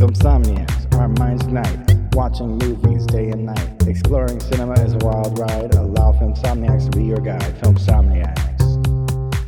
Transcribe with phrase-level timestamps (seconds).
[0.00, 3.86] Filmsomniacs, our minds night, watching movies day and night.
[3.86, 5.74] Exploring cinema is a wild ride.
[5.74, 7.42] Allow Filmsomniacs to be your guide.
[7.60, 8.82] Filmsomniacs.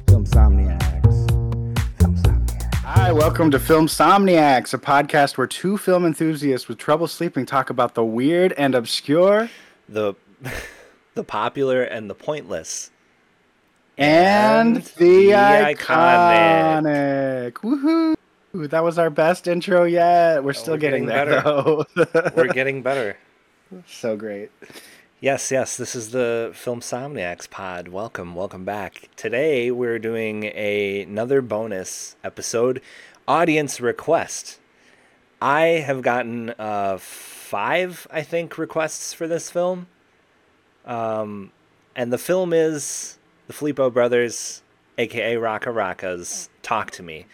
[0.04, 1.74] Filmsomniacs.
[1.96, 2.74] Filmsomniacs.
[2.74, 7.94] Hi, welcome to Filmsomniacs, a podcast where two film enthusiasts with trouble sleeping talk about
[7.94, 9.48] the weird and obscure
[9.88, 10.12] the
[11.14, 12.90] the popular and the pointless.
[13.96, 17.52] and, And the, the iconic.
[17.52, 18.16] Woohoo!
[18.54, 20.44] That was our best intro yet.
[20.44, 21.86] We're still we're getting, getting there though.
[22.36, 23.16] We're getting better.
[23.86, 24.50] so great.
[25.20, 27.88] Yes, yes, this is the Filmsomniacs pod.
[27.88, 29.08] Welcome, welcome back.
[29.16, 32.82] Today we're doing a, another bonus episode,
[33.26, 34.58] audience request.
[35.40, 39.86] I have gotten uh, five, I think, requests for this film.
[40.84, 41.52] Um,
[41.96, 44.62] and the film is the Phillippou Brothers,
[44.98, 47.24] aka Rakka Rakka's Talk to Me.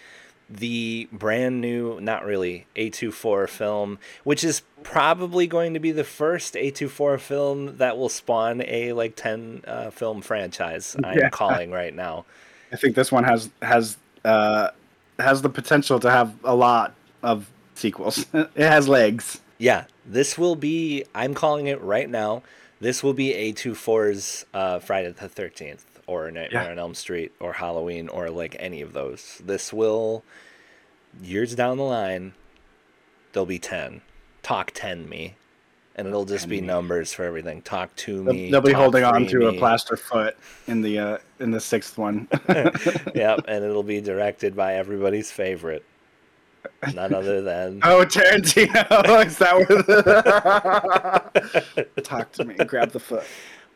[0.51, 6.55] The brand new, not really, A24 film, which is probably going to be the first
[6.55, 10.97] A24 film that will spawn a like 10 uh, film franchise.
[11.05, 11.28] I'm Yeah.
[11.28, 12.25] calling right now.
[12.72, 14.70] I think this one has has uh,
[15.19, 18.25] has the potential to have a lot of sequels.
[18.33, 19.41] it has legs.
[19.59, 22.42] Yeah, this will be, I'm calling it right now.
[22.81, 26.70] This will be A24's uh, Friday the 13th or Nightmare Yeah.
[26.70, 29.42] on Elm Street or Halloween or like any of those.
[29.44, 30.22] This will,
[31.22, 32.34] years down the line,
[33.33, 34.00] there'll be 10.
[34.42, 35.34] Talk 10 me.
[35.94, 36.66] And it'll just be me.
[36.66, 37.60] numbers for everything.
[37.62, 38.50] Talk to They'll, me.
[38.52, 40.36] they'll be holding on to a plaster foot
[40.69, 42.28] in the uh, in the sixth one.
[43.16, 45.84] yep, and it'll be directed by everybody's favorite.
[46.94, 49.27] None other than oh, Tarantino!
[49.27, 49.66] Is that where
[51.84, 52.03] the...
[52.03, 52.55] Talk to me.
[52.55, 53.25] Grab the foot.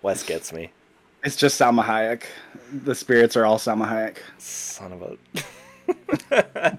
[0.03, 0.71] Wes gets me.
[1.25, 2.23] It's just Salma Hayek.
[2.85, 4.19] The spirits are all Salma Hayek.
[4.39, 5.17] Son of a.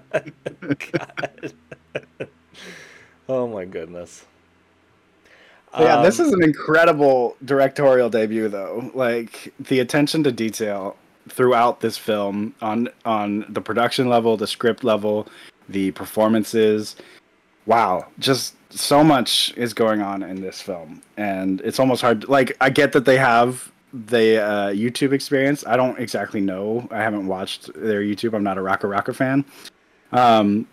[3.28, 4.26] Oh my goodness.
[5.78, 8.90] yeah, this Um, is an incredible directorial debut, though.
[8.94, 10.96] Like the attention to detail
[11.30, 15.26] throughout this film on on the production level, the script level,
[15.70, 16.96] the performances.
[17.66, 22.28] Wow, just so much is going on in this film, and it's almost hard.
[22.28, 25.64] Like I get that they have the uh, YouTube experience.
[25.66, 26.88] I don't exactly know.
[26.90, 28.34] I haven't watched their YouTube.
[28.34, 29.44] I'm not a Rakka Rakka fan.
[30.12, 30.66] Um,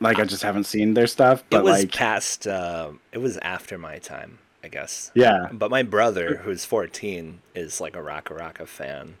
[0.00, 1.44] like I just haven't seen their stuff.
[1.50, 2.46] But it was like, past.
[2.46, 5.10] Uh, it was after my time, I guess.
[5.14, 9.14] yeah, But my brother, who's 14, is like a Rakka Rakka fan.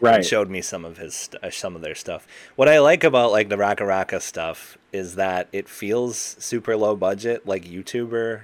[0.00, 0.16] right.
[0.16, 2.26] and showed me some of his uh, some of their stuff.
[2.56, 6.94] What I like about like the Rakka Rakka stuff is that it feels super low
[6.94, 8.42] budget, like YouTuber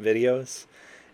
[0.00, 0.66] videos,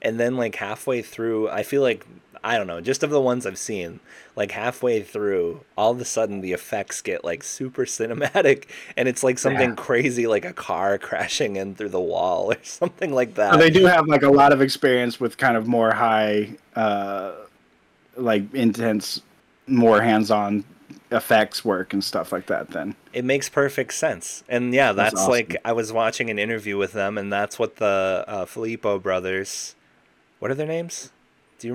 [0.02, 2.06] and then like halfway through, I feel like
[2.46, 3.98] I don't know, just of the ones I've seen,
[4.36, 9.24] like halfway through, all of a sudden the effects get like super cinematic, and it's
[9.24, 9.74] like something Yeah.
[9.74, 13.52] crazy, like a car crashing in through the wall or something like that.
[13.54, 17.32] So they do have like a lot of experience with kind of more high, uh,
[18.16, 19.20] like intense,
[19.66, 20.64] more hands-on
[21.10, 22.70] effects work and stuff like that.
[22.70, 24.44] Then It makes perfect sense.
[24.48, 25.30] And yeah, That's that's, awesome.
[25.32, 29.74] like I was watching an interview with them, and that's what the uh, Phillippou brothers.
[30.38, 31.10] What are their names?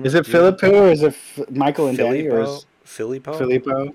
[0.00, 3.32] you is it you- Filippo or is it F- Michael and Danny or is Filippo?
[3.36, 3.94] Filippo?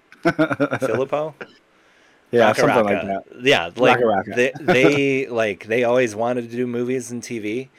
[0.80, 1.36] Filippo?
[2.32, 2.86] yeah, Rakka something Rakka.
[2.86, 3.24] like that.
[3.42, 4.36] Yeah, like Rakka.
[4.36, 7.70] they, they like they always wanted to do movies and TV,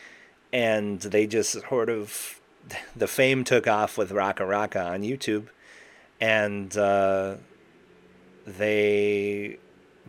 [0.53, 2.41] and they just sort of
[2.95, 5.47] the fame took off with Rakka Rakka on YouTube,
[6.21, 7.37] and uh,
[8.47, 9.59] they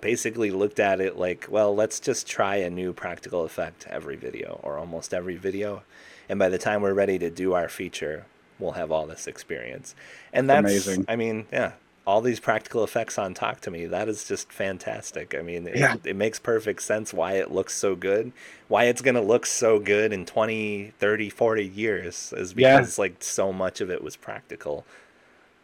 [0.02, 4.59] basically looked at it like, well, let's just try a new practical effect every video
[4.64, 5.84] or almost every video,
[6.30, 8.26] and by the time we're ready to do our feature,
[8.60, 9.96] we'll have all this experience,
[10.32, 11.06] and that's Amazing.
[11.10, 11.72] I mean, yeah.
[12.08, 15.36] All these practical effects on Talk to Me, that is just fantastic.
[15.38, 15.96] I mean, it, Yeah.
[16.04, 18.32] it makes perfect sense why it looks so good,
[18.68, 22.80] why it's going to look so good in 20, 30, 40 years is Yeah.
[22.80, 24.86] because like so much of it was practical.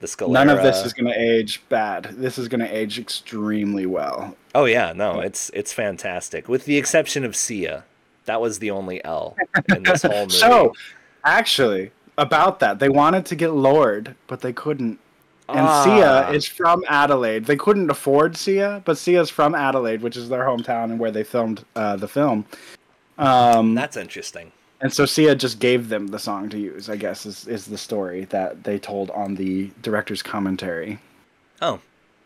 [0.02, 0.34] The Scalera.
[0.34, 2.03] None of this is going to age bad.
[2.12, 4.36] This is going to age extremely well.
[4.53, 6.47] Oh yeah, no, it's it's fantastic.
[6.47, 7.85] With the exception of Sia.
[8.25, 9.35] That was the only L
[9.75, 10.31] in this whole movie.
[10.33, 10.73] So,
[11.23, 14.99] actually, about that, they wanted to get Lorde, but they couldn't.
[15.47, 16.31] And Sia Ah.
[16.31, 17.45] is from Adelaide.
[17.45, 21.23] They couldn't afford Sia, but Sia's from Adelaide, which is their hometown and where they
[21.23, 22.45] filmed uh, the film.
[23.19, 24.51] Um, That's interesting.
[24.81, 26.89] and so Sia just gave them the song to use.
[26.89, 30.97] I guess is is the story that they told on the director's commentary.
[31.61, 31.79] Oh.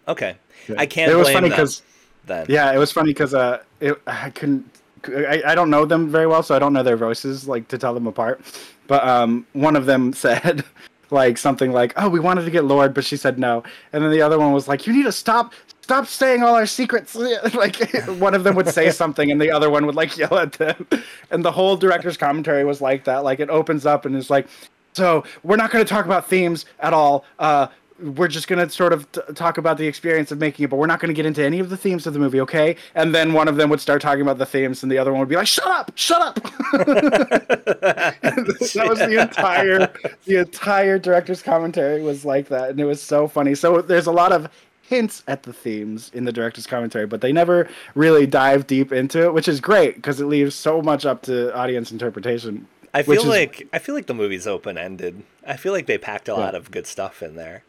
[0.08, 0.38] Okay.
[0.78, 1.84] I can't It was funny because
[2.26, 2.46] then.
[2.50, 4.66] yeah, it was funny because uh, it, I couldn't.
[5.08, 7.78] I, I don't know them very well, so I don't know their voices like to
[7.78, 8.42] tell them apart.
[8.88, 10.64] But um, one of them said
[11.12, 13.64] like something like, "Oh, we wanted to get Lorde, but she said no,"
[13.94, 15.54] and then the other one was like, "You need to stop
[15.90, 17.16] stop saying all our secrets.
[17.56, 17.76] like
[18.20, 20.86] one of them would say something and the other one would like yell at them.
[21.32, 23.24] And the whole director's commentary was like that.
[23.24, 24.48] Like it opens up and it's like,
[24.94, 27.26] so we're not going to talk about themes at all.
[27.40, 27.68] Uh,
[28.02, 30.78] we're just going to sort of t- talk about the experience of making it, but
[30.78, 32.76] we're not going to get into any of the themes of the movie, okay?
[32.96, 35.20] And then one of them would start talking about the themes, and the other one
[35.20, 35.92] would be like, "Shut up!
[35.96, 36.36] Shut up!"
[36.74, 39.92] that was the entire
[40.26, 43.56] the entire director's commentary was like that, and it was so funny.
[43.56, 44.50] So there's a lot of
[44.90, 49.24] hints at the themes in the director's commentary, but they never really dive deep into
[49.24, 52.68] it, which is great because it leaves so much up to audience interpretation.
[52.94, 55.24] I feel like I feel like the movie's open ended.
[55.46, 56.38] I feel like they packed a yeah.
[56.38, 57.64] lot of good stuff in there.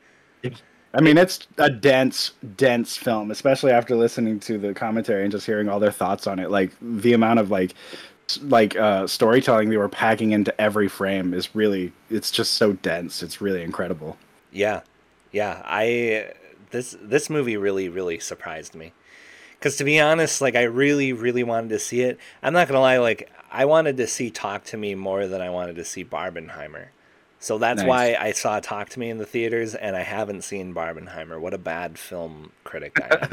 [0.93, 5.47] I mean, it's a dense, dense film, especially after listening to the commentary and just
[5.47, 6.51] hearing all their thoughts on it.
[6.51, 7.75] Like the amount of like,
[8.43, 13.23] like uh, storytelling they were packing into every frame is really, it's just so dense.
[13.23, 14.17] It's really incredible.
[14.53, 14.81] Yeah,
[15.31, 15.63] yeah.
[15.65, 16.33] I
[16.71, 18.93] this this movie really, really surprised me.
[19.59, 22.19] Because to be honest, like I really, really wanted to see it.
[22.43, 25.51] I'm not gonna lie, like I wanted to see Talk to Me more than I
[25.51, 26.87] wanted to see Barbenheimer.
[27.43, 27.89] So that's nice.
[27.89, 31.41] why I saw Talk to Me in the theaters, and I haven't seen Barbenheimer.
[31.41, 33.29] What a bad film critic I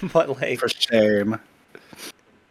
[0.00, 0.08] am.
[0.12, 1.38] but like, for shame.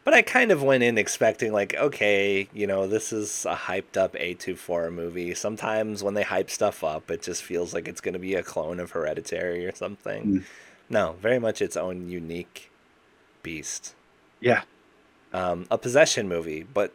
[0.03, 3.97] But I kind of went in expecting like, okay, you know, this is a hyped
[3.97, 5.33] up A24 movie.
[5.33, 8.43] Sometimes when they hype stuff up, it just feels like it's going to be a
[8.43, 10.25] clone of Hereditary or something.
[10.25, 10.43] Mm.
[10.89, 12.71] No, very much its own unique
[13.41, 13.95] beast.
[14.39, 14.63] Yeah.
[15.33, 16.93] Um, a possession movie, but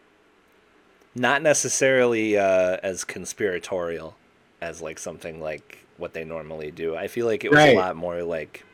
[1.16, 4.16] not necessarily uh, as conspiratorial
[4.60, 6.94] as like something like what they normally do.
[6.94, 7.74] I feel like it was right.
[7.74, 8.64] a lot more like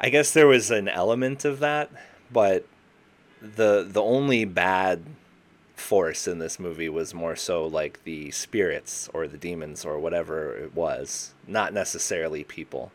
[0.00, 1.90] I guess there was an element of that,
[2.30, 2.66] but
[3.42, 5.02] the the only bad
[5.74, 10.56] force in this movie was more so like the spirits or the demons or whatever
[10.56, 12.92] it was, not necessarily people.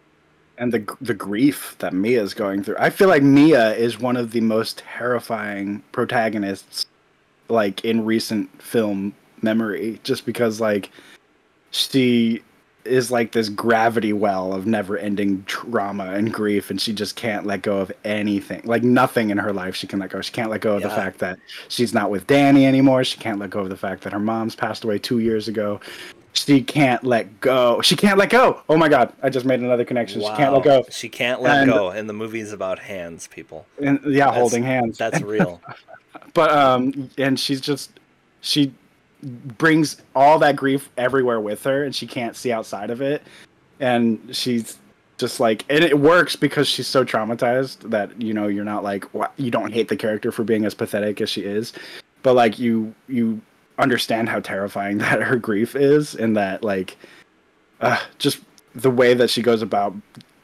[0.57, 2.77] And the the grief that Mia is going through.
[2.79, 6.82] I feel like Mia is one of the most terrifying protagonists
[7.49, 10.89] like in recent film memory just because like
[11.71, 12.41] she
[12.85, 17.45] is like this gravity well of never ending trauma and grief and she just can't
[17.45, 20.49] let go of anything like nothing in her life she can let go she can't
[20.49, 20.87] let go of yeah.
[20.87, 23.03] the fact that she's not with danny anymore.
[23.03, 25.79] She can't let go of the fact that her mom's passed away two years ago
[26.33, 27.81] she can't let go.
[27.81, 28.61] She can't let go.
[28.67, 29.13] Oh my god.
[29.21, 30.21] I just made another connection.
[30.21, 30.31] Wow.
[30.31, 30.85] she can't let go.
[30.89, 31.89] She can't let and, go.
[31.89, 33.65] And the movie's about hands people.
[33.81, 34.97] And yeah that's, holding hands.
[34.97, 35.61] that's real.
[36.33, 37.99] But um, and she's just
[38.41, 38.73] she
[39.21, 43.23] brings all that grief everywhere with her, and she can't see outside of it,
[43.79, 44.79] and she's
[45.17, 49.05] just like and it works because she's so traumatized that you know you're not like
[49.37, 51.73] you don't hate the character for being as pathetic as she is.
[52.23, 53.39] But like you you
[53.83, 56.97] understand how terrifying that her grief is and that like
[57.81, 58.39] uh, just
[58.73, 59.93] the way that she goes about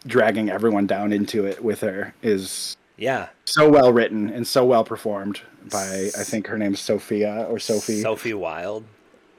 [0.05, 4.83] dragging everyone down into it with her is yeah so well written and so well
[4.83, 5.41] performed
[5.71, 8.01] by I think her name's Sophia or Sophie.
[8.01, 8.85] Sophie Wilde.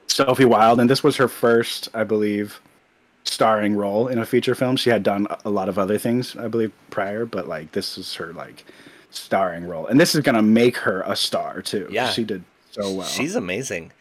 [0.06, 2.61] Sophie Wilde, and this was her first, I believe,
[3.25, 4.76] starring role in a feature film.
[4.76, 8.12] She had done a lot of other things, I believe, prior, but like this is
[8.14, 8.64] her like
[9.11, 11.88] starring role, and this is gonna make her a star too.
[11.91, 13.07] Yeah, she did so well.
[13.07, 13.93] She's amazing.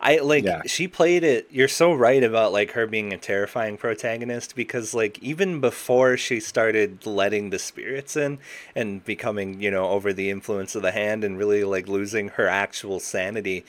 [0.00, 0.62] I like yeah.
[0.66, 1.48] she played it.
[1.50, 6.38] You're so right about like her being a terrifying protagonist because like even before she
[6.38, 8.38] started letting the spirits in
[8.76, 12.46] and becoming, you know, over the influence of the hand and really like losing her
[12.46, 13.64] actual sanity,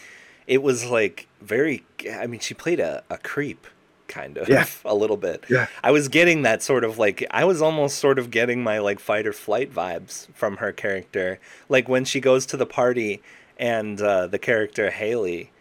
[0.45, 3.65] it was like very I mean, she played a, a creep
[4.07, 4.65] kind of yeah.
[4.85, 5.45] a little bit.
[5.49, 5.65] Yeah.
[5.83, 8.99] I was getting that sort of like I was almost sort of getting my like
[8.99, 11.39] fight or flight vibes from her character.
[11.69, 13.23] Like when she goes to the party
[13.59, 15.51] and uh, the character Haley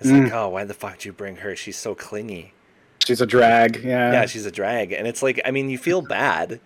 [0.00, 0.24] it's mm.
[0.24, 1.56] like, oh, why the fuck did you bring her?
[1.56, 2.52] She's so clingy.
[3.04, 3.82] She's a drag.
[3.82, 4.12] Yeah.
[4.12, 6.60] Yeah, she's a drag, and it's like, I mean, you feel bad,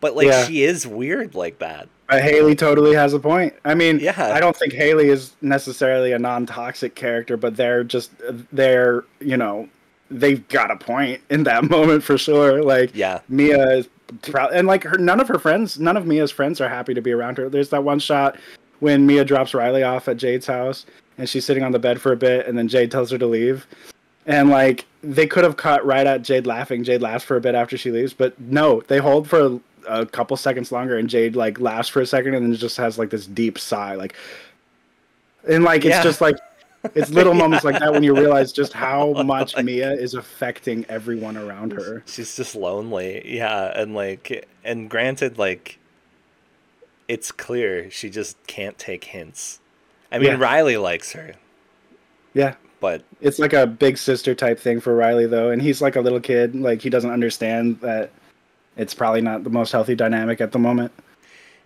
[0.00, 0.44] but like yeah.
[0.44, 1.88] she is weird like that.
[2.08, 3.54] But Haley totally has a point.
[3.64, 4.30] I mean, yeah.
[4.32, 8.12] I don't think Haley is necessarily a non-toxic character, but they're just
[8.52, 9.68] they're you know
[10.10, 12.62] they've got a point in that moment for sure.
[12.62, 13.88] Like, yeah, Mia is
[14.22, 17.00] proud, and like her, none of her friends, none of Mia's friends are happy to
[17.00, 17.48] be around her.
[17.48, 18.36] There's that one shot
[18.80, 20.86] when Mia drops Riley off at Jade's house,
[21.18, 23.26] and she's sitting on the bed for a bit, and then Jade tells her to
[23.26, 23.66] leave.
[24.26, 26.82] And like they could have cut right at Jade laughing.
[26.82, 30.06] Jade laughs for a bit after she leaves, but no, they hold for a, a
[30.06, 33.10] couple seconds longer, and Jade like laughs for a second, and then just has like
[33.10, 34.16] this deep sigh, like,
[35.48, 36.02] and like it's yeah.
[36.02, 36.36] just like
[36.94, 40.84] it's little moments like that when you realize just how much like, Mia is affecting
[40.88, 42.02] everyone around her.
[42.06, 45.78] She's just lonely, yeah, and like, and granted, like,
[47.08, 49.60] it's clear she just can't take hints
[50.12, 50.36] I mean, yeah.
[50.38, 51.34] Riley likes her.
[52.32, 52.54] Yeah.
[52.78, 56.00] But it's like a big sister type thing for Riley though, and he's like a
[56.00, 58.10] little kid, like he doesn't understand that
[58.76, 60.92] it's probably not the most healthy dynamic at the moment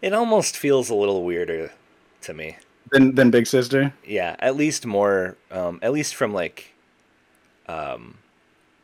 [0.00, 1.70] It almost feels a little weirder
[2.22, 2.56] to me.
[2.92, 3.92] than than Big Sister.
[4.06, 6.72] Yeah, at least more, um, at least from like
[7.68, 8.18] um,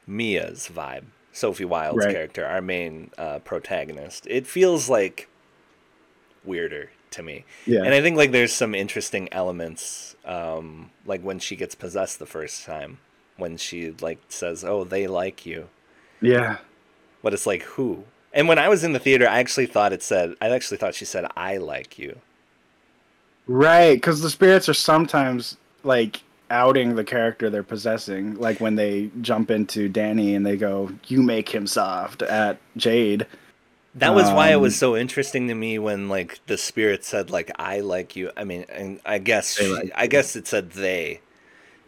[0.07, 2.13] Mia's vibe, Sophie Wilde's Right.
[2.15, 4.27] character, our main uh, protagonist.
[4.29, 5.29] It feels like
[6.47, 7.45] weirder to me.
[7.67, 7.83] Yeah.
[7.83, 12.27] And I think like there's some interesting elements, um, like when she gets possessed the
[12.27, 12.99] first time,
[13.37, 15.69] when she like says, "Oh, they like you,"
[16.21, 16.59] Yeah.
[17.23, 18.05] but it's like who?
[18.33, 20.95] And when I was in the theater, I actually thought it said, I actually thought
[20.95, 22.21] she said, "I like you."
[23.47, 29.11] Right, because the spirits are sometimes like outing the character they're possessing, like when they
[29.21, 33.27] jump into Danny and they go, "You make him soft" at Jade.
[33.97, 37.31] That was why it was Um, so interesting to me when like the spirit said
[37.31, 38.31] like I like you.
[38.37, 41.23] I mean, and I guess like I guess it said they.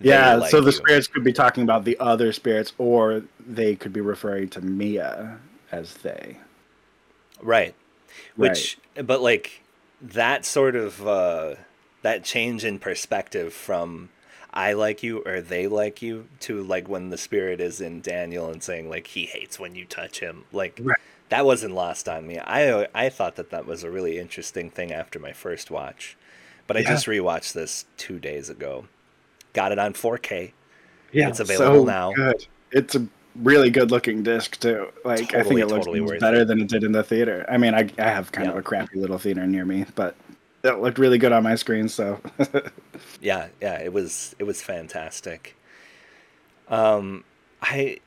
[0.00, 0.72] They Yeah, like so the you.
[0.72, 5.38] spirits could be talking about the other spirits, or they could be referring to Mia
[5.72, 6.38] as they.
[7.40, 7.74] Right.
[8.36, 9.62] Which but like
[10.00, 11.56] that sort of uh
[12.02, 14.10] that change in perspective from
[14.52, 18.50] I like you or they like you to like when the spirit is in Daniel
[18.50, 20.44] and saying like he hates when you touch him.
[20.52, 20.98] Like Right.
[21.30, 22.38] That wasn't lost on me.
[22.38, 26.16] I I thought that that was a really interesting thing after my first watch.
[26.66, 26.82] But I Yeah.
[26.82, 28.88] just rewatched this 2 days ago.
[29.54, 30.54] Got it on 4K.
[31.12, 32.16] Yeah, It's available so now.
[32.16, 32.46] Good.
[32.72, 34.88] It's a really good looking disc too.
[35.04, 36.44] Like I think it looks totally worth better it.
[36.44, 37.44] than it did in the theater.
[37.48, 40.16] I mean, I I have kind of a crappy little theater near me, but
[40.64, 41.88] it looked really good on my screen.
[41.88, 42.20] So
[43.20, 45.56] Yeah, yeah, it was it was fantastic.
[46.68, 47.24] Um
[47.62, 47.98] I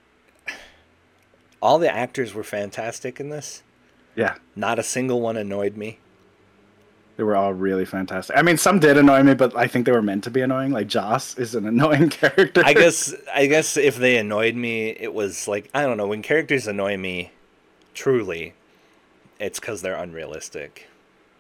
[1.62, 3.64] all the actors were fantastic in this.
[4.16, 6.00] yeah, Not a single one annoyed me.
[7.18, 8.36] they were all really fantastic.
[8.38, 10.72] I mean, some did annoy me, but I think they were meant to be annoying.
[10.72, 12.62] Like Joss is an annoying character.
[12.66, 16.22] I guess I guess if they annoyed me, it was like I don't know, when
[16.24, 17.32] characters annoy me
[17.94, 18.54] truly,
[19.40, 20.88] it's cuz they're unrealistic.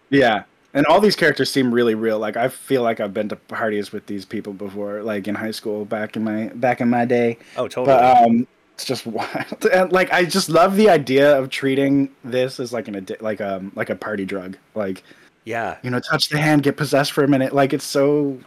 [0.09, 0.43] Yeah.
[0.73, 2.19] And all these characters seem really real.
[2.19, 5.51] Like I feel like I've been to parties with these people before, like in high
[5.51, 7.37] school back in my back in my day.
[7.57, 7.87] Oh, totally.
[7.97, 8.47] But um
[8.81, 9.65] it's just wild.
[9.71, 13.71] And like I just love the idea of treating this as like an like um
[13.75, 14.57] like a party drug.
[14.75, 15.03] Like,
[15.45, 15.77] yeah.
[15.83, 17.53] you know, touch the hand, get possessed for a minute.
[17.53, 18.39] Like it's so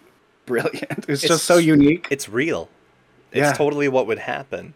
[0.47, 1.07] brilliant.
[1.09, 2.09] It's, It's- just so unique.
[2.11, 2.69] It's real.
[3.33, 3.53] It's Yeah.
[3.53, 4.75] totally what would happen.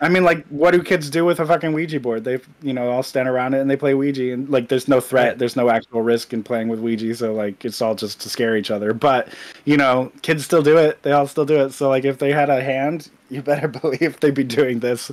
[0.00, 2.22] I mean, like, what do kids do with a fucking Ouija board?
[2.24, 5.00] They, you know, all stand around it and they play Ouija, and like, there's no
[5.00, 5.38] threat, Right.
[5.38, 8.56] there's no actual risk in playing with Ouija, so like, it's all just to scare
[8.56, 8.92] each other.
[8.94, 9.28] But
[9.64, 11.02] you know, kids still do it.
[11.02, 11.72] They all still do it.
[11.72, 15.10] So like, if they had a hand, you better believe they'd be doing this.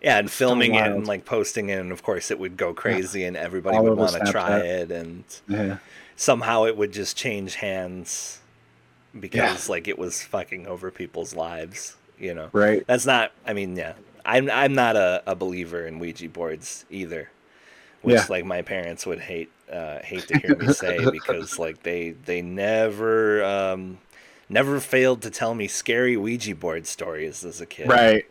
[0.00, 3.24] Yeah, and filming it and like posting it, and of course it would go crazy,
[3.24, 5.78] and everybody All would want to try it, and Yeah.
[6.14, 8.38] somehow it would just change hands
[9.18, 12.48] because like it was fucking over people's lives, you know.
[12.52, 12.84] Right.
[12.86, 13.32] That's not.
[13.46, 13.94] I mean, yeah,
[14.24, 17.30] I'm I'm not a, a believer in Ouija boards either,
[18.02, 18.26] which Yeah.
[18.28, 22.42] like my parents would hate uh, hate to hear me say because like they they
[22.42, 23.98] never um,
[24.48, 27.88] never failed to tell me scary Ouija board stories as a kid.
[27.88, 28.24] Right.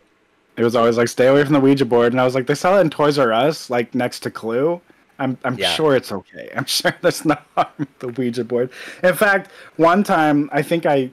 [0.55, 2.53] It was always like, stay away from the Ouija board, and I was like, they
[2.53, 4.81] sell it in Toys R Us, like next to Clue.
[5.23, 5.71] I'm I'm Yeah.
[5.73, 6.49] sure it's okay.
[6.55, 8.69] I'm sure there's no harm the Ouija board.
[9.03, 11.09] In fact, one time I think I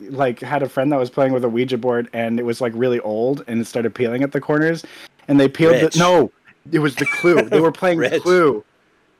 [0.00, 2.72] like had a friend that was playing with a Ouija board, and it was like
[2.76, 4.84] really old, and it started peeling at the corners,
[5.28, 5.94] and they peeled Rich.
[5.94, 6.32] the no,
[6.70, 7.42] it was the Clue.
[7.42, 8.22] They were playing Rich.
[8.22, 8.64] Clue,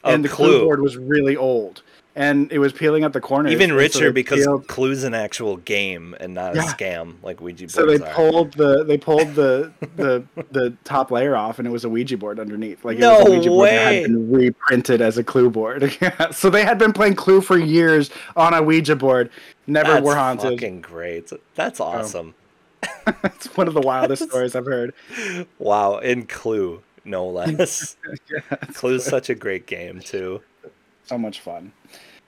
[0.05, 0.59] Oh, and the Clue.
[0.59, 1.83] Clue board was really old,
[2.17, 3.53] and it was peeling at the corners.
[3.53, 7.41] Even and so richer because peeled- Clue's an actual game and not a scam like
[7.43, 8.15] Ouija boards So they are.
[8.15, 12.17] pulled the they pulled the the the top layer off, and it was a Ouija
[12.17, 12.85] board underneath.
[12.85, 14.01] Like it No was a Ouija board that way.
[14.01, 15.97] had been reprinted as a Clue board.
[16.33, 19.31] So they had been playing Clue for years on a Ouija board.
[19.67, 20.45] Never That's were haunted.
[20.53, 21.31] That's fucking great.
[21.55, 21.85] That's oh.
[21.85, 22.35] awesome.
[23.25, 24.95] it's one of the wildest stories I've heard.
[25.59, 27.97] Wow, in Clue, no less.
[28.75, 30.41] Clue's such a great game too.
[31.05, 31.73] So much fun.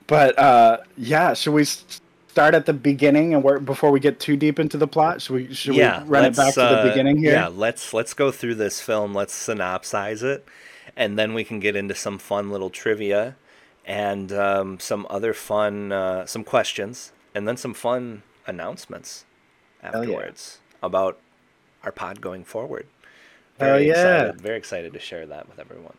[0.09, 4.37] But uh, yeah, should we start at the beginning and work before we get too
[4.37, 5.23] deep into the plot?
[5.23, 7.33] Should we should yeah, we run it back to the uh, beginning here?
[7.33, 9.15] Yeah, let's let's go through this film.
[9.15, 10.49] Let's synopsize it,
[10.97, 13.37] and then we can get into some fun little trivia,
[13.85, 19.27] and um, some other fun uh, some questions, and then some fun announcements
[19.83, 19.89] yeah.
[19.89, 21.19] afterwards about
[21.85, 22.87] our pod going forward.
[23.61, 23.91] Hell yeah.
[23.91, 25.97] excited, very excited to share that with everyone.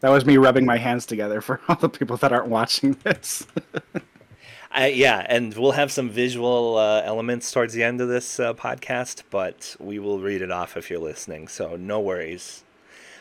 [0.00, 3.46] That was me rubbing my hands together for all the people that aren't watching this.
[4.70, 8.52] I, yeah, and we'll have some visual uh, elements towards the end of this uh,
[8.54, 12.64] podcast, but we will read it off if you're listening, so no worries.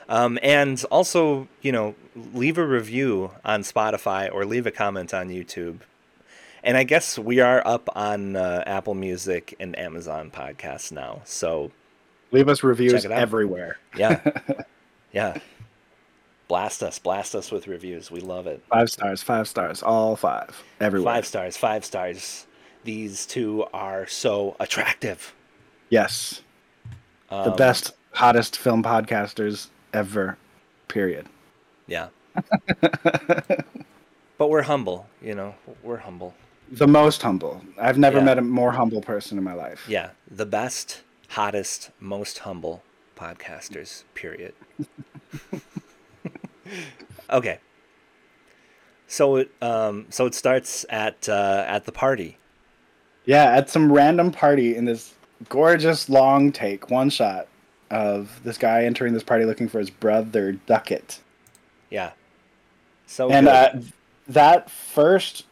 [0.09, 1.95] Um, and also, you know,
[2.33, 5.79] leave a review on Spotify or leave a comment on YouTube.
[6.63, 11.21] And I guess we are up on uh, Apple Music and Amazon podcasts now.
[11.23, 11.71] So,
[12.31, 13.19] Leave us reviews Check it out.
[13.19, 13.77] everywhere.
[13.97, 14.19] yeah.
[15.13, 15.39] Yeah.
[16.47, 18.09] Blast us, blast us with reviews.
[18.09, 18.63] We love it.
[18.69, 21.15] Five stars, five stars, all five, everywhere.
[21.15, 22.47] Five stars, five stars.
[22.85, 25.33] These two are so attractive.
[25.89, 26.41] Yes,
[27.29, 30.37] the Um, best, hottest film podcasters ever.
[30.87, 31.27] Period.
[31.85, 32.07] Yeah.
[34.37, 35.55] but we're humble, you know.
[35.83, 36.33] We're humble.
[36.71, 37.61] The most humble.
[37.79, 38.23] I've never Yeah.
[38.23, 39.85] met a more humble person in my life.
[39.89, 42.83] Yeah, the best, hottest, most humble
[43.17, 44.03] podcasters.
[44.13, 44.53] Period.
[47.29, 47.59] okay.
[49.07, 52.37] So it um so it starts at uh, at the party.
[53.25, 55.13] Yeah, at some random party in this
[55.49, 57.47] gorgeous long take, one shot
[57.89, 61.19] of this guy entering this party looking for his brother Duckett.
[61.89, 62.11] Yeah.
[63.05, 63.73] So and uh,
[64.27, 65.45] that first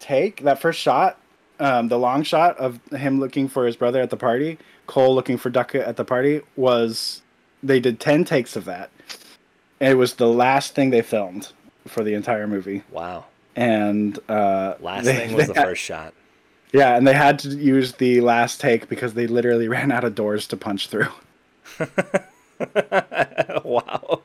[0.00, 1.18] take, that first shot,
[1.60, 5.36] um, the long shot of him looking for his brother at the party, Cole looking
[5.36, 7.22] for Duckett at the party, was
[7.62, 8.90] they did ten takes of that.
[9.80, 11.52] It was the last thing they filmed
[11.86, 13.24] for the entire movie, wow.
[13.54, 16.14] and uh, Last they- thing was the had- first shot.
[16.72, 20.14] Yeah, and they had to use the last take because they literally ran out of
[20.14, 21.08] doors to punch through.
[23.64, 24.22] wow.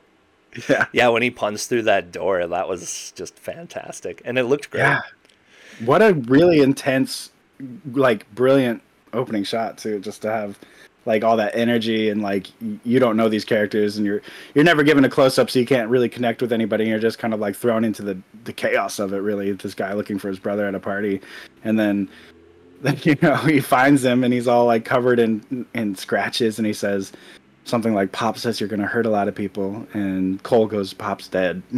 [0.68, 0.86] Yeah.
[0.92, 4.20] Yeah, when he punched through that door, that was just fantastic.
[4.24, 4.80] And it looked great.
[4.82, 5.00] Yeah.
[5.84, 7.30] What a really intense,
[7.90, 8.82] like brilliant
[9.14, 9.98] opening shot too.
[10.00, 10.58] Just to have
[11.04, 12.46] like all that energy and like
[12.84, 14.22] you don't know these characters and you're
[14.54, 16.84] you're never given a close up, so you can't really connect with anybody.
[16.84, 19.18] And you're just kind of like thrown into the the chaos of it.
[19.18, 21.20] Really, this guy looking for his brother at a party,
[21.64, 22.08] and then
[22.82, 26.66] then you know he finds him and he's all like covered in in scratches, and
[26.66, 27.12] he says.
[27.64, 31.28] Something like Pop says you're gonna hurt a lot of people, and Cole goes, "Pop's
[31.28, 31.62] dead."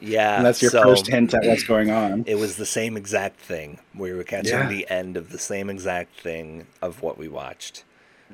[0.00, 0.36] Yeah.
[0.38, 2.24] and that's your so first hint at what's going on.
[2.26, 3.78] It was the same exact thing.
[3.94, 4.66] We were catching Yeah.
[4.66, 7.84] the end of the same exact thing of what we watched.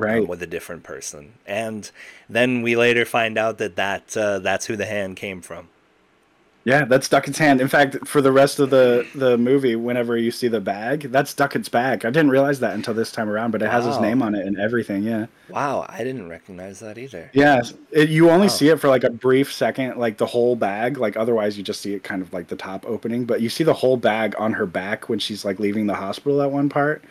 [0.00, 0.28] Um, Right.
[0.28, 1.33] with a different person.
[1.47, 1.90] And
[2.28, 5.69] then we later find out that, that uh, that's who the hand came from.
[6.62, 7.62] Yeah, that's Duckett's hand.
[7.62, 11.32] In fact, for the rest of the the movie, whenever you see the bag, that's
[11.32, 12.04] Duckett's bag.
[12.04, 14.47] I didn't realize that until this time around, but it has his name on it
[14.47, 15.02] and everything.
[15.02, 17.30] Yeah, Wow, I didn't recognize that either.
[17.32, 17.63] yeah.
[17.93, 18.52] It, you only Wow.
[18.52, 20.99] see it for like a brief second, like the whole bag.
[20.99, 23.25] Like otherwise, you just see it kind of like the top opening.
[23.25, 26.43] But you see the whole bag on her back when she's like leaving the hospital
[26.43, 27.02] at one part,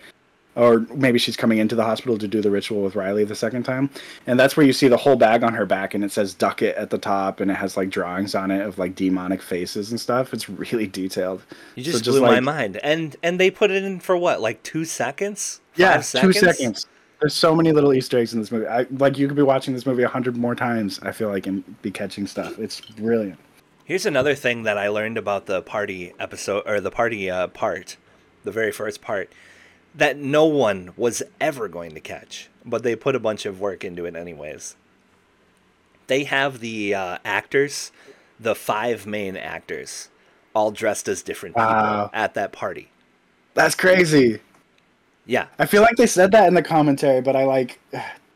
[0.60, 3.64] or maybe she's coming into the hospital to do the ritual with Riley the second
[3.64, 3.90] time,
[4.28, 6.76] and that's where you see the whole bag on her back, and it says Duckett
[6.76, 10.00] at the top, and it has like drawings on it of like demonic faces and
[10.00, 10.34] stuff.
[10.34, 11.44] It's really detailed.
[11.76, 12.78] You So just, just blew my mind.
[12.84, 15.62] And and they put it in for what, like two seconds?
[15.76, 16.86] Yeah, Five two seconds.
[17.22, 18.68] There's so many little Easter eggs in this movie.
[18.68, 21.00] I, like you could be watching this movie a hundred more times.
[21.04, 22.60] I feel like and be catching stuff.
[22.60, 23.40] It's brilliant.
[23.86, 27.98] Here's another thing that I learned about the party episode or the party uh, part,
[28.44, 29.32] the very first part,
[29.96, 33.84] that no one was ever going to catch, but they put a bunch of work
[33.84, 34.76] into it anyways.
[36.08, 37.92] They have the uh, actors,
[38.40, 40.10] the five main actors,
[40.54, 42.90] all dressed as different people at that party.
[43.54, 44.42] That's crazy.
[45.26, 47.80] Yeah, I feel like they said that in the commentary, but I like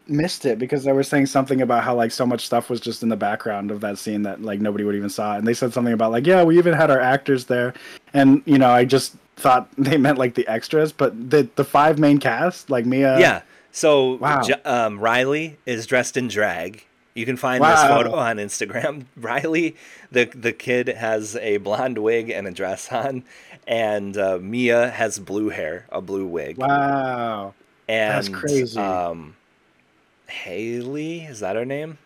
[0.08, 3.04] missed it because they were saying something about how like so much stuff was just
[3.04, 5.36] in the background of that scene that like nobody would even saw.
[5.36, 5.40] it.
[5.40, 7.74] And they said something about like, yeah, we even had our actors there,
[8.14, 12.00] and you know, I just thought they meant like the extras, but the the five
[12.00, 13.42] main cast, like Mia, yeah.
[13.72, 14.42] So Wow.
[14.44, 16.86] J- um, Riley is dressed in drag.
[17.16, 19.06] You can find this photo on Instagram.
[19.18, 19.76] Riley,
[20.12, 23.24] the the kid, has a blonde wig and a dress on,
[23.68, 26.58] and uh, Mia has blue hair, a blue wig.
[26.58, 27.54] wow,
[27.88, 28.80] and that's crazy.
[28.80, 29.36] Um,
[30.28, 31.98] Haley, is that her name?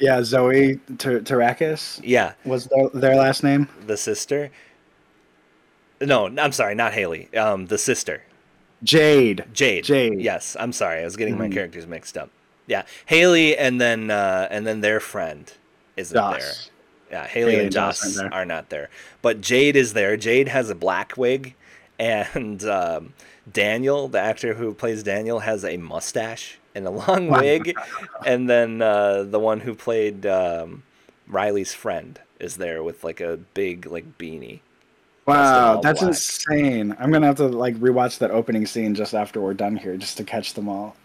[0.00, 3.68] yeah, Zoe Ter- Terakes Yeah, was their, their last name.
[3.86, 4.50] the sister.
[6.00, 7.28] No, I'm sorry, not Haley.
[7.36, 8.22] Um, the sister.
[8.84, 9.44] Jade.
[9.52, 9.82] Jade.
[9.84, 10.20] Jade.
[10.20, 11.00] Yes, I'm sorry.
[11.00, 11.52] I was getting my Mhm.
[11.52, 12.30] characters mixed up.
[12.68, 15.50] Yeah, Haley, and then uh, and then their friend
[15.96, 16.52] isn't there.
[17.10, 18.40] Yeah, Haley, Haley and Joss Joss aren't there.
[18.40, 18.90] are not there,
[19.22, 20.16] but Jade is there.
[20.16, 21.54] Jade has a black wig,
[21.98, 23.14] and um,
[23.50, 27.76] Daniel, the actor who plays Daniel, has a mustache and a long wig,
[28.24, 30.82] and then uh, the one who played um,
[31.26, 34.60] Riley's friend is there with like a big like beanie.
[35.26, 36.08] Wow, that's black.
[36.08, 36.96] insane.
[36.98, 40.16] I'm gonna have to like rewatch that opening scene just after we're done here, just
[40.16, 40.96] to catch them all.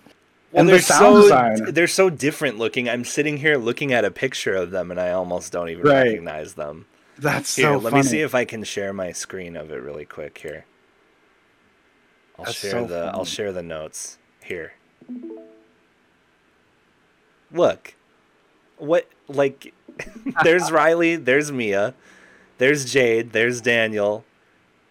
[0.54, 1.74] Well, and they're the sound so design.
[1.74, 2.88] they're so different looking.
[2.88, 6.04] I'm sitting here looking at a picture of them, and I almost don't even Right.
[6.08, 6.86] recognize them.
[7.18, 8.04] That's Here, so let funny.
[8.04, 10.66] me see if I can share my screen of it really quick here.
[12.40, 14.74] I'll That's share so the I'll share the notes here.
[17.54, 17.94] Look.
[18.78, 19.74] What like
[20.44, 21.94] there's Riley, there's Mia,
[22.58, 24.24] there's Jade, there's Daniel,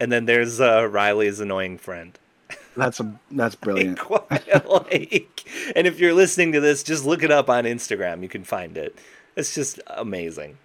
[0.00, 2.18] and then there's uh, Riley's annoying friend.
[2.76, 3.98] That's a that's brilliant.
[4.10, 5.44] Like, like,
[5.76, 8.22] and if you're listening to this, just look it up on Instagram.
[8.22, 8.98] You can find it.
[9.36, 10.56] It's just amazing.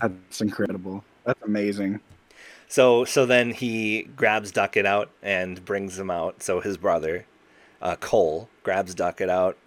[0.00, 1.04] That's incredible.
[1.24, 2.00] That's amazing.
[2.68, 6.42] So so then he grabs Duckett out and brings him out.
[6.42, 7.26] So his brother,
[7.82, 9.58] uh, Cole, grabs Duckett out,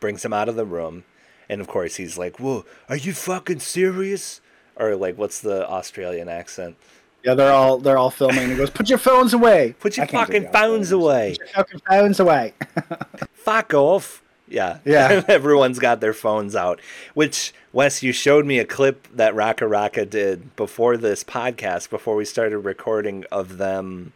[0.00, 1.04] brings him out of the room,
[1.48, 4.40] and of course he's like, "Whoa, are you fucking serious?"
[4.76, 6.76] Or like, what's the Australian accent?
[7.24, 8.50] Yeah, they're all they're all filming.
[8.50, 9.74] He goes, "Put your phones away.
[9.80, 11.36] Put your fucking phones away.
[11.38, 12.54] Put your fucking phones away."
[13.32, 14.22] Fuck off.
[14.48, 14.78] Yeah.
[14.84, 15.22] Yeah.
[15.28, 16.80] Everyone's got their phones out.
[17.14, 22.16] Which Wes, you showed me a clip that Rakka Rakka did before this podcast, before
[22.16, 24.12] we started recording of them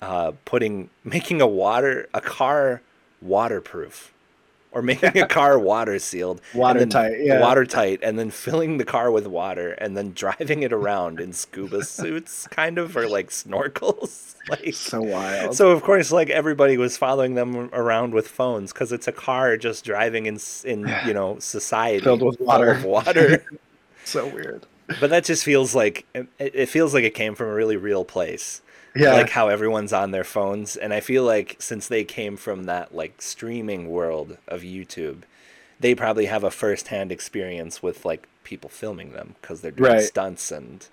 [0.00, 2.82] uh, putting making a water a car
[3.20, 4.12] waterproof.
[4.74, 7.40] Or making a car water sealed, Watertight, yeah.
[7.40, 11.84] watertight, and then filling the car with water, and then driving it around in scuba
[11.84, 14.32] suits, kind of, or like snorkels.
[14.46, 15.56] Like, so wild.
[15.56, 19.56] so of course, like everybody was following them around with phones because it's a car
[19.56, 22.72] just driving in in you know society Filled with water.
[22.72, 23.42] of water.
[24.04, 24.66] so weird.
[25.00, 26.04] but that just feels like
[26.38, 28.60] it feels like it came from a really real place.
[28.96, 29.14] Yeah.
[29.14, 32.94] Like how everyone's on their phones, and I feel like since they came from that
[32.94, 35.22] like streaming world of YouTube,
[35.80, 40.02] they probably have a first-hand experience with like people filming them because they're doing Right.
[40.02, 40.86] stunts and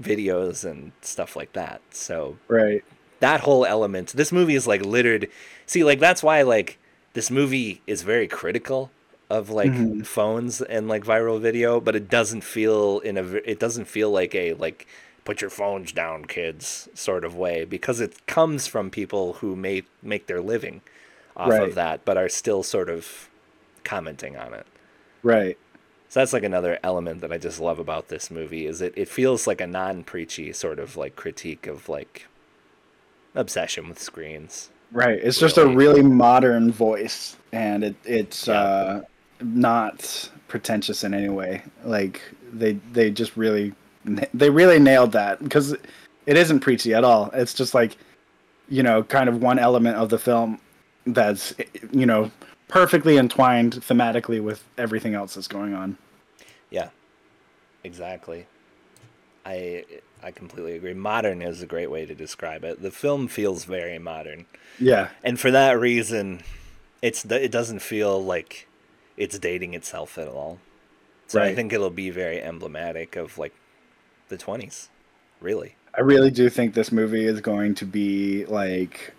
[0.00, 1.80] videos and stuff like that.
[1.90, 2.84] So right.
[3.20, 5.28] that whole element this movie is like littered
[5.66, 6.78] see like that's why like
[7.14, 8.90] this movie is very critical
[9.30, 10.04] of like Mhm.
[10.06, 14.34] phones and like viral video but it doesn't feel in a it doesn't feel like
[14.34, 14.86] a like
[15.24, 19.82] put your phones down kids sort of way because it comes from people who may
[20.02, 20.80] make their living
[21.36, 21.62] off Right.
[21.68, 23.28] of that but are still sort of
[23.84, 24.66] commenting on it
[25.22, 25.56] Right.
[26.08, 29.08] so that's like another element that I just love about this movie is it, it
[29.08, 32.26] feels like a non-preachy sort of like critique of like
[33.34, 34.70] obsession with screens.
[34.90, 35.18] Right.
[35.22, 35.76] It's just a Really.
[35.76, 38.60] really modern voice, and it it's Yeah.
[38.60, 39.00] uh,
[39.40, 41.62] not pretentious in any way.
[41.82, 42.20] Like
[42.52, 43.72] they they just really
[44.34, 45.72] they really nailed that because
[46.26, 47.30] it isn't preachy at all.
[47.32, 47.96] It's just like
[48.68, 50.58] you know, kind of one element of the film
[51.06, 51.54] that's
[51.90, 52.30] you know
[52.68, 55.98] perfectly entwined thematically with everything else that's going on.
[56.70, 56.88] Yeah,
[57.84, 58.46] exactly.
[59.44, 59.84] I
[60.22, 60.94] I completely agree.
[60.94, 62.80] Modern is a great way to describe it.
[62.80, 64.46] The film feels very modern,
[64.78, 65.08] Yeah.
[65.24, 66.42] and for that reason,
[67.02, 68.68] it's it doesn't feel like
[69.16, 70.58] it's dating itself at all.
[71.26, 73.54] So I think it'll be very emblematic of like
[74.32, 74.88] the twenties,
[75.40, 75.76] really.
[75.96, 79.12] I really do think this movie is going to be like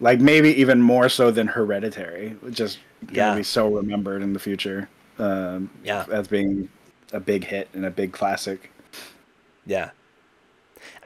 [0.00, 3.34] like maybe even more so than Hereditary, just gonna Yeah.
[3.36, 6.06] be so remembered in the future um, Yeah.
[6.10, 6.70] as being
[7.12, 8.70] a big hit and a big classic.
[9.66, 9.90] Yeah.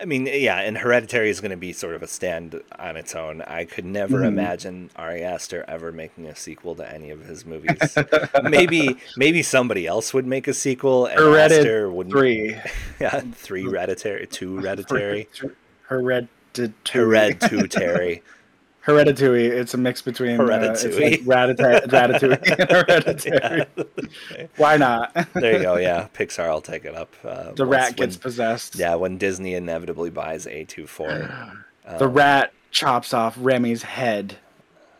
[0.01, 3.15] I mean, yeah, and Hereditary is going to be sort of a stand on its
[3.15, 3.43] own.
[3.43, 4.27] I could never Mhm.
[4.29, 7.97] imagine Ari Aster ever making a sequel to any of his movies.
[8.43, 12.15] maybe, maybe somebody else would make a sequel, and Aster wouldn't.
[12.15, 12.61] Hereditary.
[13.01, 15.29] Yeah, three Hereditary, two Hereditary,
[15.89, 16.29] Hereditary.
[16.91, 18.23] Hereditary.
[18.85, 19.47] Hereditary.
[19.47, 23.65] It's a mix between uh, it's like Ratatouille, Ratatouille and Hereditary.
[24.39, 24.47] Yeah.
[24.59, 25.15] Why not?
[25.33, 25.77] There you go.
[25.77, 27.15] Yeah, Pixar I'll take it up.
[27.25, 28.77] Uh, The rat gets when- possessed.
[28.77, 31.55] Yeah, when Disney inevitably buys A24.
[31.99, 34.37] The Um, rat chops off Remy's head.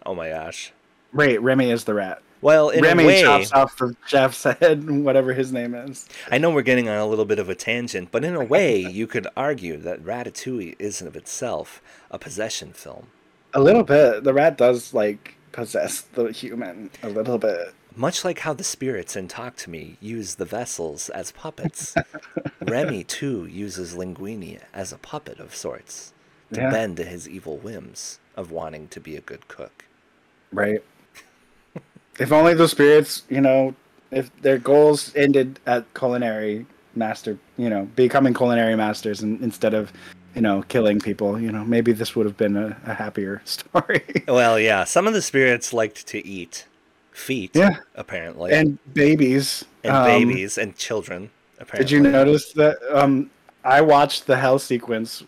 [0.05, 0.73] Oh my gosh.
[1.15, 2.21] Wait, Remy is the rat.
[2.43, 6.07] Well, in Remy a way, chops off the chef's head, whatever his name is.
[6.31, 8.79] I know we're getting on a little bit of a tangent, but in a way,
[8.79, 13.07] you could argue that Ratatouille is of itself a possession film.
[13.55, 14.25] A little bit.
[14.25, 17.73] The rat does like possess the human a little bit.
[17.97, 21.95] Much like how the spirits in Talk to Me use the vessels as puppets,
[22.61, 26.13] Remy too uses Linguini as a puppet of sorts
[26.53, 26.71] to Yeah.
[26.71, 29.85] bend to his evil whims of wanting to be a good cook.
[30.53, 30.83] Right.
[32.19, 33.75] if only the spirits, you know,
[34.11, 39.93] if their goals ended at culinary master, you know, becoming culinary masters and, instead of,
[40.35, 44.03] you know, killing people, you know, maybe this would have been a, a happier story.
[44.27, 46.67] Well, yeah, some of the spirits liked to eat
[47.13, 47.77] feet, Yeah.
[47.95, 49.65] apparently, and babies.
[49.85, 51.31] and um, babies and children.
[51.61, 51.85] Apparently.
[51.85, 52.79] Did you notice that?
[52.93, 53.31] Um,
[53.63, 55.23] I watched the hell sequence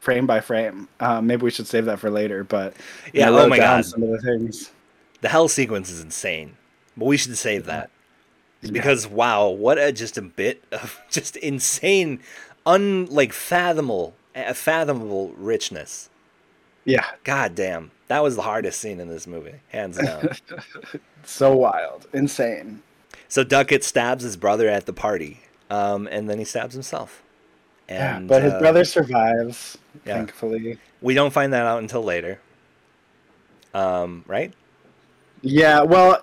[0.00, 0.88] frame by frame.
[1.00, 2.42] Uh, maybe we should save that for later.
[2.44, 2.74] But
[3.12, 3.84] Yeah, oh my God.
[3.84, 4.70] some of the things.
[5.20, 6.56] The hell sequence is insane,
[6.96, 7.90] but we should save that
[8.62, 12.20] because wow, what a just a bit of just insane,
[12.68, 14.14] un like fathomable,
[14.54, 16.10] fathomable richness.
[16.84, 20.28] Yeah, God damn, that was the hardest scene in this movie, hands down.
[21.24, 22.82] so wild, insane.
[23.26, 27.22] so Duckett stabs his brother at the party, um, and then he stabs himself.
[27.88, 29.78] Yeah, but his uh, brother survives.
[30.04, 30.16] yeah.
[30.16, 30.78] Thankfully.
[31.00, 32.38] We don't find that out until later.
[33.72, 34.52] Um, right?
[35.40, 36.22] Yeah, well,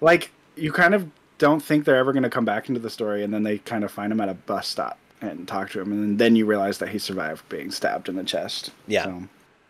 [0.00, 3.22] like you kind of don't think they're ever going to come back into the story,
[3.22, 5.92] and then they kind of find him at a bus stop and talk to him,
[5.92, 8.70] and then you realize that he survived being stabbed in the chest.
[8.86, 9.04] Yeah.
[9.04, 9.22] So,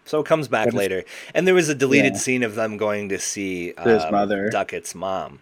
[0.04, 2.18] So it comes back later, and there was a deleted Yeah.
[2.18, 4.48] scene of them going to see um, His mother.
[4.50, 5.40] Duckett's mom,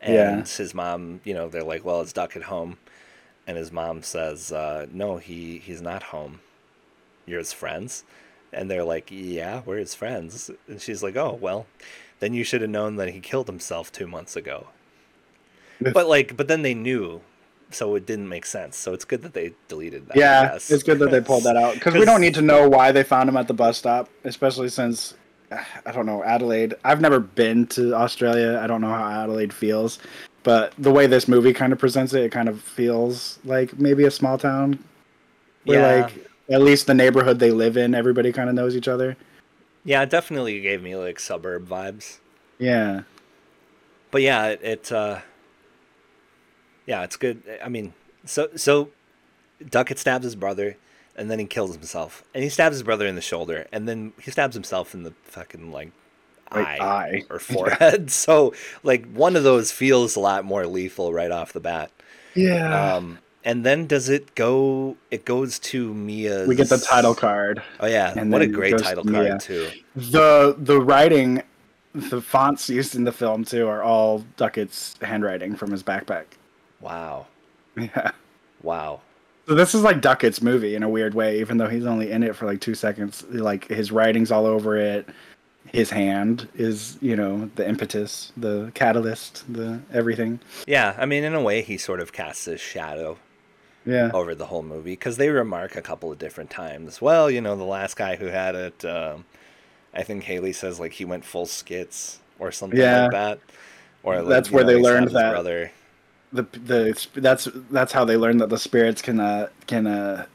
[0.00, 0.44] and Yeah.
[0.44, 1.20] his mom.
[1.24, 2.78] You know, they're like, "Well, is Duckett home?"
[3.46, 6.40] And his mom says, uh, "No, he he's not home.
[7.26, 8.04] You're his friends."
[8.52, 11.66] And they're like, "Yeah, we're his friends." And she's like, "Oh, well,
[12.20, 14.68] then you should have known that he killed himself two months ago."
[15.80, 17.20] But like, but then they knew,
[17.70, 18.76] so it didn't make sense.
[18.76, 20.16] So it's good that they deleted that.
[20.16, 22.92] Yeah, it's good that they pulled that out because we don't need to know why
[22.92, 25.14] they found him at the bus stop, especially since
[25.50, 26.74] I don't know Adelaide.
[26.84, 28.60] I've never been to Australia.
[28.62, 29.98] I don't know how Adelaide feels,
[30.42, 34.04] but the way this movie kind of presents it, it kind of feels like maybe
[34.04, 34.82] a small town
[35.64, 36.02] where Yeah.
[36.06, 39.16] like at least the neighborhood they live in, everybody kind of knows each other.
[39.84, 42.18] Yeah, it definitely gave me like suburb vibes.
[42.58, 43.02] Yeah,
[44.10, 45.20] But yeah, it, it uh
[46.88, 47.42] yeah, it's good.
[47.62, 47.92] I mean,
[48.24, 48.88] so so
[49.68, 50.76] Duckett stabs his brother
[51.14, 52.24] and then he kills himself.
[52.34, 55.12] And he stabs his brother in the shoulder and then he stabs himself in the
[55.24, 55.92] fucking like
[56.50, 57.22] eye, eye.
[57.28, 58.10] or forehead.
[58.24, 61.92] so like one of those feels a lot more lethal right off the bat.
[62.34, 62.94] yeah.
[62.94, 67.62] Um and then does it go it goes to Mia's we get the title card.
[67.80, 69.68] Oh yeah, and what a great title to card too.
[69.94, 71.42] the The writing,
[71.94, 76.24] the fonts used in the film too, are all Duckett's handwriting from his backpack.
[76.80, 77.26] Wow.
[77.76, 78.10] Yeah.
[78.62, 79.00] Wow.
[79.46, 82.22] So this is like Duckett's movie in a weird way, even though he's only in
[82.22, 83.24] it for like two seconds.
[83.30, 85.08] Like his writing's all over it.
[85.72, 90.40] His hand is, you know, the impetus, the catalyst, the everything.
[90.66, 93.16] Yeah, I mean in a way he sort of casts his shadow
[93.86, 94.10] Yeah.
[94.12, 97.00] over the whole movie because they remark a couple of different times.
[97.00, 99.24] Well, you know, the last guy who had it, um,
[99.94, 103.02] I think Haley says like he went full skits or something Yeah.
[103.02, 103.38] like that.
[104.02, 105.70] Or like, That's where know, they learned that- Brother.
[106.32, 110.26] The the that's that's how they learned that the spirits can uh, can uh,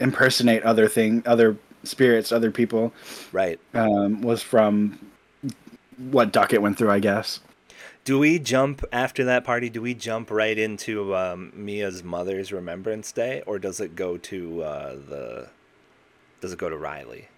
[0.00, 2.92] impersonate other thing, other spirits, other people.
[3.32, 3.60] Right.
[3.74, 4.98] Um, was from
[5.98, 7.40] what Duckett went through, I guess.
[8.04, 9.68] Do we jump after that party?
[9.70, 14.62] Do we jump right into um, Mia's mother's Remembrance Day, or does it go to
[14.62, 15.48] uh, the?
[16.40, 17.28] Does it go to Riley?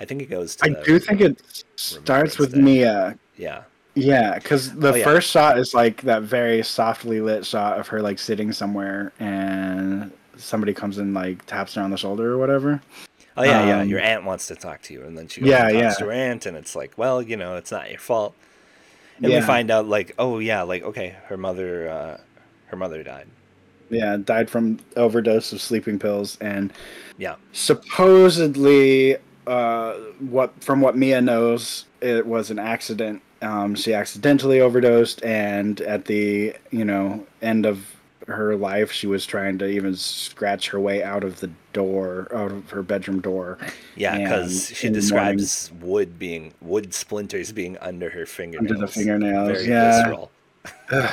[0.00, 0.64] I think it goes to.
[0.64, 2.60] I the- do think it starts with Day.
[2.60, 3.62] Mia Yeah.
[3.94, 5.04] Yeah, because the Oh, yeah.
[5.04, 10.10] first shot is like that very softly lit shot of her like sitting somewhere, and
[10.36, 12.80] somebody comes and like taps her on the shoulder or whatever.
[13.36, 13.80] Oh yeah, yeah.
[13.82, 15.94] Um, Your aunt wants to talk to you, and then she Yeah, talks yeah.
[15.94, 18.34] to her aunt, and it's like, well, you know, it's not your fault.
[19.22, 22.20] And yeah, we find out, like, oh yeah, like okay, her mother, uh,
[22.66, 23.28] her mother died.
[23.90, 26.72] yeah, died from overdose of sleeping pills, and
[27.16, 33.22] Yeah, supposedly, uh, what from what Mia knows, it was an accident.
[33.44, 37.86] Um, she accidentally overdosed, and at the you know end of
[38.26, 42.50] her life, she was trying to even scratch her way out of the door, out
[42.50, 43.58] of her bedroom door.
[43.96, 45.00] yeah, because she the morning-
[45.36, 48.70] describes wood being wood splinters being under her fingernails.
[48.72, 49.48] under the fingernails.
[49.48, 50.30] Very yeah, visceral.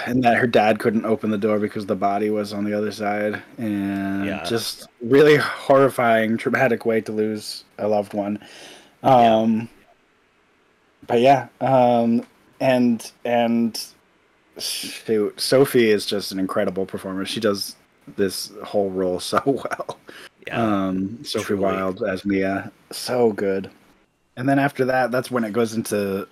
[0.05, 2.91] And that her dad couldn't open the door because the body was on the other
[2.93, 4.45] side, and Yeah.
[4.45, 8.39] just really horrifying, traumatic way to lose a loved one.
[9.03, 9.67] Um,
[11.07, 12.25] but yeah, um,
[12.59, 13.83] and and
[14.57, 17.25] shoot, Sophie is just an incredible performer.
[17.25, 17.75] She does
[18.17, 19.99] this whole role so well.
[20.47, 21.61] Yeah, Um, Sophie truly.
[21.63, 23.69] Wilde as Mia, so good.
[24.35, 26.27] And then after that, that's when it goes into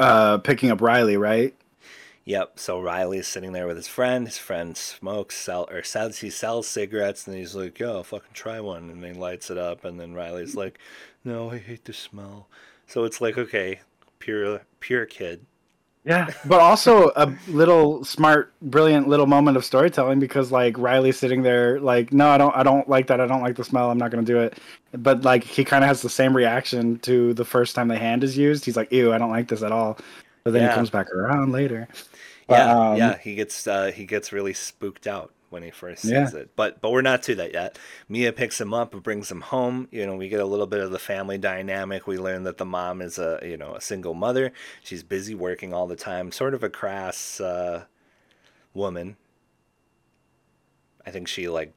[0.00, 1.54] uh, picking up Riley, right?
[2.24, 2.58] Yep.
[2.58, 4.26] So Riley's sitting there with his friend.
[4.26, 8.60] His friend smokes, sell or says he sells cigarettes, and he's like, "Yo, fucking try
[8.60, 10.78] one." And he lights it up, and then Riley's like,
[11.24, 12.48] "No, I hate the smell."
[12.92, 13.80] So it's like, okay,
[14.18, 15.46] pure, pure kid.
[16.04, 21.42] Yeah, but also a little smart, brilliant little moment of storytelling because like Riley's sitting
[21.42, 23.18] there like, no, I don't, I don't like that.
[23.18, 23.90] I don't like the smell.
[23.90, 24.58] I'm not gonna do it.
[24.92, 28.24] But like he kind of has the same reaction to the first time the hand
[28.24, 28.66] is used.
[28.66, 29.96] He's like, ew, I don't like this at all.
[30.44, 30.68] But then Yeah.
[30.68, 31.88] he comes back around later.
[32.46, 33.16] But, Yeah, um, yeah.
[33.16, 36.24] He gets uh, he gets really spooked out when he first Yeah.
[36.26, 36.50] sees it.
[36.56, 37.78] But but we're not to that yet.
[38.08, 39.86] Mia picks him up and brings him home.
[39.92, 42.06] You know, we get a little bit of the family dynamic.
[42.06, 44.52] We learn that the mom is a you know a single mother.
[44.82, 46.32] She's busy working all the time.
[46.32, 47.84] Sort of a crass uh,
[48.74, 49.16] woman.
[51.06, 51.74] I think she like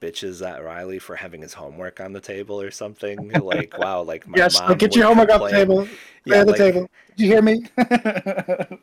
[0.00, 3.30] bitches at Riley for having his homework on the table or something.
[3.30, 5.84] Like wow, like my Yes, mom like, get your homework off the table.
[6.26, 6.90] Yeah, Yeah, the like- table.
[7.16, 7.64] Did you hear me?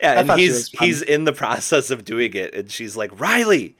[0.00, 3.76] Yeah, and he's he's in the process of doing it, and she's like, Riley,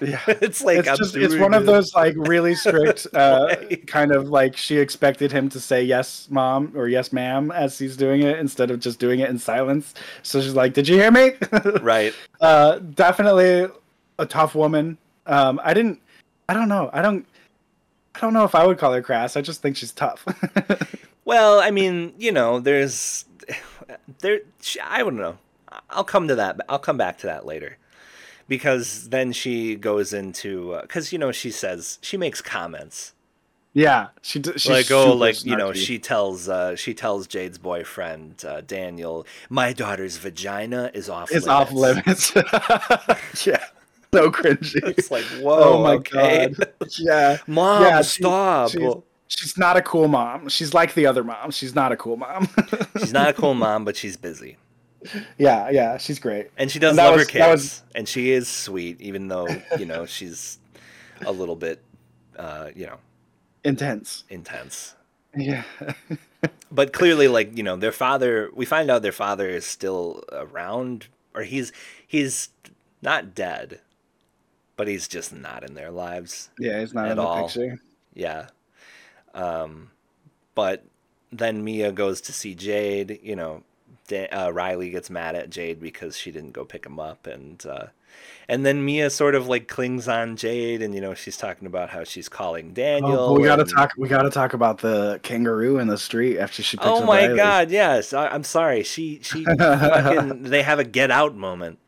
[0.00, 0.20] Yeah.
[0.28, 4.28] it's like it's I'm just it's one of those like really strict uh kind of
[4.28, 8.38] like she expected him to say yes mom or yes ma'am as he's doing it
[8.38, 11.32] instead of just doing it in silence so she's like did you hear me
[11.80, 12.12] right.
[12.42, 13.66] uh definitely
[14.18, 15.98] a tough woman um i didn't
[16.50, 17.24] i don't know i don't
[18.14, 20.26] i don't know if i would call her crass i just think she's tough
[21.24, 23.24] Well, I mean, you know, there's
[24.20, 24.40] there.
[24.82, 25.38] I don't know.
[25.90, 26.60] I'll come to that.
[26.68, 27.76] I'll come back to that later,
[28.48, 33.12] because then she goes into because you know she says she makes comments.
[33.76, 37.58] Yeah she d- she's like oh like you know she tells uh she tells Jade's
[37.58, 42.36] boyfriend uh, Daniel my daughter's vagina is off it's limits.
[42.36, 43.46] off limits.
[43.46, 43.64] yeah
[44.12, 44.76] so cringy.
[44.96, 46.54] It's like whoa oh my okay.
[46.56, 46.68] God.
[47.00, 47.38] Yeah.
[47.48, 48.70] Mom Yeah, she- stop.
[48.70, 48.94] she's-
[49.26, 50.48] She's not a cool mom.
[50.48, 51.50] She's like the other mom.
[51.50, 52.46] She's not a cool mom.
[52.98, 54.56] she's not a cool mom but she's busy
[55.38, 56.50] yeah, yeah, she's great.
[56.56, 59.48] And she does And love was- her kids, was- and she is sweet, even though
[59.78, 60.58] you know she's
[61.26, 61.80] a little bit,
[62.38, 62.98] uh, you know,
[63.64, 64.24] Intense.
[64.30, 64.94] intense.
[65.36, 65.64] Yeah.
[66.70, 68.50] But clearly, like you know, their father.
[68.52, 71.70] We find out their father is still around, or he's
[72.04, 72.48] he's
[73.00, 73.80] not dead,
[74.76, 76.50] but he's just not in their lives.
[76.58, 77.44] Yeah, he's not At in the all.
[77.44, 77.78] picture.
[78.12, 78.48] Yeah.
[79.34, 79.90] Um,
[80.56, 80.84] but
[81.30, 83.20] then Mia goes to see Jade.
[83.22, 83.62] You know,
[84.12, 87.86] uh, Riley gets mad at Jade because she didn't go pick him up, and uh,
[88.48, 91.90] and then Mia sort of like clings on Jade, and you know she's talking about
[91.90, 93.18] how she's calling Daniel.
[93.18, 93.92] Oh, we gotta talk.
[93.96, 97.36] We gotta talk about the kangaroo in the street after she picks Oh my Riley.
[97.36, 97.70] God!
[97.70, 98.82] Yes, I, I'm sorry.
[98.82, 100.42] She she fucking.
[100.44, 101.78] They have a get out moment.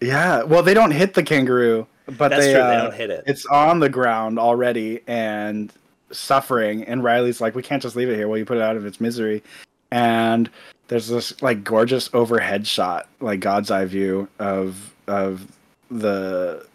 [0.00, 0.42] Yeah.
[0.42, 2.60] Well, they don't hit the kangaroo, but That's they, true.
[2.62, 3.24] uh, they don't hit it.
[3.26, 5.72] It's on the ground already and
[6.10, 6.84] suffering.
[6.84, 8.28] And Riley's like, "We can't just leave it here.
[8.28, 9.42] Will you put it out of its misery?"
[9.90, 10.48] And
[10.88, 15.46] there's this like gorgeous overhead shot, like God's eye view of of
[15.90, 16.66] the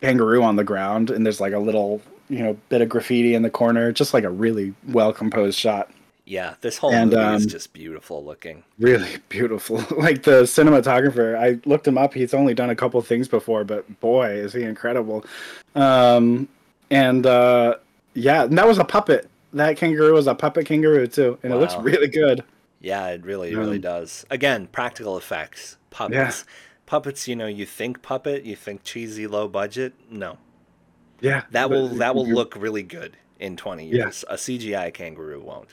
[0.00, 3.42] kangaroo on the ground, and there's like a little you know bit of graffiti in
[3.42, 5.90] the corner, just like a really well composed shot.
[6.24, 8.62] Yeah, this whole And, movie is um, just beautiful looking.
[8.78, 9.76] Really beautiful.
[9.96, 12.14] like the cinematographer, I looked him up.
[12.14, 15.24] He's only done a couple things before, but boy, is he incredible.
[15.74, 16.48] Um,
[16.90, 17.76] and uh,
[18.14, 19.28] yeah, and that was a puppet.
[19.52, 22.44] That kangaroo was a puppet kangaroo too, and it looks really good.
[22.80, 24.24] Yeah, it really, really Um, does.
[24.30, 26.44] Again, practical effects, puppets.
[26.86, 29.92] Puppets, you know, you think puppet, you think cheesy, low budget.
[30.10, 30.38] No,
[31.20, 33.94] Yeah, that will that will look really good in 20 Yeah.
[34.04, 34.24] years.
[34.28, 35.68] A CGI kangaroo won't.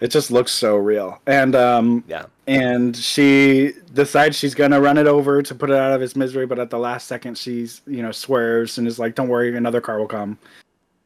[0.00, 5.06] It just looks so real, and um, Yeah, and she decides she's gonna run it
[5.06, 8.02] over to put it out of its misery, but at the last second, she's you
[8.02, 10.38] know swerves and is like, "Don't worry, another car will come."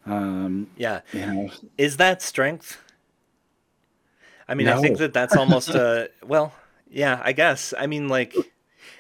[0.07, 1.01] Um, yeah.
[1.13, 2.79] you know, Is that strength?
[4.49, 6.53] I mean, I think that that's almost a well,
[6.91, 7.21] yeah.
[7.25, 7.75] I guess.
[7.79, 8.43] I mean, like, yeah,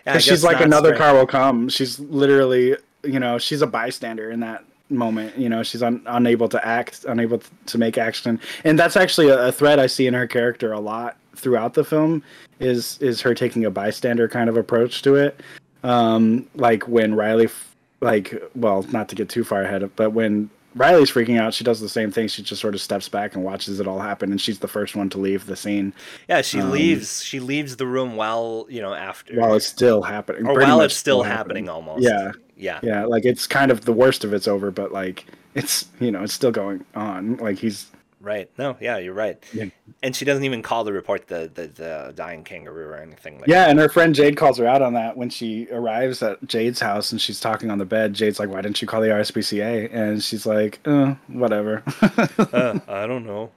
[0.06, 1.68] I Because she's like another car will come.
[1.68, 5.36] She's literally, you know, she's a bystander in that moment.
[5.36, 9.48] You know, she's un- unable to act, unable to make action, and that's actually a,
[9.48, 12.22] a thread I see in her character a lot throughout the film.
[12.60, 15.40] Is is her taking a bystander kind of approach to it?
[15.82, 20.10] Um, like when Riley, f- like, well, not to get too far ahead of, but
[20.10, 22.28] when Riley's freaking out, she does the same thing.
[22.28, 24.96] She just sort of steps back and watches it all happen, and she's the first
[24.96, 25.92] one to leave the scene
[26.28, 27.22] Yeah, she um, leaves.
[27.22, 30.96] She leaves the room while you know after, while it's still happening, or while it's
[30.96, 32.02] still happening, almost.
[32.02, 32.32] Yeah.
[32.56, 32.80] yeah.
[32.82, 36.22] Yeah, like it's kind of the worst of it's over, but like it's you know
[36.22, 37.36] it's still going on.
[37.36, 37.86] Like he's
[38.24, 38.50] Right.
[38.58, 39.40] No, yeah, you're right.
[39.52, 39.66] Yeah.
[40.02, 43.44] And she doesn't even call to report the, the, the dying kangaroo or anything like
[43.46, 43.50] that.
[43.50, 43.70] yeah, that.
[43.70, 47.12] and her friend Jade calls her out on that when she arrives at Jade's house
[47.12, 48.14] and she's talking on the bed.
[48.14, 53.06] Jade's like, "Why didn't you call the RSPCA?" And she's like, uh, "Whatever." Uh, I
[53.06, 53.50] don't know.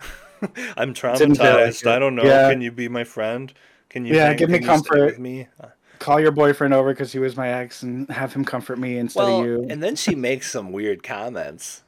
[0.76, 1.86] I'm like traumatized.
[1.86, 2.24] I don't know.
[2.24, 2.50] Yeah.
[2.50, 3.52] Can you be my friend?
[3.88, 5.06] Can you Yeah, give me can you stay comfort.
[5.06, 5.46] with me?
[5.60, 8.98] Uh, Call your boyfriend over because he was my ex and have him comfort me
[8.98, 9.66] instead Well, of you.
[9.70, 11.82] and then she makes some weird comments.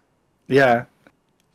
[0.46, 0.86] yeah,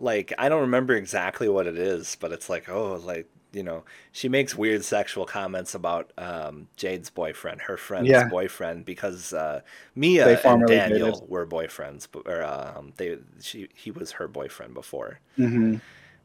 [0.04, 3.84] Like I don't remember exactly what it is, but it's like, oh, like you know,
[4.12, 8.24] she makes weird sexual comments about um, Jade's boyfriend, her friend's Yeah.
[8.24, 9.62] boyfriend, because uh,
[9.96, 15.20] Mia and Daniel were boyfriends, but or um, they she he was her boyfriend before.
[15.38, 15.76] hmm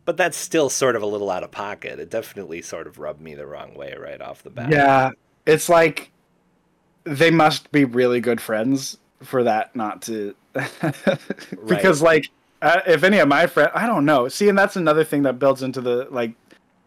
[0.04, 2.00] But that's still sort of a little out of pocket.
[2.00, 4.80] It definitely sort of rubbed me the wrong way right off the bat.
[4.80, 5.10] yeah.
[5.46, 6.10] It's like
[7.04, 10.34] they must be really good friends for that not to
[11.66, 12.30] because like
[12.62, 14.28] uh, if any of my friends i don't know.
[14.28, 16.32] See and that's another thing that builds into the like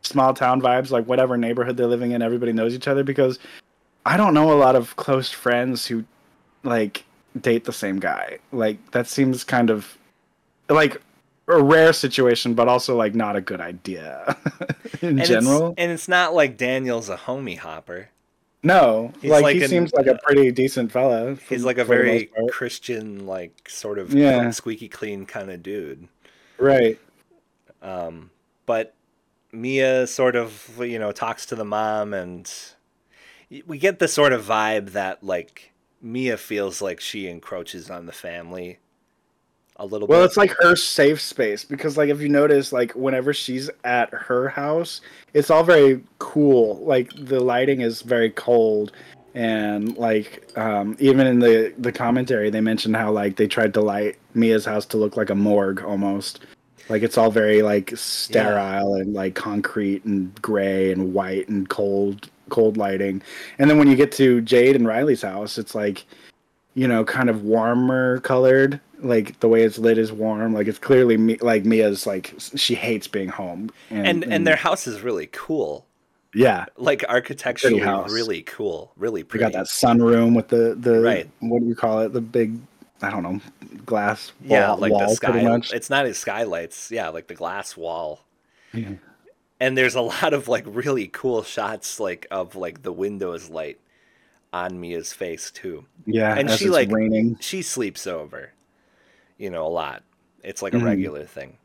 [0.01, 3.38] small town vibes like whatever neighborhood they're living in everybody knows each other because
[4.03, 6.03] i don't know a lot of close friends who
[6.63, 7.05] like
[7.39, 8.39] date the same guy.
[8.51, 9.97] Like that seems kind of
[10.69, 11.01] like
[11.47, 14.38] a rare situation but also like not a good idea
[15.01, 15.72] in and general.
[15.72, 18.09] It's, and it's not like Daniel's a homie hopper.
[18.64, 21.36] No, He's like, like he an- seems like a pretty decent fella.
[21.36, 22.30] for- He's like a very.
[22.51, 24.51] Christian, like sort of Yeah.
[24.51, 26.07] squeaky clean kind of dude.
[26.57, 26.99] right.
[27.82, 28.30] Um,
[28.68, 28.93] but
[29.51, 32.51] Mia sort of, you know, talks to the mom, and
[33.66, 38.12] we get the sort of vibe that like Mia feels like she encroaches on the
[38.12, 38.78] family
[39.82, 40.25] a little Well, bit.
[40.25, 44.47] it's like her safe space because, like, if you notice, like, whenever she's at her
[44.47, 45.01] house,
[45.34, 46.77] it's all very cool.
[46.86, 48.91] Like, the lighting is very cold,
[49.34, 53.82] and like, um, even in the the commentary, they mentioned how like they tried to
[53.82, 56.41] light Mia's house to look like a morgue almost.
[56.89, 62.29] Like, it's all very like sterile and like concrete and gray and white and cold,
[62.49, 63.21] cold lighting.
[63.57, 66.05] And then when you get to Jade and Riley's house, it's like
[66.73, 68.79] you know, kind of warmer colored.
[69.02, 70.54] Like the way it's lit is warm.
[70.54, 73.70] Like it's clearly me, like Mia's like she hates being home.
[73.89, 75.86] and and their house is really cool,
[76.34, 79.43] yeah, like architecturally really cool, really we pretty.
[79.43, 81.30] got that sunroom with the the Right.
[81.39, 82.14] what do you call it?
[82.14, 82.58] The big
[83.02, 83.41] I don't know
[83.86, 85.60] glass wall, yeah, like wall the sky.
[85.74, 86.91] It's not as skylights.
[86.91, 88.24] Yeah, like the glass wall.
[88.74, 88.93] Yeah.
[89.60, 93.80] And there's a lot of like really cool shots, like of like the windows light
[94.54, 95.86] on Mia's face too.
[96.06, 97.38] Yeah, and she like raining.
[97.39, 98.52] she sleeps over,
[99.41, 100.03] you know, a lot.
[100.43, 100.85] It's like a Mhm.
[100.85, 101.57] regular thing.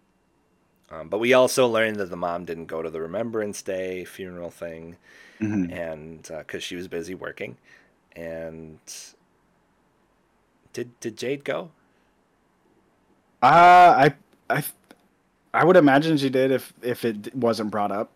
[0.90, 4.50] Um, but we also learned that the mom didn't go to the Remembrance Day funeral
[4.50, 4.96] thing,
[5.40, 5.72] Mhm.
[5.72, 7.56] and because she was busy working,
[8.16, 8.78] and
[10.72, 11.70] did did Jade go?
[13.42, 14.14] Uh, I
[14.50, 14.64] I
[15.54, 18.10] I would imagine she did if if it wasn't brought up.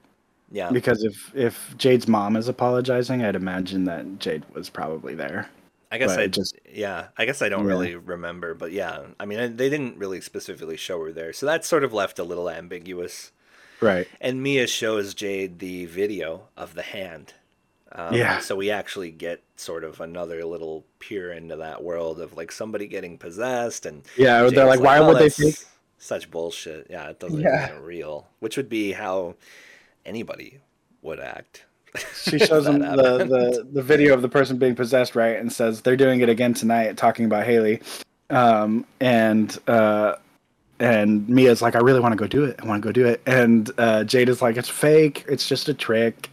[0.50, 5.48] Yeah, Because if if Jade's mom is apologizing, I'd imagine that Jade was probably there.
[5.90, 7.70] I guess I just- yeah, I guess I don't Yeah.
[7.72, 11.66] really remember, but yeah, I mean they didn't really specifically show her there, so that's
[11.68, 13.32] sort of left a little ambiguous.
[13.80, 14.06] Right.
[14.20, 17.34] And Mia shows Jade the video of the hand.
[17.92, 18.38] Um, Yeah.
[18.38, 22.86] So we actually get sort of another little peer into that world of like somebody
[22.86, 25.56] getting possessed and Yeah, they're Jade's like, why "Oh, would they think?
[25.98, 26.86] such bullshit?
[26.88, 27.76] Yeah, it doesn't Yeah.
[27.80, 28.28] real.
[28.38, 29.34] Which would be how
[30.06, 30.60] anybody
[31.02, 31.64] would act.
[32.14, 35.82] She shows him the, the the video of the person being possessed, right, and says
[35.82, 37.80] they're doing it again tonight, talking about Haley,
[38.30, 40.16] um, and uh,
[40.78, 42.60] and Mia's like, I really want to go do it.
[42.62, 45.24] I want to go do it, and uh, Jade is like, it's fake.
[45.28, 46.30] It's just a trick.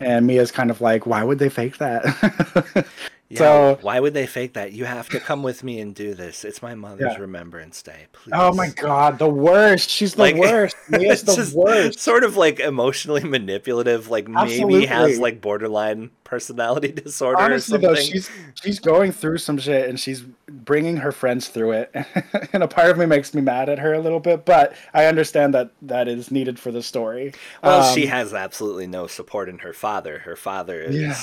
[0.00, 2.86] And Mia's kind of like, why would they fake that?
[3.32, 4.72] Yeah, so- why would they fake that?
[4.72, 6.44] You have to come with me and do this.
[6.44, 7.20] It's my mother's Yeah.
[7.20, 8.06] Remembrance Day.
[8.12, 8.32] Please.
[8.34, 9.88] oh my god, the worst.
[9.88, 10.74] She's the Like, worst.
[10.88, 12.00] Mia's the worst.
[12.00, 17.94] sort of like emotionally manipulative like maybe has like borderline personality disorder Honestly, or something
[17.94, 21.94] though, she's she's going through some shit and she's bringing her friends through it,
[22.52, 25.06] and a part of me makes me mad at her a little bit, but I
[25.06, 27.32] understand that that is needed for the story.
[27.62, 31.16] well she Um, has absolutely no support in her father her father is Yeah.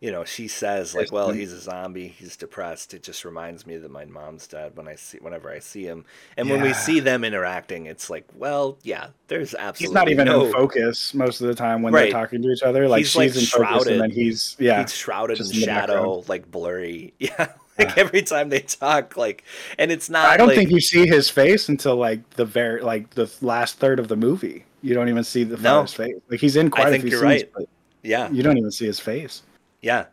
[0.00, 3.76] You know she says like well he's a zombie he's depressed it just reminds me
[3.76, 6.04] that my mom's dead when i see whenever i see him
[6.36, 10.26] and when we see them interacting it's like well yeah there's absolutely he's not even
[10.26, 12.04] no in focus most of the time when Right.
[12.12, 12.86] they're talking to each other.
[12.88, 13.92] Like He's, she's like, in focus, shrouded.
[13.94, 14.82] and then he's yeah.
[14.82, 17.12] he's shrouded in shadow, like blurry.
[17.18, 19.44] Yeah, like every time they talk, like,
[19.78, 20.26] and it's not.
[20.26, 23.78] I don't like, think you see his face until like the very like the last
[23.78, 24.64] third of the movie.
[24.82, 25.84] You don't even see the No.
[25.86, 26.14] face.
[26.30, 27.52] Like he's in quite think a few you're scenes, right.
[27.56, 27.68] but
[28.02, 29.42] Yeah, you don't even see his face.
[29.82, 30.06] Yeah,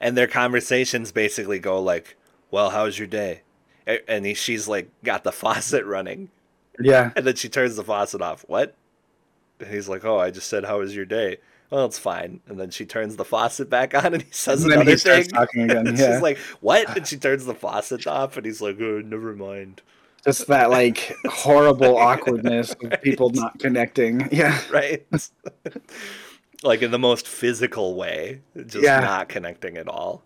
[0.00, 2.16] and their conversations basically go like,
[2.50, 3.42] "Well, how's your day?"
[4.08, 6.30] And he, she's like, got the faucet running,
[6.80, 8.44] Yeah, and then she turns the faucet off.
[8.48, 8.74] What?
[9.60, 11.38] And he's like, "Oh, I just said, how was your day?"
[11.70, 12.40] Well, it's fine.
[12.46, 15.26] And then she turns the faucet back on, and he says and another thing.
[15.36, 15.86] again.
[15.88, 19.00] And Yeah, she's like, "What?" And she turns the faucet off, and he's like, "Oh,
[19.04, 19.82] never mind."
[20.24, 24.26] just that like horrible awkwardness of people not connecting.
[24.32, 25.06] Yeah, right?
[26.64, 28.98] Like in the most physical way, just Yeah.
[28.98, 30.24] not connecting at all.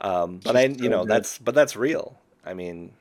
[0.00, 1.06] Um, but Just I, you know, good.
[1.06, 2.18] that's but that's real.
[2.44, 2.92] I mean,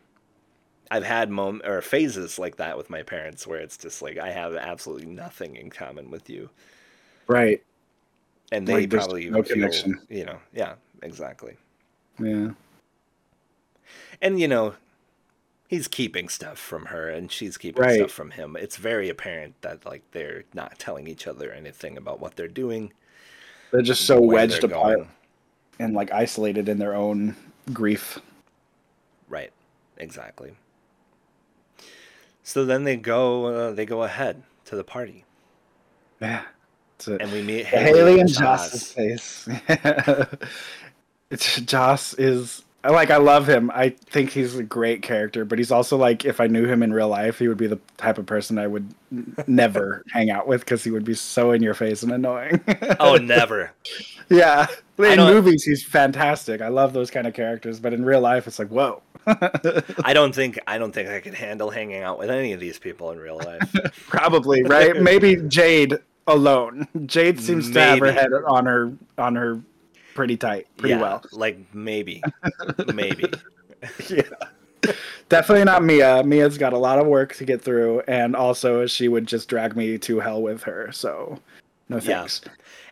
[0.91, 4.31] I've had mom or phases like that with my parents where it's just like I
[4.31, 6.49] have absolutely nothing in common with you,
[7.27, 7.61] right.
[8.51, 10.01] and they Like, probably no feel, connection.
[10.09, 11.57] You know, yeah, exactly.
[12.19, 12.51] Yeah,
[14.21, 14.75] And you know,
[15.67, 17.95] he's keeping stuff from her, and she's keeping Right.
[17.99, 18.55] stuff from him.
[18.59, 22.93] It's very apparent that like they're not telling each other anything about what they're doing.
[23.71, 25.09] they're just so wedged apart going.
[25.79, 27.35] and like isolated in their own
[27.73, 28.19] grief.
[29.27, 29.51] Right.
[29.97, 30.55] Exactly.
[32.43, 33.45] So then they go.
[33.45, 35.25] Uh, they go ahead to the party,
[36.21, 36.43] Yeah,
[37.07, 38.71] a, and we meet Haley, Haley and Joss.
[38.71, 39.47] Joss's face.
[41.31, 43.71] it's Joss is like I love him.
[43.71, 46.93] I think he's a great character, but he's also like if I knew him in
[46.93, 48.93] real life, he would be the type of person I would
[49.47, 52.61] never hang out with because he would be so in your face and annoying.
[52.99, 53.71] Oh, never.
[54.29, 54.67] yeah.
[54.97, 56.61] In movies, he's fantastic.
[56.61, 59.01] I love those kind of characters, but in real life, it's like whoa.
[59.27, 62.77] I don't think I don't think I could handle hanging out with any of these
[62.77, 63.73] people in real life.
[64.07, 65.01] Probably right.
[65.01, 66.87] Maybe Jade alone.
[67.05, 69.61] Jade seems to have her head on her on her
[70.15, 71.23] pretty tight, pretty yeah, well.
[71.31, 72.23] like maybe,
[72.93, 73.31] maybe.
[74.09, 74.21] yeah.
[75.29, 76.23] Definitely not Mia.
[76.23, 79.75] Mia's got a lot of work to get through, and also she would just drag
[79.75, 80.91] me to hell with her.
[80.91, 81.39] So,
[81.89, 82.19] no Yeah.
[82.19, 82.41] thanks.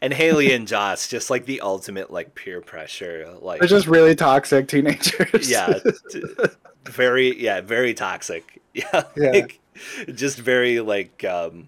[0.01, 4.15] And Haley and Joss, just like the ultimate like peer pressure, like They're just really
[4.15, 5.49] toxic teenagers.
[5.49, 6.23] yeah, t-
[6.85, 8.59] very yeah, very toxic.
[8.73, 9.29] Yeah, Yeah.
[9.31, 9.59] like,
[10.15, 11.67] just very like um,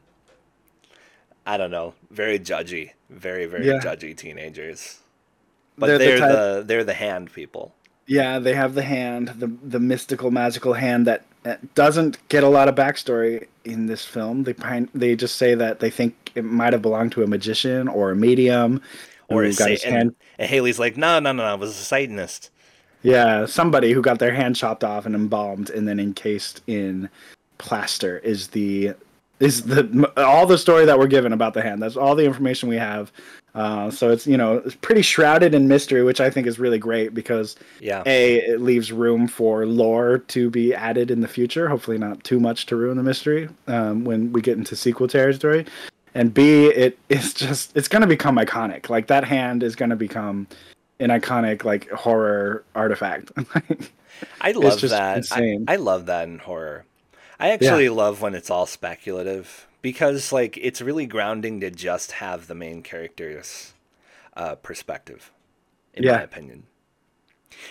[1.45, 3.79] I don't know, very judgy, very very Yeah.
[3.79, 4.99] judgy teenagers.
[5.77, 6.27] But They're they're, the
[6.59, 7.73] the, they're the hand people.
[8.07, 8.39] yeah.
[8.39, 11.23] They have the hand, the the mystical, magical hand that
[11.75, 14.43] doesn't get a lot of backstory in this film.
[14.43, 14.55] They
[14.93, 18.15] they just say that they think it might have belonged to a magician or a
[18.15, 18.81] medium,
[19.29, 19.91] Or a got his Satan.
[19.91, 22.49] hand And Haley's like, no, no, no, no, it was a Satanist.
[23.03, 27.09] Yeah, somebody who got their hand chopped off and embalmed and then encased in
[27.59, 28.93] plaster is the
[29.39, 31.81] is the all the story that we're given about the hand.
[31.83, 33.11] That's all the information we have.
[33.55, 36.77] Uh, so it's you know it's pretty shrouded in mystery, which I think is really
[36.77, 38.03] great because Yeah.
[38.05, 41.69] a it leaves room for lore to be added in the future.
[41.69, 45.65] Hopefully, not too much to ruin the mystery um, when we get into sequel territory.
[46.13, 48.89] And B, it is just it's going to become iconic.
[48.89, 50.47] Like that hand is going to become
[50.99, 53.31] an iconic like horror artifact.
[54.41, 55.25] I love that.
[55.31, 55.59] I.
[55.67, 56.85] I love that in horror.
[57.39, 62.47] I actually love when it's all speculative because like it's really grounding to just have
[62.47, 63.73] the main character's
[64.35, 65.31] uh, perspective,
[65.93, 66.63] in my opinion.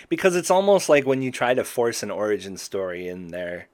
[0.07, 3.67] Because it's almost like when you try to force an origin story in there,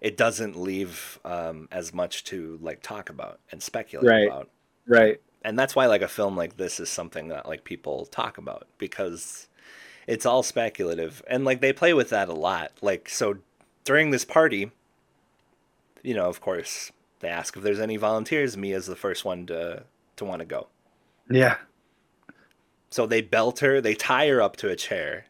[0.00, 4.28] it doesn't leave um, as much to like talk about and speculate Right.
[4.28, 4.48] about.
[4.86, 5.20] right.
[5.42, 8.68] and that's why like a film like this is something that like people talk about
[8.78, 9.48] because
[10.06, 13.38] it's all speculative and like they play with that a lot like so
[13.84, 14.70] during this party
[16.04, 19.84] you know of course they ask if there's any volunteers mia's the first one to
[20.16, 20.68] to want to go.
[21.30, 21.56] Yeah.
[22.90, 25.26] so they belt her they tie her up to a chair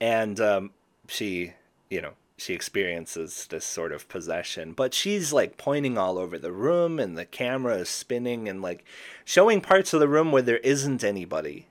[0.00, 0.70] and um,
[1.06, 1.52] she
[1.88, 6.50] you know she experiences this sort of possession but she's like pointing all over the
[6.52, 8.84] room and the camera is spinning and like
[9.24, 11.68] showing parts of the room where there isn't anybody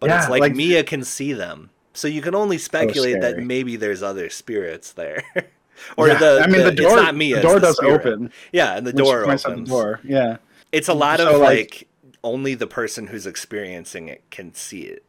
[0.00, 1.70] but it's like, like- mia can see them.
[1.94, 5.22] So you can only speculate that maybe there's other spirits there
[5.96, 6.96] or Yeah, the I mean, the, it's door.
[6.96, 8.06] not mia the door the does spirit.
[8.06, 8.30] open.
[8.52, 10.00] yeah and the door opens the door.
[10.04, 10.36] Yeah.
[10.72, 11.88] it's a lot So, of like- like
[12.24, 15.02] only the person who's experiencing it can see it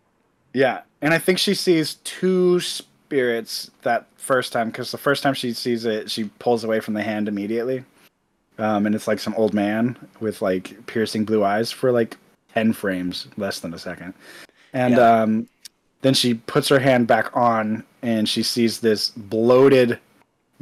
[0.53, 5.33] Yeah, and I think she sees two spirits that first time because the first time
[5.35, 7.83] she sees it, she pulls away from the hand immediately,
[8.57, 12.17] um, and it's like some old man with like piercing blue eyes for like
[12.53, 14.13] ten frames, less than a second,
[14.73, 15.21] and Yeah.
[15.21, 15.47] um,
[16.01, 19.99] then she puts her hand back on, and she sees this bloated,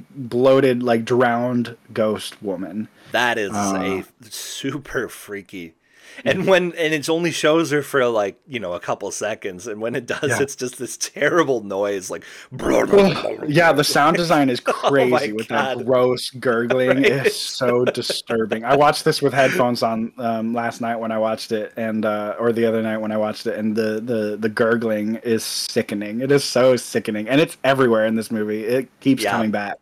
[0.10, 2.88] bloated like drowned ghost woman.
[3.12, 4.04] That is Uh.
[4.04, 5.74] a super freaky.
[6.26, 9.80] And when and it only shows her for like, you know, a couple seconds and
[9.80, 10.42] when it does Yeah.
[10.42, 12.26] it's just this terrible noise like
[13.48, 15.80] yeah, the sound design is crazy Oh with God.
[15.80, 16.90] that gross gurgling.
[16.90, 17.06] Right?
[17.06, 18.66] It's so disturbing.
[18.66, 22.36] I watched this with headphones on um, last night when I watched it, and uh,
[22.40, 26.22] or the other night when I watched it, and the, the the gurgling is sickening.
[26.22, 28.64] It is so sickening, and it's everywhere in this movie.
[28.66, 29.32] It keeps Yeah.
[29.32, 29.78] coming back.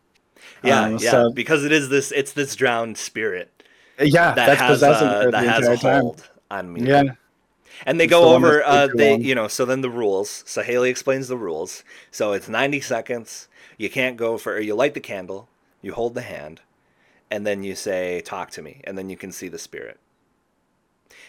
[0.63, 3.63] Yeah, Um, yeah, so- because it is this it's this drowned spirit
[3.99, 6.01] Yeah, that that's has uh, that the has a entire time.
[6.01, 6.81] hold on me.
[6.85, 7.03] Yeah,
[7.85, 10.43] And they It's go the over, uh, they you know, so then the rules.
[10.45, 11.83] So Haley explains the rules.
[12.11, 13.47] So it's 90 seconds.
[13.77, 15.47] You can't go for you light the candle,
[15.81, 16.61] you hold the hand,
[17.31, 19.99] and then you say talk to me, and then you can see the spirit.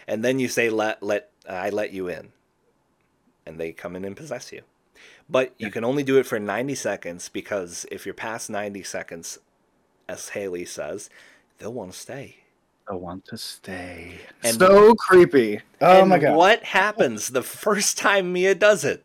[0.09, 2.33] And then you say let let I let you in.
[3.47, 4.63] And they come in and possess you.
[5.31, 9.39] But you can only do it for 90 seconds because if you're past 90 seconds
[10.09, 11.09] as Haley says,
[11.59, 12.37] they'll want to stay.
[12.91, 14.15] I want to stay.
[14.43, 15.61] And- so creepy.
[15.81, 16.37] Oh my god.
[16.37, 19.05] what happens the first time Mia does it?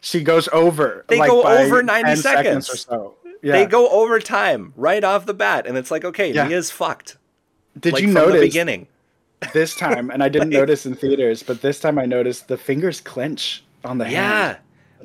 [0.00, 1.04] She goes over.
[1.08, 2.68] They like, go over 90 10 seconds.
[2.70, 3.14] or so.
[3.42, 3.52] Yeah.
[3.52, 6.46] They go over time right off the bat, and it's like, okay, Yeah.
[6.46, 7.16] Mia's fucked.
[7.80, 8.86] Did like you from notice the beginning?
[9.52, 12.56] this time, and I didn't Like- notice in theaters, but this time I noticed the
[12.58, 14.14] fingers clench on the hand.
[14.14, 14.58] Yeah, tiny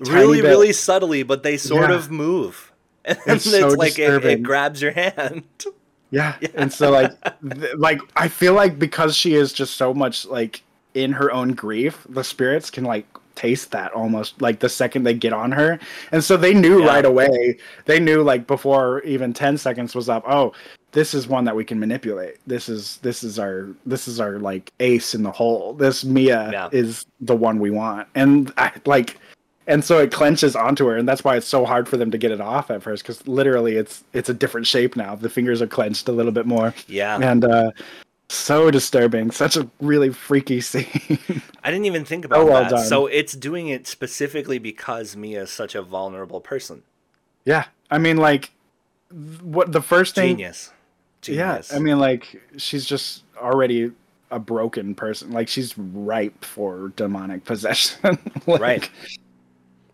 [0.10, 0.48] really, bit.
[0.50, 1.96] really subtly, but they sort Yeah.
[1.96, 2.72] of move,
[3.06, 5.44] and It's it's, so like it, it grabs your hand.
[6.14, 6.36] Yeah.
[6.56, 10.62] And so like th- like I feel like because she is just so much like
[10.94, 15.14] in her own grief, the spirits can like taste that almost like the second they
[15.14, 15.80] get on her.
[16.12, 16.88] And so they knew Yeah.
[16.88, 17.58] right away.
[17.86, 20.52] They knew like before even 10 seconds was up, oh,
[20.92, 22.40] this is one that we can manipulate.
[22.46, 25.74] This is this is our this is our like ace in the hole.
[25.76, 26.68] This Mia Yeah.
[26.74, 28.06] is the one we want.
[28.16, 29.16] And I like
[29.68, 32.18] and so it clenches onto her and that's why it's so hard for them to
[32.18, 35.16] get it off at first cuz literally it's it's a different shape now.
[35.16, 37.18] The fingers are clenched a little bit more Yeah.
[37.22, 37.72] and uh
[38.30, 40.88] so disturbing such a really freaky scene
[41.64, 42.70] I didn't even think about well that.
[42.72, 42.86] done.
[42.86, 46.84] So it's doing it specifically because Mia is such a vulnerable person.
[47.46, 48.52] yeah i mean like
[49.42, 50.72] what the first thing Genius.
[51.28, 53.92] yeah i mean like she's just already
[54.32, 58.90] a broken person like she's ripe for demonic possession Like, Right.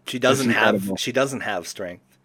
[0.08, 0.98] She doesn't have incredible.
[0.98, 2.18] she doesn't have strength.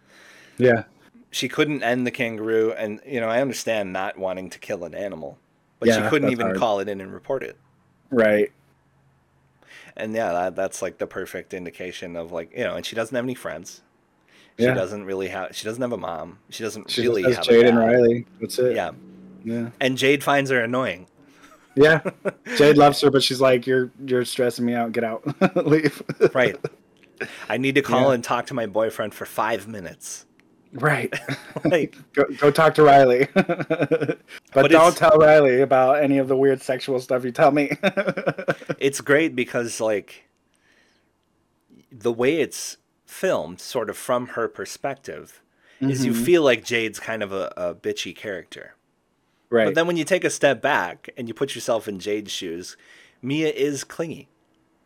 [0.59, 0.85] yeah
[1.31, 4.95] She couldn't end the kangaroo and you know, I understand not wanting to kill an
[4.95, 5.39] animal.
[5.81, 6.57] But she couldn't even hard.
[6.59, 7.57] call it in and report it.
[8.11, 8.53] right
[9.97, 13.15] And yeah, that, that's like the perfect indication of like, you know, and she doesn't
[13.15, 13.83] have any friends.
[14.59, 14.75] She Yeah.
[14.75, 16.39] doesn't really have she doesn't have a mom.
[16.51, 18.91] She doesn't she really have jade and riley that's it Yeah.
[19.45, 21.07] yeah And Jade finds her annoying.
[21.75, 22.01] yeah
[22.57, 25.23] jade loves her but she's like you're you're stressing me out get out
[25.67, 26.03] leave
[26.35, 26.57] Right.
[27.49, 28.15] I need to call Yeah.
[28.15, 30.27] and talk to my boyfriend for five minutes.
[30.73, 31.13] right
[31.65, 34.19] Like, go, go talk to riley but,
[34.55, 37.77] But don't tell riley about any of the weird sexual stuff you tell me
[38.79, 40.25] it's great because like
[41.91, 45.43] the way it's filmed, sort of from her perspective,
[45.81, 46.25] is you Mhm.
[46.25, 48.75] feel like Jade's kind of a, a bitchy character.
[49.51, 52.33] right But then when you take a step back and you put yourself in Jade's
[52.33, 52.77] shoes,
[53.21, 54.29] Mia is clingy.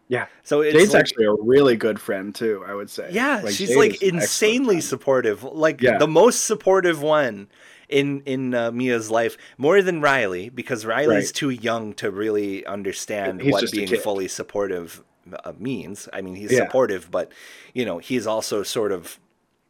[0.08, 2.64] Yeah So it's Jade's like- actually a really good friend too.
[2.66, 3.08] I would say.
[3.12, 5.42] Yeah, she's Jade like is an excellent insanely supportive.
[5.44, 5.98] Like Yeah.
[5.98, 7.48] the most supportive one
[7.88, 11.34] in in uh, Mia's life, more than Riley, because Riley's Right.
[11.34, 15.02] too young to really understand He's what being fully supportive
[15.44, 16.08] uh, means.
[16.12, 16.58] I mean, he's Yeah.
[16.66, 17.30] supportive, but
[17.74, 19.18] you know, he's also sort of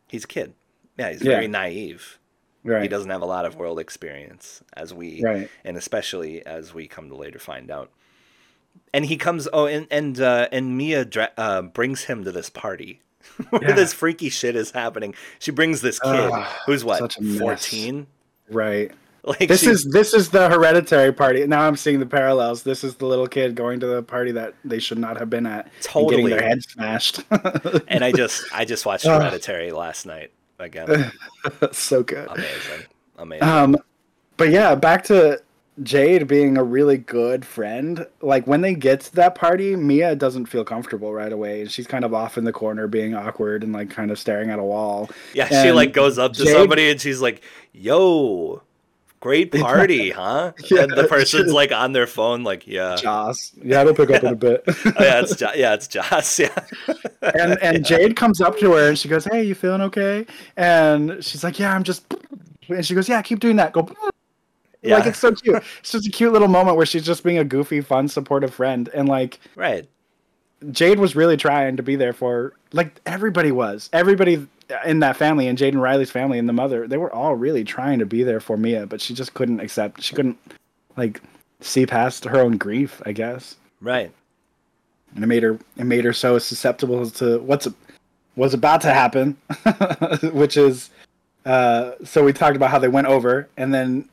[0.08, 0.54] he's a kid.
[0.98, 1.32] Yeah, he's Yeah.
[1.32, 2.18] very naive.
[2.64, 2.82] Right.
[2.82, 5.48] He doesn't have a lot of world experience, as we Right.
[5.64, 7.90] and especially as we come to later find out.
[8.94, 9.48] And he comes.
[9.52, 13.00] Oh, and and uh, and Mia dra- uh, brings him to this party
[13.50, 13.74] where Yeah.
[13.74, 15.14] this freaky shit is happening.
[15.38, 17.38] She brings this kid Ugh, who's what such a mess.
[17.40, 18.06] fourteen.
[18.50, 18.92] Right.
[19.26, 21.44] Like This she- is this is the hereditary party.
[21.48, 22.62] Now I'm seeing the parallels.
[22.62, 25.46] This is the little kid going to the party that they should not have been
[25.46, 25.64] at.
[25.64, 26.10] and Totally.
[26.22, 27.24] getting their head smashed.
[27.88, 31.10] and I just I just watched Hereditary last night again.
[31.72, 32.28] so good.
[32.28, 32.86] Amazing,
[33.18, 33.48] amazing.
[33.48, 33.76] Um,
[34.36, 35.42] but yeah, back to
[35.82, 38.06] Jade being a really good friend.
[38.22, 41.86] Like when they get to that party, Mia doesn't feel comfortable right away, and she's
[41.86, 44.62] kind of off in the corner, being awkward and like kind of staring at a
[44.64, 45.10] wall.
[45.34, 48.62] yeah, she like goes up to Jade- somebody and she's like, "Yo."
[49.20, 50.52] Great party, huh?
[50.70, 54.22] Yeah, and the person's like on their phone, like, yeah, Joss, yeah, it'll pick up
[54.22, 54.62] in a bit.
[54.68, 56.54] oh, yeah, it's jo- yeah, it's Joss, yeah.
[57.22, 61.24] and and Jade comes up to her and she goes, "Hey, you feeling okay?" And
[61.24, 62.04] she's like, "Yeah, I'm just."
[62.68, 63.72] And she goes, "Yeah, keep doing that.
[63.72, 63.88] Go."
[64.82, 64.98] Yeah.
[64.98, 65.62] Like it's so cute.
[65.80, 68.88] It's just a cute little moment where she's just being a goofy, fun, supportive friend,
[68.94, 69.88] and like right.
[70.70, 73.90] Jade was really trying to be there for like everybody was.
[73.92, 74.46] Everybody
[74.84, 77.64] in that family and Jade and Riley's family and the mother, they were all really
[77.64, 80.02] trying to be there for Mia, but she just couldn't accept.
[80.02, 80.38] She couldn't
[80.96, 81.20] like
[81.60, 83.56] see past her own grief, I guess.
[83.80, 84.10] Right.
[85.14, 87.68] And it made her it made her so susceptible to what's
[88.34, 89.36] what's about to happen,
[90.32, 90.90] which is
[91.44, 94.08] uh so we talked about how they went over and then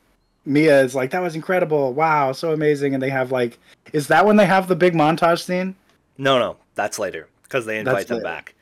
[0.46, 1.92] Mia is like that was incredible.
[1.92, 3.58] Wow, so amazing and they have like
[3.92, 5.74] is that when they have the big montage scene?
[6.18, 8.24] No, no, that's later because they invite That's them later.
[8.24, 8.54] back.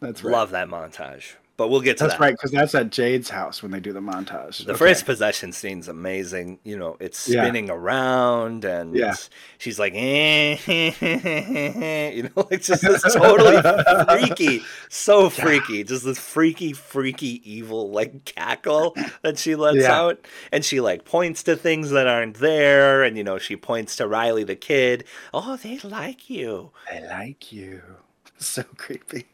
[0.00, 0.32] That's right.
[0.32, 2.20] Love that montage, but we'll get to That's that.
[2.20, 4.64] right, because that's at Jade's house when they do the montage.
[4.64, 4.78] The Okay.
[4.78, 6.58] first possession scene's amazing.
[6.64, 7.42] You know, it's Yeah.
[7.42, 9.14] spinning around and Yeah.
[9.58, 10.56] she's like, eh,
[12.14, 13.60] you know, like just this totally
[14.06, 20.00] freaky, so freaky, just this freaky, freaky, evil like cackle that she lets Yeah.
[20.00, 20.26] out.
[20.50, 23.02] And she like points to things that aren't there.
[23.02, 25.04] And, you know, she points to Riley the kid.
[25.34, 26.70] Oh, they like you.
[26.90, 27.82] I like you.
[28.38, 29.26] So creepy.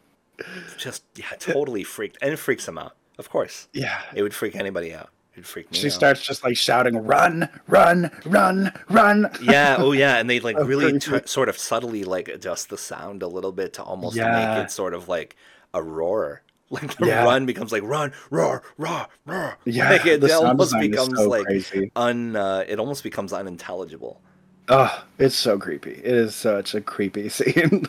[0.76, 2.18] Just, yeah, totally freaked.
[2.20, 2.96] And it freaks him out.
[3.18, 3.68] Of course.
[3.72, 4.00] Yeah.
[4.14, 5.10] It would freak anybody out.
[5.34, 5.92] It'd freak me She out.
[5.92, 10.98] starts just like shouting, "Run, run, run, run!" yeah oh yeah and they like really
[10.98, 14.54] t- sort of subtly like adjust the sound a little bit to almost Yeah.
[14.56, 15.36] make it sort of like
[15.74, 17.24] a roar like the Yeah.
[17.24, 21.18] run becomes like run roar roar roar Yeah, like it, the it sound almost becomes
[21.18, 21.92] so like crazy.
[21.96, 24.22] un uh, it almost becomes unintelligible
[24.70, 25.92] Oh, it's so creepy.
[25.92, 27.86] It is such a creepy scene.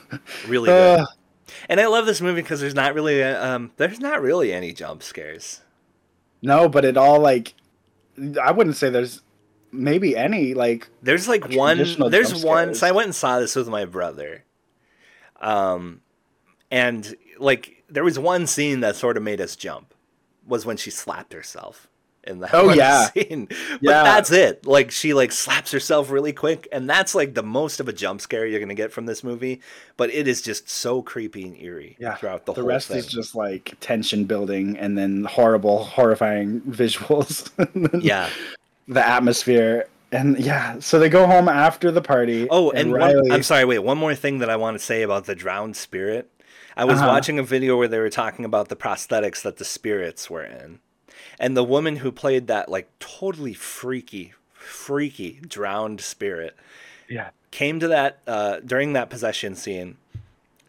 [0.50, 1.06] really good Uh,
[1.70, 4.74] and i love this movie because there's not really uh, um there's not really any
[4.74, 5.62] jump scares.
[6.41, 7.56] No, but it all like,
[8.41, 9.22] I wouldn't say there's
[9.72, 10.89] maybe any like.
[11.02, 11.78] there's like one
[12.10, 14.43] there's one so i went and saw this with my brother.
[15.39, 16.02] Um,
[16.72, 19.93] and like there was one scene that sort of made us jump
[20.45, 21.88] was when she slapped herself
[22.28, 23.08] in that Oh, one yeah.
[23.12, 23.46] scene.
[23.48, 24.04] But Yeah.
[24.04, 24.66] that's it.
[24.66, 28.22] Like she like slaps herself really quick, and that's like the most of a jump
[28.22, 29.62] scare you're gonna get from this movie.
[29.98, 32.16] But it is just so creepy and eerie Yeah.
[32.16, 32.62] throughout the, whole thing.
[32.62, 32.98] The whole rest thing.
[33.00, 37.50] is just like tension building and then horrible, horrifying visuals.
[38.04, 38.30] Yeah.
[38.88, 39.88] The atmosphere.
[40.12, 42.48] And yeah, so they go home after the party.
[42.50, 43.66] Oh, and one, Riley, I'm sorry.
[43.66, 46.30] Wait, one more thing that I want to say about the drowned spirit.
[46.78, 47.08] I was Uh-huh.
[47.08, 50.80] watching a video where they were talking about the prosthetics that the spirits were in,
[51.39, 56.55] and the woman who played that like totally freaky, freaky drowned spirit
[57.09, 57.30] Yeah.
[57.51, 59.97] came to that uh, during that possession scene.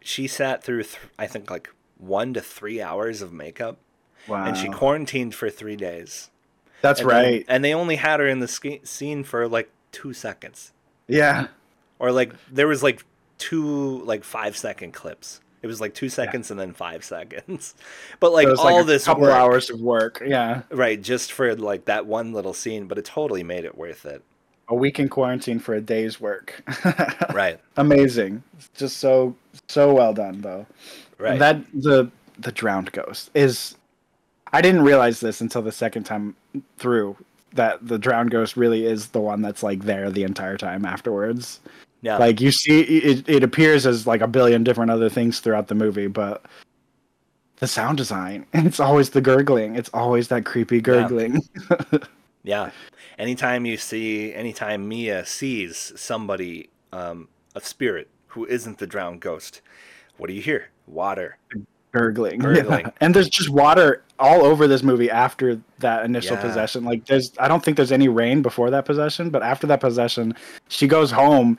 [0.01, 1.69] She sat through, th- I think, like
[1.99, 3.77] one to three hours of makeup,
[4.27, 4.45] Wow.
[4.47, 6.31] and she quarantined for three days.
[6.81, 7.45] That's And right.
[7.49, 10.73] and they only had her in the scene for like two seconds
[11.09, 11.49] yeah.
[11.99, 13.05] or like there was like
[13.39, 15.41] two like five second clips.
[15.63, 17.75] It was like two seconds and then five seconds.
[18.21, 20.23] But like So all a this couple work, hours of work.
[20.27, 20.63] Yeah.
[20.71, 21.01] right?
[21.01, 24.23] Just for like that one little scene, but it totally made it worth it.
[24.69, 26.63] A week in quarantine for a day's work.
[27.33, 28.43] Right, Amazing.
[28.77, 29.35] Just so
[29.69, 30.67] so well done though.
[31.19, 31.39] right.
[31.39, 33.77] That the the drowned ghost is
[34.53, 36.35] I didn't realize this until the second time
[36.79, 37.17] through
[37.55, 41.61] that the drowned ghost really is the one that's like there the entire time afterwards.
[42.01, 45.69] Yeah, Like you see it it appears as like a billion different other things throughout
[45.69, 46.45] the movie, but
[47.57, 49.75] the sound design, it's always the gurgling.
[49.77, 51.43] It's always that creepy gurgling.
[52.45, 52.71] yeah.
[53.19, 59.61] Anytime you see, anytime Mia sees somebody, um, a spirit who isn't the drowned ghost,
[60.19, 60.69] what do you hear?
[60.87, 61.37] Water.
[61.91, 62.39] gurgling.
[62.39, 62.87] Gurgling.
[62.87, 62.91] Yeah.
[63.01, 66.43] And there's just water all over this movie after that initial Yeah.
[66.43, 66.85] possession.
[66.85, 70.35] Like there's I don't think there's any rain before that possession, but after that possession,
[70.69, 71.59] she goes home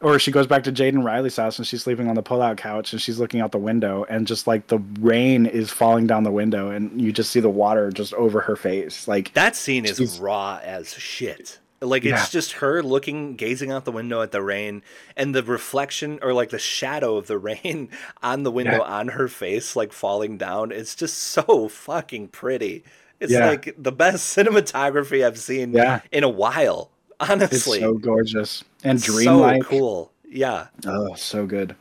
[0.00, 2.58] or she goes back to Jade and Riley's house and she's sleeping on the pull-out
[2.58, 6.22] couch and she's looking out the window and just like the rain is falling down
[6.24, 9.08] the window and you just see the water just over her face.
[9.08, 11.58] Like That scene is She's- raw as shit.
[11.82, 12.26] Like it's Yeah.
[12.30, 14.82] just her looking, gazing out the window at the rain,
[15.14, 17.90] and the reflection or like the shadow of the rain
[18.22, 18.80] on the window Yeah.
[18.98, 20.72] on her face, like falling down.
[20.72, 22.82] It's just so fucking pretty.
[23.20, 23.48] It's Yeah.
[23.48, 25.74] like the best cinematography I've seen
[26.12, 26.90] in a while.
[27.20, 29.62] it's Honestly, so gorgeous and dreamlike.
[29.64, 30.12] so cool.
[30.28, 31.74] Yeah, Oh, so good.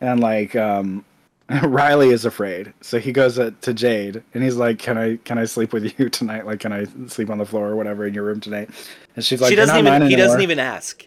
[0.00, 1.04] And like um
[1.62, 2.72] Riley is afraid.
[2.80, 5.98] So he goes uh, to Jade and he's like, "Can I can I sleep with
[5.98, 6.46] you tonight?
[6.46, 8.70] Like can I sleep on the floor or whatever in your room tonight?"
[9.16, 10.08] And she's like, she doesn't even.
[10.08, 11.06] He doesn't even ask.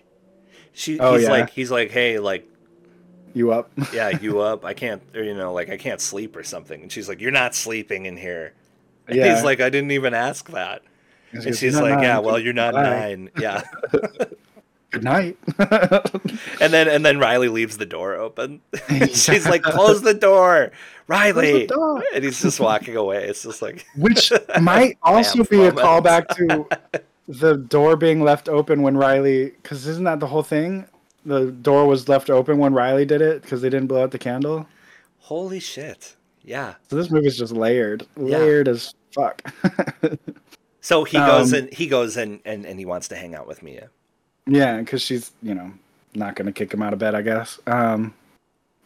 [0.74, 1.00] She.
[1.00, 1.32] Oh, he's yeah.
[1.32, 1.50] like.
[1.50, 1.90] He's like.
[1.90, 2.48] Hey, like
[3.34, 4.64] you up?" yeah, you up?
[4.66, 6.82] I can't, or, you know, like I can't sleep or something.
[6.84, 8.54] And she's like, you're not sleeping in here.
[9.08, 9.34] And Yeah.
[9.34, 10.82] he's like, I didn't even ask that.
[11.34, 12.84] And goes, she's "You're not like, yeah, well, you're not Bye.
[12.84, 13.30] nine.
[13.40, 13.64] Yeah.
[14.92, 15.38] Good night.
[16.62, 18.62] And then and then Riley leaves the door open.
[19.12, 20.72] She's like, close the door,
[21.08, 21.68] Riley.
[21.68, 22.04] door.
[22.16, 23.26] And he's just walking away.
[23.26, 26.66] It's just like, Which might also be a callback to
[27.28, 30.86] the door being left open when Riley cuz isn't that the whole thing?
[31.26, 34.18] The door was left open when Riley did it because they didn't blow out the
[34.20, 34.68] candle.
[35.20, 36.16] holy shit.
[36.44, 36.76] Yeah.
[36.90, 39.42] So this movie's just layered, layered as fuck.
[40.88, 43.46] So he goes Um, and he goes and, and and he wants to hang out
[43.46, 43.90] with Mia.
[44.46, 45.74] yeah, because she's you know
[46.16, 47.60] not gonna kick him out of bed, I guess.
[47.68, 48.14] Um,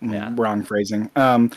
[0.01, 0.31] Yeah.
[0.35, 1.11] wrong phrasing.
[1.15, 1.51] Um,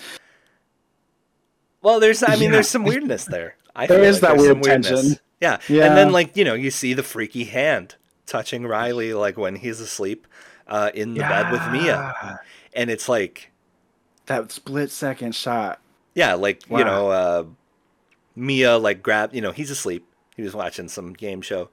[1.81, 2.51] Well, there's I mean Yeah.
[2.51, 3.57] there's some weirdness there.
[3.75, 4.89] I There feel like that weird weirdness.
[4.89, 5.19] tension.
[5.41, 5.59] Yeah.
[5.69, 5.87] Yeah.
[5.87, 7.95] And then like, you know, you see the freaky hand
[8.27, 10.27] touching Riley like when he's asleep
[10.69, 12.39] uh, in the bed with Mia.
[12.75, 13.51] And it's like
[14.27, 15.81] That split second shot.
[16.15, 17.45] yeah, like, you know, uh,
[18.37, 20.07] Mia like grab, you know, he's asleep.
[20.35, 21.69] He was watching some game show.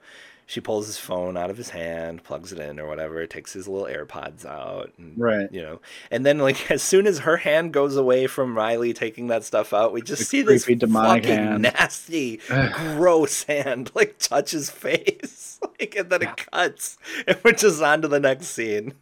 [0.47, 3.69] She pulls his phone out of his hand, plugs it in or whatever, takes his
[3.69, 5.49] little AirPods out, and, Right.
[5.49, 9.27] You know, and then like as soon as her hand goes away from Riley taking
[9.27, 11.61] that stuff out, we just The see this fucking hand.
[11.61, 12.41] nasty,
[12.73, 16.31] gross hand like touch his face, like and then Yeah.
[16.33, 16.97] it cuts,
[17.27, 18.93] and we're just on to the next scene.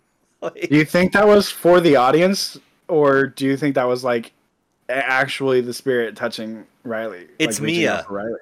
[0.41, 4.03] Like, Do you think that was for the audience, or do you think that was
[4.03, 4.33] like
[4.87, 7.27] actually the spirit touching Riley?
[7.39, 8.05] It's like, Mia.
[8.09, 8.39] Riley.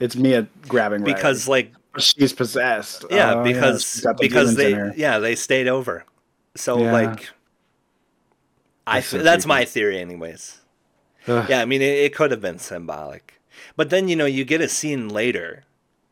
[0.00, 1.14] It's Mia grabbing Riley.
[1.14, 3.04] because like she's possessed.
[3.10, 6.04] yeah, Oh, because the because they yeah they stayed over,
[6.54, 6.92] so Yeah.
[6.92, 7.28] like.
[8.86, 9.60] I That's so that's creepy.
[9.60, 10.60] my theory, anyways.
[11.26, 11.46] Ugh.
[11.48, 13.40] Yeah, I mean, it, it could have been symbolic.
[13.76, 15.64] But then, you know, you get a scene later.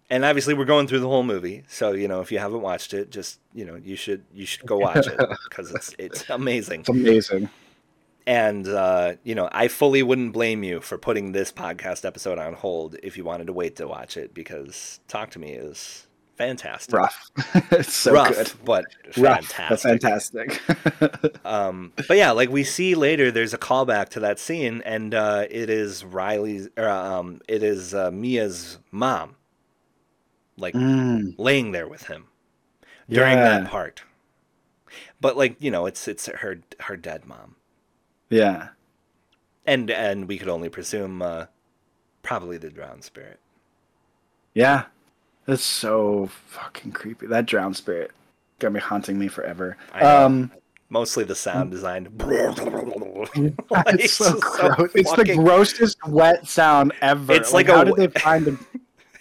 [0.09, 1.64] And obviously we're going through the whole movie.
[1.68, 4.64] So, you know, if you haven't watched it, just, you know, you should you should
[4.66, 5.18] go watch it
[5.49, 6.80] because it's it's amazing.
[6.80, 7.51] It's amazing.
[8.27, 12.55] And uh, you know, I fully wouldn't blame you for putting this podcast episode on
[12.55, 16.07] hold if you wanted to wait to watch it because Talk to Me is
[16.37, 16.95] fantastic.
[16.95, 17.31] Rough.
[17.73, 18.53] it's so Rough, good.
[18.64, 18.85] but
[19.16, 20.61] Rough, fantastic.
[20.70, 21.37] but fantastic.
[21.45, 25.47] Um, but yeah, like we see later, there's a callback to that scene, and uh,
[25.51, 29.35] it is Riley's, or, um, it is uh, Mia's mom,
[30.57, 32.27] like Mm, laying there with him
[33.11, 34.03] during that part.
[35.20, 37.57] But like you know, it's it's her her dead mom,
[38.33, 38.68] yeah.
[39.66, 41.47] and and we could only presume uh,
[42.22, 43.39] probably the drowned spirit.
[44.55, 44.85] Yeah.
[45.47, 47.26] That's so fucking creepy.
[47.26, 48.12] That drowned spirit
[48.59, 49.76] gonna be haunting me forever.
[49.95, 50.51] Um
[50.89, 52.07] Mostly the sound design.
[52.20, 54.91] it's so gross.
[54.95, 57.33] it's the grossest wet sound ever.
[57.33, 58.59] It's like a how did they find the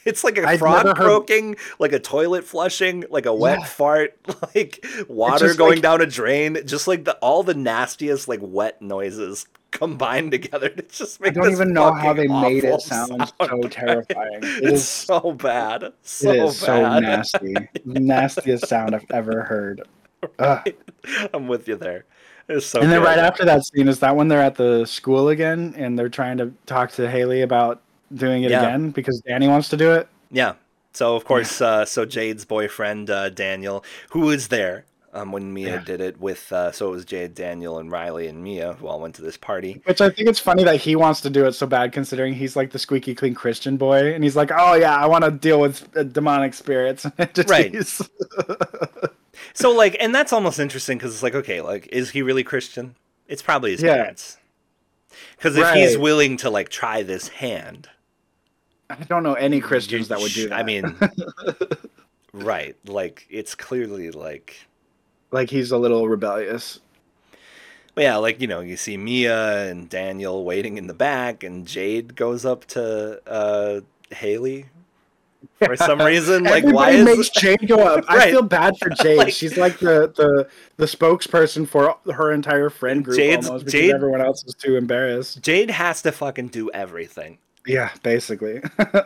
[0.06, 3.66] It's like a I've frog heard- croaking, like a toilet flushing, like a wet Yeah.
[3.66, 4.18] fart,
[4.56, 8.82] like water going like- down a drain, just like the all the nastiest like wet
[8.82, 11.38] noises combined together to just makes.
[11.38, 14.40] I make don't even know how they made it sound so terrifying.
[14.44, 15.94] It It's is so bad.
[16.02, 17.04] So it is so bad.
[17.04, 17.56] nasty.
[17.86, 19.84] Nastiest sound I've ever heard.
[20.40, 20.74] Ugh.
[21.34, 22.06] I'm with you there.
[22.50, 23.06] It's so And then good.
[23.06, 26.38] right after that scene is that when they're at the school again and they're trying
[26.40, 27.82] to talk to Haley about
[28.14, 28.62] doing it Yeah.
[28.64, 30.08] again because Danny wants to do it.
[30.32, 30.54] Yeah.
[30.94, 35.76] So of course, uh, so Jade's boyfriend uh, Daniel, who was there um, when Mia
[35.76, 35.84] Yeah.
[35.84, 39.00] did it with, uh, so it was Jade, Daniel, and Riley and Mia who all
[39.02, 39.82] went to this party.
[39.86, 42.56] Which I think it's funny that he wants to do it so bad, considering he's
[42.56, 45.60] like the squeaky clean Christian boy, and he's like, "Oh yeah, I want to deal
[45.60, 47.76] with uh, demonic spirits." Just- Right.
[49.54, 52.96] So like, and that's almost interesting because it's like, okay, like, is he really Christian?
[53.28, 53.96] It's probably his Yeah.
[53.96, 54.38] parents.
[55.36, 57.90] Because if he's willing to like try this hand,
[59.00, 60.60] I don't know any Christians that would do that.
[60.60, 60.96] I mean,
[62.34, 62.76] right?
[62.86, 64.56] Like, it's clearly like
[65.32, 66.80] like he's a little rebellious.
[67.94, 71.68] But yeah, like you know, you see Mia and Daniel waiting in the back, and
[71.68, 73.82] Jade goes up to uh,
[74.16, 74.68] Haley
[75.58, 76.44] for some reason.
[76.46, 78.06] Like, why is makes Jade go up?
[78.08, 79.18] I feel bad for Jade.
[79.18, 83.80] Like- She's like the, the the spokesperson for her entire friend group Jade's- almost because
[83.82, 85.42] Jade- everyone else is too embarrassed.
[85.42, 87.40] Jade has to fucking do everything?
[87.66, 88.62] Yeah, basically.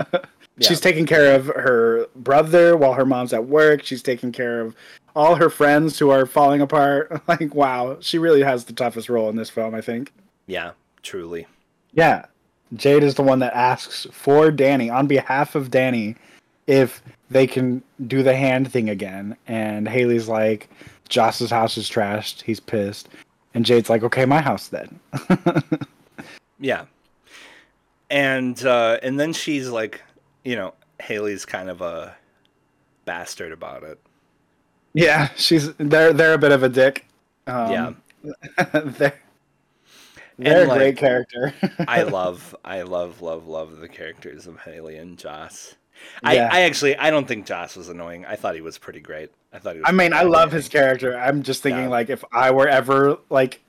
[0.57, 0.69] Yeah.
[0.69, 3.83] She's taking care of her brother while her mom's at work.
[3.83, 4.73] She's taking care of
[5.13, 7.21] all her friends who are falling apart.
[7.27, 10.13] Like, wow, she really has the toughest role in this film, I think.
[10.47, 10.71] Yeah,
[11.03, 11.45] truly.
[11.91, 12.25] Yeah.
[12.73, 16.15] Jade is the one that asks for Danny on behalf of Danny
[16.67, 19.35] if they can do the hand thing again.
[19.47, 20.69] And Haley's like,
[21.09, 22.43] Joss's house is trashed.
[22.43, 23.09] He's pissed.
[23.53, 24.99] And Jade's like, okay, my house then.
[26.59, 26.85] Yeah,
[28.15, 30.01] and uh, and then she's like,
[30.45, 32.15] you know, Haley's kind of a
[33.03, 33.99] bastard about it.
[34.93, 37.05] yeah, she's they're they're a bit of a dick.
[37.45, 37.93] Um, yeah,
[38.73, 39.19] they're
[40.37, 41.53] they're a like, great character.
[41.87, 45.75] I love, I love, love, love the characters of Haley and Joss.
[46.23, 46.49] Yeah.
[46.51, 48.25] I, I actually, I don't think Joss was annoying.
[48.25, 49.31] I thought he was pretty great.
[49.53, 49.89] I thought he was.
[49.89, 50.61] I mean, I love funny.
[50.61, 51.17] his character.
[51.17, 51.89] I'm just thinking, Yeah.
[51.89, 53.61] like, if I were ever like,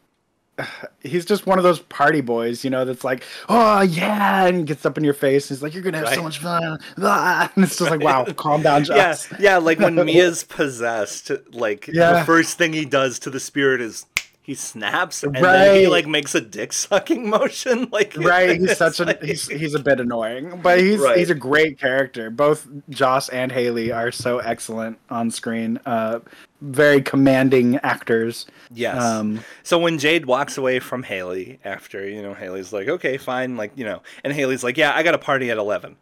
[1.02, 4.86] he's just one of those party boys, you know, that's like, oh yeah, and gets
[4.86, 5.50] up in your face.
[5.50, 8.24] And he's like, you're gonna have so much fun, Ah, and it's just like, wow,
[8.36, 9.28] calm down, Yeah, Joss.
[9.38, 9.56] yeah.
[9.58, 14.06] Like when Mia's possessed, like the first thing he does to the spirit is
[14.46, 17.88] he snaps and then he like makes a dick sucking motion.
[17.90, 21.18] Like Right, he's such a he's he's a bit annoying, but he's Right.
[21.18, 22.30] he's a great character.
[22.30, 25.80] Both Joss and Haley are so excellent on screen.
[25.84, 26.20] Uh,
[26.60, 28.46] very commanding actors.
[28.72, 29.02] yes.
[29.02, 33.56] Um, So when Jade walks away from Haley after, you know, Haley's like, okay, fine,
[33.56, 35.96] like, you know, and Haley's like, yeah, I got a party at 11.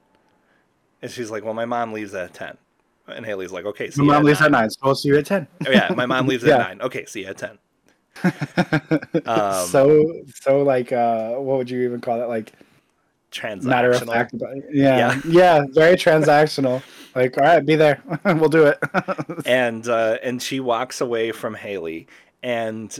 [1.02, 2.56] And she's like, well, my mom leaves at 10.
[3.08, 4.60] And Haley's like, okay, see my mom leaves at 9.
[4.60, 5.46] nine, so I'll see you at ten.
[5.66, 6.54] Oh, yeah, my mom leaves Yeah.
[6.58, 6.82] at 9.
[6.82, 7.58] Okay, see you at 10.
[9.26, 12.52] Um, so so like uh what would you even call it like
[13.32, 13.64] Transactional.
[13.64, 14.64] matter of fact it.
[14.72, 16.82] Yeah, yeah very transactional
[17.16, 18.78] like all right be there we'll do it
[19.44, 22.06] and uh, and she walks away from Haley,
[22.42, 22.96] and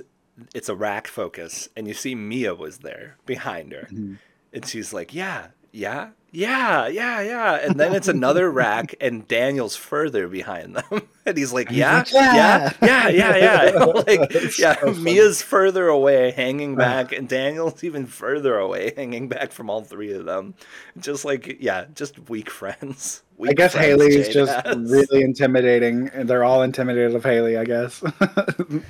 [0.54, 4.14] it's a rack focus, and you see Mia was there behind her, Mm-hmm.
[4.52, 9.76] and she's like, "Yeah, yeah, yeah, yeah, yeah," and then it's another rack, and Daniel's
[9.76, 13.36] further behind them, and he's like, "Yeah, yeah, yeah, "Yeah." yeah,
[13.72, 14.94] yeah," like, yeah, so.
[14.94, 16.78] Mia's further away, hanging uh.
[16.78, 20.54] back, and Daniel's even further away, hanging back from all three of them,
[20.98, 23.22] just like, yeah, just weak friends.
[23.44, 24.76] i guess friends haley's just has.
[24.90, 28.00] really intimidating and they're all intimidated of haley i guess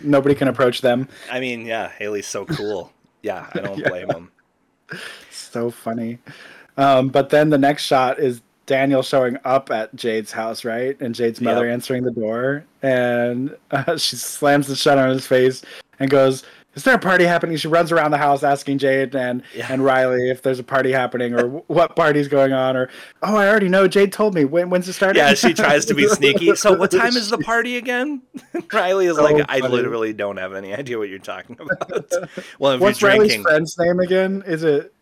[0.03, 2.93] nobody can approach them I mean, yeah, Haley's so cool.
[3.23, 3.89] Yeah, I don't Yeah.
[3.89, 4.31] blame him.
[5.31, 6.19] so funny
[6.77, 10.99] um but then the next shot is Daniel showing up at Jade's house, right?
[11.01, 11.73] And Jade's mother Yep.
[11.75, 15.61] answering the door, and uh, she slams the shut on his face
[16.01, 16.45] and goes,
[16.75, 17.57] is there a party happening?
[17.59, 19.67] She runs around the house asking Jade and Yeah.
[19.71, 22.89] and Riley if there's a party happening or what party's going on or
[23.23, 25.21] oh I already know Jade told me when when's it starting.
[25.21, 26.57] Yeah, she tries to be sneaky.
[26.57, 28.23] So, what time is the party again?
[28.73, 32.11] Riley is So like, I literally don't have any idea what you're talking about.
[32.59, 34.43] Well, if What's you're Riley's drinking, friend's name again?
[34.47, 34.93] Is it?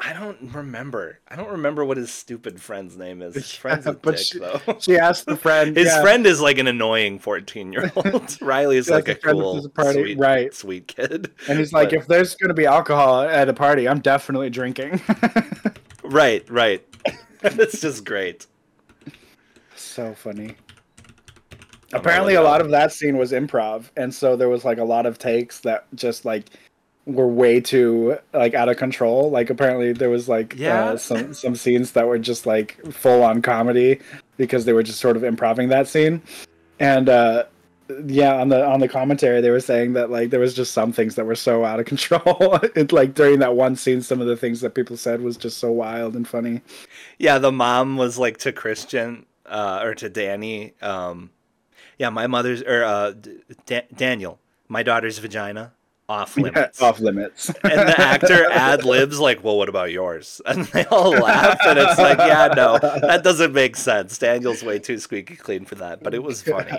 [0.00, 1.18] I don't remember.
[1.28, 3.34] I don't remember what his stupid friend's name is.
[3.34, 4.60] His friend's a but dick, she- though.
[4.78, 5.76] She asked the friend.
[5.76, 6.00] His yeah.
[6.02, 8.38] friend is like an annoying 14 year old.
[8.40, 10.54] Riley is Yeah, like a cool, a party, sweet, right.
[10.54, 11.32] sweet kid.
[11.48, 14.50] and he's like, but- if there's going to be alcohol at a party, I'm definitely
[14.50, 15.00] drinking.
[16.04, 16.82] Right, right.
[17.42, 18.46] it's just great.
[19.76, 20.54] so funny.
[21.50, 21.56] Oh
[21.94, 24.84] I'm Apparently, a lot of that scene was improv, and so there was like a
[24.84, 26.44] lot of takes that just like
[27.08, 29.30] were way too like out of control.
[29.30, 30.90] Like apparently there was like Yeah.
[30.90, 33.98] uh, some some scenes that were just like full on comedy
[34.36, 36.22] because they were just sort of improving that scene,
[36.78, 37.44] and uh,
[38.06, 40.92] yeah, on the on the commentary they were saying that like there was just some
[40.92, 42.58] things that were so out of control.
[42.76, 45.58] it, like during that one scene, some of the things that people said was just
[45.58, 46.60] so wild and funny.
[47.18, 50.74] Yeah, the mom was like to Christian uh, or to Danny.
[50.82, 51.30] Um,
[51.98, 53.12] yeah, my mother's or uh,
[53.66, 54.38] D- Daniel,
[54.68, 55.72] my daughter's vagina
[56.08, 56.80] off limits.
[56.80, 57.48] Off limits.
[57.64, 61.78] and the actor ad libs like, "Well, what about yours?" And they all laugh, and
[61.78, 64.16] it's like, "Yeah, no, that doesn't make sense.
[64.18, 66.72] Daniel's way too squeaky clean for that." But it was funny.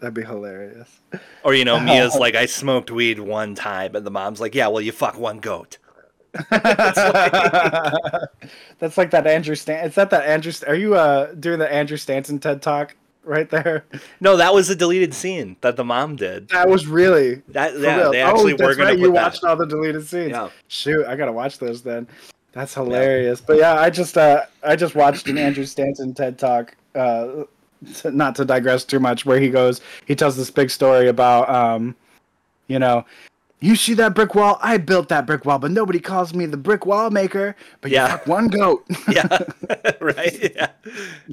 [0.00, 1.00] That'd be hilarious.
[1.42, 4.68] Or you know, Mia's like, "I smoked weed one time," and the mom's like, "Yeah,
[4.68, 5.78] well, you fuck one goat."
[6.50, 6.98] That's
[8.98, 9.86] like that Andrew Stan.
[9.86, 10.52] Is that that Andrew?
[10.52, 12.94] St- Are you uh doing the Andrew Stanton TED talk
[13.26, 13.84] right there?
[14.20, 16.48] No, that was a deleted scene that the mom did.
[16.48, 17.42] That was really.
[17.48, 18.98] That yeah, they actually oh, were gonna right.
[18.98, 19.22] put You that.
[19.22, 20.30] watched all the deleted scenes.
[20.30, 20.48] Yeah.
[20.68, 22.06] Shoot, I gotta watch those then.
[22.52, 23.40] That's hilarious.
[23.40, 26.74] But yeah, I just uh I just watched an Andrew Stanton TED talk.
[26.94, 27.44] Uh,
[27.96, 31.50] to- not to digress too much, where he goes, he tells this big story about
[31.50, 31.94] um,
[32.68, 33.04] you know.
[33.58, 34.58] You see that brick wall?
[34.62, 37.56] I built that brick wall, but nobody calls me the brick wall maker.
[37.80, 38.04] But Yeah.
[38.04, 38.84] you fuck one goat.
[39.10, 39.26] yeah
[40.00, 40.68] right yeah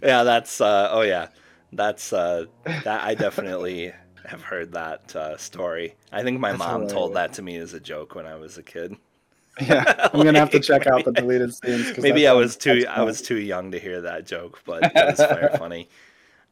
[0.02, 1.28] yeah that's uh oh yeah
[1.76, 3.92] that's uh that i definitely
[4.26, 7.74] have heard that uh story i think my That's mom told that to me as
[7.74, 8.96] a joke when i was a kid
[9.62, 11.98] Yeah, I'm gonna have to check out the deleted scenes.
[11.98, 15.18] maybe i was too i was too young to hear that joke but it was
[15.18, 15.90] very funny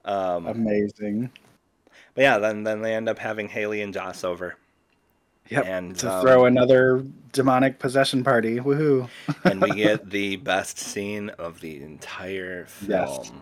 [0.06, 1.32] um amazing.
[2.14, 4.56] but yeah then then they end up having haley and joss over
[5.50, 5.66] Yep.
[5.66, 7.04] and, to um, throw another
[7.34, 8.60] demonic possession party.
[8.62, 9.10] Woohoo!
[9.44, 13.34] and we get the best scene of the entire Yes.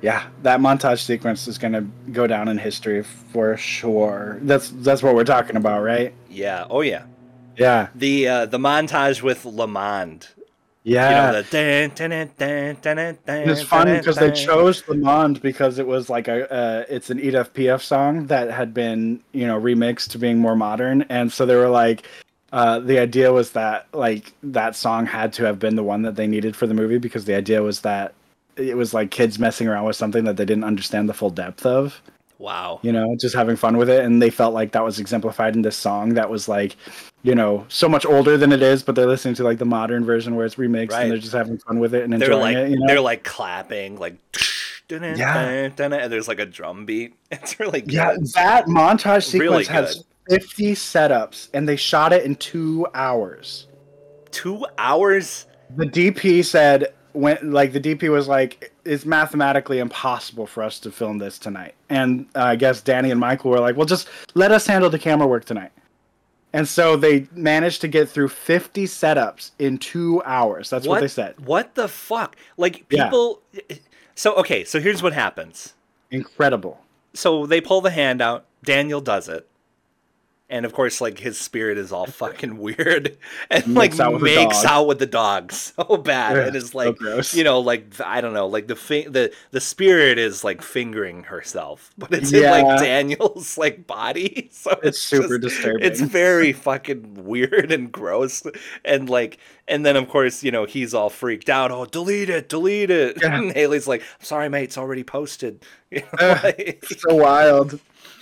[0.00, 4.38] Yeah, that montage sequence is gonna go down in history for sure.
[4.42, 6.14] That's that's what we're talking about, right?
[6.30, 7.04] yeah oh yeah
[7.56, 10.26] Yeah, the uh the montage with Le Monde
[10.88, 11.10] yeah.
[11.10, 14.30] you know, the dun, dun, dun, dun, dun, dun, dun, And it's funny because they
[14.30, 18.72] chose Le Monde because it was like a uh, it's an Piaf song that had
[18.72, 22.06] been you know remixed to being more modern, and so they were like,
[22.52, 26.16] uh, the idea was that like that song had to have been the one that
[26.16, 28.14] they needed for the movie because the idea was that
[28.58, 31.64] it was like kids messing around with something that they didn't understand the full depth
[31.66, 32.00] of,
[32.38, 32.80] Wow.
[32.82, 35.62] you know, just having fun with it, and they felt like that was exemplified in
[35.62, 36.76] this song that was like.
[37.24, 40.04] You know, so much older than it is, but they're listening to like the modern
[40.04, 41.02] version where it's remixed, Right.
[41.02, 42.70] and they're just having fun with it and They're enjoying like it.
[42.70, 42.86] You know?
[42.86, 44.14] they're like clapping, like
[44.88, 45.36] Yeah.
[45.40, 47.14] and there's like a drum beat.
[47.32, 47.92] It's really good.
[47.92, 53.66] Yeah, that montage sequence Really has 50 setups and they shot it in two hours.
[54.30, 55.46] Two hours.
[55.76, 60.90] The DP said when like the DP was like it's mathematically impossible for us to
[60.90, 61.74] film this tonight.
[61.88, 64.98] And uh, I guess Danny and Michael were like, "Well, just let us handle the
[64.98, 65.72] camera work tonight."
[66.52, 70.70] And so they managed to get through 50 setups in 2 hours.
[70.70, 71.38] That's what, they said.
[71.44, 72.36] What the fuck?
[72.56, 73.42] Like people.
[73.52, 73.60] Yeah.
[73.68, 73.84] people.
[74.14, 75.74] So okay, so here's what happens.
[76.10, 76.80] Incredible.
[77.14, 78.44] So they pull the hand out.
[78.62, 79.46] Daniel does it.
[80.50, 83.18] And of course, like his spirit is all fucking weird,
[83.50, 86.38] and like Makes out with a makes out with the dog so bad.
[86.38, 87.34] Ugh, and is like, gross.
[87.34, 91.24] you know, like I don't know, like the fi- the the spirit is like fingering
[91.24, 95.82] herself, but it's in like Daniel's like body, so it's, It's super just- disturbing.
[95.86, 98.42] It's very fucking weird and gross,
[98.86, 99.36] and like,
[99.68, 101.70] and then of course, you know, he's all freaked out.
[101.70, 103.18] Oh, delete it, delete it.
[103.20, 103.36] Yeah.
[103.38, 107.80] And Haley's like, sorry, mate, it's already posted." You know, Ugh, like- so wild.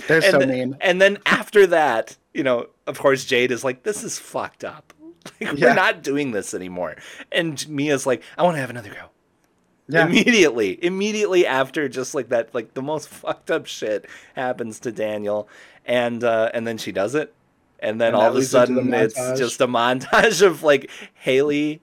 [0.08, 0.76] They're and so then, mean.
[0.80, 4.92] And then after that, you know, of course, Jade is like, "This is fucked up.
[5.40, 5.66] Like, Yeah.
[5.70, 6.96] We're not doing this anymore."
[7.32, 9.10] And Mia's like, "I want to have another go."
[9.88, 10.06] Yeah.
[10.06, 15.48] Immediately, immediately after, just like that, like the most fucked up shit happens to Daniel,
[15.84, 17.32] and uh, and then she does it,
[17.80, 20.62] and then And all of a leads into the sudden it's just a montage of
[20.62, 21.80] like Haley,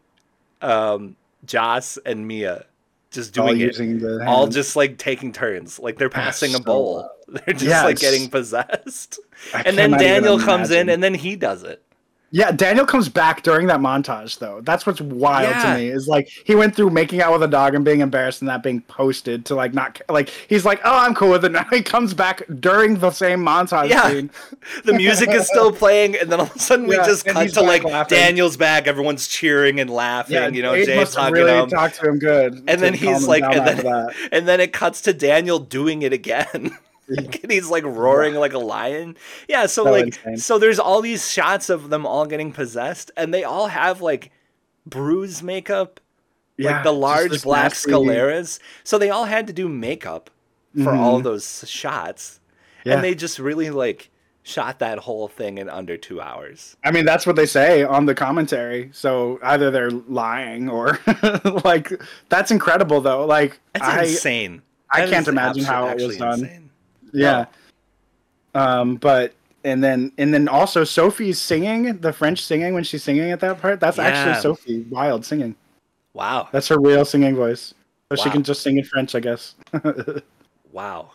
[0.61, 2.65] um, Joss, and Mia
[3.11, 3.65] just All doing it.
[3.65, 7.09] using the All just like taking turns, like they're passing a so bowl.
[7.45, 9.19] They're just Yeah, like getting possessed.
[9.53, 11.81] I And then Daniel comes in, and then he does it.
[12.35, 14.59] Yeah, Daniel comes back during that montage though.
[14.61, 15.75] That's what's wild Yeah.
[15.75, 15.89] to me.
[15.89, 18.63] Is like he went through making out with a dog and being embarrassed and that
[18.63, 21.51] being posted to like not like he's like, oh, I'm cool with it.
[21.51, 24.09] Now he comes back during the same montage Yeah.
[24.09, 24.31] scene.
[24.83, 27.49] The music is still playing, and then all of a sudden we Yeah, just cut
[27.53, 28.17] to like laughing.
[28.17, 28.87] Daniel's back.
[28.87, 30.33] Everyone's cheering and laughing.
[30.33, 31.69] Yeah, you know, Abe Jay's must talking really to him.
[31.69, 32.63] talked to him good.
[32.67, 36.75] and then he's like, and then, and then it cuts to Daniel doing it again.
[37.43, 39.17] And he's like roaring like a lion.
[39.47, 40.37] Yeah, so So like, insane.
[40.37, 44.31] so there's all these shots of them all getting possessed, and they all have like
[44.85, 45.99] bruise makeup,
[46.57, 48.59] Yeah, like the large black scleras.
[48.83, 50.29] So they all had to do makeup
[50.83, 51.23] for all Mhm.
[51.23, 52.39] those shots,
[52.83, 52.95] Yeah.
[52.95, 54.09] and they just really like
[54.45, 56.75] shot that whole thing in under two hours.
[56.83, 58.89] I mean, that's what they say on the commentary.
[58.91, 60.99] So either they're lying or
[61.63, 61.93] like
[62.29, 63.25] that's incredible though.
[63.25, 64.61] Like That's I insane.
[64.91, 66.39] I That can't imagine how it was done.
[66.41, 66.62] insane.
[67.13, 67.45] Yeah.
[68.55, 69.33] Um, but
[69.63, 73.61] and then and then also Sophie's singing the French singing when she's singing at that
[73.61, 73.79] part.
[73.79, 74.03] That's Yeah.
[74.05, 75.55] actually Sophie Wilde singing.
[76.13, 76.49] Wow.
[76.51, 77.73] That's her real singing voice.
[78.11, 79.55] So she can just sing in French, I guess.
[80.71, 81.11] Wow.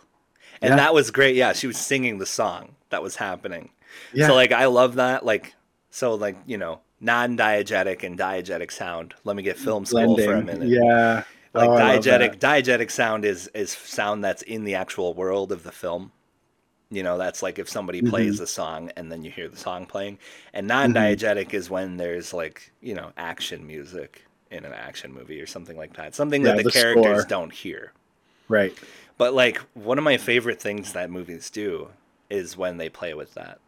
[0.61, 0.75] And Yeah.
[0.77, 1.35] that was great.
[1.35, 3.69] Yeah, she was singing the song that was happening.
[4.13, 4.27] yeah.
[4.27, 5.25] So like I love that.
[5.25, 5.53] Like
[5.89, 9.13] so like, you know, non-diegetic and diegetic sound.
[9.23, 10.67] Let me get film school for a minute.
[10.69, 11.23] Yeah.
[11.53, 15.71] Like Oh, diegetic diegetic sound is is sound that's in the actual world of the
[15.71, 16.11] film.
[16.91, 18.09] You know, that's like if somebody Mm-hmm.
[18.09, 20.17] plays a song and then you hear the song playing.
[20.53, 25.45] And non-diegetic is when there's like, you know, action music in an action movie or
[25.45, 26.15] something like that.
[26.15, 27.29] Something that the, the characters score.
[27.29, 27.93] don't hear.
[28.47, 28.73] Right.
[29.17, 31.89] But like one of my favorite things that movies do
[32.29, 33.59] is when they play with that.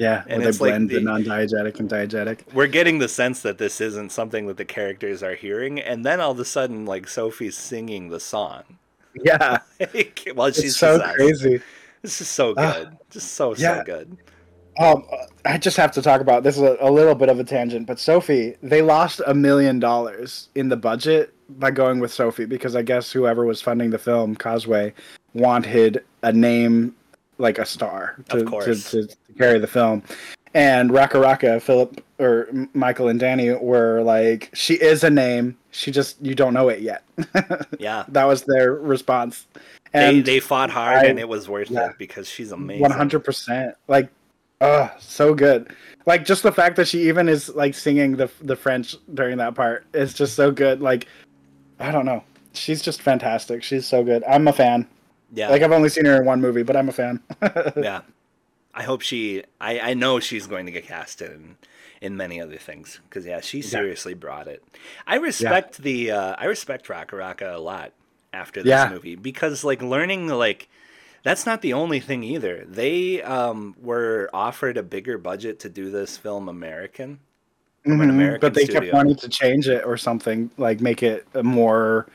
[0.00, 0.24] Yeah.
[0.26, 2.38] And they like blend the, the- non-diegetic and diegetic.
[2.54, 6.20] We're getting the sense that this isn't something that the characters are hearing, and then
[6.20, 8.62] all of a sudden, like Sophie's singing the song
[9.24, 9.58] Yeah.
[10.34, 11.16] well, she's so possessed.
[11.16, 11.60] crazy.
[12.02, 12.72] This is so Ah.
[12.78, 13.78] good, just so Yeah.
[13.78, 14.16] so good.
[14.78, 15.04] Um,
[15.44, 17.86] I just have to talk about this is a, a little bit of a tangent,
[17.86, 22.74] but Sophie, they lost a million dollars in the budget by going with Sophie because
[22.76, 24.94] I guess whoever was funding the film, Causeway,
[25.34, 26.94] wanted a name
[27.40, 28.90] like a star to, to, course.
[28.90, 30.02] to, to carry the film.
[30.52, 35.56] And Rakka Rakka, Philip or Michael and Danny were like, she is a name.
[35.70, 37.02] She just you don't know it yet.
[37.78, 39.46] Yeah, that was their response.
[39.92, 41.90] they And they fought hard, I- and it was worth yeah.
[41.90, 42.82] it because she's amazing.
[42.82, 43.74] One hundred percent.
[43.88, 44.10] Like,
[44.60, 45.72] uh, so good.
[46.06, 49.54] Like just the fact that she even is like singing the the French during that
[49.54, 50.80] part is just so good.
[50.80, 51.06] Like,
[51.78, 52.24] I don't know.
[52.52, 53.62] She's just fantastic.
[53.62, 54.24] She's so good.
[54.24, 54.86] I'm a fan.
[55.32, 57.20] Yeah, Like I've only seen her in one movie, but I'm a fan.
[57.76, 58.02] yeah.
[58.74, 59.42] I hope she.
[59.60, 61.56] I I know she's going to get cast in
[62.00, 64.62] in many other things because yeah, she seriously brought it.
[65.06, 66.12] I respect the.
[66.12, 67.92] Uh, I respect Rakka Rakka a lot
[68.32, 68.88] after this Yeah.
[68.90, 70.68] movie because like learning like.
[71.22, 72.64] That's not the only thing either.
[72.66, 77.18] They um, were offered a bigger budget to do this film American.
[77.86, 78.08] Mhm.
[78.08, 78.80] American but they studio.
[78.82, 82.06] kept wanting to change it or something, like make it more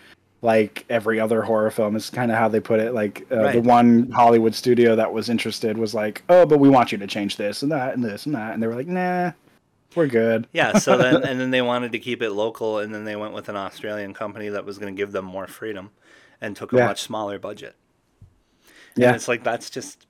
[0.42, 2.94] like every other horror film is kind of how they put it.
[2.94, 6.92] Like uh, the one Hollywood studio that was interested was like, "Oh, but we want
[6.92, 9.32] you to change this and that and this and that," and they were like, "Nah,
[9.96, 13.06] we're good." Yeah, so then and then they wanted to keep it local, and then
[13.06, 15.90] they went with an Australian company that was going to give them more freedom,
[16.42, 16.86] and took a Yeah.
[16.88, 17.76] much smaller budget.
[18.96, 19.14] Yeah.
[19.16, 20.06] It's like that's just,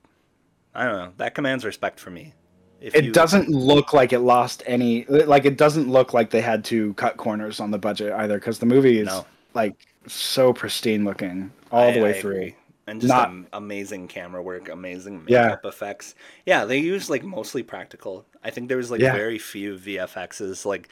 [0.75, 2.33] I don't know, that commands respect for me.
[2.81, 5.05] If It you- doesn't look like it lost any.
[5.05, 8.59] Like it doesn't look like they had to cut corners on the budget either, because
[8.59, 9.25] the movie is No.
[9.53, 9.73] like
[10.07, 12.31] so pristine looking all the way I through.
[12.31, 12.55] agree.
[12.87, 15.45] And just Not- am- amazing camera work, amazing Yeah.
[15.47, 16.13] makeup effects.
[16.45, 18.25] Yeah, they use like mostly practical.
[18.43, 19.13] I think there was like Yeah.
[19.13, 20.65] very few VFXs.
[20.65, 20.87] Like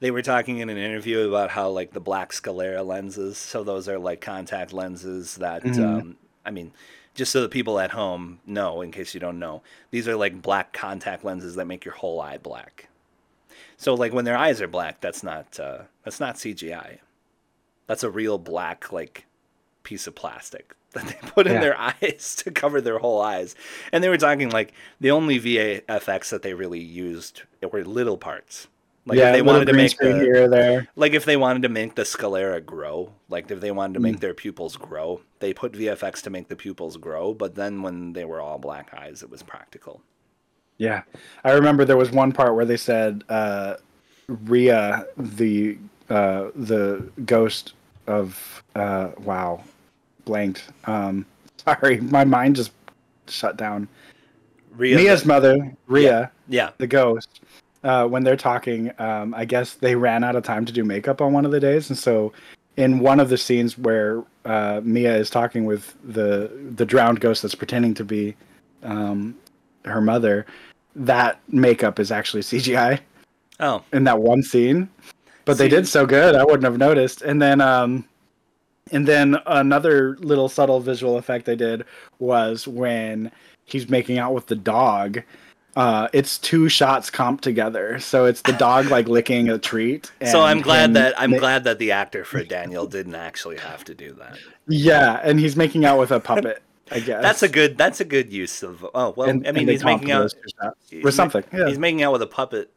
[0.00, 3.38] they were talking in an interview about how like the black sclera lenses.
[3.38, 5.78] So those are like contact lenses that Mhm.
[6.00, 6.72] um, I mean,
[7.14, 10.42] just so the people at home know, in case you don't know, these are like
[10.42, 12.88] black contact lenses that make your whole eye black.
[13.78, 16.98] So like when their eyes are black, that's not uh, that's not CGI.
[17.88, 19.24] That's a real black like
[19.82, 21.60] piece of plastic that they put in Yeah.
[21.60, 23.56] their eyes to cover their whole eyes.
[23.92, 27.42] And they were talking like the only VFX that they really used
[27.72, 28.68] were little parts.
[29.06, 30.88] Like yeah, if they wanted to make the here or there.
[30.94, 34.02] like if they wanted to make the sclera grow, like if they wanted to Mm.
[34.02, 38.12] make their pupils grow, they put VFX to make the pupils grow, but then when
[38.12, 40.02] they were all black eyes, it was practical.
[40.76, 41.02] Yeah,
[41.42, 43.76] I remember there was one part where they said uh,
[44.28, 45.78] Rhea, the
[46.10, 47.72] uh, the ghost
[48.08, 49.62] of uh, wow,
[50.24, 50.64] blanked.
[50.84, 51.26] Um,
[51.64, 52.72] sorry, my mind just
[53.26, 53.88] shut down.
[54.76, 57.40] Rhea, Mia's mother, Rhea, yeah, the ghost.
[57.84, 61.20] Uh, when they're talking, um, I guess they ran out of time to do makeup
[61.20, 62.32] on one of the days, and so
[62.76, 67.42] in one of the scenes where uh, Mia is talking with the the drowned ghost
[67.42, 68.34] that's pretending to be
[68.82, 69.36] um,
[69.84, 70.46] her mother,
[70.96, 73.00] that makeup is actually CGI
[73.60, 74.88] Oh, in that one scene.
[75.48, 77.22] But they did so good, I wouldn't have noticed.
[77.22, 78.04] And then um
[78.92, 81.84] and then another little subtle visual effect they did
[82.18, 83.30] was when
[83.64, 85.22] he's making out with the dog.
[85.76, 90.10] Uh, it's two shots comped together, so it's the dog like licking a treat.
[90.26, 93.84] so I'm glad that I'm ma- glad that the actor for Daniel didn't actually have
[93.84, 94.38] to do that.
[94.66, 96.62] Yeah, and he's making out with a puppet.
[96.90, 99.68] I guess That's a good that's a good use of oh well And- I mean
[99.68, 101.44] he's making out those two shots he's with something.
[101.52, 102.72] Yeah, he's making out with a puppet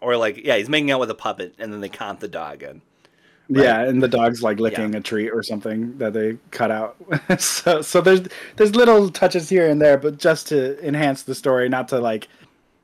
[0.00, 2.62] or like yeah he's making out with a puppet and then they count the dog
[2.62, 2.82] in.
[3.48, 4.98] Yeah, and the dog's like licking Yeah.
[4.98, 6.96] a treat or something that they cut out.
[7.38, 8.22] so so there's
[8.56, 12.26] there's little touches here and there, but just to enhance the story, not to like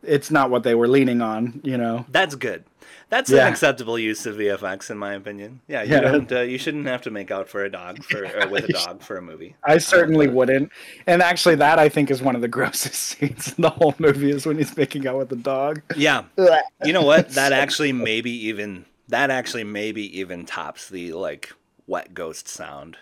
[0.04, 2.04] it's not what they were leaning on, you know.
[2.10, 2.64] That's good.
[3.12, 3.46] That's Yeah.
[3.46, 5.60] an acceptable use of VFX in my opinion.
[5.68, 6.00] Yeah, you Yeah.
[6.00, 8.72] don't uh, you shouldn't have to make out for a dog for or with a
[8.72, 9.54] dog for a movie.
[9.62, 10.72] I certainly wouldn't.
[11.06, 14.30] And actually that I think is one of the grossest scenes in the whole movie
[14.30, 15.82] is when he's making out with the dog.
[15.94, 16.24] Yeah.
[16.84, 17.28] You know what?
[17.30, 21.52] That actually maybe even that actually maybe even tops the like
[21.86, 22.96] wet ghost sound.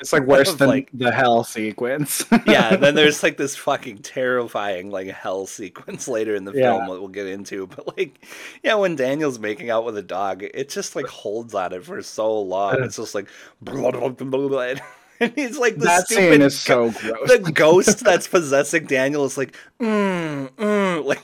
[0.00, 2.24] It's like worse than Like- the hell sequence.
[2.46, 6.72] Yeah, and then there's like this fucking terrifying like hell sequence later in the Yeah.
[6.72, 7.66] film that we'll get into.
[7.66, 8.24] But like,
[8.62, 12.00] yeah, when Daniel's making out with a dog, it just like holds on it for
[12.02, 12.82] so long.
[12.82, 13.28] It's just like,
[13.62, 14.74] blah, blah, blah, blah, blah.
[15.20, 17.28] And he's like the that stupid scene is so gross.
[17.28, 21.22] the ghost that's possessing Daniel is like, mm, mm, like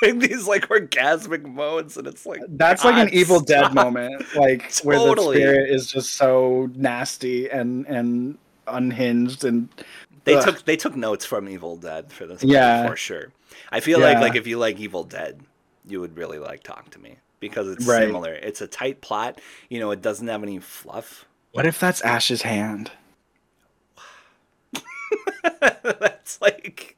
[0.00, 3.74] doing these like orgasmic moans, and it's like That's like an God, Evil Dead stop.
[3.74, 8.38] moment, like where the spirit is just so nasty and and
[8.68, 9.68] unhinged and
[10.24, 10.44] They Ugh.
[10.44, 12.86] took they took notes from Evil Dead for this Yeah.
[12.88, 13.32] for sure.
[13.70, 15.40] I feel like like if you like Evil Dead,
[15.86, 18.06] you would really like Talk to Me because it's Right.
[18.06, 18.32] similar.
[18.34, 19.40] It's a tight plot.
[19.68, 21.24] You know, it doesn't have any fluff.
[21.50, 22.92] what if that's Ash's hand?
[26.00, 26.96] that's like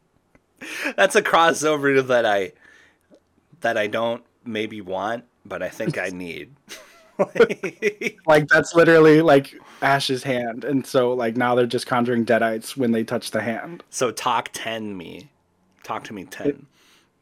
[0.96, 2.52] that's a crossover that I
[3.60, 6.54] that I don't maybe want, but I think I need.
[8.26, 12.90] Like that's literally like Ash's hand, and so like now they're just conjuring deadites when
[12.90, 13.84] they touch the hand.
[13.90, 15.28] so talk 10 me.
[15.84, 16.66] Talk to me 10.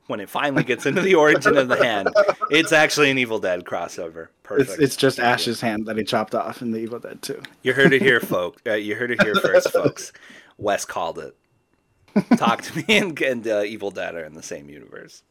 [0.06, 2.08] When it finally gets into the origin of the hand,
[2.50, 4.28] it's actually an Evil Dead crossover.
[4.42, 4.70] Perfect.
[4.70, 7.42] It's it's just Ash's hand that he chopped off in the Evil Dead too.
[7.62, 8.62] You heard it here, folks.
[8.66, 10.12] Uh, you heard it here first, folks.
[10.56, 11.36] Wes called it.
[12.36, 15.22] Talk to me and, and uh, Evil Dead are in the same universe.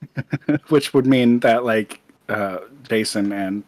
[0.68, 3.62] Which would mean that like uh, Jason and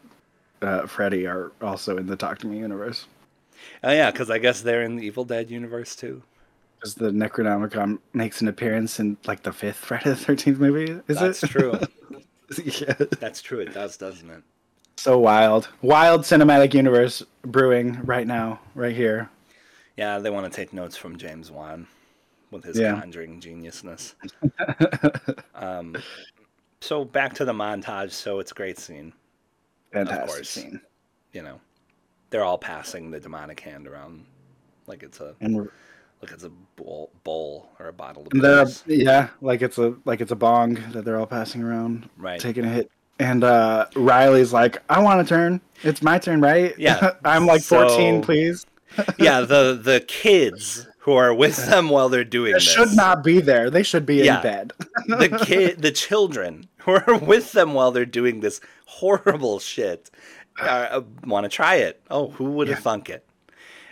[0.62, 3.07] uh, Freddy are also in the Talk to Me universe.
[3.82, 6.23] Oh yeah, because I guess they're in the Evil Dead universe too.
[6.77, 11.01] Because the Necronomicon makes an appearance in like the fifth Friday the Thirteenth movie.
[11.09, 11.51] Is That's it?
[11.51, 11.78] true.
[12.65, 12.95] yeah.
[13.20, 13.61] That's true.
[13.61, 14.43] It does, doesn't it?
[14.97, 19.28] So wild, wild cinematic universe brewing right now, right here.
[19.97, 21.86] Yeah, they want to take notes from James Wan
[22.55, 22.99] with his Yeah.
[22.99, 24.15] conjuring geniusness.
[25.55, 25.97] um,
[26.81, 28.13] so back to the montage.
[28.13, 29.13] So it's a great scene.
[29.93, 30.49] Fantastic course.
[30.49, 30.81] scene.
[31.33, 31.61] You know,
[32.31, 34.25] they're all passing the demonic hand around
[34.87, 35.57] like it's a And
[36.23, 40.33] like it's a bowl, bowl or a bottle of yeah, like it's a like it's
[40.33, 42.41] a bong that they're all passing around, Right.
[42.41, 42.91] taking a hit.
[43.19, 45.61] And uh Riley's like, I want to turn.
[45.83, 46.75] It's my turn, right?
[46.79, 47.13] Yeah.
[47.25, 48.65] I'm like 14, please.
[49.19, 52.63] yeah, the the kids who are with them while they're doing this.
[52.63, 53.69] Should not be there.
[53.69, 54.37] They should be Yeah.
[54.39, 54.73] in bed.
[55.07, 60.11] the kid, the children who are with them while they're doing this horrible shit,
[60.59, 62.01] uh, want to try it.
[62.11, 62.83] Oh, who would have Yeah.
[62.83, 63.27] thunk it?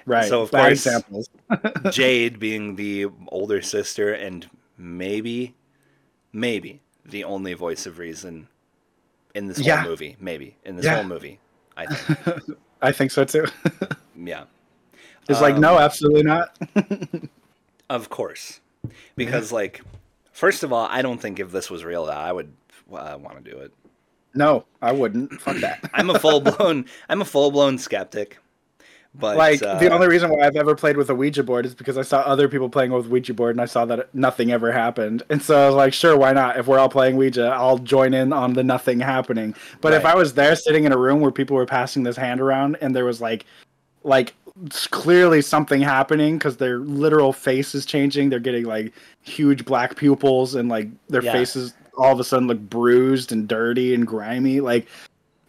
[0.06, 0.26] right.
[0.28, 1.28] So, of Bad course- examples.
[1.90, 4.48] Jade being the older sister and
[4.78, 5.54] maybe,
[6.32, 8.48] maybe the only voice of reason
[9.34, 9.82] in this Yeah.
[9.82, 10.16] whole movie.
[10.18, 11.40] Maybe in this whole movie.
[11.76, 12.58] I think.
[12.82, 13.46] I think so too.
[14.16, 14.44] Yeah.
[15.28, 16.56] It's like, Um, no, absolutely not.
[17.90, 18.60] Of course.
[19.16, 19.82] Because, like,
[20.32, 22.50] first of all, I don't think if this was real, that I would
[22.90, 23.72] uh, want to do it.
[24.34, 25.30] no, I wouldn't.
[25.42, 25.90] Fuck that.
[25.92, 28.38] I'm a full blown, I'm a full blown skeptic.
[29.14, 31.74] But like uh, the only reason why I've ever played with a Ouija board is
[31.74, 34.72] because I saw other people playing with Ouija board and I saw that nothing ever
[34.72, 35.22] happened.
[35.28, 36.56] And so I was like, sure, why not?
[36.56, 39.54] If we're all playing Ouija, I'll join in on the nothing happening.
[39.82, 42.40] But if I was there sitting in a room where people were passing this hand
[42.40, 43.44] around and there was like
[44.02, 44.32] like
[44.70, 48.92] s- clearly something happening because their literal face is changing, they're getting like
[49.22, 51.32] huge black pupils and like their Yeah.
[51.32, 54.86] faces all of a sudden look bruised and dirty and grimy, like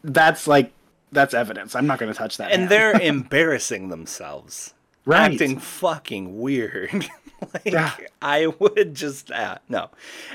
[0.03, 0.71] that's like
[1.11, 1.75] that's evidence.
[1.75, 2.51] I'm not going to touch that.
[2.51, 4.73] and they're embarrassing themselves,
[5.05, 5.31] Right.
[5.31, 7.07] acting fucking weird.
[7.53, 7.91] like Yeah.
[8.21, 9.89] I would just uh, no,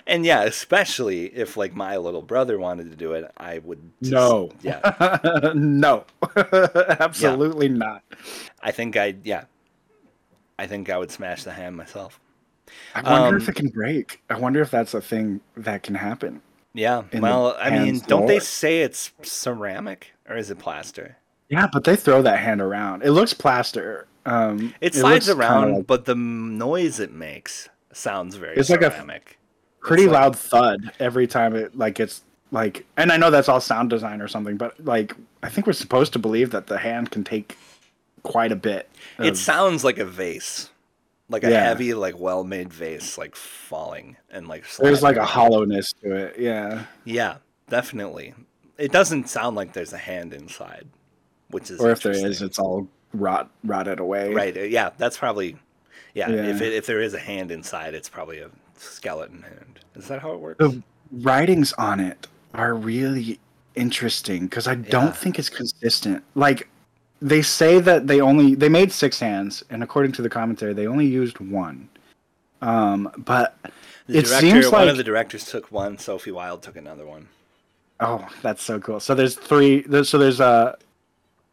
[0.06, 3.80] and yeah, especially if like my little brother wanted to do it, I would.
[4.02, 4.50] Just, no.
[4.62, 6.04] Yeah, no.
[6.36, 8.02] Absolutely not.
[8.62, 9.44] I think I yeah.
[10.58, 12.20] I think I would smash the hand myself.
[12.94, 14.22] I wonder if Um, it can break.
[14.28, 16.42] I wonder if that's a thing that can happen.
[16.74, 17.04] Yeah.
[17.14, 21.16] Well, I mean, don't they say it's ceramic or is it plaster?
[21.48, 23.02] Yeah, but they throw that hand around.
[23.02, 24.06] It looks plaster.
[24.26, 28.90] Um, It slides around, like but the noise it makes sounds very It's like a-
[28.90, 29.38] ceramic.
[29.80, 32.84] pretty like- loud thud every time it like it's like.
[32.98, 36.12] And I know that's all sound design or something, but like I think we're supposed
[36.14, 37.56] to believe that the hand can take
[38.22, 38.90] quite a bit.
[39.18, 40.68] it sounds like a vase,
[41.30, 41.62] like a Yeah.
[41.64, 44.64] heavy, like well-made vase, like falling and like.
[44.76, 46.38] there's like a hollowness to it.
[46.38, 46.84] Yeah.
[47.04, 47.36] Yeah,
[47.70, 48.34] definitely.
[48.76, 50.86] It doesn't sound like there's a hand inside,
[51.50, 54.32] which is Or if there is, it's all rot rotted away.
[54.32, 54.56] right.
[54.56, 55.56] uh, Yeah, that's probably.
[56.14, 59.78] Yeah, if it, if there is a hand inside, it's probably a skeleton hand.
[59.94, 60.58] Is that how it works?
[60.58, 63.38] The writings on it are really
[63.76, 65.12] interesting because I don't Yeah.
[65.12, 66.24] think it's consistent.
[66.34, 66.68] Like
[67.22, 70.86] they say that they only they made six hands, and according to the commentary, they
[70.86, 71.88] only used one.
[72.62, 73.56] Um, but
[74.06, 75.98] The it director, seems one like of the directors took one.
[75.98, 77.28] Sophie Wilde took another one.
[78.00, 78.98] oh, that's so cool.
[78.98, 79.82] So there's three.
[79.82, 80.74] There's, so there's uh,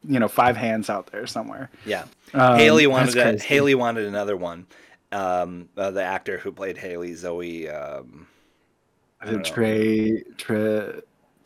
[0.08, 1.70] you know, five hands out there somewhere.
[1.86, 3.38] Yeah, Um, Haley wanted a.
[3.42, 4.68] Haley wanted another one.
[5.12, 7.70] Um, uh, the actor who played Haley, Zoe.
[7.70, 8.28] Um,
[9.22, 9.44] I don't know.
[9.44, 11.02] Trey Trey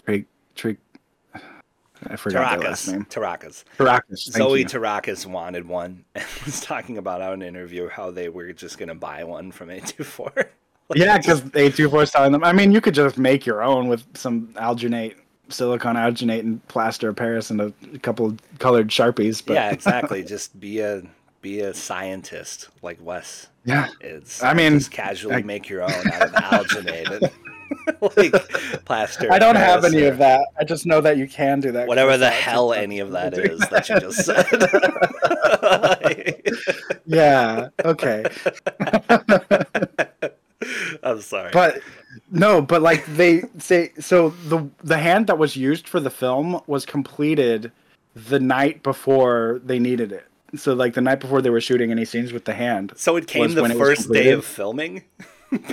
[0.05, 0.25] Trey
[0.55, 0.77] Trey.
[2.07, 3.05] I forgot their last name.
[3.05, 3.65] Terakes.
[3.77, 4.29] Caracas.
[4.29, 4.65] Thank Zoe you.
[4.65, 8.77] Terakes wanted one and was talking about out in an interview how they were just
[8.77, 10.47] going to buy one from A24.
[10.95, 12.43] Yeah, because A24 is telling them.
[12.43, 15.15] I mean, you could just make your own with some alginate,
[15.49, 19.43] silicon alginate, and plaster of Paris and a couple colored sharpies.
[19.45, 20.23] But yeah, exactly.
[20.23, 21.03] Just be a
[21.41, 26.11] be a scientist like Wes yeah, it's I mean, just casually I- make your own
[26.11, 27.31] out of alginated
[28.01, 28.31] like
[28.85, 29.31] plaster.
[29.31, 30.41] I don't have any or of that.
[30.59, 31.87] I just know that you can do that.
[31.87, 34.45] Whatever the hell any of that is that you just said.
[37.05, 37.69] Yeah.
[37.85, 38.25] Okay.
[41.03, 41.51] I'm sorry.
[41.53, 41.81] But
[42.31, 46.61] no, but like they say, so the the hand that was used for the film
[46.67, 47.71] was completed
[48.15, 50.25] the night before they needed it.
[50.55, 52.93] So like the night before they were shooting any scenes with the hand.
[52.95, 55.03] so it came the when it was first day of filming.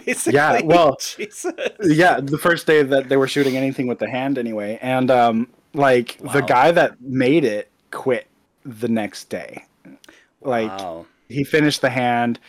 [0.07, 0.35] Basically.
[0.35, 1.53] Yeah, well, Jesus.
[1.83, 5.49] yeah the first day that they were shooting anything with the hand anyway and um
[5.75, 8.27] like the guy that made it quit
[8.65, 9.67] the next day
[10.41, 11.05] like wow.
[11.29, 12.41] he finished the hand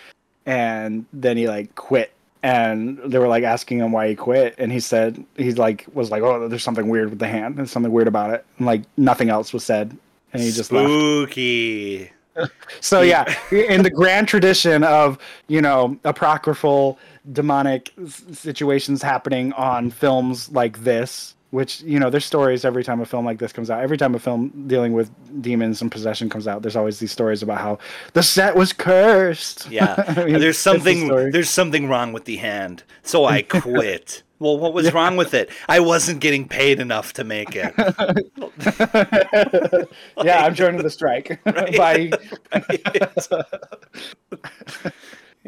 [0.46, 4.56] and then he like quit and they were like asking him why he quit.
[4.58, 7.58] And he said he's like was like oh there's something weird with the hand.
[7.58, 8.46] There's something weird about it.
[8.58, 9.98] And like nothing else was said.
[10.34, 10.88] And he just left.
[10.88, 12.12] Spooky.
[12.82, 17.00] so yeah, in the grand tradition of you know apocryphal
[17.32, 23.00] demonic s- situations happening on films like this, which you know there's stories every time
[23.00, 23.82] a film like this comes out.
[23.82, 25.10] Every time a film dealing with
[25.42, 27.80] demons and possession comes out, there's always these stories about how
[28.14, 29.70] the set was cursed.
[29.70, 29.96] Yeah.
[30.18, 32.84] I mean, there's something there's something wrong with the hand.
[33.04, 34.24] So I quit.
[34.40, 35.50] well, what was wrong with it?
[35.70, 37.74] I wasn't getting paid enough to make it.
[40.22, 41.42] yeah, I'm joining the strike.
[41.44, 42.12] Bye.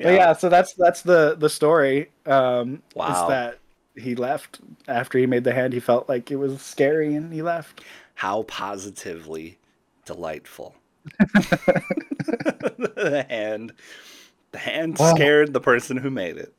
[0.02, 2.10] But yeah, so that's that's the the story.
[2.26, 3.24] Um, Wow.
[3.24, 3.59] Is that
[4.00, 5.74] he left after he made the hand.
[5.74, 7.82] He felt like it was scary, and he left.
[8.16, 9.58] How positively
[10.06, 10.76] delightful.
[11.20, 13.74] the hand
[14.52, 15.16] the hand Wow.
[15.16, 16.54] scared the person who made it.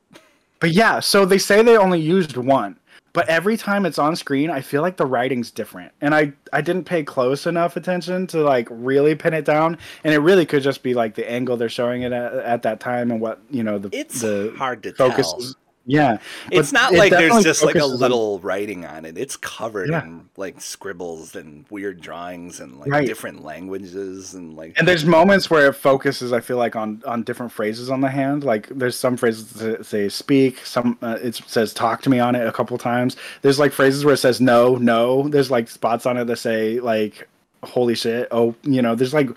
[0.61, 2.79] But yeah, so they say they only used one,
[3.13, 6.61] but every time it's on screen, I feel like the writing's different, and I I
[6.61, 10.63] didn't pay close enough attention to like really pin it down, and it really could
[10.63, 13.63] just be like the angle they're showing it at, at that time and what you
[13.63, 15.41] know the It's the hard to focus tell.
[15.41, 15.57] is.
[15.91, 16.19] Yeah,
[16.53, 19.19] It's not it like there's just like a focuses on- little writing on it.
[19.19, 20.05] It's covered Yeah.
[20.05, 23.07] in like scribbles and weird drawings and like Right.
[23.07, 27.23] different languages and like And there's moments where it focuses, I feel like, on on
[27.25, 28.45] different phrases on the hand.
[28.45, 32.35] Like there's some phrases that say "speak," some uh, it says "talk to me" on
[32.37, 33.17] it a couple times.
[33.43, 36.79] There's like phrases where it says "no, no." There's like spots on it that say
[36.81, 37.29] like
[37.65, 38.95] "holy shit," oh, you know.
[38.95, 39.31] There's like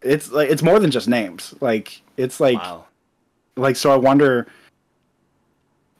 [0.00, 1.54] it's like it's more than just names.
[1.60, 2.86] Like it's like wow.
[3.56, 3.90] like so.
[3.92, 4.46] I wonder.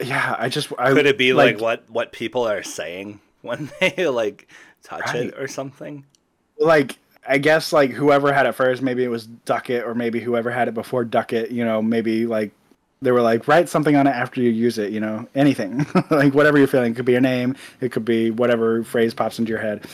[0.00, 4.06] Yeah, I just I Could it be like, what what people are saying when they
[4.08, 4.48] like
[4.82, 5.26] touch Right.
[5.26, 6.04] it or something?
[6.58, 6.98] like
[7.28, 10.66] I guess like whoever had it first, maybe it was Duckett, or maybe whoever had
[10.68, 11.50] it before Duckett.
[11.50, 12.52] You know, maybe like
[13.02, 14.92] they were like write something on it after you use it.
[14.92, 16.92] You know, anything like whatever you're feeling.
[16.92, 17.54] It could be your name.
[17.80, 19.84] It could be whatever phrase pops into your head.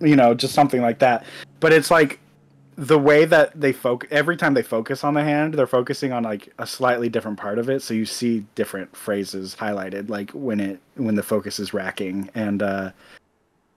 [0.00, 1.24] You know, just something like that.
[1.60, 2.20] But it's like
[2.76, 6.22] the way that they focus every time they focus on the hand, they're focusing on
[6.24, 10.60] like a slightly different part of it, so you see different phrases highlighted, like when
[10.60, 12.30] it when the focus is racking.
[12.34, 12.90] And uh,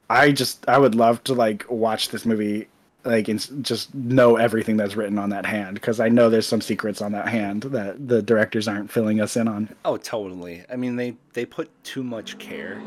[0.09, 2.67] I just I would love to like watch this movie
[3.03, 6.59] like and just know everything that's written on that hand because I know there's some
[6.61, 9.69] secrets on that hand that the directors aren't filling us in on.
[9.85, 10.63] Oh, totally.
[10.71, 12.81] I mean, they they put too much care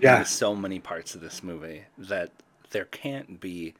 [0.00, 0.18] Yeah.
[0.18, 2.30] into so many parts of this movie that
[2.70, 3.74] there can't be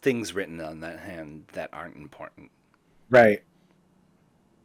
[0.00, 2.50] things written on that hand that aren't important.
[3.10, 3.42] Right.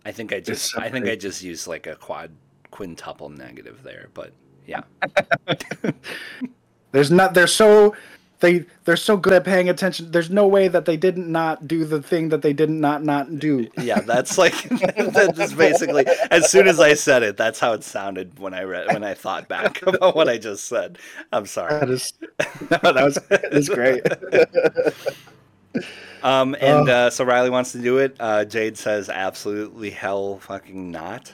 [0.06, 2.32] I think I just I think I just used like a quad
[2.72, 4.34] quintuple negative there, but
[4.66, 4.82] yeah.
[6.92, 7.34] There's not.
[7.34, 7.96] They're so.
[8.44, 10.11] They they're so good at paying attention.
[10.11, 13.40] There's no way that they didn't not do the thing that they didn't not not
[13.40, 13.70] do.
[13.78, 14.53] Yeah, that's like
[14.98, 18.88] that's basically as soon as I said it, that's how it sounded when I read
[18.88, 20.98] when I thought back about what I just said.
[21.32, 21.80] I'm sorry.
[21.80, 22.11] That is.
[22.84, 23.18] No, that was
[23.53, 24.03] was great.
[26.22, 26.94] Um, and Oh.
[26.94, 28.15] uh, so Riley wants to do it.
[28.20, 31.34] Uh, Jade says absolutely hell fucking not.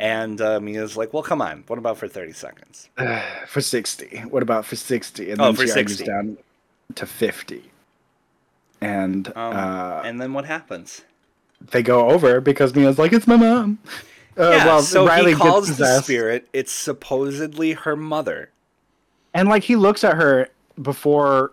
[0.00, 1.64] And uh, Mia's like, well, come on.
[1.66, 2.88] What about for 30 seconds?
[3.48, 4.18] for sixty.
[4.20, 5.30] What about for sixty?
[5.32, 6.04] And Oh, then for she 60.
[6.04, 6.38] down
[6.94, 7.70] to fifty.
[8.80, 11.02] And Um, uh, and then what happens?
[11.72, 13.78] they go over because Mia's like, "It's my mom."
[14.38, 16.46] Uh, yeah, while so Riley he calls the spirit.
[16.52, 18.50] It's supposedly her mother.
[19.34, 20.48] and like he looks at her
[20.80, 21.50] before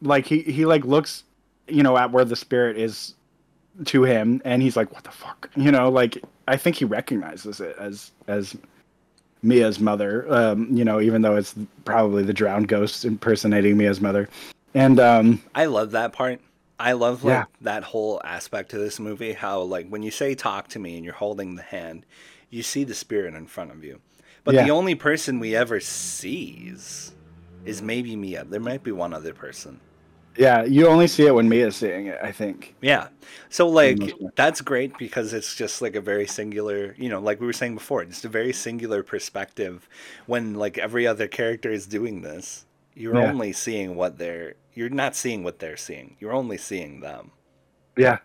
[0.00, 1.22] like he he like looks
[1.68, 3.14] you know at where the spirit is
[3.84, 6.18] to him and he's like what the fuck you know like
[6.52, 8.56] i think he recognizes it as as
[9.42, 11.54] mia's mother um you know even though it's
[11.84, 14.28] probably the drowned ghost impersonating mia's mother
[14.74, 16.40] and um I love that part.
[16.80, 17.44] I love like Yeah.
[17.60, 19.34] that whole aspect to this movie.
[19.34, 22.06] How like when you say "talk to me" and you're holding the hand,
[22.48, 24.00] you see the spirit in front of you.
[24.44, 24.64] But Yeah.
[24.64, 27.12] the only person we ever sees
[27.66, 28.44] is maybe Mia.
[28.44, 29.80] There might be one other person.
[30.36, 33.08] Yeah you only see it when mia's seeing it i think Yeah.
[33.48, 33.98] So like
[34.34, 37.74] that's great because it's just like a very singular, you know, like we were saying
[37.74, 39.86] before, just a very singular perspective
[40.26, 42.64] when like every other character is doing this.
[42.94, 43.28] You're Yeah.
[43.30, 46.16] only seeing what they're you're not seeing what they're seeing.
[46.18, 47.32] You're only seeing them.
[47.96, 48.18] yeah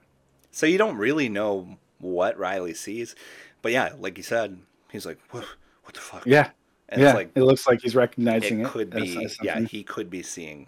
[0.52, 3.14] So you don't really know what Riley sees.
[3.62, 4.60] But yeah, like you said,
[4.92, 5.44] he's like, what,
[5.84, 6.26] what the fuck?
[6.26, 6.52] yeah
[6.90, 9.84] And yeah it's like it looks like he's recognizing it it, could be yeah, he
[9.84, 10.68] could be seeing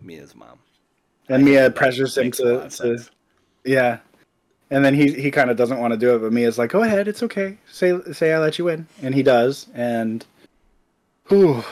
[0.00, 0.58] Mia's mom.
[1.28, 3.04] And mia pressures him to, to.
[3.64, 3.98] Yeah.
[4.70, 6.82] And then he he kind of doesn't want to do it, but Mia's like, "Go
[6.82, 7.58] ahead, it's okay.
[7.70, 10.24] Say say I let you in." And he does, and
[11.28, 11.62] whew,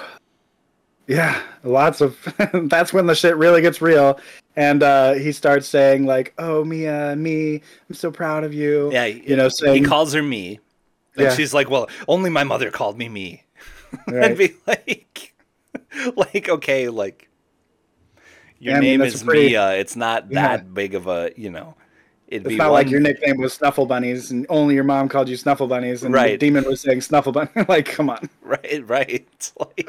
[1.06, 2.16] yeah, lots of
[2.68, 4.20] that's when the shit really gets real.
[4.54, 9.06] And uh, he starts saying like, "Oh, Mia, me, I'm so proud of you." Yeah,
[9.06, 10.60] you know, saying, he calls her me.
[11.16, 11.34] And Yeah.
[11.34, 13.42] she's like, Well, only my mother called me me.
[14.08, 14.30] right.
[14.30, 15.34] I'd be like
[16.16, 17.28] like, okay, like
[18.62, 19.74] your Yeah, I mean, name is pretty- Mia.
[19.76, 20.48] It's not Yeah.
[20.56, 21.74] that big of a you know
[22.28, 25.08] it'd It's be not one like your nickname was Snuffle Bunnies, and only your mom
[25.08, 27.50] called you Snuffle Bunnies, and the demon was saying Snuffle Bunny.
[27.68, 28.30] like, come on.
[28.42, 29.88] right right like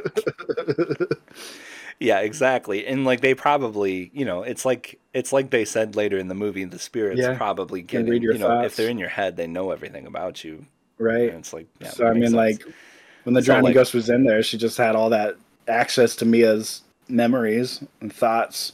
[1.99, 6.17] yeah exactly and like they probably you know it's like it's like they said later
[6.17, 7.37] in the movie the spirits Yeah.
[7.37, 10.65] probably getting your you know if they're in your head they know everything about you
[10.97, 11.29] Right.
[11.29, 12.33] and it's like yeah, so I mean, sense.
[12.33, 12.63] like
[13.23, 15.35] when the So, drowning like- ghost was in there, she just had all that
[15.67, 18.73] access to Mia's memories and thoughts.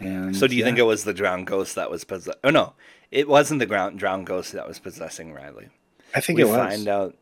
[0.00, 0.66] And so do you yeah.
[0.66, 2.72] think it was the drowned ghost that was possess oh no
[3.10, 5.68] it wasn't the ground drowned ghost that was possessing riley
[6.14, 7.14] I think we it was find out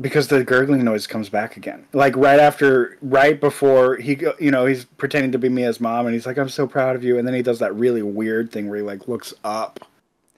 [0.00, 4.50] because the gurgling noise comes back again, like right after, right before he, go, you
[4.50, 7.18] know, he's pretending to be Mia's mom, and he's like, "I'm so proud of you,"
[7.18, 9.86] and then he does that really weird thing where he like looks up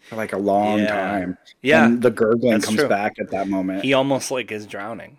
[0.09, 0.87] for like a long Yeah.
[0.89, 1.39] time.
[1.63, 2.89] yeah and the gurgling that's comes true.
[2.89, 3.85] back at that moment.
[3.85, 5.19] he almost like is drowning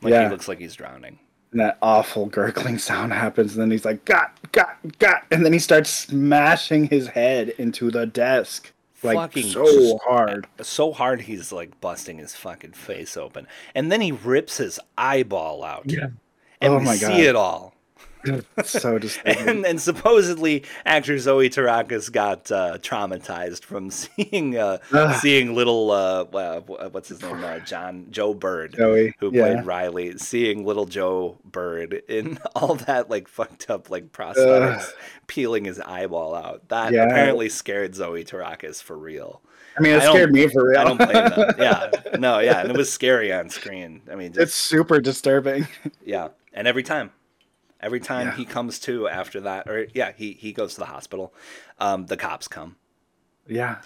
[0.00, 0.24] like Yeah.
[0.24, 1.18] he looks like he's drowning
[1.54, 5.52] and that awful gurgling sound happens, and then he's like, "Got, got, got," and then
[5.52, 8.72] he starts smashing his head into the desk
[9.04, 10.46] like Fucking so hard.
[10.62, 15.62] so hard he's like busting his fucking face open and then he rips his eyeball
[15.62, 16.06] out Yeah.
[16.62, 17.20] and Oh we my see God.
[17.20, 17.73] it all It's
[18.64, 19.48] so disturbing.
[19.48, 24.78] and and supposedly actor Zoe Terakes got uh, traumatized from seeing uh,
[25.20, 29.54] seeing little uh, wha- wha- what's his name uh, John Joe Bird Joey, who yeah.
[29.54, 34.90] played Riley seeing little Joe Bird in all that like fucked up like prosthetics
[35.26, 37.04] peeling his eyeball out that Yeah.
[37.04, 39.40] apparently scared Zoe Terakes for real.
[39.76, 40.78] I mean, it I scared me for real.
[40.78, 41.54] I don't blame them.
[41.58, 44.02] Yeah, no, yeah, and it was scary on screen.
[44.08, 45.66] I mean, just, it's super disturbing.
[46.04, 47.10] yeah, and every time,
[47.84, 48.34] every time Yeah.
[48.36, 51.32] he comes to after that, or yeah, he he goes to the hospital.
[51.78, 52.76] Um, the cops come.
[53.46, 53.76] yeah,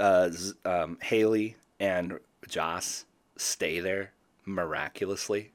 [0.00, 0.30] Uh,
[0.64, 2.18] um, Haley and
[2.48, 3.04] Joss
[3.36, 4.12] stay there
[4.46, 5.52] miraculously.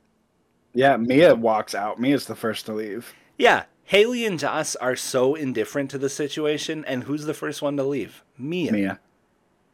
[0.73, 0.97] yeah.
[0.97, 1.99] Mia walks out.
[1.99, 3.13] Mia's the first to leave.
[3.37, 7.75] Yeah, Haley and Joss are so indifferent to the situation, and who's the first one
[7.77, 8.23] to leave?
[8.37, 8.71] Mia.
[8.71, 8.99] Mia,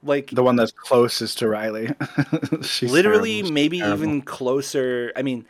[0.04, 1.90] Like the one that's closest to Riley.
[2.62, 3.52] She's literally, terrible.
[3.54, 4.04] Maybe terrible.
[4.04, 5.12] even closer.
[5.16, 5.46] I mean,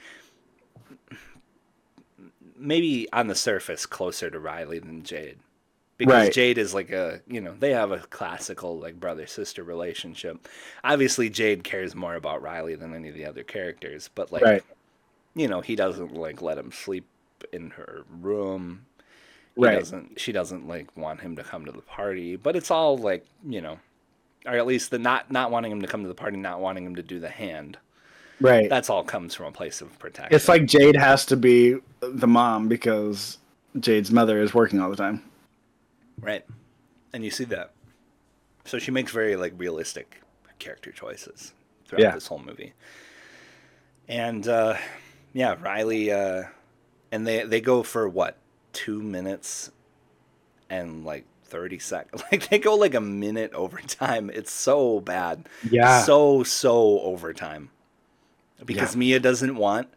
[2.66, 5.40] maybe on the surface closer to Riley than Jade.
[5.98, 6.34] Because Right.
[6.34, 10.48] Jade is like a, you know, they have a classical like brother sister relationship.
[10.84, 14.64] Obviously, Jade cares more about Riley than any of the other characters, but like, right,
[15.36, 17.08] you know, he doesn't like let him sleep
[17.54, 18.86] in her room.
[19.56, 19.80] He right.
[19.80, 23.26] doesn't she doesn't like want him to come to the party, but it's all like,
[23.48, 23.80] you know,
[24.46, 26.86] or at least the not not wanting him to come to the party, not wanting
[26.86, 27.78] him to do the hand.
[28.42, 28.70] Right.
[28.70, 30.36] That's all comes from a place of protection.
[30.36, 33.38] It's like Jade has to be the mom because
[33.80, 35.24] Jade's mother is working all the time.
[36.20, 36.46] right.
[37.14, 37.72] And you see that.
[38.66, 40.22] So she makes very like realistic
[40.60, 41.54] character choices
[41.88, 42.12] throughout Yeah.
[42.12, 42.74] this whole movie.
[44.08, 44.76] And uh
[45.34, 46.44] yeah, Riley uh
[47.12, 48.38] and they they go for what?
[48.74, 49.72] 2 minutes
[50.70, 52.22] and like 30 seconds.
[52.32, 54.30] Like they go like a minute overtime.
[54.30, 55.48] It's so bad.
[55.70, 56.02] Yeah.
[56.04, 57.70] so so overtime
[58.64, 59.00] because Yeah.
[59.00, 59.88] Mia doesn't want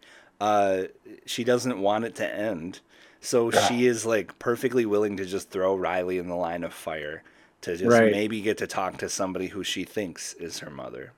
[0.41, 0.85] uh
[1.27, 2.81] she doesn't want it to end
[3.21, 3.67] so Yeah.
[3.67, 7.23] she is like perfectly willing to just throw Riley in the line of fire
[7.63, 8.13] to just Right.
[8.13, 11.13] maybe get to talk to somebody who she thinks is her mother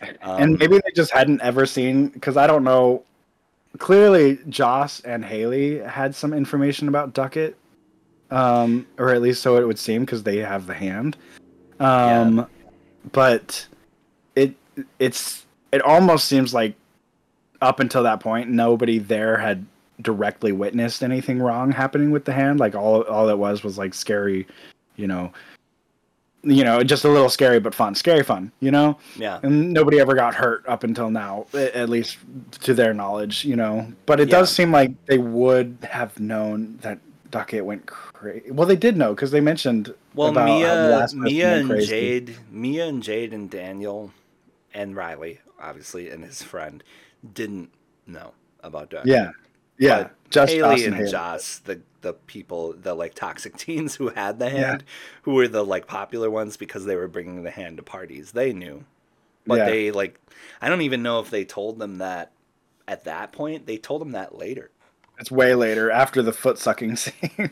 [0.00, 3.04] and Um, maybe they just hadn't ever seen because I don't know.
[3.78, 7.56] Clearly, Joss and Haley had some information about Duckett,
[8.30, 11.16] um, or at least so it would seem because they have the hand.
[11.78, 12.46] Um,
[13.12, 13.66] But
[14.34, 14.54] it
[14.98, 16.74] it's it almost seems like
[17.60, 19.64] up until that point, nobody there had
[20.00, 22.60] directly witnessed anything wrong happening with the hand.
[22.60, 24.46] Like all all it was was like scary,
[24.96, 25.32] you know.
[26.44, 27.94] You know, just a little scary but fun.
[27.94, 28.98] Scary fun, you know?
[29.16, 32.18] yeah and nobody ever got hurt up until now at least
[32.62, 34.38] to their knowledge you know but it Yeah.
[34.40, 36.98] does seem like they would have known that
[37.30, 41.56] duckett went crazy well they did know because they mentioned well about Mia uh, Mia
[41.58, 41.86] and crazy.
[41.86, 44.10] Jade Mia and Jade and Daniel
[44.74, 46.82] and Riley obviously and his friend
[47.34, 47.70] didn't
[48.06, 48.32] know
[48.62, 49.30] about Duck yeah
[49.78, 51.10] yeah But just Haley Joss and Haley.
[51.10, 54.50] Joss, the the people, the like toxic teens who had the Yeah.
[54.66, 54.84] hand,
[55.22, 58.32] who were the like popular ones because they were bringing the hand to parties.
[58.32, 58.84] They knew,
[59.46, 59.64] but Yeah.
[59.66, 60.18] they like,
[60.60, 62.32] I don't even know if they told them that
[62.88, 63.66] at that point.
[63.66, 64.70] They told them that later.
[65.20, 67.50] it's way later after the foot sucking scene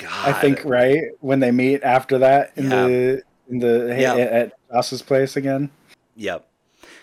[0.00, 2.86] God, i think right when they meet after that in Yeah.
[2.88, 4.14] the in the Yeah.
[4.16, 5.70] at joss's place again
[6.16, 6.48] Yep,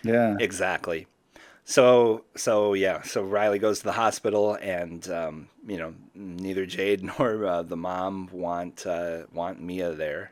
[0.03, 1.07] yeah exactly.
[1.65, 7.03] So so yeah, so Riley goes to the hospital, and um, you know neither Jade
[7.19, 10.31] nor uh, the mom want uh, want Mia there.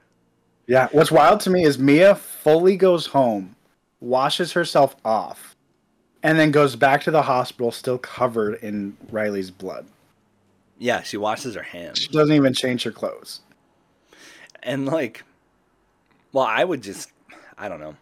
[0.68, 3.56] Yeah, what's wild to me is Mia fully goes home,
[4.00, 5.56] washes herself off,
[6.24, 9.86] and then goes back to the hospital still covered in Riley's blood.
[10.78, 12.00] Yeah, she washes her hands.
[12.00, 13.42] She doesn't even change her clothes.
[14.64, 15.24] and like
[16.34, 17.12] well i would just
[17.58, 17.96] i don't know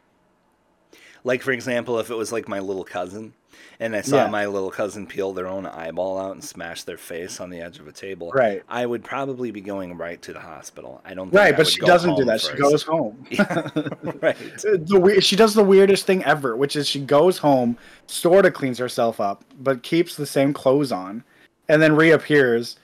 [1.29, 3.33] like for example if it was like my little cousin
[3.81, 4.27] and i saw Yeah.
[4.29, 7.77] my little cousin peel their own eyeball out and smash their face on the edge
[7.79, 8.63] of a table Right.
[8.67, 11.67] i would probably be going right to the hospital i don't think Right, I but
[11.67, 12.41] she doesn't do that.
[12.41, 13.15] She goes home.
[14.21, 14.37] right
[14.91, 17.77] the we- she does the weirdest thing ever, which is she goes home,
[18.07, 21.23] sort of cleans herself up, but keeps the same clothes on,
[21.69, 22.77] and then reappears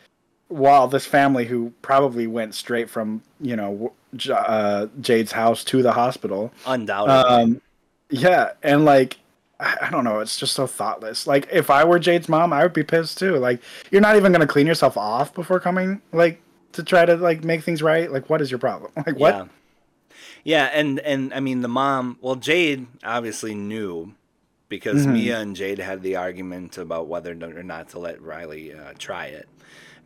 [0.48, 3.92] while this family who probably went straight from you know
[4.32, 7.62] uh, Jade's house to the hospital undoubtedly Um,
[8.10, 9.18] yeah, and like
[9.60, 11.28] I don't know, it's just so thoughtless.
[11.28, 13.36] Like if I were Jade's mom, I would be pissed too.
[13.38, 13.62] Like
[13.92, 16.42] you're not even gonna clean yourself off before coming, like
[16.74, 18.12] to try to like make things right.
[18.12, 18.92] Like what is your problem?
[19.06, 19.36] Like what?
[19.36, 19.46] Yeah.
[20.44, 22.18] Yeah, and and I mean the mom.
[22.22, 24.14] Well, Jade obviously knew
[24.70, 25.14] because Mhm.
[25.14, 29.28] Mia and Jade had the argument about whether or not to let Riley uh, try
[29.28, 29.48] it.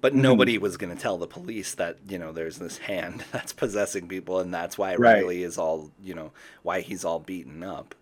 [0.02, 0.22] But Mhm.
[0.22, 4.08] nobody was going to tell the police that you know there's this hand that's possessing
[4.08, 5.16] people, and that's why Right.
[5.22, 6.32] Riley is all you know
[6.64, 7.96] why he's all beaten up.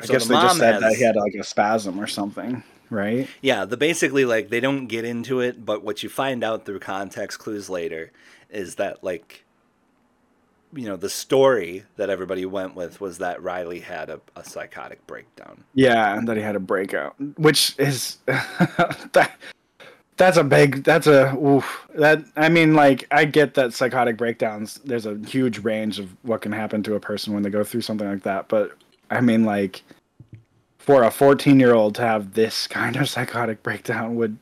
[0.00, 2.64] I So guess the they just said that he had like a spasm or something,
[2.90, 3.28] right?
[3.40, 6.80] Yeah, the basically like they don't get into it, but what you find out through
[6.80, 8.10] context clues later
[8.50, 9.44] is that like
[10.76, 15.06] you know, the story that everybody went with was that Riley had a, a psychotic
[15.06, 15.62] breakdown.
[15.72, 19.30] Yeah, and that he had a breakout, which is that.
[20.16, 20.84] That's a big.
[20.84, 21.88] That's a oof.
[21.94, 24.76] That I mean, like I get that psychotic breakdowns.
[24.84, 27.80] There's a huge range of what can happen to a person when they go through
[27.80, 28.48] something like that.
[28.48, 28.72] But
[29.10, 29.82] I mean, like
[30.78, 34.36] for a 14 year old to have this kind of psychotic breakdown would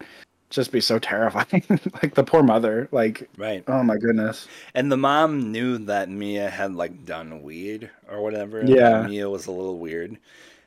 [0.51, 1.65] just be so terrifying.
[2.03, 2.89] like the poor mother.
[2.93, 3.65] Like Right.
[3.69, 4.49] oh my goodness.
[4.75, 8.63] And the mom knew that Mia had like done weed or whatever.
[8.65, 9.07] Yeah.
[9.07, 10.19] Mia was a little weird.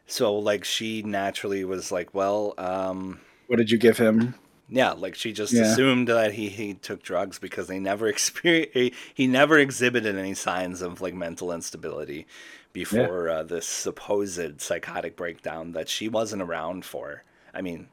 [0.08, 4.34] So like she naturally was like, well, um What did you give him?
[4.68, 5.62] Yeah, like she just Yeah.
[5.64, 10.34] assumed that he, he took drugs because they never experience he, he never exhibited any
[10.34, 12.26] signs of like mental instability
[12.74, 17.24] before uh, this supposed psychotic breakdown that she wasn't around for.
[17.54, 17.88] I mean,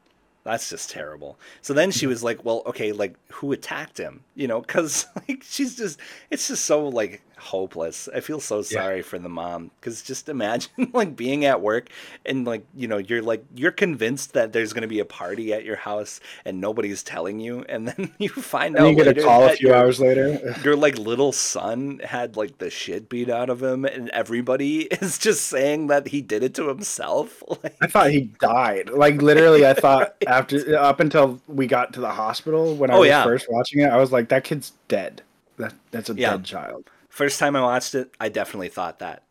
[0.45, 1.39] that's just terrible.
[1.61, 5.45] So then she was like, "Well, okay, like who attacked him?" You know, because like
[5.45, 6.01] she's just
[6.31, 8.09] it's just so like hopeless.
[8.15, 11.89] I feel so sorry for the mom because just imagine like being at work
[12.25, 15.53] and like you know you're like you're convinced that there's going to be a party
[15.53, 19.09] at your house and nobody's telling you, and then you find And out you get
[19.09, 20.39] a call a few hours later.
[20.63, 25.19] your like little son had like the shit beat out of him and everybody is
[25.19, 28.91] just saying that he did it to himself like I thought he died.
[28.91, 33.01] Like literally, I thought after up until we got to the hospital when I Oh,
[33.01, 33.23] was yeah.
[33.23, 35.23] first watching it, I was like, that kid's dead.
[35.57, 36.39] That that's a Yeah.
[36.39, 36.91] dead child.
[37.13, 39.23] First time i watched it i definitely thought that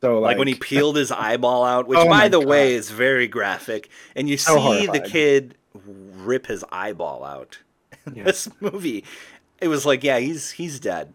[0.00, 2.90] So like, like, when he peeled his eyeball out which Oh by the way is
[2.90, 7.58] very graphic and you So see the kid rip his eyeball out
[8.06, 8.24] in Yeah.
[8.24, 9.04] this movie
[9.60, 11.12] it was like yeah he's he's dead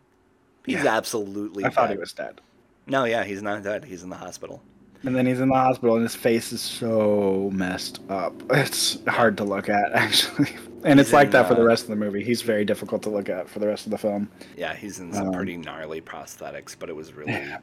[0.65, 0.97] he's Yeah.
[0.97, 2.41] absolutely I thought he was dead.
[2.87, 4.61] no yeah he's not dead he's in the hospital
[5.05, 8.33] And then he's in the hospital, and his face is so messed up.
[8.51, 10.51] It's hard to look at, actually.
[10.83, 12.23] And it's He's like in, that for the uh, rest of the movie.
[12.23, 14.29] He's very difficult to look at for the rest of the film.
[14.57, 17.59] yeah he's in some Um, pretty gnarly prosthetics but it was really Yeah.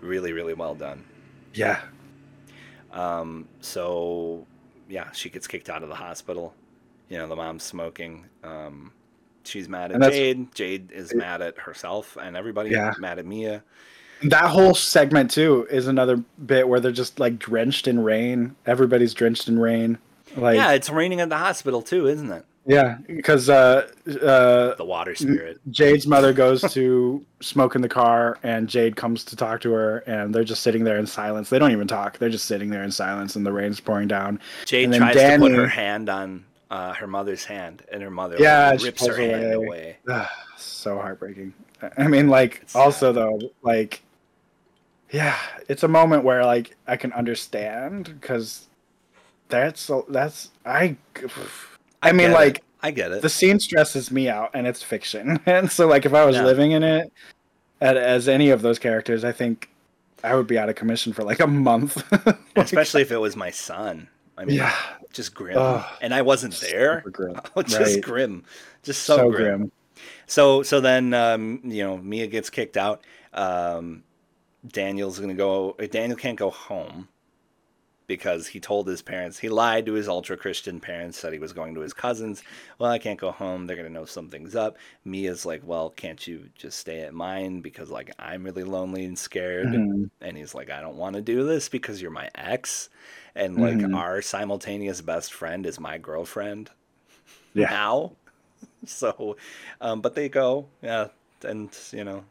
[0.00, 1.04] really really well done
[1.54, 1.80] Yeah.
[2.92, 4.46] Um, so
[4.88, 6.54] yeah, she gets kicked out of the hospital.
[7.08, 8.26] You know, the mom's smoking.
[8.42, 8.92] Um,
[9.44, 10.54] she's mad at Jade.
[10.54, 12.70] Jade is mad at herself and everybody.
[12.70, 12.92] Yeah.
[12.98, 13.62] Mad at Mia.
[14.22, 18.54] That whole segment too is another bit where they're just like drenched in rain.
[18.66, 19.98] Everybody's drenched in rain.
[20.36, 22.44] Like yeah, it's raining at the hospital too, isn't it?
[22.66, 25.60] Yeah, because uh, uh, The water spirit.
[25.70, 29.98] Jade's mother goes to smoke in the car, and Jade comes to talk to her,
[30.06, 31.50] and they're just sitting there in silence.
[31.50, 34.40] They don't even talk; they're just sitting there in silence, and the rain's pouring down.
[34.64, 38.70] Jade tries to put her hand on uh, her mother's hand, and her mother Yeah,
[38.70, 39.66] like, rips her pulls hand away.
[39.66, 39.96] away.
[40.08, 41.52] Ugh, so heartbreaking.
[41.98, 43.16] I mean, like, It's also sad.
[43.16, 44.02] though, like,
[45.10, 45.36] yeah,
[45.68, 48.66] it's a moment where like I can understand because
[49.48, 50.96] that's that's I.
[52.04, 52.34] I mean, get it.
[52.34, 53.22] like I get it.
[53.22, 56.44] the scene stresses me out, and it's fiction, and so like if I was Yeah.
[56.44, 57.12] living in it
[57.80, 59.70] at, as any of those characters, I think
[60.22, 62.02] I would be out of commission for like a month.
[62.56, 64.08] Especially if it was my son.
[64.36, 64.74] I mean, yeah,
[65.12, 65.82] just grim.
[66.00, 67.04] And I wasn't there.
[67.12, 67.40] grim.
[67.56, 68.00] Oh, just Right.
[68.02, 68.44] grim.
[68.82, 69.58] Just so, so, grim.
[69.58, 69.72] grim.
[70.26, 73.04] So so then um, you know Mia gets kicked out.
[73.32, 74.02] Um,
[74.66, 75.76] Daniel's gonna go.
[75.90, 77.08] Daniel can't go home
[78.06, 81.52] because he told his parents he lied to his ultra Christian parents said he was
[81.52, 82.42] going to his cousins.
[82.78, 83.66] Well, I can't go home.
[83.66, 84.76] They're gonna know something's up.
[85.04, 89.18] Mia's like, well, can't you just stay at mine because like I'm really lonely and
[89.18, 89.82] scared.
[89.82, 90.10] Mhm.
[90.20, 92.88] And he's like, I don't want to do this because you're my ex,
[93.34, 93.92] and like Mhm.
[93.92, 96.70] our simultaneous best friend is my girlfriend
[97.54, 97.66] Yeah.
[97.68, 98.12] now.
[98.86, 99.36] So,
[99.80, 101.08] um, but they go, yeah,
[101.42, 102.24] and you know,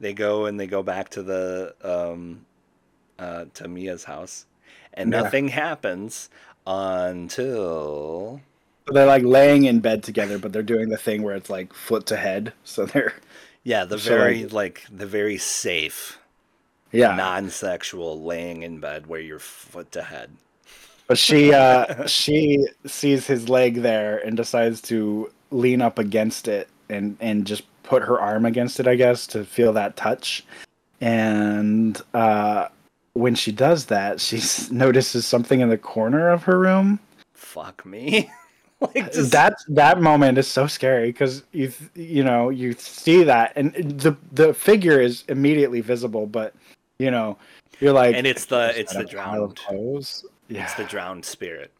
[0.00, 2.46] they go and they go back to the um,
[3.18, 4.46] uh, to Mia's house,
[4.96, 5.22] and Yeah.
[5.22, 6.28] nothing happens
[6.66, 8.40] until
[8.86, 11.72] So they're like laying in bed together, but they're doing the thing where it's like
[11.72, 12.52] foot to head.
[12.64, 13.14] So they're
[13.64, 16.18] yeah, the So, very like- like the very safe,
[16.92, 17.16] yeah.
[17.16, 20.30] non-sexual laying in bed where you're foot to head.
[21.08, 26.68] But she uh she sees his leg there and decides to lean up against it
[26.88, 30.44] and and just put her arm against it, I guess, to feel that touch.
[31.00, 32.68] And uh
[33.16, 34.40] when she does that, she
[34.70, 37.00] notices something in the corner of her room.
[37.34, 38.30] Fuck me.
[38.80, 43.22] like just, that that moment is so scary because you th- you know you see
[43.24, 46.54] that and the the figure is immediately visible, but
[46.98, 47.38] you know
[47.80, 50.22] you're like And it's the- it's the a pile of drowned.
[50.48, 50.64] Yeah.
[50.64, 51.72] it's the drowned spirit.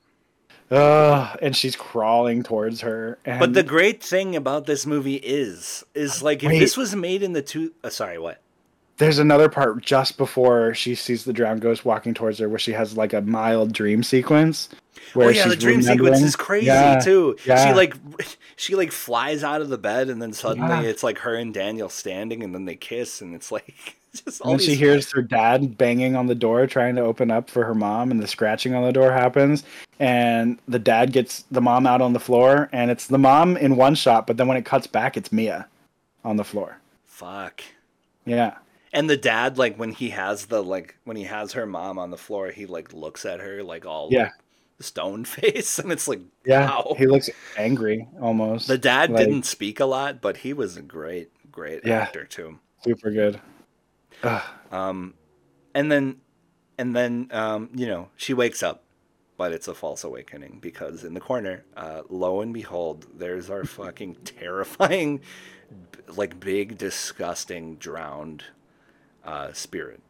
[0.70, 3.18] Ugh, and she's crawling towards her.
[3.24, 6.58] And But the great thing about this movie is, is like if Wait.
[6.58, 7.72] this was made in the two.
[7.84, 8.40] Uh, sorry, what?
[8.98, 12.72] There's another part just before she sees the drowned ghost walking towards her, where she
[12.72, 14.68] has like a mild dream sequence.
[14.72, 17.36] Oh, where oh yeah, the dream sequence is crazy Yeah, too.
[17.42, 17.94] She like,
[18.56, 20.90] she like flies out of the bed, and then suddenly Yeah.
[20.90, 24.52] it's like her and Daniel standing, and then they kiss, and it's like just all
[24.52, 27.74] And she hears her dad banging on the door, trying to open up for her
[27.74, 29.62] mom, and the scratching on the door happens.
[30.00, 33.76] And the dad gets the mom out on the floor, and it's the mom in
[33.76, 35.66] one shot, but then when it cuts back, it's Mia
[36.24, 36.78] on the floor.
[37.04, 37.62] Fuck.
[38.24, 38.56] Yeah.
[38.92, 42.10] And the dad, like when he has the like when he has her mom on
[42.10, 44.30] the floor, he like looks at her like all Yeah.
[44.80, 46.66] stone face, and it's like Yeah.
[46.66, 46.94] wow.
[46.96, 48.68] He looks angry almost.
[48.68, 52.00] The dad Like- didn't speak a lot, but he was a great, great Yeah.
[52.00, 52.58] actor too.
[52.84, 53.40] super good.
[54.22, 54.42] Ugh.
[54.70, 55.14] Um,
[55.74, 56.20] and then,
[56.78, 58.82] and then, um, you know, she wakes up
[59.38, 63.64] but it's a false awakening because in the corner, uh, lo and behold, there's our
[63.66, 65.20] fucking terrifying,
[66.16, 68.44] like big, disgusting, drowned
[69.26, 70.00] uh, spirit.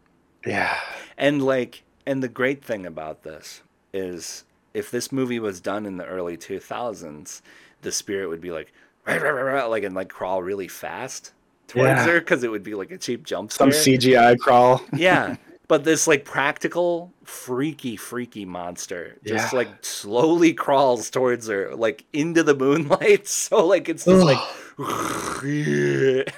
[0.47, 0.79] Yeah.
[1.19, 3.63] And like, and the great thing about this
[3.93, 4.45] is,
[4.75, 7.41] if this movie was done in the early 2000s,
[7.83, 8.73] the spirit would be like,
[9.07, 11.33] "Rah, rah, rah, rah," like and like crawl really fast
[11.67, 12.07] towards Yeah.
[12.07, 13.71] her because it would be like a cheap jump Some.
[13.71, 14.83] CGI crawl.
[14.95, 15.37] Yeah.
[15.69, 19.57] But this like practical, freaky, freaky monster just Yeah.
[19.59, 23.27] like slowly crawls towards her, like into the moonlight.
[23.29, 24.39] So like it's just like,
[24.79, 26.33] like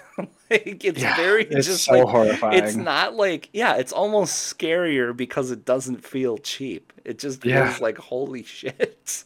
[0.84, 2.62] it's Yeah, very it's just so like horrifying.
[2.64, 6.92] it's not like yeah, it's almost scarier because it doesn't feel cheap.
[7.04, 7.76] It just feels Yeah.
[7.80, 9.24] like holy shit.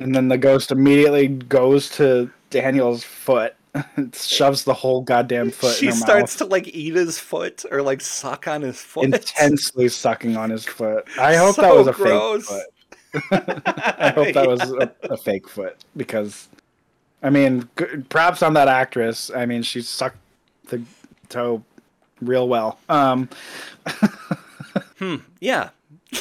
[0.00, 5.50] And then the ghost immediately goes to Daniel's foot, It eh, shoves the whole goddamn
[5.50, 8.62] foot she in her starts mouth, to like eat his foot or like suck on
[8.62, 9.04] his foot.
[9.14, 11.04] intensely sucking on his foot.
[11.18, 12.48] I hope that was a gross.
[12.48, 12.64] fake foot.
[13.98, 16.48] I hope that was a, a fake foot because,
[17.24, 19.30] I mean, g- props on that actress.
[19.34, 20.18] I mean, she sucked
[20.68, 20.82] the
[21.30, 21.64] toe
[22.20, 22.78] real well.
[22.88, 23.28] Um,
[25.40, 25.70] yeah.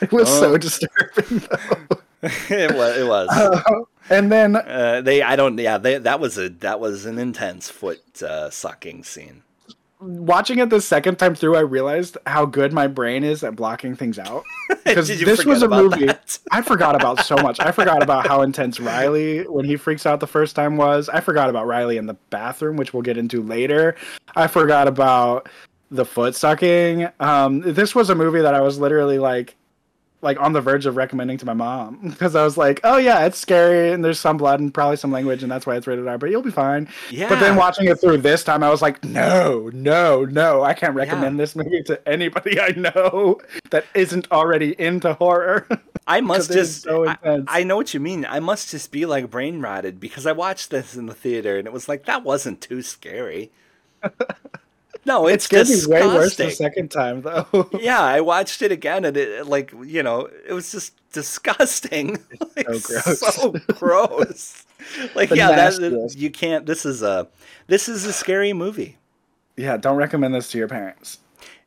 [0.00, 0.40] it was Oh.
[0.40, 1.98] so disturbing though.
[2.50, 3.28] it was it was.
[4.10, 7.68] and then Uh, they, I don't, yeah, they, that was a, that was an intense
[7.70, 9.42] foot uh, sucking scene.
[10.00, 13.94] Watching it the second time through, I realized how good my brain is at blocking
[13.94, 14.44] things out.
[14.86, 16.38] Because this was a movie that?
[16.52, 17.58] I forgot about so much.
[17.58, 21.08] I forgot about how intense Riley when he freaks out the first time was.
[21.08, 23.96] I forgot about Riley in the bathroom, which we'll get into later.
[24.36, 25.48] I forgot about
[25.90, 27.08] the foot sucking.
[27.18, 29.55] Um, this was a movie that I was literally like,
[30.26, 33.24] like on the verge of recommending to my mom because I was like, "Oh yeah,
[33.24, 36.06] it's scary and there's some blood and probably some language and that's why it's rated
[36.06, 37.30] R, but you'll be fine." Yeah.
[37.30, 40.62] But then watching it through this time, I was like, "No, no, no!
[40.62, 43.40] I can't recommend this movie to anybody I know
[43.70, 45.66] that isn't already into horror."
[46.06, 47.16] I must 'cause it is just, so I.
[47.48, 48.26] I know what you mean.
[48.26, 51.66] I must just be like brain rotted because I watched this in the theater and
[51.66, 53.50] it was like, that wasn't too scary.
[55.06, 55.90] No, it it's me disgusting.
[55.94, 57.70] way worse the second time, though.
[57.80, 62.18] yeah, I watched it again and it, like, you know, it was just disgusting.
[62.56, 63.20] like, so gross.
[63.20, 64.66] so gross.
[65.14, 67.28] like, The yeah, that, you can't, this is a,
[67.68, 68.98] this is a scary movie.
[69.56, 71.18] yeah, don't recommend this to your parents.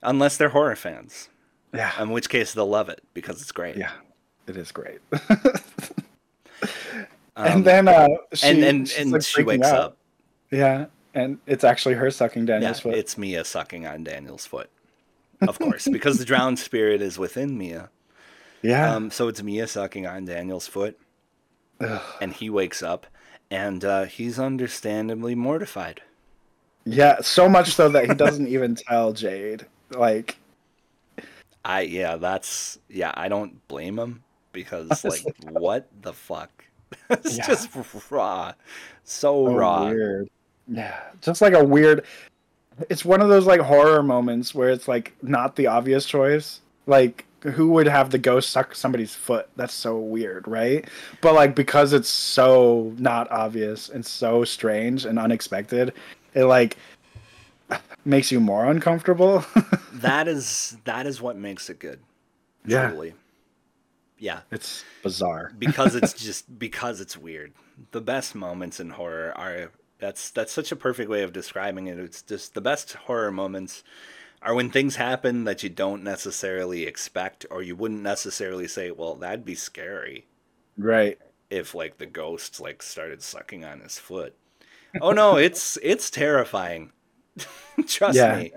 [0.03, 1.29] Unless they're horror fans,
[1.73, 3.77] Yeah, in which case they'll love it because it's great.
[3.77, 3.91] yeah,
[4.47, 4.99] it is great.
[7.35, 9.79] Um, and then, uh, she, and and, and like, she wakes out.
[9.79, 9.97] up.
[10.51, 12.95] Yeah, and it's actually her sucking Yeah, Daniel's foot.
[12.95, 14.69] it's Mia sucking on Daniel's foot.
[15.41, 17.89] Of course, because the drowned spirit is within Mia.
[18.61, 20.99] yeah, Um, so it's Mia sucking on Daniel's foot,
[21.79, 22.01] Ugh.
[22.21, 23.07] and he wakes up,
[23.49, 26.01] and uh, he's understandably mortified.
[26.85, 27.21] yeah.
[27.21, 29.65] So much so that he doesn't even tell Jade.
[29.91, 30.37] Like,
[31.63, 33.11] I yeah, that's yeah.
[33.15, 36.65] I don't blame him because like what the fuck?
[37.09, 37.47] it's Yeah.
[37.47, 37.69] just
[38.09, 38.53] raw,
[39.03, 39.85] so so raw.
[39.89, 40.29] weird.
[40.69, 42.05] Yeah, just like a weird.
[42.89, 46.61] It's one of those like horror moments where it's like not the obvious choice.
[46.85, 49.49] Like, who would have the ghost suck somebody's foot?
[49.55, 50.87] That's so weird, right?
[51.21, 55.93] But like because it's so not obvious and so strange and unexpected,
[56.33, 56.77] it like
[58.05, 59.43] makes you more uncomfortable.
[59.93, 61.99] That is that is what makes it good.
[62.65, 62.89] Yeah.
[62.89, 63.15] Truly.
[64.17, 64.41] Yeah.
[64.49, 65.51] it's bizarre.
[65.59, 67.51] because it's just because it's weird.
[67.91, 71.99] The best moments in horror are that's that's such a perfect way of describing it.
[71.99, 73.83] It's just the best horror moments
[74.41, 79.15] are when things happen that you don't necessarily expect or you wouldn't necessarily say, "Well,
[79.15, 80.25] that'd be scary
[80.77, 81.17] Right.
[81.49, 84.35] if like the ghost like started sucking on his foot."
[85.01, 86.91] Oh no, it's it's terrifying.
[87.87, 88.37] Trust Yeah.
[88.37, 88.53] me.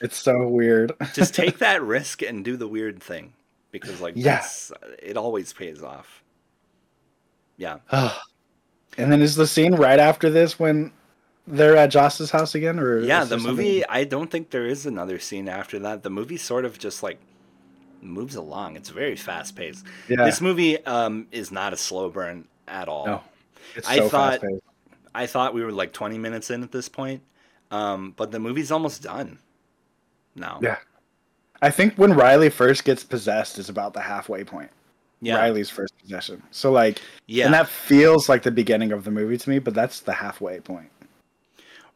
[0.00, 0.92] It's so weird.
[1.14, 3.32] Just take that risk and do the weird thing
[3.70, 4.44] because like Yeah.
[4.70, 6.22] Uh, it always pays off.
[7.56, 7.78] Yeah.
[8.98, 10.92] And then is the scene right after this when
[11.46, 13.86] they're at Joss's house again, or Yeah, the there something- movie.
[13.88, 16.02] I don't think there is another scene after that.
[16.02, 17.18] The movie sort of just like
[18.00, 18.76] moves along.
[18.76, 19.84] It's very fast paced.
[20.08, 20.24] Yeah.
[20.24, 23.06] This movie um, is not a slow burn at all.
[23.06, 23.20] No,
[23.74, 24.62] it's I so thought- fast-paced.
[25.14, 27.22] I thought we were like 20 minutes in at this point,
[27.70, 29.38] um, but the movie's almost done.
[30.34, 30.58] Now.
[30.62, 30.76] Yeah.
[31.60, 34.70] I think when Riley first gets possessed is about the halfway point.
[35.22, 35.36] Yeah.
[35.36, 36.42] Riley's first possession.
[36.50, 37.44] So like, Yeah.
[37.46, 40.60] and that feels like the beginning of the movie to me, but that's the halfway
[40.60, 40.90] point.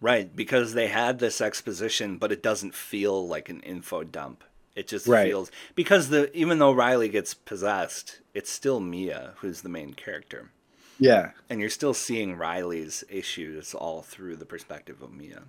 [0.00, 4.44] Right, because they had this exposition, but it doesn't feel like an info dump.
[4.74, 5.26] It just Right.
[5.26, 10.50] feels because the even though Riley gets possessed, it's still Mia who's the main character.
[10.98, 11.32] Yeah.
[11.50, 15.42] and you're still seeing Riley's issues all through the perspective of Mia.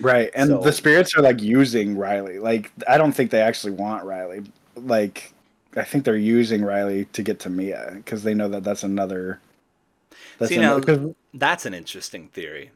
[0.00, 0.30] Right.
[0.34, 2.38] And So- the spirits are like using Riley.
[2.38, 4.44] Like I don't think they actually want Riley.
[4.76, 5.34] Like
[5.76, 9.40] I think they're using Riley to get to Mia because they know that that's another.
[10.38, 12.70] That's See, another, now, that's an interesting theory.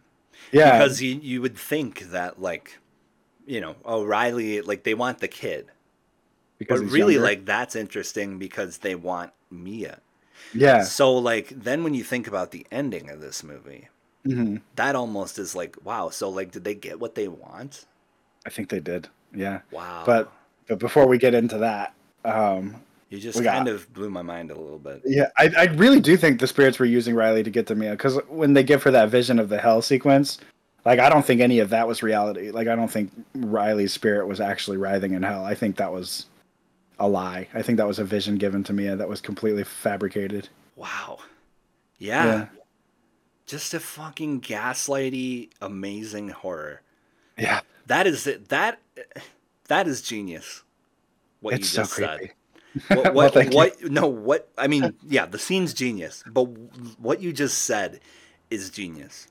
[0.50, 2.78] Yeah, because you you would think that like,
[3.46, 5.70] you know, oh Riley, like they want the kid,
[6.58, 7.28] because but really, younger.
[7.28, 10.00] like that's interesting because they want Mia.
[10.52, 10.82] Yeah.
[10.84, 13.88] So like then when you think about the ending of this movie,
[14.26, 14.56] mm-hmm.
[14.76, 16.10] that almost is like wow.
[16.10, 17.86] So like, did they get what they want?
[18.44, 19.08] I think they did.
[19.34, 19.60] Yeah.
[19.70, 20.02] Wow.
[20.04, 20.32] But
[20.66, 21.94] but before we get into that,
[22.24, 22.76] um,
[23.08, 25.02] you just kind got, of blew my mind a little bit.
[25.04, 27.90] Yeah, I, I really do think the spirits were using Riley to get to Mia
[27.90, 30.38] because when they give her that vision of the hell sequence,
[30.84, 32.50] like I don't think any of that was reality.
[32.50, 35.44] Like I don't think Riley's spirit was actually writhing in hell.
[35.44, 36.26] I think that was
[36.98, 37.48] a lie.
[37.52, 40.48] I think that was a vision given to Mia that was completely fabricated.
[40.76, 41.18] Wow.
[41.98, 42.24] Yeah.
[42.24, 42.46] yeah.
[43.46, 46.80] Just a fucking gaslighty, amazing horror.
[47.36, 47.60] Yeah.
[47.86, 48.48] That is it.
[48.48, 48.80] That
[49.68, 50.62] that is genius.
[51.42, 52.32] What it's you just so said.
[52.88, 56.44] What, what, well, what no, what I mean, yeah, the scene's genius, but
[56.98, 58.00] what you just said
[58.50, 59.28] is genius.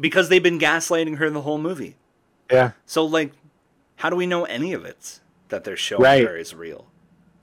[0.00, 1.94] because they've been gaslighting her the whole movie.
[2.50, 2.72] Yeah.
[2.86, 3.32] So like
[3.96, 5.20] how do we know any of it
[5.50, 6.26] that they're showing right.
[6.26, 6.86] her is real?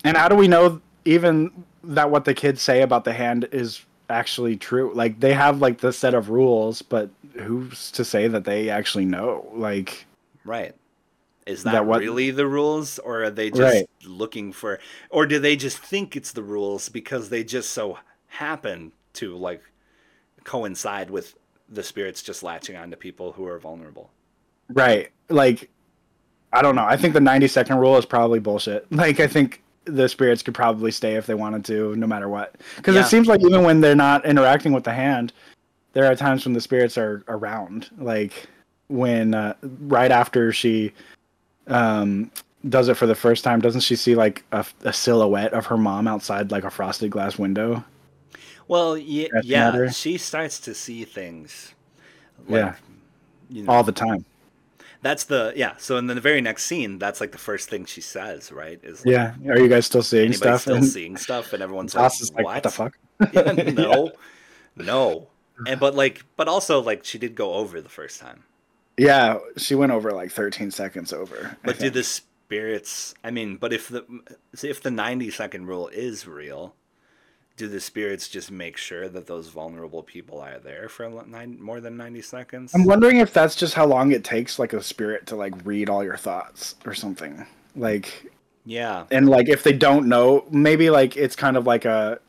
[0.03, 3.85] And how do we know even that what the kids say about the hand is
[4.09, 4.91] actually true?
[4.93, 9.05] Like they have like the set of rules, but who's to say that they actually
[9.05, 9.47] know?
[9.53, 10.05] Like
[10.43, 10.75] Right.
[11.49, 13.89] Is that, that what, really the rules, or are they just right.
[14.05, 17.97] looking for, or do they just think it's the rules because they just so
[18.27, 19.63] happen to like
[20.43, 21.35] coincide with
[21.67, 24.11] the spirits just latching on to people who are vulnerable?
[24.69, 25.09] Right.
[25.29, 25.71] Like,
[26.53, 26.85] I don't know.
[26.85, 28.85] I think the 90 second rule is probably bullshit.
[28.91, 32.57] Like, I think the spirits could probably stay if they wanted to, no matter what.
[32.75, 33.01] Because yeah.
[33.01, 35.33] it seems like even when they're not interacting with the hand,
[35.93, 37.89] there are times when the spirits are around.
[37.97, 38.47] Like,
[38.89, 40.91] when uh, right after she
[41.69, 42.31] um,
[42.67, 45.77] does it for the first time, doesn't she see like a, a, silhouette of her
[45.77, 47.83] mom outside like a frosted glass window?
[48.67, 51.73] Well, yeah, yeah, she starts to see things.
[52.47, 52.75] Like, yeah,
[53.49, 54.25] you know, all the time.
[55.01, 55.75] That's the yeah.
[55.77, 58.79] So in the very next scene, that's like the first thing she says, right?
[58.83, 59.33] Is like, yeah.
[59.47, 60.61] Are you guys still seeing stuff?
[60.61, 62.97] Still and seeing stuff, and everyone's like, like, "What the fuck?"
[63.33, 64.11] yeah, no,
[64.75, 64.85] yeah.
[64.85, 65.27] no.
[65.65, 68.43] And but like, but also like, she did go over the first time.
[68.99, 71.57] Yeah, she went over like 13 seconds over.
[71.63, 73.13] But do the spirits?
[73.23, 74.05] I mean, but if the
[74.61, 76.75] if the 90 second rule is real,
[77.55, 81.79] do the spirits just make sure that those vulnerable people are there for nine, more
[81.79, 82.73] than 90 seconds?
[82.73, 85.89] I'm wondering if that's just how long it takes like a spirit to like read
[85.89, 87.45] all your thoughts or something.
[87.75, 88.31] Like
[88.65, 89.05] yeah.
[89.11, 92.19] And like if they don't know, maybe like it's kind of like a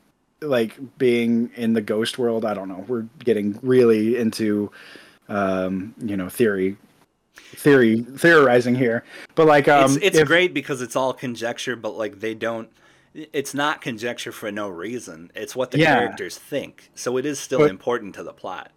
[0.41, 2.85] like being in the ghost world, I don't know.
[2.89, 4.71] We're getting really into
[5.31, 6.77] um, you know, theory
[7.35, 9.05] theory theorizing here.
[9.35, 12.69] But like um It's, it's if, great because it's all conjecture, but like they don't
[13.15, 15.33] it's not conjecture for no reason.
[15.35, 15.97] It's what the yeah.
[15.97, 16.91] characters think.
[16.95, 18.71] So it is still but, important to the plot.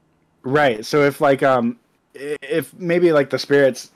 [0.44, 0.86] Right.
[0.86, 1.78] So if like um
[2.14, 3.92] if maybe like the spirits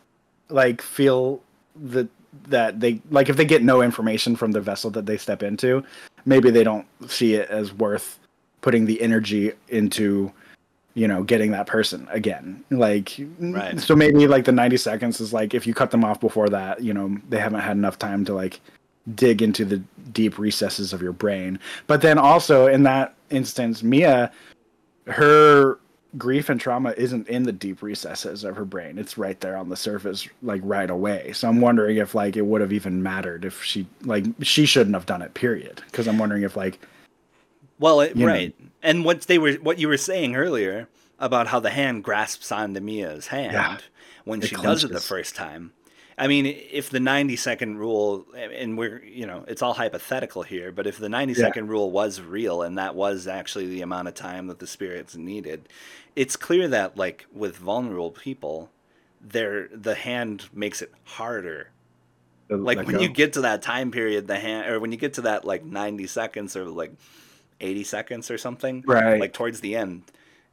[0.49, 1.41] like feel
[1.75, 2.07] that
[2.49, 5.84] that they like if they get no information from the vessel that they step into,
[6.25, 8.19] maybe they don't see it as worth
[8.61, 10.31] putting the energy into
[10.98, 12.64] you know getting that person again.
[12.72, 13.80] Like right.
[13.80, 16.82] so maybe like the 90 seconds is like if you cut them off before that
[16.82, 18.60] you know they haven't had enough time to like
[19.14, 19.78] dig into the
[20.11, 21.60] deep recesses of your brain.
[21.86, 24.32] But then also in that instance mia
[25.06, 25.80] her
[26.18, 28.98] grief and trauma isn't in the deep recesses of her brain.
[28.98, 31.32] It's right there on the surface like right away.
[31.34, 34.95] So i'm wondering if like it would have even mattered if she like she shouldn't
[34.95, 35.84] have done it period.
[35.86, 36.80] Because i'm wondering if like
[37.80, 38.60] well, it, right.
[38.60, 38.68] Know.
[38.84, 40.88] And what they were, what you were saying earlier
[41.20, 43.78] about how the hand grasps onto Mia's hand yeah,
[44.24, 44.84] when she clenches.
[44.84, 45.74] does it the first time.
[46.20, 50.72] I mean, if the 90 second rule, and we're, you know, it's all hypothetical here,
[50.72, 51.40] but if the 90 yeah.
[51.40, 55.16] second rule was real and that was actually the amount of time that the spirits
[55.16, 55.70] needed,
[56.16, 58.72] it's clear that, like, with vulnerable people,
[59.22, 61.70] their the hand makes it harder.
[62.49, 63.02] Like, when go.
[63.02, 65.64] you get to that time period, the hand, or when you get to that, like,
[65.64, 66.94] 90 seconds or, like,
[67.59, 70.03] 80 seconds or something right like towards the end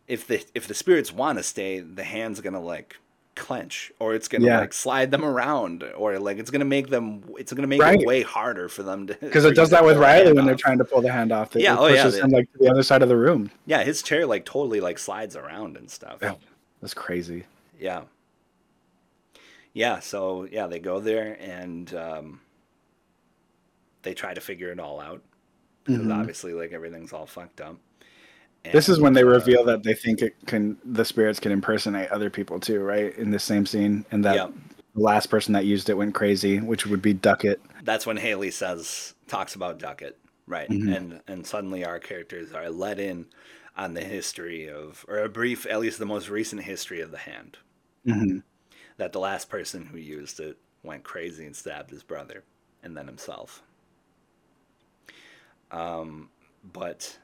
[0.06, 2.96] if the if the spirits want to stay the hand's gonna like
[3.34, 4.60] clench or it's gonna yeah.
[4.60, 8.00] like slide them around or like it's gonna make them it's gonna make right.
[8.00, 10.46] it way harder for them to because it does that with Riley when off.
[10.46, 11.54] they're trying to pull the hand off.
[11.54, 13.50] Yeah, it oh pushes yeah, him like to the other side of the room.
[13.66, 16.18] Yeah, his chair like totally like slides around and stuff.
[16.22, 16.34] Yeah,
[16.80, 17.44] that's crazy.
[17.78, 18.02] Yeah,
[19.72, 20.00] yeah.
[20.00, 22.40] So yeah, they go there and um,
[24.02, 25.22] they try to figure it all out
[25.84, 26.12] because mm-hmm.
[26.12, 27.76] obviously like everything's all fucked up.
[28.64, 31.52] And, this is when they uh, reveal that they think it can the spirits can
[31.52, 33.16] impersonate other people too, right?
[33.16, 34.52] In the same scene, and that
[34.94, 37.60] the last person that used it went crazy, which would be Duckett.
[37.82, 40.68] That's when Haley says talks about Duckett, right?
[40.70, 40.96] Mhm.
[40.96, 43.26] And and suddenly our characters are let in
[43.76, 47.18] on the history of, or a brief, at least the most recent history of the
[47.18, 47.58] hand.
[48.04, 48.38] hmm
[48.96, 52.44] That the last person who used it went crazy and stabbed his brother
[52.82, 53.63] and then himself.
[55.74, 56.28] Um,
[56.72, 57.16] but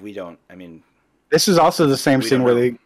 [0.00, 0.38] we don't.
[0.50, 0.82] I mean,
[1.30, 2.60] This is also the same scene where know.
[2.60, 2.78] they.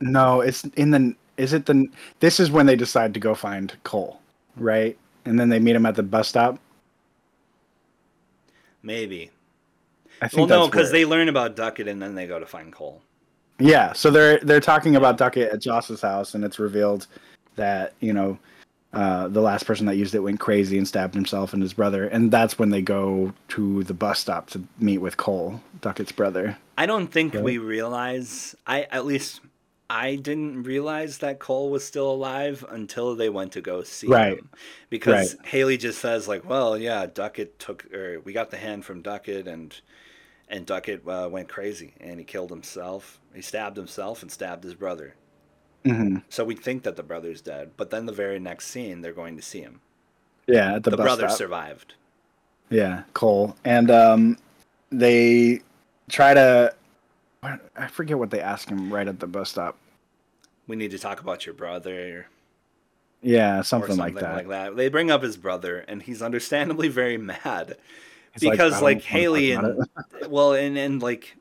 [0.00, 1.14] No, it's in the.
[1.36, 1.86] Is it the?
[2.20, 4.20] This is when they decide to go find Cole,
[4.56, 4.96] right?
[5.24, 6.58] And then they meet him at the bus stop.
[8.82, 9.30] maybe.
[10.20, 10.48] I Well, think.
[10.50, 13.00] no, because they learn about Duckett and then they go to find Cole.
[13.58, 17.06] Yeah, so they're they're talking about Duckett at Joss's house, and it's revealed
[17.56, 18.38] that you know
[18.94, 22.06] uh, the last person that used it went crazy and stabbed himself and his brother,
[22.06, 26.56] and that's when they go to the bus stop to meet with Cole, Duckett's brother.
[26.78, 27.42] I don't think Right.
[27.44, 28.54] we realize.
[28.66, 29.40] I at least
[29.90, 34.38] I didn't realize that Cole was still alive until they went to go see Right.
[34.38, 34.48] him.
[34.88, 39.02] Because Haley just says like, "Well, yeah, Duckett took, or we got the hand from
[39.02, 39.78] Duckett, and
[40.48, 43.18] and Duckett uh, went crazy and he killed himself.
[43.34, 45.14] He stabbed himself and stabbed his brother.
[45.84, 49.12] Hmm So we think that the brother's dead, but then the very next scene, they're
[49.12, 49.80] going to see him.
[50.46, 51.38] Yeah, the, The, brother stop.
[51.38, 51.94] survived.
[52.70, 54.38] Yeah, Cole, and um,
[54.90, 55.60] they
[56.08, 56.74] try to.
[57.76, 59.76] I forget what they ask him right at the bus stop.
[60.66, 62.26] We need to talk about your brother.
[63.20, 64.34] Yeah, something, something like that.
[64.34, 64.76] Like that.
[64.76, 67.76] They bring up his brother, and he's understandably very mad
[68.34, 69.86] He's because, "I like, don't Haley and
[70.28, 71.36] well, and and like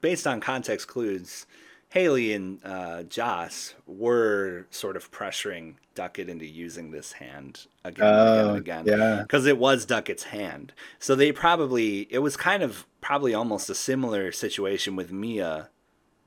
[0.00, 1.46] based on context clues,
[1.90, 8.18] Haley and uh, Joss were sort of pressuring Duckett into using this hand again and
[8.20, 8.84] again Oh, and again.
[8.86, 9.22] yeah.
[9.22, 10.72] because it was Duckett's hand.
[10.98, 15.70] So they probably it was kind of probably almost a similar situation with Mia.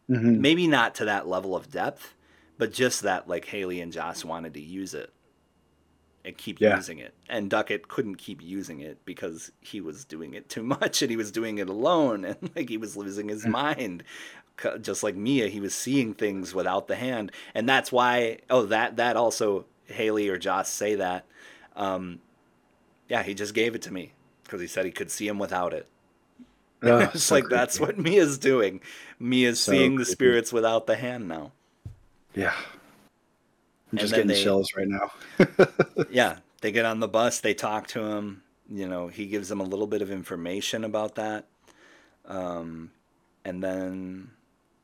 [0.10, 0.40] Mhm.
[0.40, 2.16] Maybe not to that level of depth,
[2.58, 5.14] but just that like Haley and Joss wanted to use it
[6.26, 6.76] and keep Yeah.
[6.76, 7.14] using it.
[7.30, 11.18] And Duckett couldn't keep using it because he was doing it too much and he
[11.18, 14.04] was doing it alone and like he was losing his mind.
[14.82, 17.32] Just like Mia, he was seeing things without the hand.
[17.56, 21.26] And that's why oh that that also Haley or Joss say that
[21.76, 22.19] um
[23.10, 24.14] yeah, he just gave it to me
[24.44, 25.88] because he said he could see him without it.
[26.84, 27.94] Ugh, it's so like that's creepy.
[27.94, 28.82] what Mia's doing.
[29.19, 31.52] Mia's So seeing the spirits without the hand now.
[32.36, 32.53] Yeah.
[33.91, 35.11] I'm just getting they- chills right now.
[36.10, 38.44] yeah, they get on the bus, they talk to him.
[38.69, 41.45] You know, he gives them a little bit of information about that.
[42.26, 42.91] Um,
[43.44, 44.32] and then,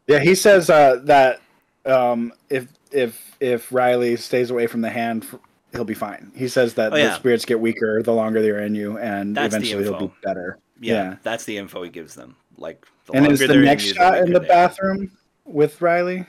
[0.08, 1.42] Yeah, he says uh, that
[1.86, 5.26] um, if if if Riley stays away from the hand,
[5.74, 6.32] he'll be fine.
[6.36, 9.54] He says that Oh, the spirits get weaker the longer they're in you, and That's
[9.54, 10.58] eventually he'll be better.
[10.80, 11.16] yeah, Yeah.
[11.24, 12.36] that's the info he gives them.
[12.58, 14.50] Like, the And is the next shot in the they are.
[14.50, 15.12] bathroom
[15.46, 16.26] with Riley,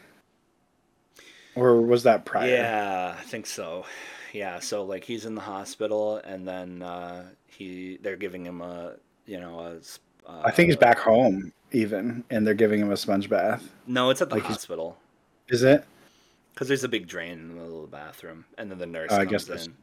[1.55, 2.49] or was that prior?
[2.49, 3.85] Yeah, I think so.
[4.33, 8.97] Yeah, so like he's in the hospital, and then uh, he they're giving him a
[9.27, 9.77] you know a.
[10.31, 13.63] Uh, I think he's back home even, and they're giving him a sponge bath.
[13.87, 14.97] No, it's at the like hospital
[15.49, 15.85] Is it?
[16.55, 19.11] because there's a big drain in the middle of the bathroom, and then the nurse
[19.13, 19.75] Oh, I guess that's- in.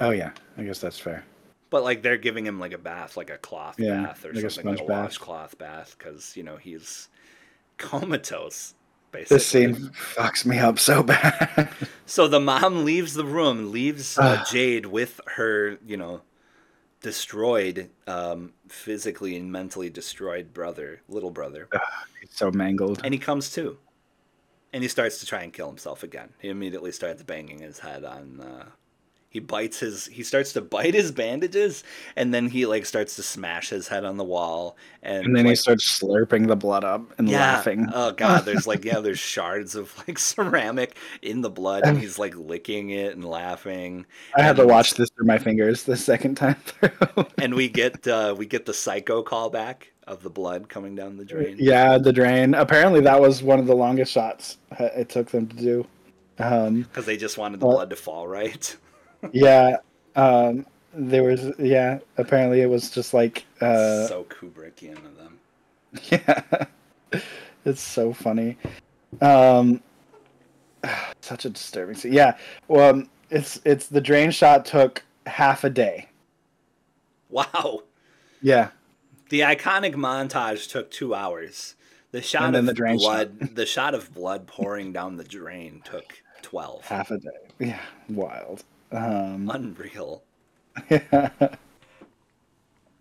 [0.00, 1.24] Oh yeah, I guess that's fair.
[1.70, 4.44] But like they're giving him like a bath, like a cloth Yeah, bath or like
[4.44, 5.04] a something, like a sponge bath.
[5.04, 7.08] washcloth bath, because you know he's
[7.78, 8.74] comatose.
[9.10, 9.36] Basically.
[9.36, 9.74] This scene
[10.14, 11.70] fucks me up so bad.
[12.04, 14.44] So the mom leaves the room, leaves uh.
[14.50, 16.20] Jade with her, you know,
[17.00, 21.68] destroyed, um, physically and mentally destroyed brother, little brother,
[22.20, 23.00] He's so mangled.
[23.04, 23.78] and he comes to,
[24.72, 26.30] and he starts to try and kill himself again.
[26.40, 28.40] He immediately starts banging his head on.
[28.40, 28.64] Uh,
[29.38, 30.06] he bites his.
[30.06, 31.84] He starts to bite his bandages,
[32.16, 35.46] and then he like starts to smash his head on the wall, and, And then
[35.46, 37.38] he starts slurping the blood up and yeah.
[37.38, 37.86] laughing.
[37.94, 42.18] Oh god, there's like yeah, there's shards of like ceramic in the blood, and he's
[42.18, 44.06] like licking it and laughing.
[44.36, 47.26] I had to watch this through my fingers the second time through.
[47.38, 51.24] and we get uh, we get the psycho callback of the blood coming down the
[51.24, 51.56] drain.
[51.60, 52.54] yeah, the drain.
[52.54, 55.86] Apparently, that was one of the longest shots uh, it took them to do.
[56.40, 58.76] Um, because they just wanted the Well- blood to fall right.
[59.32, 59.76] Yeah,
[60.16, 61.52] um, there was.
[61.58, 63.44] Yeah, apparently it was just like.
[63.60, 65.38] Uh, so Kubrickian of them.
[66.10, 66.66] Yeah,
[67.64, 68.56] it's so funny.
[69.20, 69.80] Um,
[71.20, 72.12] such a disturbing scene.
[72.12, 72.36] Yeah,
[72.68, 76.08] well, um, it's it's the drain shot took half a day.
[77.30, 77.82] Wow,
[78.40, 78.70] Yeah,
[79.28, 81.74] the iconic montage took two hours.
[82.10, 86.84] The shot of the blood, the shot of blood pouring down the drain took twelve.
[86.86, 87.28] half a day.
[87.58, 88.64] Yeah, wild.
[88.90, 90.22] Um, Unreal.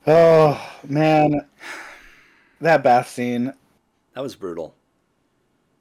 [0.07, 1.41] oh man,
[2.61, 3.53] that bath scene.
[4.13, 4.75] That was brutal.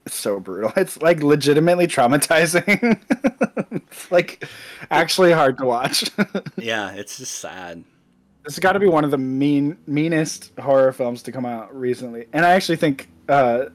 [0.05, 0.73] it's so brutal.
[0.77, 3.01] It's like legitimately traumatizing.
[3.70, 4.47] it's like
[4.91, 6.11] actually hard to watch.
[6.57, 7.83] yeah, it's just sad.
[8.45, 11.74] This has got to be one of the mean meanest horror films to come out
[11.77, 13.66] recently, and I actually think uh,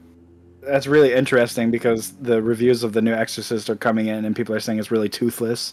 [0.62, 4.54] that's really interesting because the reviews of the new Exorcist are coming in, and people
[4.54, 5.72] are saying it's really toothless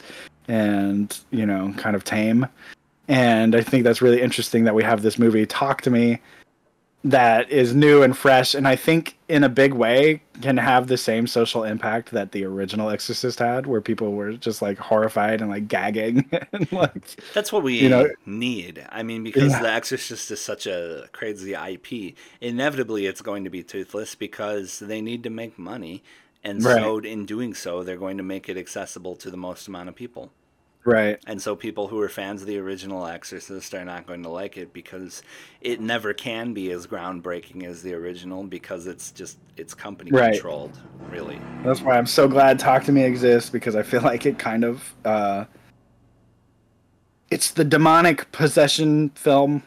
[0.49, 2.45] and you know kind of tame.
[3.07, 6.19] And I think that's really interesting that we have this movie Talk to Me
[7.03, 10.97] that is new and fresh and i think in a big way can have the
[10.97, 15.49] same social impact that the original exorcist had where people were just like horrified and
[15.49, 19.61] like gagging and like that's what we you know, need i mean because yeah.
[19.61, 24.99] the exorcist is such a crazy ip inevitably it's going to be toothless because they
[24.99, 26.03] need to make money
[26.43, 26.81] and right.
[26.81, 29.95] so in doing so they're going to make it accessible to the most amount of
[29.95, 30.33] people
[30.85, 31.19] Right.
[31.27, 34.57] And so people who are fans of the original Exorcist are not going to like
[34.57, 35.21] it because
[35.61, 40.33] it never can be as groundbreaking as the original because it's just it's company right.
[40.33, 40.77] controlled,
[41.09, 41.39] really.
[41.63, 44.63] That's why I'm so glad Talk to Me exists because I feel like it kind
[44.63, 45.45] of uh
[47.29, 49.63] it's the demonic possession film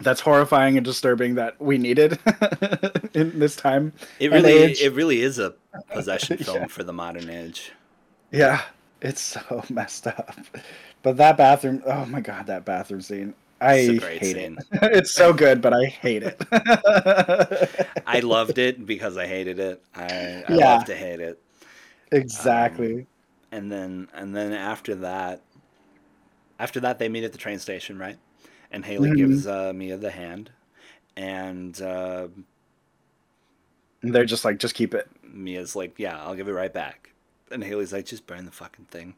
[0.00, 2.18] that's horrifying and disturbing that we needed
[3.14, 3.92] in this time.
[4.18, 5.54] It really it really is a
[5.92, 6.66] possession film yeah.
[6.66, 7.72] for the modern age.
[8.30, 8.62] Yeah,
[9.04, 10.34] it's so messed up.
[11.02, 13.34] But that bathroom, oh my god, that bathroom scene.
[13.60, 14.58] I hate scene.
[14.58, 14.64] it.
[14.82, 16.42] it's so good, but I hate it.
[18.06, 19.82] I loved it because I hated it.
[19.94, 20.74] I, I yeah.
[20.74, 21.40] love to hate it.
[22.10, 23.00] Exactly.
[23.00, 23.06] Um,
[23.52, 25.40] and then and then after that
[26.58, 28.18] after that they meet at the train station, right?
[28.72, 29.16] And Haley mm-hmm.
[29.16, 30.50] gives uh, Mia the hand
[31.16, 32.26] and uh,
[34.02, 35.08] they're just like, just keep it.
[35.22, 37.13] Mia's like, yeah, I'll give it right back
[37.50, 39.14] and Haley's like, just burn the fucking thing.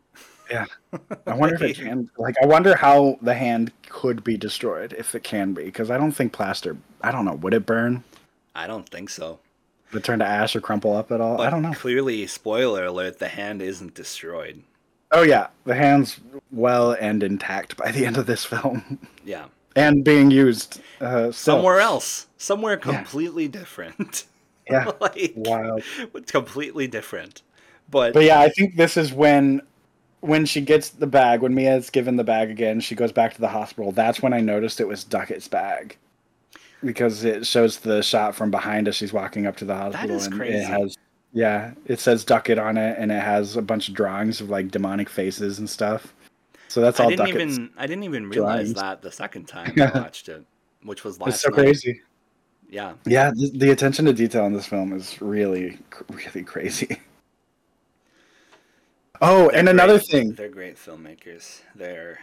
[0.51, 0.67] Yeah.
[1.27, 2.11] I wonder if it can.
[2.19, 5.99] Like, I wonder how the hand could be destroyed if it can be, because I
[5.99, 6.77] don't think plaster.
[7.03, 7.35] I don't know.
[7.35, 8.05] Would it burn?
[8.55, 9.41] I don't think so.
[9.93, 11.37] Would it turn to ash or crumple up at all?
[11.37, 11.73] But I don't know.
[11.73, 14.63] Clearly, spoiler alert: the hand isn't destroyed.
[15.13, 16.21] Oh yeah, the hand's
[16.51, 19.07] well and intact by the end of this film.
[19.25, 19.47] Yeah.
[19.77, 23.51] And being used uh, somewhere else, somewhere completely yeah.
[23.51, 24.25] different.
[24.67, 24.91] Yeah.
[25.03, 25.83] like, wild.
[26.27, 27.43] Completely different.
[27.91, 29.63] But but yeah, I think this is when
[30.21, 33.41] when she gets the bag, when Mia's given the bag again, she goes back to
[33.41, 33.93] the hospital.
[33.93, 35.97] That's when I noticed it was Duckett's bag.
[36.85, 40.09] Because it shows the shot from behind as she's walking up to the hospital.
[40.09, 40.59] That is and crazy.
[40.59, 40.97] It has
[41.33, 44.71] yeah, it says Duckett on it and it has a bunch of drawings of like
[44.71, 46.15] demonic faces and stuff.
[46.69, 48.75] So that's all I didn't Duckett's even I didn't even realize drawings.
[48.75, 50.45] that the second time I watched it,
[50.83, 51.55] which was last It's so night.
[51.57, 52.01] crazy.
[52.69, 52.95] Yeah.
[53.05, 55.79] Yeah, the, the attention to detail in this film is really
[56.11, 57.01] really crazy.
[59.21, 60.33] Oh, they're and another thing.
[60.33, 61.61] They're great filmmakers.
[61.75, 62.21] They're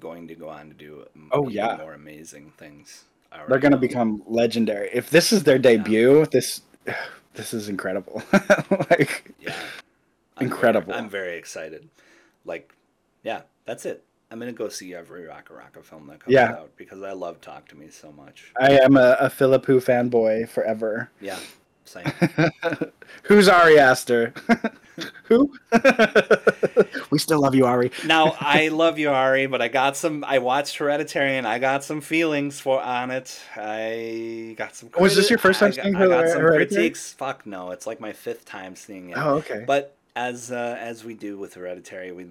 [0.00, 3.04] going to go on to do oh yeah more amazing things.
[3.48, 4.88] They're going to become legendary.
[4.92, 6.24] If this is their debut, yeah.
[6.30, 6.62] this
[7.34, 8.22] this is incredible.
[8.90, 9.54] like yeah.
[10.36, 10.88] I'm incredible.
[10.92, 11.88] Very, I'm very excited.
[12.44, 12.72] Like
[13.22, 14.04] yeah, that's it.
[14.30, 16.52] I'm gonna go see every Rakka Rakka film that comes yeah.
[16.52, 18.52] out because I love Talk to Me so much.
[18.60, 21.10] I am a, a Philip fanboy forever.
[21.20, 21.38] Yeah,
[21.88, 22.06] same.
[23.24, 24.32] Who's Ari Aster?
[25.24, 25.52] Who?
[27.10, 27.90] we still love you, Ari.
[28.06, 30.24] now I love you, Ari, but I got some.
[30.24, 33.38] I watched Hereditary, and I got some feelings for on it.
[33.56, 34.88] I got some.
[34.88, 37.12] Criti- was this your first time seeing I, I got some critiques.
[37.12, 39.18] Fuck no, it's like my fifth time seeing it.
[39.18, 39.64] Oh, okay.
[39.66, 42.26] But as uh, as we do with Hereditary, we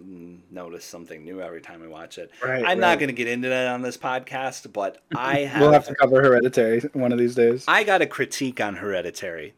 [0.50, 2.32] notice something new every time we watch it.
[2.44, 2.78] Right, I'm right.
[2.80, 5.62] not going to get into that on this podcast, but I have.
[5.62, 7.64] we'll have to cover Hereditary one of these days.
[7.68, 9.54] I got a critique on Hereditary.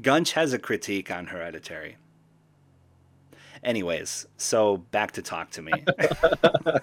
[0.00, 1.96] Gunch has a critique on Hereditary.
[3.64, 5.72] Anyways, so back to talk to me.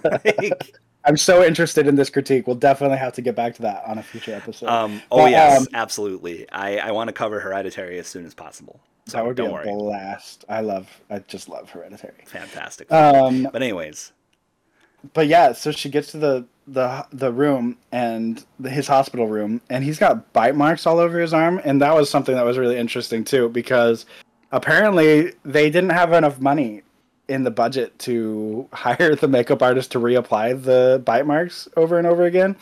[0.03, 2.47] like, I'm so interested in this critique.
[2.47, 4.67] We'll definitely have to get back to that on a future episode.
[4.67, 6.49] Um, oh but, yes, um, absolutely.
[6.51, 8.81] I, I want to cover Hereditary as soon as possible.
[9.05, 9.65] So that would be a worry.
[9.65, 10.45] blast.
[10.47, 10.89] I love.
[11.09, 12.23] I just love Hereditary.
[12.25, 12.91] Fantastic.
[12.91, 14.13] Um, but anyways,
[15.13, 19.61] but yeah, so she gets to the the the room and the, his hospital room,
[19.69, 22.57] and he's got bite marks all over his arm, and that was something that was
[22.57, 24.05] really interesting too, because
[24.51, 26.83] apparently they didn't have enough money
[27.27, 32.07] in the budget to hire the makeup artist to reapply the bite marks over and
[32.07, 32.55] over again.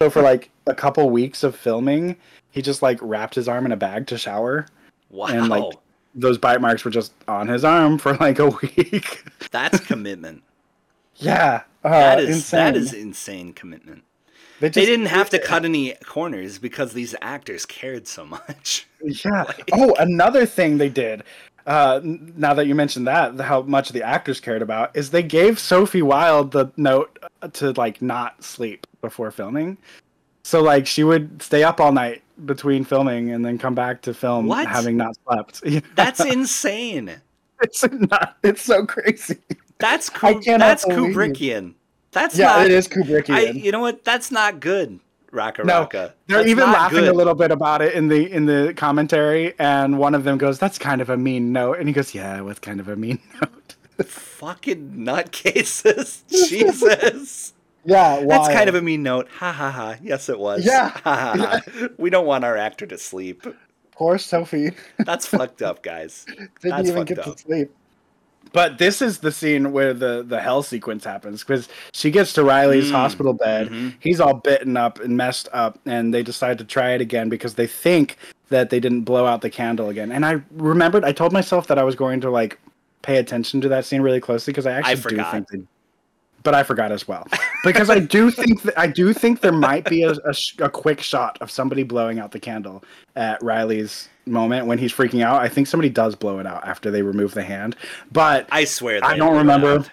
[0.00, 2.16] So for like a couple weeks of filming,
[2.52, 4.68] he just like wrapped his arm in a bag to shower.
[5.10, 5.26] Wow.
[5.28, 5.74] And like
[6.14, 9.24] those bite marks were just on his arm for like a week.
[9.50, 10.42] That's commitment.
[11.16, 11.62] yeah.
[11.84, 12.58] Uh, that is insane.
[12.58, 14.02] that is insane commitment.
[14.60, 18.86] They, just, they didn't have to cut any corners because these actors cared so much.
[19.00, 19.44] Yeah.
[19.44, 19.70] like...
[19.72, 21.22] Oh, another thing they did.
[21.64, 25.60] Uh, now that you mentioned that, how much the actors cared about is they gave
[25.60, 27.16] Sophie Wilde the note
[27.52, 29.78] to like not sleep before filming.
[30.48, 34.14] So like she would stay up all night between filming and then come back to
[34.14, 34.66] film What?
[34.66, 35.62] having not slept.
[35.94, 37.20] That's insane.
[37.60, 38.38] it's not.
[38.42, 39.36] It's so crazy.
[39.76, 41.74] That's that's Kubrickian.
[42.12, 42.64] That's Yeah, not.
[42.64, 43.34] it is Kubrickian.
[43.34, 44.04] I, you know what?
[44.04, 45.00] That's not good.
[45.32, 46.14] Rakka No, Rakka.
[46.28, 47.08] They're That's even laughing good.
[47.08, 50.58] a little bit about it in the in the commentary, and one of them goes,
[50.58, 52.96] "That's kind of a mean note," and he goes, "Yeah, it was kind of a
[52.96, 53.74] mean note."
[54.06, 56.22] Fucking nutcases.
[56.48, 57.52] Jesus.
[57.84, 59.28] Yeah, That's kind of a mean note.
[59.38, 59.96] Ha ha ha.
[60.02, 60.64] Yes, it was.
[60.66, 60.88] Yeah.
[60.90, 61.88] Ha ha ha.
[61.98, 63.46] We don't want our actor to sleep.
[63.92, 64.72] poor Sophie.
[64.98, 66.24] That's fucked up, guys.
[66.26, 67.36] Didn't That's even fucked get up.
[67.36, 67.70] to sleep.
[68.52, 72.44] But this is the scene where the the hell sequence happens because she gets to
[72.44, 73.68] Riley's Mm, hospital bed.
[73.68, 73.94] mhm.
[74.00, 77.54] He's all bitten up and messed up, and they decide to try it again because
[77.54, 78.16] they think
[78.48, 80.10] that they didn't blow out the candle again.
[80.10, 82.58] And I remembered, I told myself that I was going to like
[83.02, 85.58] pay attention to that scene really closely because I actually do think they.
[86.48, 87.26] But I forgot as well
[87.62, 91.02] because I do think that I do think there might be a, a, a quick
[91.02, 92.82] shot of somebody blowing out the candle
[93.16, 95.42] at Riley's moment when he's freaking out.
[95.42, 97.76] I think somebody does blow it out after they remove the hand,
[98.10, 98.98] but I swear.
[99.02, 99.84] That I don't remember.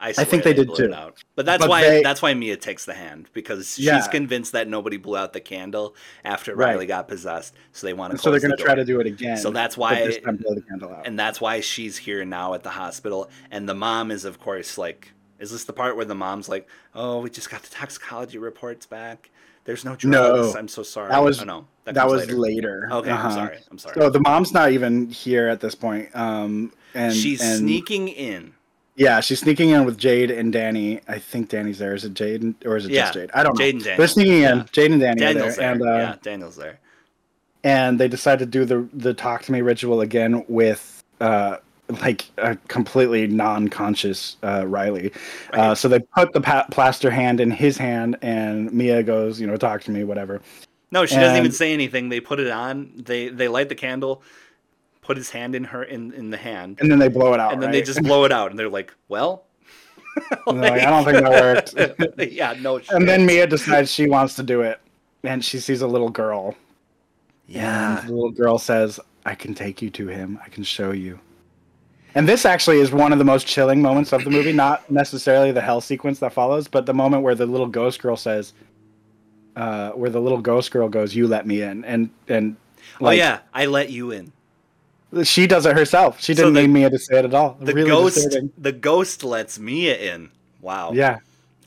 [0.00, 0.84] I, swear think they did blew too.
[0.86, 1.22] it out.
[1.36, 4.04] But that's But why they- that's why Mia takes the hand because she's Yeah.
[4.08, 6.70] convinced that nobody blew out the candle after Right.
[6.72, 8.18] Riley got possessed, so they want to.
[8.18, 9.36] so they're going to try to do it again.
[9.36, 11.06] So that's why- this time blow the candle out.
[11.06, 14.76] and that's why she's here now at the hospital and the mom is of course
[14.76, 15.12] like
[15.42, 18.86] is this the part where the mom's like oh we just got the toxicology reports
[18.86, 19.28] back
[19.64, 20.58] there's no drugs No.
[20.58, 22.88] i'm so sorry That was- oh, no that, comes was later.
[22.90, 23.30] okay i'm Uh-huh.
[23.34, 26.08] sorry i'm sorry So the mom's not even here at this point.
[26.14, 28.54] Um, and she's and, sneaking in
[28.96, 31.00] Yeah, she's sneaking in with Jade and Danny.
[31.08, 31.94] I think Danny's there.
[31.94, 33.30] Is it Jade or is it just Yeah, Jade?
[33.34, 33.64] I don't know.
[33.64, 33.96] Jade and Danny.
[33.96, 34.58] They're sneaking in.
[34.58, 34.64] Yeah.
[34.70, 36.78] Jade and Danny are daniel's there, there, and uh, yeah daniel's there
[37.64, 41.56] and they decide to do the the talk to me ritual again with uh
[42.00, 45.12] like a completely non-conscious uh, Riley.
[45.52, 49.46] Uh, so they put the pa- plaster hand in his hand, and Mia goes, you
[49.46, 50.40] know, talk to me, whatever.
[50.90, 54.22] no she doesn't even say anything they put it on they they light the candle
[55.00, 57.52] put his hand in her in in the hand And then they blow it out.
[57.54, 59.44] and then they just blow it out and they're like well
[60.46, 62.32] And they're like, I don't think that worked.
[62.32, 63.24] yeah no and then.
[63.26, 64.78] Mia decides she wants to do it,
[65.24, 66.54] and she sees a little girl.
[67.48, 70.38] yeah And the little girl says, "I can take you to him.
[70.44, 71.18] I can show you."
[72.14, 74.52] And this actually is one of the most chilling moments of the movie.
[74.66, 78.16] Not necessarily the hell sequence that follows, but the moment where the little ghost girl
[78.16, 78.52] says,
[79.56, 82.56] uh, "Where the little ghost girl goes, you let me in," and and
[83.00, 84.32] oh yeah i let you in
[85.24, 86.20] she does it herself.
[86.22, 87.56] She didn't the- need Mia to say it at all.
[87.60, 88.50] the really ghost disturbing.
[88.56, 90.30] the ghost lets Mia in.
[90.62, 90.92] Wow.
[90.94, 91.18] Yeah.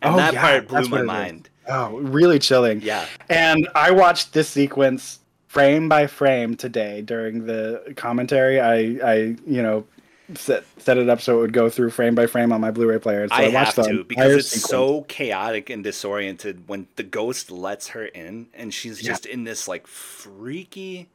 [0.01, 1.05] And Oh, that yeah, part blew my it is.
[1.07, 1.49] mind.
[1.69, 2.81] Oh, really chilling.
[2.81, 3.05] Yeah.
[3.29, 8.59] And I watched this sequence frame by frame today during the commentary.
[8.59, 9.15] I, I,
[9.45, 9.85] you know,
[10.33, 12.99] set set it up so it would go through frame by frame on my Blu-ray
[12.99, 13.27] player.
[13.27, 14.69] So I, I, watched have to because it's sequence.
[14.69, 19.09] so chaotic and disoriented when the ghost lets her in and she's Yeah.
[19.11, 21.09] just in this like freaky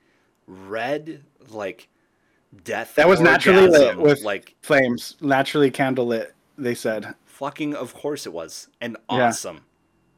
[0.46, 1.88] red like
[2.64, 6.28] death That was naturally lit with- like flames naturally candlelit.
[6.58, 7.14] They said.
[7.24, 9.28] fucking of course it was and Yeah.
[9.28, 9.60] awesome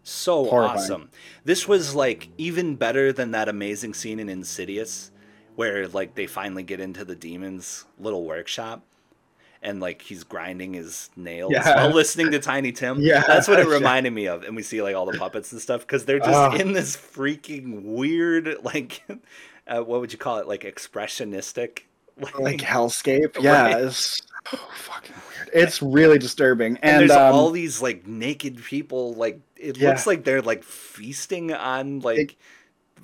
[0.03, 0.79] so Horrifying.
[0.81, 1.11] awesome
[1.45, 5.12] this was like even better than that amazing scene in insidious
[5.63, 8.83] where like they finally get into the demon's little workshop
[9.63, 11.77] and like he's grinding his nails Yeah.
[11.77, 13.23] while listening to tiny tim Yeah.
[13.25, 15.83] that's what it reminded me of and we see like all the puppets and stuff
[15.83, 16.53] because they're just Oh.
[16.57, 19.03] in this freaking weird like
[19.69, 21.83] uh, what would you call it like expressionistic
[22.39, 23.41] Like hellscape.
[23.41, 23.63] Yeah.
[23.75, 23.85] Right.
[23.85, 24.21] It's
[24.51, 25.49] so fucking weird.
[25.55, 26.77] It's really disturbing.
[26.83, 29.91] and, And, there's um, all these like naked people like it Yeah.
[29.91, 32.37] looks like they're like feasting on like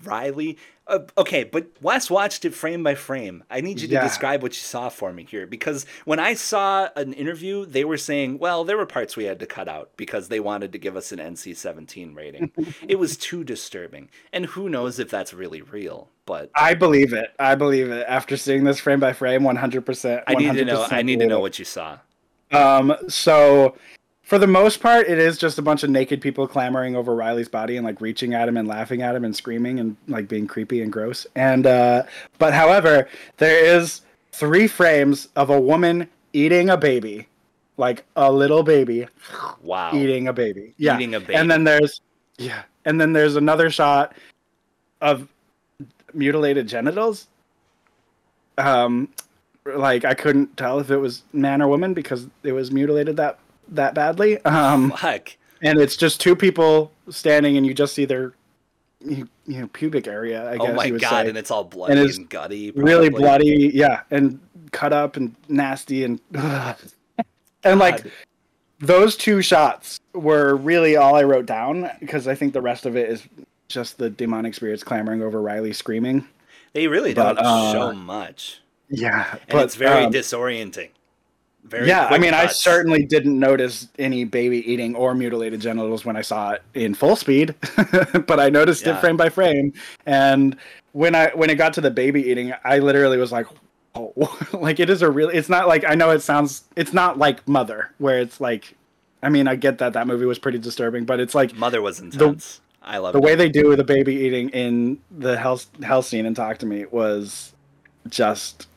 [0.04, 0.56] riley
[0.86, 4.02] uh, okay but wes watched it frame by frame i need you to Yeah.
[4.02, 7.96] describe what you saw for me here because when i saw an interview they were
[7.98, 10.96] saying well there were parts we had to cut out because they wanted to give
[10.96, 12.50] us an nc-17 rating
[12.88, 17.30] it was too disturbing and who knows if that's really real but I believe it.
[17.38, 18.04] I believe it.
[18.06, 20.24] After seeing this frame by frame, one hundred percent.
[20.26, 21.98] i need to know i need to know what you saw
[22.52, 23.74] Um, so
[24.28, 27.48] for the most part, it is just a bunch of naked people clamoring over Riley's
[27.48, 30.46] body and like reaching at him and laughing at him and screaming and like being
[30.46, 31.26] creepy and gross.
[31.34, 32.02] And uh,
[32.36, 34.02] but however, there is
[34.32, 37.26] three frames of a woman eating a baby,
[37.78, 39.08] like a little baby
[39.62, 40.74] wow eating a baby.
[40.76, 41.34] Yeah, Eating a baby.
[41.34, 42.02] And then there's
[42.36, 44.14] yeah, and then there's another shot
[45.00, 45.26] of
[46.12, 47.28] mutilated genitals.
[48.58, 49.08] Um,
[49.64, 53.38] like I couldn't tell if it was man or woman because it was mutilated that
[53.70, 54.42] that badly.
[54.44, 58.34] Um, fuck and it's just two people standing, and you just see their
[59.00, 60.48] you, you know pubic area.
[60.48, 61.28] I guess oh my god say.
[61.28, 64.40] and it's all bloody and, it's gutty really bloody, yeah, and
[64.72, 66.20] cut up and nasty and
[67.64, 68.12] and like God.
[68.80, 72.96] those two shots were really all I wrote down because I think the rest of
[72.96, 73.26] it is
[73.68, 76.26] just the demonic spirits clamoring over Riley screaming.
[76.72, 80.90] They really But, don't uh, show much, Yeah, and it's very um, disorienting.
[81.64, 86.16] Very yeah, I mean, I certainly didn't notice any baby eating or mutilated genitals when
[86.16, 87.54] I saw it in full speed,
[88.26, 88.96] but I noticed Yeah.
[88.96, 89.74] it frame by frame.
[90.06, 90.56] And
[90.92, 93.46] when I when it got to the baby eating, I literally was like,
[93.94, 94.12] "Oh,
[94.54, 96.64] like it is a real." It's not like I know it sounds.
[96.74, 98.74] It's not like Mother, where it's like.
[99.22, 101.98] I mean, I get that that movie was pretty disturbing, but it's like Mother was
[102.00, 102.60] intense.
[102.82, 103.18] I love it.
[103.18, 106.66] the way they do the baby eating in the hell hell scene and talk to
[106.66, 107.52] me was
[108.08, 108.68] just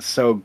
[0.00, 0.42] so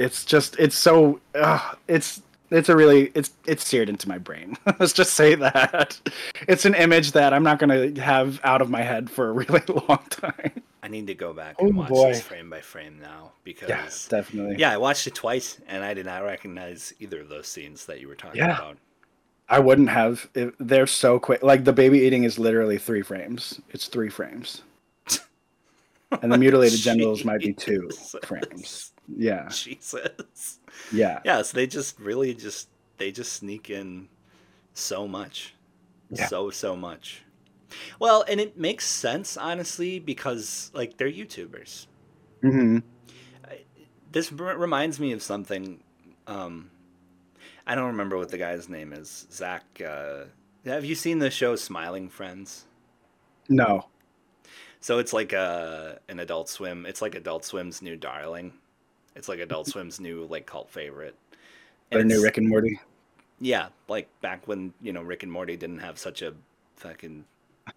[0.00, 4.56] it's just it's so uh, it's it's a really it's it's seared into my brain.
[4.80, 6.00] Let's just say that.
[6.48, 9.32] It's an image that i'm not going to have out of my head for a
[9.40, 10.62] really long time.
[10.82, 12.08] I need to go back Oh, and watch boy.
[12.08, 14.56] this frame by frame now because yeah definitely.
[14.58, 18.00] Yeah, I watched it twice and I did not recognize either of those scenes that
[18.00, 18.56] you were talking Yeah.
[18.56, 18.78] about.
[19.48, 23.60] i wouldn't have if, they're so quick like the baby eating is literally three frames.
[23.70, 24.62] It's three frames.
[26.22, 27.88] And the mutilated genitals might be two
[28.24, 30.58] frames yeah Jesus.
[30.92, 32.68] yeah Yeah, so they just really just
[32.98, 34.08] they just sneak in
[34.74, 35.54] so much.
[36.10, 36.26] Yeah.
[36.26, 37.22] So so much.
[37.98, 41.86] Well, and it makes sense honestly because like they're YouTubers.
[42.42, 42.78] hmm
[44.12, 45.82] This reminds me of something
[46.26, 46.70] um
[47.66, 49.26] I don't remember what the guy's name is.
[49.32, 50.24] Zach uh
[50.64, 52.64] have you seen the show Smiling Friends?
[53.48, 53.86] no
[54.80, 56.86] So it's like a an Adult Swim.
[56.86, 58.54] It's like Adult Swim's new darling.
[59.16, 61.14] It's like Adult Swim's new like cult favorite.
[61.90, 62.78] And their new rick and morty
[63.40, 66.34] Yeah, like back when you know Rick and Morty didn't have such a
[66.76, 67.24] fucking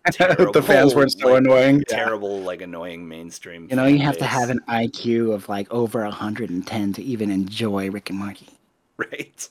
[0.17, 1.77] the fans weren't so like, annoying.
[1.89, 1.97] Yeah.
[1.97, 3.67] terrible, like annoying mainstream.
[3.69, 7.89] You know, you have to have an IQ of like over 110 to even enjoy
[7.91, 8.47] Rick and Morty.
[8.97, 9.49] right.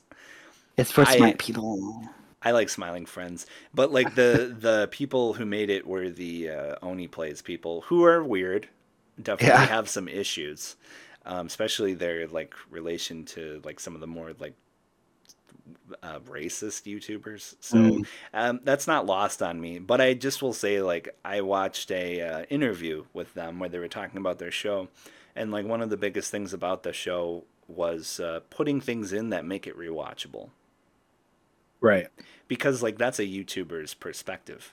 [0.77, 2.03] It's for I- smart people.
[2.45, 6.77] I like Smiling Friends, but like the the people who made it were the uh,
[6.83, 8.69] OneyPlays people who are weird,
[9.23, 9.67] definitely Yeah.
[9.67, 10.75] have some issues,
[11.27, 14.55] um, especially their like relation to like some of the more like
[16.03, 17.55] uh, racist YouTubers.
[17.61, 18.07] So Mm.
[18.35, 19.79] um, that's not lost on me.
[19.79, 23.79] But I just will say like I watched a uh, interview with them where they
[23.79, 24.89] were talking about their show,
[25.37, 29.31] and like one of the biggest things about the show was uh, putting things in
[29.31, 30.51] that make it rewatchable
[31.81, 32.09] Right.
[32.49, 34.73] because like that's a YouTuber's perspective.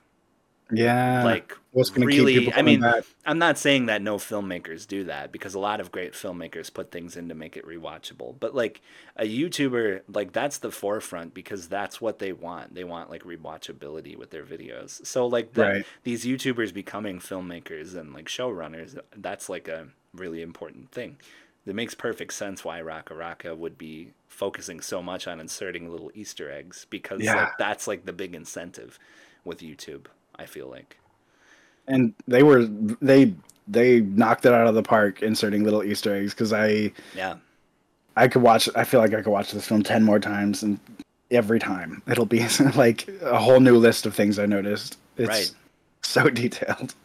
[0.72, 1.24] Yeah.
[1.24, 3.04] like what's going to really, keep people I mean, back?
[3.26, 6.92] I'm not saying that no filmmakers do that because a lot of great filmmakers put
[6.92, 8.36] things in to make it rewatchable.
[8.40, 8.82] But like
[9.16, 12.76] a YouTuber, like that's the forefront because that's what they want.
[12.76, 15.06] They want like rewatchability with their videos.
[15.06, 15.86] So like the, Right.
[16.04, 21.18] these YouTubers becoming filmmakers and like showrunners, that's like a really important thing.
[21.66, 26.10] It makes perfect sense why Rakka Rakka would be focusing so much on inserting little
[26.16, 27.36] Easter eggs because Yeah.
[27.36, 28.98] like, that's like the big incentive
[29.44, 30.06] with YouTube.
[30.40, 30.98] I feel like.
[31.88, 32.66] And they were
[33.02, 33.34] they
[33.68, 37.36] they knocked it out of the park inserting little Easter eggs because I Yeah.
[38.16, 38.68] I could watch.
[38.76, 40.80] I feel like I could watch this film ten more times, and
[41.32, 42.46] every time it'll be
[42.76, 44.98] like a whole new list of things I noticed.
[45.18, 45.52] It's Right.
[46.02, 46.96] so detailed.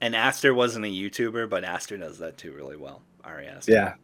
[0.00, 3.02] And Aster wasn't a YouTuber, but Aster does that too really well.
[3.24, 3.72] Ari Aster.
[3.72, 3.94] Yeah.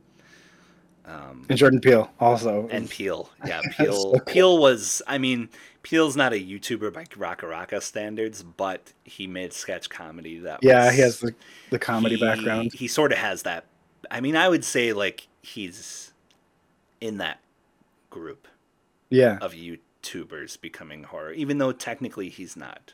[1.06, 2.68] Um, And Jordan Peele also.
[2.70, 3.86] and Peele, Yeah, Peele.
[3.86, 3.92] Peel.
[3.92, 4.20] so cool.
[4.20, 5.02] Peele was.
[5.06, 5.48] I mean,
[5.82, 10.60] Peele's not a YouTuber by Rakka Rakka standards, but he made sketch comedy that.
[10.62, 11.34] yeah, was, he has the,
[11.70, 12.72] the comedy he- background.
[12.74, 13.64] He sort of has that.
[14.10, 16.12] I mean, I would say like he's
[17.00, 17.40] in that
[18.10, 18.46] group
[19.08, 19.38] Yeah.
[19.40, 22.92] of YouTubers becoming horror, even though technically he's not.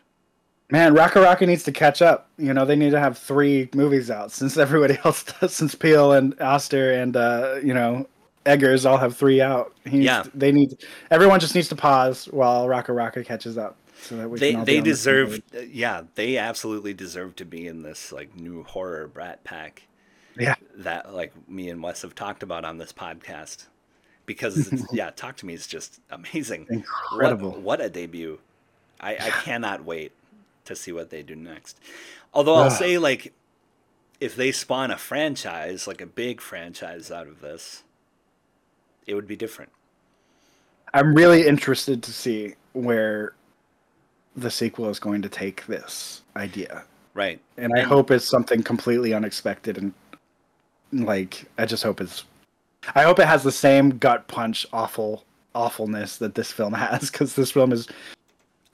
[0.71, 2.29] Man, Rakka Rakka needs to catch up.
[2.39, 5.55] You know, they need to have three movies out since everybody else does.
[5.55, 8.07] Since Peele and Aster and uh, you know
[8.47, 9.75] Eggers all have three out.
[9.85, 10.23] He needs Yeah.
[10.23, 10.85] to- they need.
[11.11, 14.81] Everyone just needs to pause while Rakka Rakka catches up, so that we they they
[14.81, 15.41] deserve
[15.71, 19.83] yeah they absolutely deserve to be in this like new horror brat pack
[20.39, 20.55] Yeah.
[20.77, 23.67] that like me and wes have talked about on this podcast
[24.27, 27.51] because yeah talk to me is just amazing Incredible.
[27.53, 28.39] what, what a debut
[29.01, 30.13] i i cannot wait
[30.67, 31.79] to see what they do next
[32.35, 33.33] although i'll say like
[34.21, 37.83] if they spawn a franchise like a big franchise out of this
[39.07, 39.71] it would be different
[40.97, 43.35] I'm really interested to see where
[44.35, 49.13] the sequel is going to take this idea, right and I hope it's something completely
[49.13, 49.93] unexpected and
[50.93, 52.25] like I just hope it's.
[52.95, 55.25] I hope it has the same gut punch awful
[55.55, 57.89] awfulness that this film has because this film is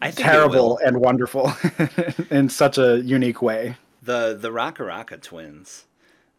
[0.00, 1.52] i terrible and wonderful
[2.30, 3.76] in such a unique way.
[4.02, 5.86] the the Rakka Rakka twins,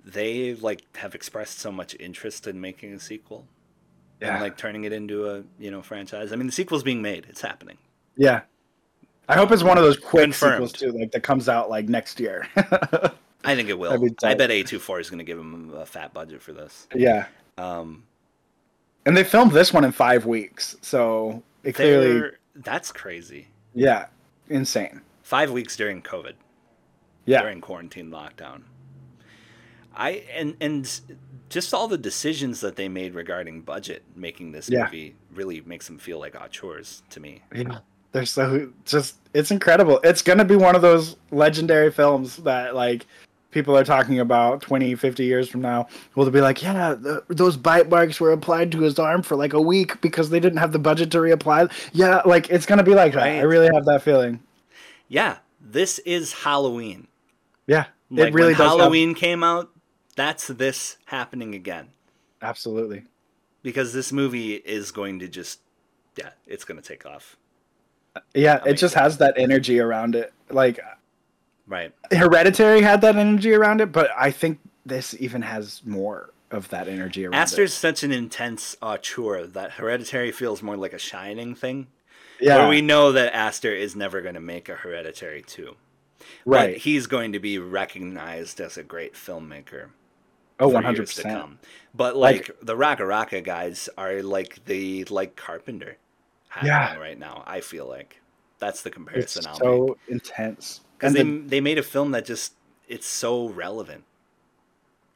[0.05, 3.47] they like have expressed so much interest in making a sequel
[4.23, 6.31] and like turning it into a you know franchise.
[6.33, 7.77] I mean, the sequel's being made; it's happening.
[8.17, 8.41] yeah,
[9.29, 10.53] I hope it's one of those quick Confirmed.
[10.69, 12.47] sequels too, like that comes out like next year.
[13.45, 13.99] I think it will.
[13.99, 16.87] Be I bet A24 is going to give him a fat budget for this.
[16.95, 17.25] yeah,
[17.57, 18.03] Um,
[19.05, 23.47] and they filmed this one in five weeks, so it clearly, that's crazy.
[23.73, 24.05] yeah,
[24.49, 25.01] insane.
[25.23, 26.33] Five weeks during COVID.
[27.25, 28.61] Yeah, during quarantine lockdown.
[29.95, 30.99] I and and
[31.49, 34.85] just all the decisions that they made regarding budget making this Yeah.
[34.85, 37.41] movie really makes them feel like auteurs to me.
[37.53, 37.79] yeah.
[38.11, 39.99] They're so just it's incredible.
[40.03, 43.07] It's gonna be one of those legendary films that like
[43.49, 47.55] people are talking about 20 50 years from now will be like yeah the, those
[47.55, 50.71] bite marks were applied to his arm for like a week because they didn't have
[50.71, 54.01] the budget to reapply yeah like it's gonna be like that i really have that
[54.01, 54.39] feeling
[55.07, 57.07] Yeah, this is Halloween.
[57.67, 59.69] yeah Like it really when does have- Halloween came out,
[60.15, 61.90] that's this happening again
[62.41, 63.03] absolutely
[63.61, 65.60] because this movie is going to just
[66.15, 67.38] yeah, it's going to take off.
[68.15, 70.80] Uh, yeah it just has that energy around it like
[71.65, 71.94] Right.
[72.11, 76.88] hereditary had that energy around it but i think this even has more of that
[76.88, 77.38] energy around it.
[77.38, 81.88] Aster's it such an intense auteur that Hereditary feels more like a shining thing.
[82.40, 85.76] yeah Where we know that Aster is never going to make a Hereditary 2.
[86.45, 89.88] right But he's going to be recognized as a great filmmaker.
[90.59, 91.59] Oh for 100% years to come.
[91.93, 95.97] But Like- like, the Rakka Rakka guys are like the like Carpenter
[96.63, 96.95] Yeah.
[96.97, 97.43] right now.
[97.47, 98.21] I feel like
[98.59, 102.25] that's the it's comparison make so intense because they the- they made a film that
[102.25, 102.53] just
[102.88, 104.03] it's so relevant,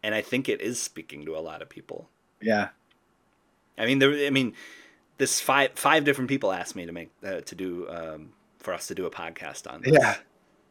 [0.04, 2.10] and I think it is speaking to a lot of people.
[2.42, 2.70] yeah
[3.80, 4.12] I mean, there.
[4.26, 4.54] I mean,
[5.20, 8.88] this five five different people asked me to make uh, to do um, for us
[8.88, 9.94] to do a podcast on this.
[10.00, 10.16] Yeah.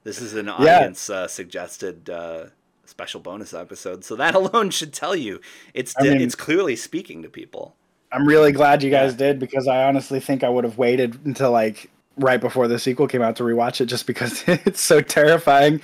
[0.02, 0.52] This is an Yeah.
[0.78, 2.47] audience uh, suggested uh,
[2.86, 5.40] special bonus episode, so that alone should tell you
[5.74, 7.74] it's I mean- it's clearly speaking to people.
[8.12, 11.50] I'm really glad you guys did because I honestly think I would have waited until
[11.50, 15.80] like right before the sequel came out to rewatch it just because it's so terrifying.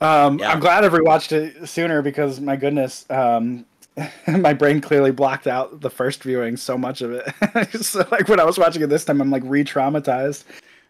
[0.00, 0.50] Um, Yeah.
[0.52, 3.66] I'm glad I've rewatched it sooner because my goodness, um,
[4.26, 7.72] my brain clearly blocked out the first viewing so much of it.
[7.82, 10.44] so like when I was watching it this time, I'm like re-traumatized.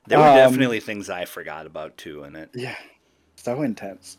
[0.06, 2.48] There were Um, definitely things I forgot about too in it.
[2.54, 2.76] Yeah,
[3.36, 4.16] so intense.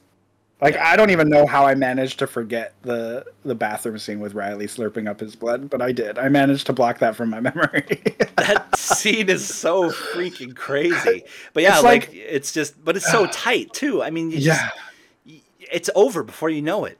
[0.61, 0.89] Like Yeah.
[0.89, 4.67] I don't even know how I managed to forget the the bathroom scene with Riley
[4.67, 6.19] slurping up his blood, but I did.
[6.19, 7.83] I managed to block that from my memory.
[8.37, 11.23] That scene is so freaking crazy.
[11.53, 14.03] But yeah, It's like, like- it's just, but it's so tight too.
[14.03, 14.69] I mean, you yeah,
[15.25, 16.97] just, it's over before you know it.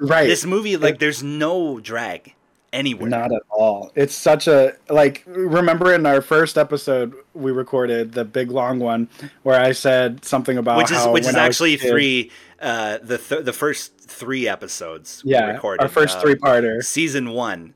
[0.00, 0.26] right.
[0.26, 2.34] This movie, like, there's no drag
[2.72, 3.08] anywhere.
[3.08, 3.92] Not at all.
[3.94, 5.22] It's such a like.
[5.26, 9.08] Remember in our first episode we recorded the big long one
[9.44, 12.32] where I said something about which is which is actually three
[12.64, 16.82] uh the th- the first three episodes we Yeah, recorded our first uh, three parter.
[16.82, 17.74] season one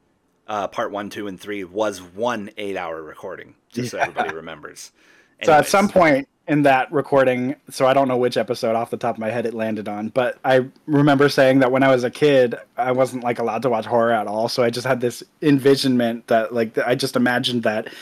[0.49, 4.91] uh part one two and three was one eight hour recording just so everybody remembers
[5.45, 8.97] So at some point in that recording, so I don't know which episode off the
[8.97, 12.03] top of my head it landed on, but I remember saying that when I was
[12.05, 14.49] a kid, I wasn't like allowed to watch horror at all.
[14.49, 17.93] So I just had this envisionment that like I just imagined that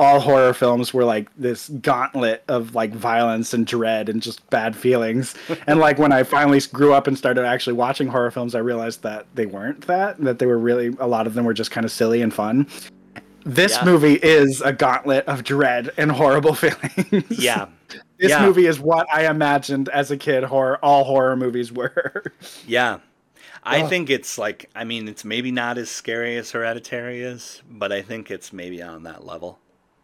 [0.00, 4.74] all horror films were like this gauntlet of like violence and dread and just bad
[4.74, 5.34] feelings.
[5.66, 9.02] and like when I finally grew up and started actually watching horror films, I realized
[9.02, 11.84] that they weren't that, that they were really a lot of them were just kind
[11.84, 12.66] of silly and fun.
[13.44, 13.84] This Yeah.
[13.84, 17.24] movie is a gauntlet of dread and horrible feelings.
[17.30, 17.66] yeah
[18.18, 18.44] This Yeah.
[18.44, 22.24] movie is what I imagined as a kid horror all horror movies were.
[22.66, 22.98] yeah
[23.62, 23.90] i Ugh.
[23.90, 28.00] think it's like i mean it's maybe not as scary as hereditary is but i
[28.00, 29.58] think it's maybe on that level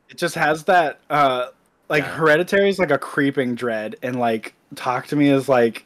[0.09, 1.49] it just has that uh
[1.89, 2.17] like Yeah.
[2.17, 5.85] hereditary is like a creeping dread and like talk to me is like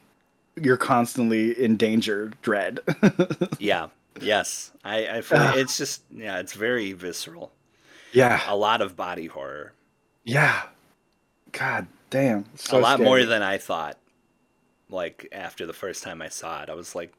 [0.56, 2.80] you're constantly in danger dread.
[3.58, 3.88] yeah
[4.20, 5.56] yes i i feel Ugh.
[5.58, 7.52] it's just yeah it's very visceral
[8.12, 8.40] yeah.
[8.48, 9.72] a lot of body horror
[10.24, 10.62] Yeah.
[11.52, 12.44] God damn.
[12.56, 13.04] So a lot scary.
[13.08, 13.96] more than I thought.
[14.88, 17.12] Like after the first time I saw it, I was like,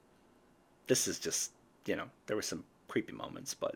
[0.88, 1.52] "This is just
[1.86, 3.76] you know." There were some creepy moments, but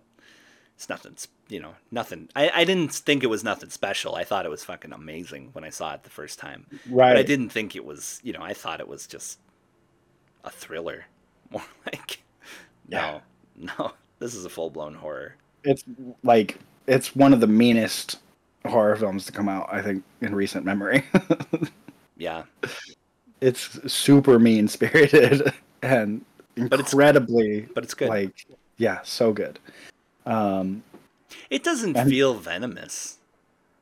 [0.75, 1.15] it's nothing.
[1.47, 2.29] You know, nothing.
[2.35, 4.15] I, I didn't think it was nothing special.
[4.15, 6.65] I thought it was fucking amazing when I saw it the first time.
[6.89, 7.09] right.
[7.11, 8.19] But I didn't think it was.
[8.23, 9.39] You know, I thought it was just
[10.43, 11.05] a thriller,
[11.51, 12.21] more like.
[12.89, 13.19] Yeah.
[13.57, 13.91] No, no.
[14.19, 15.35] This is a full blown horror.
[15.63, 15.83] It's
[16.23, 16.57] like
[16.87, 18.19] it's one of the meanest
[18.65, 21.03] horror films to come out, I think, in recent memory.
[22.17, 22.43] Yeah,
[23.41, 26.23] it's super mean spirited and
[26.55, 28.07] But it's- incredibly but it's good.
[28.07, 28.45] like
[28.77, 29.59] yeah, so good.
[30.25, 30.83] Um
[31.49, 33.17] it doesn't and- feel venomous.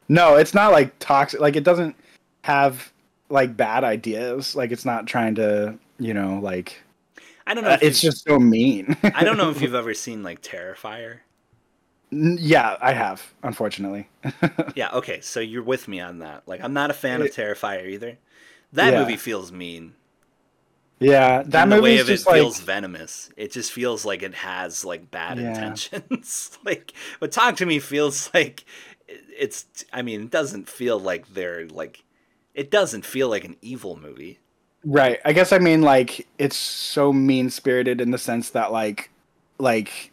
[0.09, 1.95] no, it's not like toxic like it doesn't
[2.43, 2.91] have
[3.29, 4.55] like bad ideas.
[4.55, 6.81] Like it's not trying to, you know, like
[7.47, 7.71] I don't know.
[7.71, 8.95] uh, it's just so mean.
[9.15, 11.19] I don't know if you've ever seen like Terrifier.
[12.11, 14.07] Yeah, I have, unfortunately.
[14.75, 16.43] Yeah, okay, so you're with me on that.
[16.47, 18.17] Like, I'm not a fan of Terrifier either.
[18.71, 18.99] That Yeah.
[18.99, 19.95] movie feels mean.
[20.99, 23.29] Yeah, that and the way movie of it just like feels venomous.
[23.35, 25.49] It just feels like it has like bad Yeah.
[25.49, 26.57] intentions.
[26.65, 28.63] like, but Talk to Me feels like
[29.07, 29.65] it's.
[29.91, 32.03] I mean, it doesn't feel like they're like.
[32.53, 34.39] It doesn't feel like an evil movie.
[34.85, 35.19] right.
[35.25, 39.09] I guess I mean like it's so mean spirited in the sense that like
[39.57, 40.11] like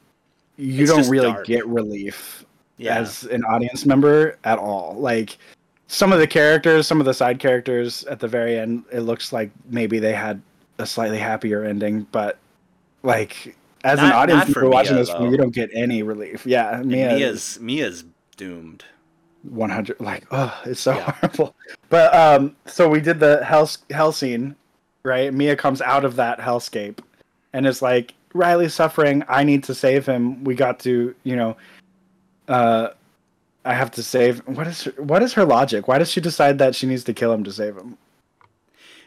[0.56, 1.46] you It's don't really dark.
[1.46, 2.44] get relief
[2.78, 4.94] Yeah, as an audience member at all.
[4.98, 5.36] Like
[5.88, 9.32] some of the characters, some of the side characters at the very end, it looks
[9.34, 10.40] like maybe they had
[10.80, 12.38] a slightly happier ending, but
[13.02, 15.30] like as an audience not member watching Mia, this though.
[15.30, 16.44] you don't get any relief.
[16.46, 18.04] Yeah, Mia, Mia's Mia's
[18.36, 18.84] doomed.
[19.44, 21.12] 100 like oh it's so Yeah.
[21.12, 21.54] horrible
[21.88, 24.54] but um so we did the hell hell scene
[25.02, 26.98] right mia comes out of that hellscape
[27.54, 31.56] and it's like riley's suffering i need to save him we got to you know
[32.48, 32.88] uh
[33.64, 36.58] i have to save what is her, what is her logic why does she decide
[36.58, 37.96] that she needs to kill him to save him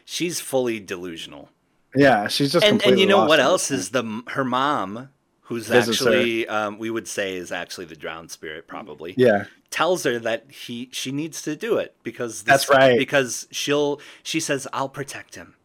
[0.04, 1.48] She's fully delusional.
[1.94, 5.08] Yeah she's just and and you know what else is the her mom
[5.42, 10.04] who's Visits actually um, we would say is actually the drowned spirit probably yeah tells
[10.04, 12.96] her that he she needs to do it because That's right.
[12.96, 15.56] because she'll she says I'll protect him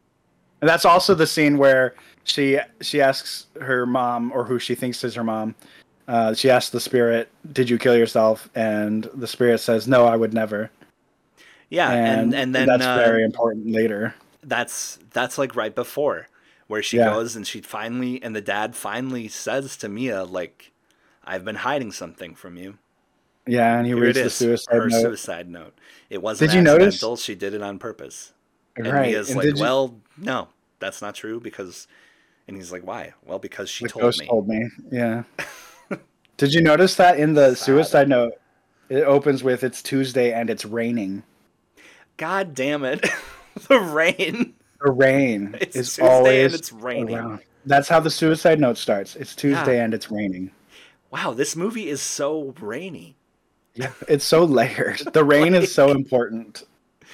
[0.62, 1.94] And that's also the scene where
[2.24, 5.56] she she asks her mom or who she thinks is her mom.
[6.08, 10.16] Uh, she asks the spirit, "Did you kill yourself?" And the spirit says, "No, I
[10.16, 10.72] would never."
[11.70, 14.16] yeah and And, and, then that's uh, very important later.
[14.44, 16.28] That's that's like right before
[16.68, 17.06] where she Yeah.
[17.14, 20.72] goes and she finally and the dad finally says to Mia like
[21.26, 22.78] I've been hiding something from you
[23.46, 25.02] Yeah, and he Here reads the suicide her note.
[25.02, 25.78] suicide note
[26.10, 28.32] it wasn't Did you notice- accidental she did it on purpose
[28.78, 29.08] And right.
[29.12, 30.48] Mia's and like, you- well, no,
[30.80, 31.88] that's not true because,
[32.48, 33.14] and he's like, why?
[33.26, 34.26] Well, because she the told me.
[34.28, 34.70] told me.
[34.90, 35.24] Yeah.
[36.38, 37.58] did you notice that in the Sad.
[37.66, 38.34] suicide note?
[38.88, 41.24] It opens with "It's Tuesday and it's raining."
[42.18, 43.06] God damn it,
[43.68, 44.54] the rain.
[44.84, 47.16] The rain It's is Tuesday and always it's raining.
[47.18, 47.40] around.
[47.66, 49.16] That's how the suicide note starts.
[49.16, 50.52] It's Tuesday and it's raining.
[51.12, 53.16] Wow, this movie is so rainy.
[53.74, 55.02] Yeah, it's so layered.
[55.14, 56.64] The rain is so important.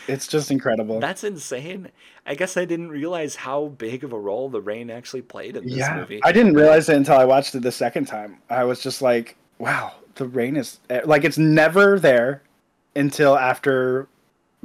[0.08, 1.00] It's just incredible.
[1.00, 1.90] That's insane.
[2.26, 5.66] I guess I didn't realize how big of a role the rain actually played in
[5.66, 6.22] this yeah, movie.
[6.24, 8.38] I didn't realize it until I watched it the second time.
[8.50, 12.42] I was just like, "Wow, the rain is eh, like it's never there
[12.96, 14.08] until after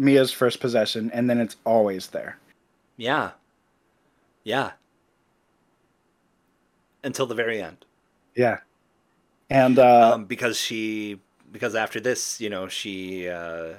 [0.00, 2.38] Mia's first possession, and then it's always there."
[2.96, 3.32] Yeah.
[4.44, 4.72] Yeah.
[7.04, 7.84] Until the very end.
[8.34, 8.58] Yeah,
[9.50, 11.18] and uh, um, because she,
[11.50, 13.74] because after this, you know, she, uh,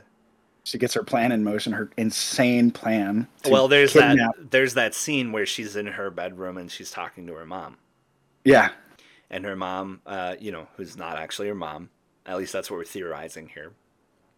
[0.64, 3.28] she gets her plan in motion, her insane plan.
[3.50, 7.26] well, there's kidnap- that, there's that scene where she's in her bedroom and she's talking
[7.28, 7.78] to her mom.
[8.44, 8.70] Yeah,
[9.30, 11.90] and her mom, uh, you know, who's not actually her mom.
[12.26, 13.72] At least that's what we're theorizing here.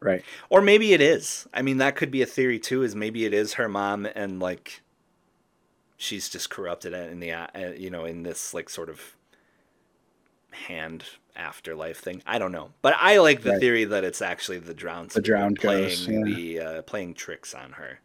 [0.04, 0.24] Right.
[0.50, 1.48] Or maybe it is.
[1.54, 2.84] I mean, that could be a theory too.
[2.84, 4.82] Is maybe it is her mom, and like,
[5.98, 7.48] she's just corrupted in the, uh,
[7.78, 9.16] you know, in this like sort of
[10.52, 11.04] hand
[11.36, 12.22] afterlife thing.
[12.28, 13.60] I don't know, but I like the Right.
[13.60, 16.24] theory that it's actually the drowned, The drowned playing yeah.
[16.24, 18.00] the uh, playing tricks on her.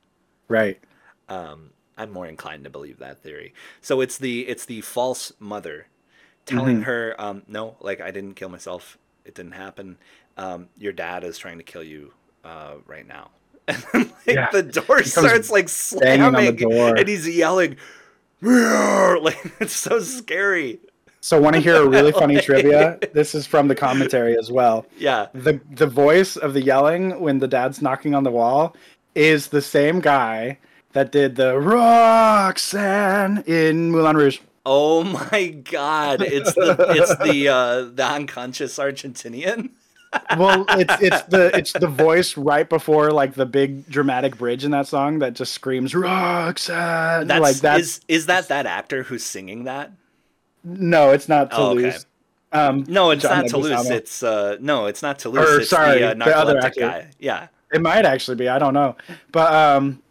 [0.49, 0.81] Right.
[1.29, 3.53] Um, I'm more inclined to believe that theory.
[3.83, 5.89] So it's the it's the false mother
[6.47, 6.85] telling Mhm.
[6.85, 8.97] her, um, no, like I didn't kill myself.
[9.27, 9.99] It didn't happen.
[10.39, 12.13] Um, your dad is trying to kill you
[12.45, 13.31] uh, right now.
[13.69, 14.51] And then, like, Yeah.
[14.51, 15.69] the door starts like
[16.01, 17.77] banging on the slamming, and he's yelling,
[18.41, 20.81] "Roar!" like it's so scary.
[21.21, 22.99] So, want to hear a really funny trivia?
[23.13, 24.87] This is from the commentary as well.
[24.97, 25.27] Yeah.
[25.35, 28.75] the the voice of the yelling when the dad's knocking on the wall
[29.15, 30.59] is the same guy
[30.93, 34.39] that did the Roxanne in Moulin Rouge.
[34.65, 36.23] Oh my God!
[36.23, 39.71] It's the it's the uh, the unconscious Argentinian.
[40.39, 44.71] Well, it's it's the it's the voice right before like the big dramatic bridge in
[44.71, 47.27] that song that just screams Roxanne.
[47.27, 47.81] That's like that.
[47.81, 49.93] is is that that actor who's singing that?
[50.65, 51.83] No, it's not Oh, okay.
[51.83, 52.07] Toulouse.
[52.53, 53.91] Um, No, it's John not Toulouse.
[53.91, 55.47] It's uh no, it's not Toulouse.
[55.49, 56.81] Or, it's sorry, the, uh, the other actor.
[56.81, 57.11] guy.
[57.19, 57.49] Yeah.
[57.73, 58.49] it might actually be.
[58.49, 58.97] I don't know,
[59.31, 60.03] but um,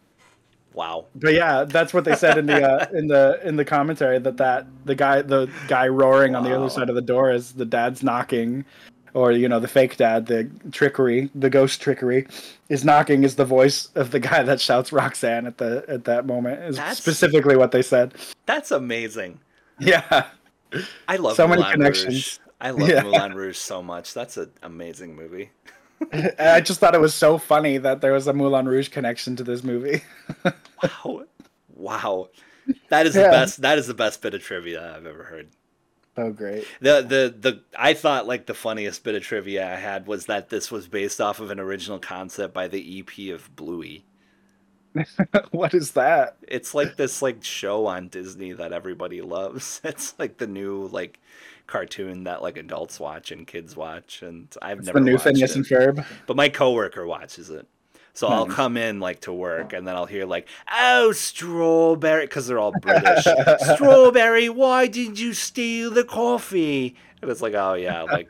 [0.74, 1.06] Wow.
[1.16, 4.36] but yeah, that's what they said in the uh, in the in the commentary that
[4.36, 7.64] that the guy the guy roaring on the other side of the door is the
[7.64, 8.64] dad's knocking,
[9.14, 12.26] or you know the fake dad, the trickery, the ghost trickery,
[12.68, 16.26] is knocking is the voice of the guy that shouts Roxanne at the at that
[16.26, 18.14] moment is That's- specifically what they said.
[18.46, 19.40] That's amazing.
[19.80, 20.26] Yeah,
[21.06, 22.06] I love So many Moulin connections.
[22.14, 22.38] Rouge.
[22.60, 23.02] I love Yeah.
[23.04, 24.12] Moulin Rouge so much.
[24.12, 25.50] That's an amazing movie.
[26.40, 29.44] I just thought it was so funny that there was a Moulin Rouge connection to
[29.44, 30.02] this movie.
[30.82, 31.22] Wow.
[31.76, 32.28] Wow.
[32.88, 35.48] That is the best that is the best bit of trivia I've ever heard.
[36.18, 36.68] So great.
[36.80, 40.48] The the the I thought like the funniest bit of trivia I had was that
[40.48, 44.04] this was based off of an original concept by the EP of Bluey.
[45.50, 46.36] what is that?
[46.46, 49.80] It's like this like show on Disney that everybody loves.
[49.84, 51.20] It's like the new like
[51.66, 55.54] cartoon that like adults watch and kids watch, and I've It's never the new Phineas
[55.54, 55.56] it.
[55.56, 56.04] and Ferb.
[56.26, 57.68] But my coworker watches it.
[58.18, 58.52] So I'll hmm.
[58.52, 62.72] come in like to work and then I'll hear like, "Oh, strawberry," because they're all
[62.72, 63.24] British.
[63.74, 66.96] strawberry, why did you steal the coffee?
[67.22, 68.28] And it's like, oh yeah, like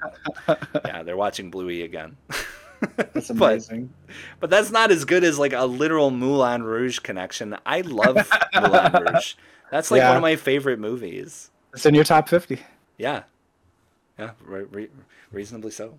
[0.84, 2.18] yeah, they're watching Bluey again.
[2.96, 3.94] That's But- amazing.
[4.40, 7.56] But that's not as good as like a literal Moulin Rouge connection.
[7.64, 9.36] I love Moulin Rouge.
[9.70, 10.08] That's like Yeah.
[10.08, 11.50] one of my favorite movies.
[11.72, 12.60] It's in your top fifty.
[12.98, 13.22] Yeah,
[14.18, 14.90] yeah, re- re-
[15.32, 15.98] reasonably so.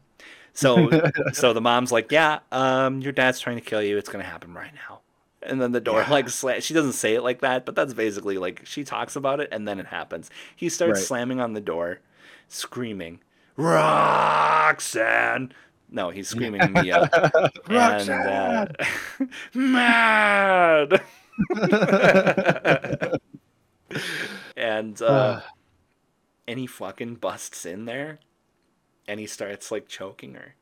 [0.54, 0.90] So,
[1.34, 3.98] so the mom's like, "Yeah, um, your dad's trying to kill you.
[3.98, 5.00] It's gonna happen right now."
[5.42, 6.10] And then the door Yeah.
[6.12, 9.40] like sla- she doesn't say it like that, but that's basically like she talks about
[9.40, 10.30] it, and then it happens.
[10.56, 11.06] He starts Right.
[11.08, 12.00] slamming on the door,
[12.50, 13.22] screaming,
[13.56, 15.54] "Roxanne!"
[15.92, 17.10] No, he's screaming Mia,
[17.70, 18.68] and uh,
[19.54, 21.02] mad.
[24.56, 25.42] and uh,
[26.48, 28.20] and he fucking busts in there,
[29.10, 30.56] and he starts like choking her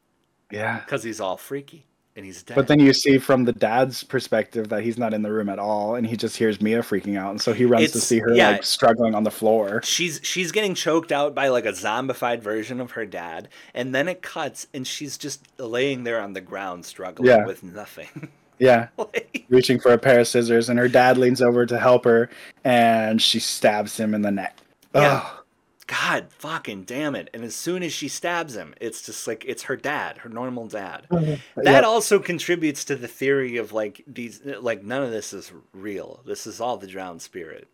[0.51, 0.79] yeah.
[0.79, 2.55] because he's all freaky and he's dead.
[2.55, 5.59] But then you see from the dad's perspective that he's not in the room at
[5.59, 8.33] all, and he just hears Mia freaking out, and so he runs to see her
[8.33, 8.51] yeah.
[8.51, 9.81] like struggling on the floor.
[9.83, 14.07] she's she's getting choked out by like a zombified version of her dad, and then
[14.07, 17.45] it cuts, and she's just laying there on the ground struggling Yeah.
[17.45, 18.29] with nothing.
[18.59, 22.05] Yeah, Like- reaching for a pair of scissors, and her dad leans over to help
[22.05, 22.27] her,
[22.63, 24.57] and she stabs him in the neck.
[24.95, 25.21] Yeah.
[25.23, 25.43] Ugh.
[25.87, 27.29] God fucking damn it!
[27.33, 30.67] And as soon as she stabs him, it's just like it's her dad, her normal
[30.67, 31.07] dad.
[31.09, 31.83] That Yep.
[31.85, 36.21] also contributes to the theory of like these like none of this is real.
[36.25, 37.67] This is all the drowned spirit.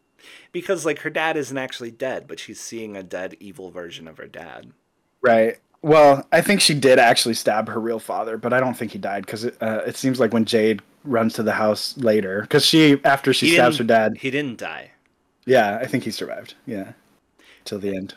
[0.51, 4.17] Because like her dad isn't actually dead, but she's seeing a dead evil version of
[4.17, 4.71] her dad.
[5.21, 5.57] Right.
[5.81, 8.99] Well, I think she did actually stab her real father, but I don't think he
[8.99, 12.65] died because it, uh, it seems like when Jade runs to the house later, because
[12.65, 14.91] she after she He stabs her dad, He didn't die.
[15.45, 16.53] yeah, I think he survived.
[16.65, 16.93] Yeah,
[17.65, 18.15] till the end.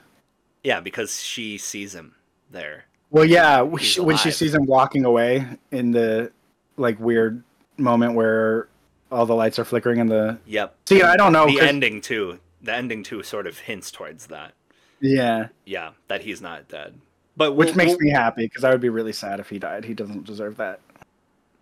[0.64, 2.14] Yeah, because she sees him
[2.51, 2.85] there.
[3.10, 6.32] Well, yeah, when she, when she sees him walking away in the
[6.77, 7.43] like weird
[7.77, 8.68] moment where
[9.12, 10.39] all the lights are flickering in the.
[10.47, 10.74] Yep.
[10.89, 11.47] See, I don't know.
[11.47, 12.40] the 'cause- ending too.
[12.62, 14.52] The ending too sort of hints towards that.
[15.01, 16.94] Yeah, Yeah, that he's not dead.
[17.36, 19.59] But which we'll- makes we'll- me happy because I would be really sad if he
[19.59, 19.85] died.
[19.85, 20.81] He doesn't deserve that.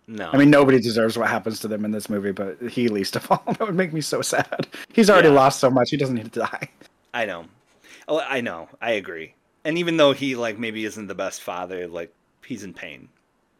[0.07, 0.29] no.
[0.31, 3.29] I mean, nobody deserves what happens to them in this movie, but he least of
[3.31, 3.43] all.
[3.45, 4.67] That would make me so sad.
[4.93, 5.33] He's already Yeah.
[5.35, 5.89] lost so much.
[5.91, 6.69] He doesn't need to die.
[7.13, 7.45] I know.
[8.07, 8.69] Oh, I know.
[8.81, 9.33] I agree.
[9.63, 12.13] And even though he like maybe isn't the best father, like
[12.45, 13.09] he's in pain.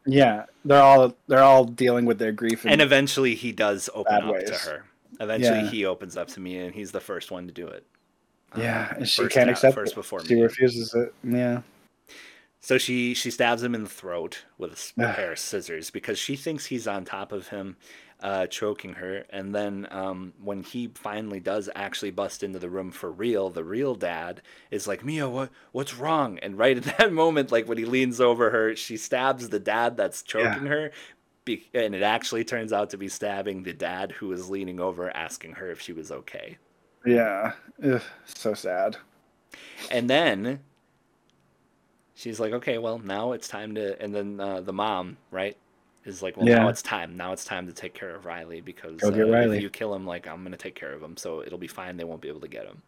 [0.06, 2.64] Yeah, they're all they're all dealing with their grief.
[2.64, 4.86] And, And eventually he does open up to her.
[5.20, 5.70] Eventually Yeah.
[5.70, 7.84] he opens up to me and he's the first one to do it.
[8.56, 9.96] yeah, and um, she first can't accept first it.
[9.96, 10.42] before she me.
[10.42, 11.14] refuses it.
[11.24, 11.62] Yeah,
[12.62, 16.36] So she she stabs him in the throat with a pair of scissors because she
[16.36, 17.78] thinks he's on top of him,
[18.22, 19.26] uh, choking her.
[19.30, 23.64] And then um, when he finally does actually bust into the room for real, the
[23.64, 27.78] real dad is like, "Mia, what what's wrong?" And right at that moment, like when
[27.78, 30.92] he leans over her, she stabs the dad that's choking her.
[31.45, 35.16] Be- and it actually turns out to be stabbing the dad who was leaning over,
[35.16, 36.58] asking her if she was okay.
[37.06, 37.53] yeah,
[37.84, 38.98] Ugh, so sad.
[39.90, 40.61] And then
[42.14, 44.02] she's like, okay, well, now it's time to.
[44.02, 45.58] And then uh, the mom, right,
[46.06, 47.17] is like, well, now it's time.
[47.17, 49.58] Now it's time to take care of Riley because uh, Riley.
[49.58, 51.17] if you kill him, like, I'm going to take care of him.
[51.17, 51.98] So it'll be fine.
[51.98, 52.82] They won't be able to get him.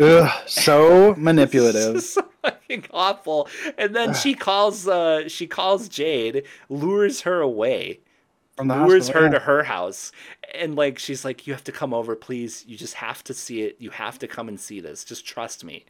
[0.00, 2.02] Ugh, so manipulative.
[2.10, 3.48] So fucking awful.
[3.76, 8.00] And then she calls, uh, she calls Jade, lures her away.
[8.56, 9.32] From the lures hospital, her yeah.
[9.32, 10.12] to her house
[10.54, 13.62] and like she's like you have to come over please you just have to see
[13.62, 15.86] it you have to come and see this just trust me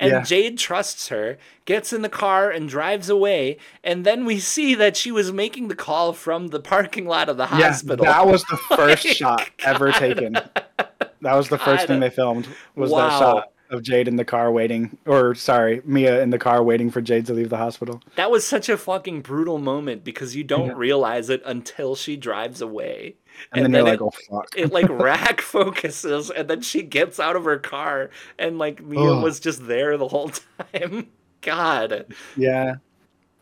[0.00, 0.22] and Yeah.
[0.22, 1.36] jade trusts her
[1.66, 5.68] gets in the car and drives away and then we see that she was making
[5.68, 9.50] the call from the parking lot of the Yeah, hospital that was the first shot
[9.64, 10.34] ever taken.
[10.34, 12.46] That was the first thing they filmed.
[12.74, 13.08] Was Wow.
[13.08, 16.90] that shot of Jade in the car waiting, or sorry, Mia in the car waiting
[16.90, 18.00] for Jade to leave the hospital.
[18.16, 20.74] that was such a fucking brutal moment because you don't Yeah.
[20.76, 23.16] realize it until she drives away
[23.52, 24.48] And, then, you're like, it, oh fuck.
[24.56, 29.12] it like rack focuses and then she gets out of her car and like Mia
[29.12, 29.22] Ugh.
[29.22, 30.30] was just there the whole
[30.72, 31.08] time.
[31.42, 32.06] God.
[32.36, 32.76] yeah.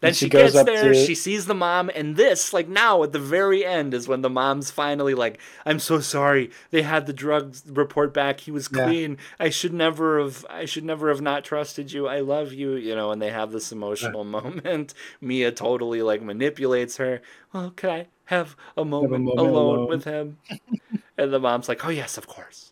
[0.03, 3.13] Then she, she gets there, to- she sees the mom, and this, like now at
[3.13, 6.51] the very end, is when the mom's finally like, I'm so sorry.
[6.71, 8.41] They had the drugs report back.
[8.41, 8.85] He was Yeah.
[8.85, 9.17] clean.
[9.41, 12.07] I should never have I should never have not trusted you.
[12.09, 14.93] I love you, you know, and they have this emotional moment.
[15.23, 17.23] Mia totally like manipulates her.
[17.53, 20.39] Well, can I have a moment, moment alone, alone." with him?
[21.17, 22.72] and the mom's like, Oh yes, of course.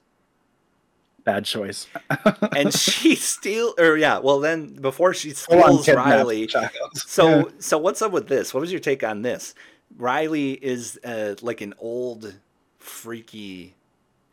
[1.24, 1.86] Bad choice.
[2.56, 6.48] and she steal or yeah, well then before she on steals Riley.
[6.94, 7.42] So Yeah.
[7.58, 8.54] so what's up with this?
[8.54, 9.54] What was your take on this?
[9.98, 12.34] Riley is uh, like an old
[12.78, 13.74] freaky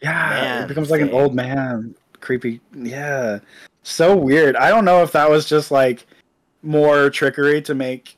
[0.01, 2.61] Yeah, it becomes like an old man, creepy.
[2.74, 3.40] Yeah,
[3.83, 4.56] so weird.
[4.56, 6.06] I don't know if that was just like
[6.61, 8.17] more trickery to make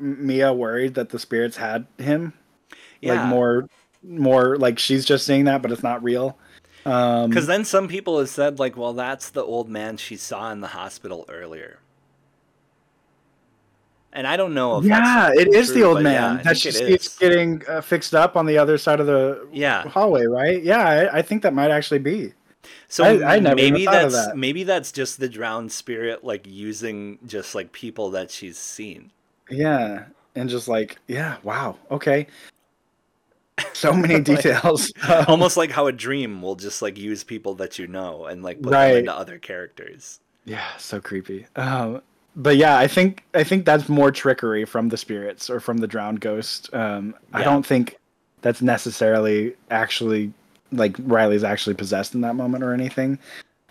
[0.00, 2.32] Mia worried that the spirits had him.
[3.00, 3.14] yeah.
[3.20, 3.68] Like more,
[4.02, 6.38] more like she's just saying that, but it's not real.
[6.86, 10.52] Um, Because then some people have said, like, well, that's the old man she saw
[10.52, 11.80] in the hospital earlier.
[14.12, 16.56] And I don't know if yeah, it is true, the old yeah, man I that
[16.58, 19.82] think it getting uh, fixed up on the other side of the Yeah.
[19.88, 20.62] hallway, right?
[20.62, 22.32] Yeah, I, I think that might actually be.
[22.88, 24.36] So I- I never maybe that's that.
[24.36, 29.10] maybe that's just the drowned spirit, like using just like people that she's seen.
[29.50, 32.26] Yeah, and just like, yeah, wow, okay.
[33.72, 34.92] So many details.
[35.08, 38.42] Um, Almost like how a dream will just like use people that you know and
[38.42, 38.88] like put Right.
[38.88, 40.20] them into other characters.
[40.44, 41.46] Yeah, so creepy.
[41.56, 42.00] Um,
[42.34, 45.86] but yeah, I think I think that's more trickery from the spirits or from the
[45.86, 46.72] drowned ghost.
[46.74, 47.96] Um, I don't think
[48.42, 50.32] that's necessarily actually
[50.72, 53.18] like Riley's actually possessed in that moment or anything.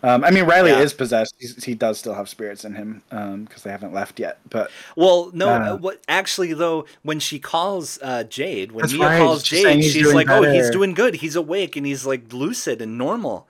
[0.08, 0.82] Um, I mean, Riley Yeah.
[0.82, 1.34] is possessed.
[1.40, 4.38] He's, he does still have spirits in him because they haven't left yet.
[4.50, 9.00] But Well, no, Uh, uh, what actually though, when she calls uh, Jade, when Mia
[9.00, 11.16] right, calls she's Jade, he's she's like, "Oh, he's doing good.
[11.16, 13.48] He's awake and he's like lucid and normal."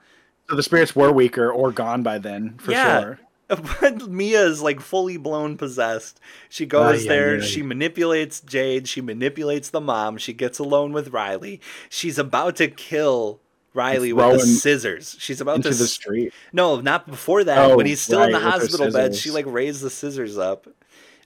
[0.48, 3.00] so the spirits were weaker or gone by then for Yeah.
[3.00, 3.18] sure.
[3.48, 6.18] But Mia is like fully blown possessed.
[6.48, 7.40] She goes Ay, there, ay, ay.
[7.40, 11.60] she manipulates Jade, she manipulates the mom, she gets alone with Riley.
[11.88, 13.40] She's about to kill
[13.76, 15.16] Riley with the scissors.
[15.18, 16.32] She's about Into to the street.
[16.52, 17.58] No, not before that.
[17.58, 19.90] Oh, when he's still in the right, with her hospital bed, she like raised the
[19.90, 20.66] scissors up,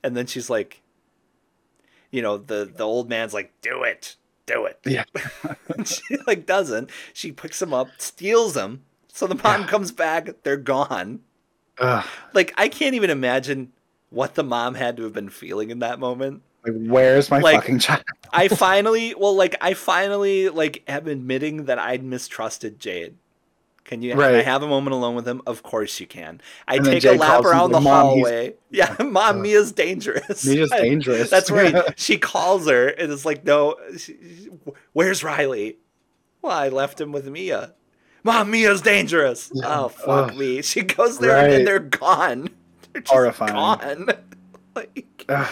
[0.02, 0.82] and then she's like,
[2.10, 5.04] you know, the the old man's like, "Do it, do it." Yeah.
[5.84, 6.90] She like doesn't.
[7.14, 8.82] She picks him up, steals him.
[9.12, 9.66] So the mom Yeah.
[9.66, 10.28] comes back.
[10.42, 11.20] They're gone.
[11.78, 12.04] Ugh,
[12.34, 13.72] Like I can't even imagine
[14.10, 16.42] what the mom had to have been feeling in that moment.
[16.64, 18.02] Like, where's my Like, fucking child?
[18.32, 23.16] I finally, well, like I finally like am admitting that I'd mistrusted Jade.
[23.84, 24.12] Can you?
[24.12, 25.42] Can I have a moment alone with him?
[25.46, 26.40] Of course you can.
[26.68, 28.54] I And take a lap around the "Mom, he's- hallway.
[28.70, 30.46] Yeah, mom, Uh, Mia's dangerous.
[30.46, 31.28] Mia's dangerous.
[31.28, 31.98] That's right.
[31.98, 34.48] She calls her and it's like, no, she, she-
[34.92, 35.78] where's Riley?
[36.42, 37.74] Well, I left him with Mia.
[38.22, 39.50] Mom, Mia's dangerous.
[39.52, 39.80] Yeah.
[39.80, 40.36] Oh fuck Ugh.
[40.36, 40.62] me.
[40.62, 41.50] She goes there Right.
[41.54, 42.50] and they're gone.
[42.92, 43.54] They're just Horrifying.
[43.54, 44.08] gone.
[44.76, 45.48] like, Ugh.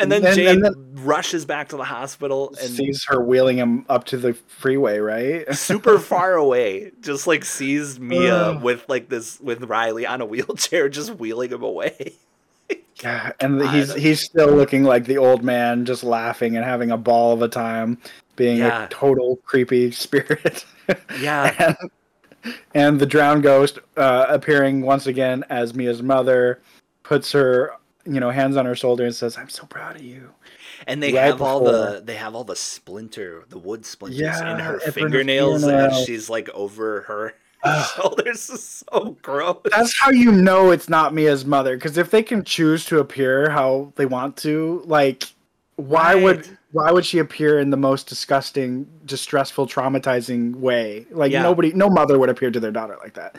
[0.00, 3.56] And then And- Jade and then- rushes back to the hospital and sees her wheeling
[3.56, 5.52] him up to the freeway, right?
[5.54, 10.88] super far away, just like sees Mia with like this with Riley on a wheelchair,
[10.90, 12.14] just wheeling him away.
[13.02, 13.74] Yeah, and God.
[13.74, 17.40] he's he's still looking like the old man, just laughing and having a ball of
[17.40, 17.96] a time,
[18.36, 18.84] being Yeah.
[18.84, 20.66] a total creepy spirit.
[21.18, 21.74] Yeah,
[22.44, 26.60] and, and the drowned ghost uh, appearing once again as Mia's mother,
[27.02, 27.72] puts her
[28.12, 30.30] you know hands on her shoulder and says, "I'm so proud of you."
[30.86, 34.52] and they Right have all the they have all the splinter, the wood splinters Yeah,
[34.52, 36.06] in her in her fingernails as fingernails.
[36.06, 37.90] she's like over her Ugh.
[37.96, 38.48] shoulders.
[38.50, 39.58] Is so gross.
[39.70, 41.76] That's how you know it's not Mia's mother.
[41.76, 45.24] Because if they can choose to appear how they want to, like,
[45.76, 51.04] why would why would she appear in the most disgusting, distressful, traumatizing way?
[51.10, 51.42] Like Yeah.
[51.42, 53.36] nobody, no mother would appear to their daughter like that.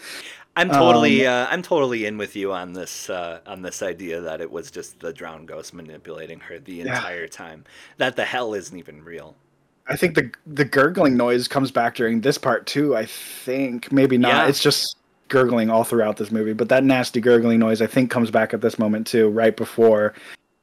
[0.55, 4.19] I'm totally, Um, uh, I'm totally in with you on this, uh, on this idea
[4.21, 6.95] that it was just the drowned ghost manipulating her the Yeah.
[6.95, 7.63] entire time.
[7.97, 9.35] That the hell isn't even real.
[9.87, 12.95] I think the the gurgling noise comes back during this part too.
[12.95, 14.29] I think maybe not.
[14.29, 14.47] Yeah.
[14.47, 14.97] It's just
[15.27, 18.61] gurgling all throughout this movie, but that nasty gurgling noise I think comes back at
[18.61, 20.13] this moment too, right before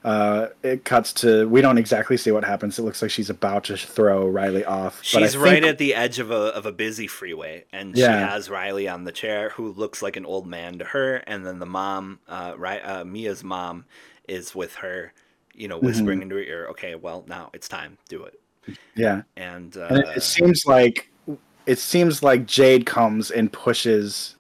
[0.04, 1.48] uh, it cuts to.
[1.48, 2.78] We don't exactly see what happens.
[2.78, 5.02] It looks like she's about to throw Riley off.
[5.12, 8.02] but I She's right at the edge of a of a busy freeway, and she
[8.02, 11.58] has Riley on the chair, who looks like an old man to her, and then
[11.58, 13.84] the mom, uh, right, uh, Mia's mom,
[14.28, 15.12] is with her,
[15.54, 15.86] you know, Mm-hmm.
[15.86, 18.40] whispering into her ear, "Okay, well now it's time, do it."
[18.94, 21.10] Yeah, And, uh, and it, it seems like
[21.66, 24.36] it seems like Jade comes and pushes.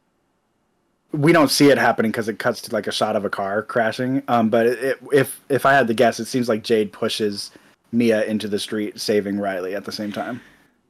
[1.12, 3.62] We don't see it happening because it cuts to like a shot of a car
[3.62, 4.22] crashing.
[4.28, 7.50] Um, but it, if if I had to guess, it seems like Jade pushes
[7.92, 10.42] Mia into the street, saving Riley at the same time.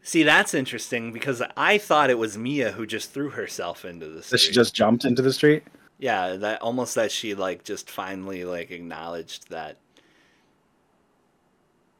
[0.02, 4.14] see that's interesting because I thought it was Mia who just threw herself into the
[4.16, 4.40] That street.
[4.40, 5.62] she just jumped into the street.
[5.98, 9.76] yeah, that almost that she like just finally like acknowledged that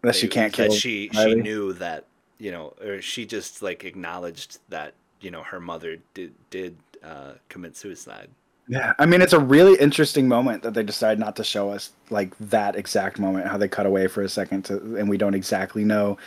[0.02, 0.70] That she can't kill.
[0.70, 1.42] that she she Riley.
[1.42, 2.06] knew that
[2.38, 7.32] you know or she just like acknowledged that you know her mother did did uh,
[7.48, 8.28] commit suicide
[8.68, 11.90] Yeah, I mean it's a really interesting moment that they decide not to show us
[12.10, 13.46] like that exact moment.
[13.48, 16.18] How they cut away for a second to, and we don't exactly know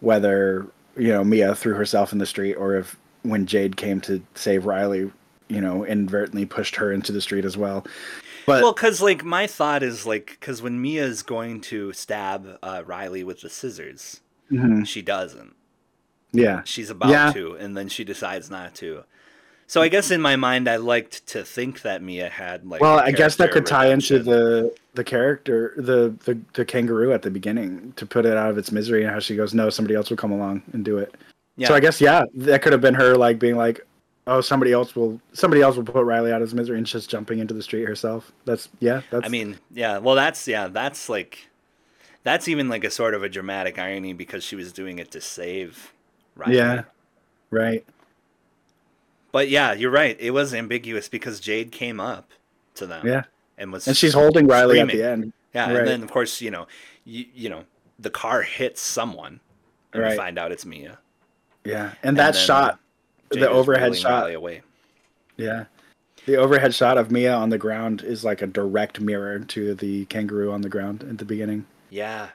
[0.00, 4.22] whether you know Mia threw herself in the street or if when Jade came to
[4.34, 5.10] save Riley,
[5.48, 7.84] you know, inadvertently pushed her into the street as well.
[8.46, 12.58] But well, because like my thought is like because when Mia is going to stab
[12.62, 14.20] uh, Riley with the scissors,
[14.50, 15.54] mhm, she doesn't.
[16.32, 17.32] yeah, She's about Yeah.
[17.32, 19.04] to, and then she decides not to.
[19.68, 22.80] So I guess in my mind, I liked to think that Mia had like.
[22.80, 27.20] well, I guess that could tie into the the character, the, the the kangaroo at
[27.20, 29.94] the beginning to put it out of its misery, and how she goes, "No, somebody
[29.94, 31.14] else will come along and do it."
[31.56, 31.68] Yeah.
[31.68, 33.86] So I guess yeah, that could have been her like being like,
[34.26, 37.10] "Oh, somebody else will somebody else will put Riley out of his misery," and just
[37.10, 38.32] jumping into the street herself.
[38.46, 39.98] That's yeah, that's I mean, yeah.
[39.98, 40.68] Well, that's yeah.
[40.68, 41.46] That's like,
[42.22, 45.20] that's even like a sort of a dramatic irony because she was doing it to
[45.20, 45.92] save.
[46.36, 46.56] Riley.
[46.56, 46.84] yeah,
[47.50, 47.84] right.
[49.32, 50.16] But yeah, you're right.
[50.18, 52.30] It was ambiguous because Jade came up
[52.74, 53.06] to them.
[53.06, 53.24] Yeah.
[53.56, 55.32] And was And she's holding Riley at the end.
[55.54, 55.76] Yeah, Right.
[55.78, 56.66] and then of course you know,
[57.04, 57.64] you, you know,
[57.98, 59.40] the car hits someone,
[59.92, 60.16] and Right.
[60.16, 60.98] find out it's Mia.
[61.64, 62.78] Yeah, and that uh, shot,
[63.32, 64.22] Jade the overhead shot.
[64.22, 64.62] Riley away.
[65.36, 65.64] Yeah.
[66.26, 70.04] The overhead shot of Mia on the ground is like a direct mirror to the
[70.06, 71.64] kangaroo on the ground at the beginning.
[71.90, 72.28] Yeah,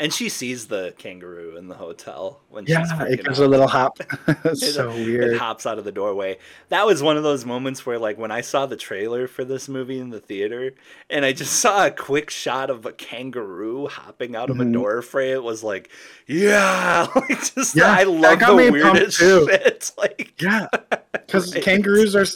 [0.00, 3.46] and she sees the kangaroo in the hotel when Yeah, she's it gives out.
[3.46, 3.98] a little hop.
[4.44, 5.36] It- so It weird.
[5.38, 6.38] hops out of the doorway.
[6.70, 9.68] That was one of those moments where, like, when I saw the trailer for this
[9.68, 10.74] movie in the theater,
[11.08, 14.72] and I just saw a quick shot of a kangaroo hopping out of a Mhm.
[14.72, 15.90] doorway, it was like,
[16.26, 19.92] yeah, like just Yeah, I love the weirdest shit.
[19.96, 20.66] Like, Yeah,
[21.12, 21.62] because Right.
[21.62, 22.26] kangaroos are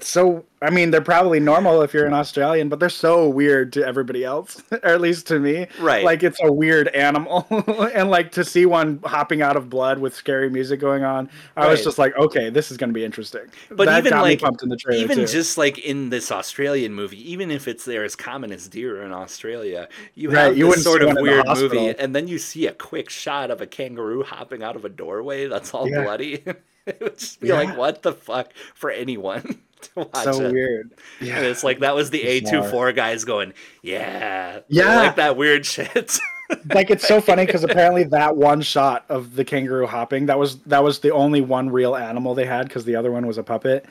[0.00, 0.44] so.
[0.62, 4.24] I mean, they're probably normal if you're an Australian, but they're so weird to everybody
[4.24, 5.66] else, or at least to me.
[5.78, 6.02] Right.
[6.02, 7.46] Like it's a weird animal,
[7.94, 11.68] and like to see one hopping out of blood with scary music going on, I
[11.68, 13.42] was just like, okay, this is going to be interesting.
[13.70, 15.26] But that even, like, pumped in the trailer even too.
[15.26, 19.12] just like in this Australian movie, even if it's there as common as deer in
[19.12, 22.72] Australia, you Right, have you this sort of weird movie, and then you see a
[22.72, 26.04] quick shot of a kangaroo hopping out of a doorway that's all Yeah.
[26.04, 26.34] bloody.
[26.86, 27.54] it would just be Yeah.
[27.56, 29.60] like, what the fuck for anyone
[30.22, 30.52] so it.
[30.52, 30.92] weird.
[31.20, 31.36] Yeah.
[31.38, 32.60] And it's like that was the A Bizarre.
[32.60, 34.96] 24 guys going, yeah, Yeah.
[35.02, 36.18] like that weird shit.
[36.74, 40.58] like it's so funny because apparently that one shot of the kangaroo hopping that was
[40.62, 43.42] that was the only one real animal they had because the other one was a
[43.42, 43.86] puppet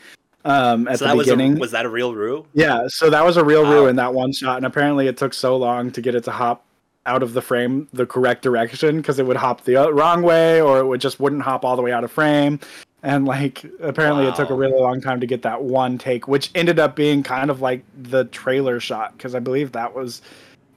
[0.45, 2.45] um at so the that was a, beginning was that a real roo?
[2.53, 3.71] yeah so that was a real Wow.
[3.71, 6.31] roo in that one shot and apparently it took so long to get it to
[6.31, 6.63] hop
[7.07, 10.77] out of the frame the correct direction because it would hop the wrong way or
[10.79, 12.59] it would just wouldn't hop all the way out of frame
[13.03, 16.49] and like apparently it took a really long time to get that one take which
[16.55, 20.21] ended up being kind of like the trailer shot because i believe that was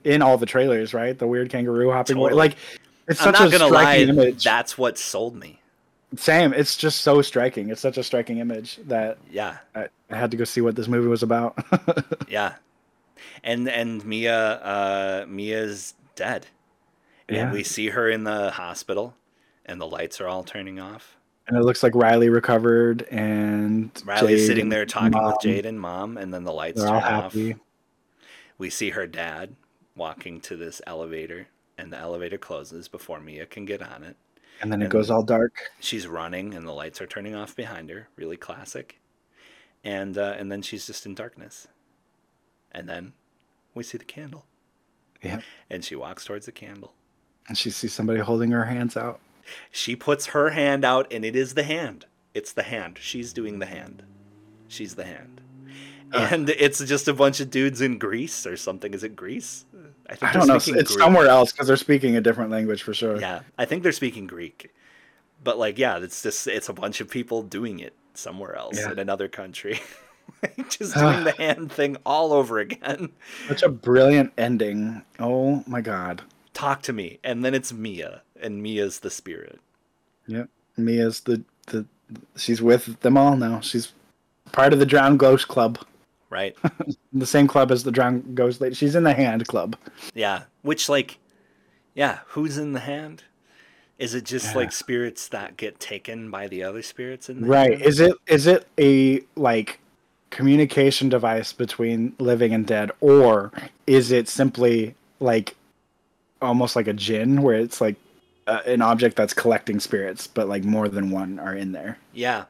[0.03, 2.15] in all the trailers right the weird kangaroo hopping.
[2.17, 2.33] Totally.
[2.37, 2.57] like
[3.07, 5.59] it's I'm such not a gonna lie, striking image that's what sold me.
[6.17, 9.57] same it's just so striking it's such a striking image that Yeah.
[9.73, 11.57] i, I had to go see what this movie was about
[12.29, 12.53] Yeah,
[13.43, 16.47] and and Mia, uh, Mia's dead,
[17.29, 17.43] Yeah.
[17.43, 19.15] and we see her in the hospital,
[19.65, 21.16] and the lights are all turning off.
[21.47, 25.65] And it looks like riley recovered and Riley's Jade sitting there talking Mom, with Jade
[25.65, 27.35] and Mom, and then the lights they're turn all off.
[28.57, 29.55] We see her dad
[29.95, 34.17] walking to this elevator, and the elevator closes before Mia can get on it.
[34.61, 37.89] and then it goes all dark She's running, and the lights are turning off behind
[37.89, 38.09] her.
[38.15, 38.99] Really classic.
[39.83, 41.67] And uh, and then she's just in darkness.
[42.71, 43.13] And then
[43.73, 44.45] we see the candle,
[45.23, 46.93] yeah and she walks towards the candle.
[47.47, 49.19] and she sees somebody holding her hands out
[49.71, 52.05] She puts her hand out, and it is the hand.
[52.33, 52.97] It's the hand.
[53.01, 54.03] She's doing the hand.
[54.67, 55.41] She's the hand.
[56.13, 56.33] Ugh.
[56.33, 58.93] And it's just a bunch of dudes in Greece or something.
[58.93, 59.65] Is it Greece?
[60.09, 60.87] I think i don't know it's Greek.
[60.87, 64.25] somewhere else because they're speaking a different language for sure Yeah, I think they're speaking
[64.25, 64.73] Greek.
[65.43, 68.91] But like, yeah, it's just it's a bunch of people doing it somewhere else Yeah.
[68.91, 69.81] in another country.
[70.69, 73.09] just doing the hand thing all over again.
[73.49, 76.21] such a brilliant ending oh my god
[76.53, 77.19] Talk to me.
[77.23, 79.59] And then it's Mia, and Mia's the spirit.
[80.27, 80.49] Yep.
[80.77, 81.85] Mia's the the
[82.35, 83.59] she's with them all now.
[83.61, 83.91] She's
[84.51, 85.79] part of the Drowned Ghost Club.
[86.29, 86.55] Right?
[87.13, 88.75] The same club as the Drowned Ghost Lady.
[88.75, 89.75] She's in the Hand Club.
[90.13, 90.43] Yeah.
[90.61, 91.17] Which like
[91.95, 93.23] yeah, who's in the hand?
[93.97, 94.57] Is it just Yeah.
[94.57, 97.71] like spirits that get taken by the other spirits in the Right.
[97.71, 97.81] hand?
[97.81, 99.79] Is it is it a like
[100.29, 103.51] communication device between living and dead or
[103.87, 105.55] is it simply like
[106.41, 107.95] almost like a jinn where it's like
[108.47, 111.97] uh, an object that's collecting spirits but like more than one are in there.
[112.13, 112.45] Yeah.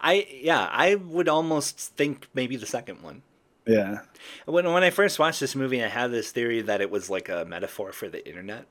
[0.00, 3.22] I yeah, I would almost think maybe the second one.
[3.66, 4.00] Yeah.
[4.44, 7.28] When when I first watched this movie, I had this theory that it was like
[7.28, 8.66] a metaphor for the internet,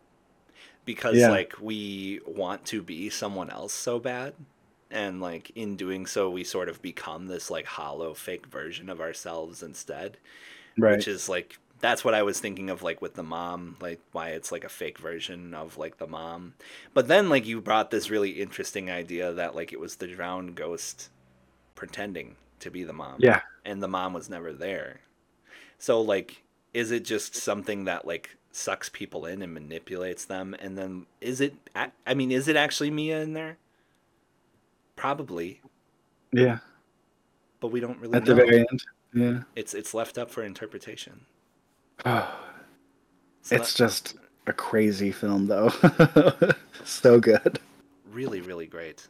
[0.85, 1.29] because Yeah.
[1.31, 4.33] like we want to be someone else so bad,
[4.91, 9.01] and like in doing so, we sort of become this like hollow, fake version of
[9.01, 10.17] ourselves instead.
[10.77, 10.97] Right.
[10.97, 14.29] Which is like that's what I was thinking of like with the mom, like why
[14.29, 16.53] it's like a fake version of like the mom.
[16.93, 20.55] But then like you brought this really interesting idea that like it was the drowned
[20.55, 21.09] ghost
[21.75, 23.17] pretending to be the mom.
[23.19, 23.41] Yeah.
[23.65, 25.01] And the mom was never there.
[25.77, 30.77] So like is it just something that like sucks people in and manipulates them and
[30.77, 33.57] then is it I mean is it actually Mia in there?
[34.95, 35.59] Probably,
[36.31, 36.59] Yeah.
[37.59, 38.35] but we don't really At know.
[38.35, 38.83] the very end.
[39.13, 39.39] Yeah.
[39.57, 41.25] It's it's left up for interpretation.
[43.45, 44.15] So it's that- just
[44.47, 45.69] a crazy film, though.
[46.85, 47.59] so good.
[48.09, 49.05] really really great.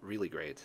[0.00, 0.62] Really great.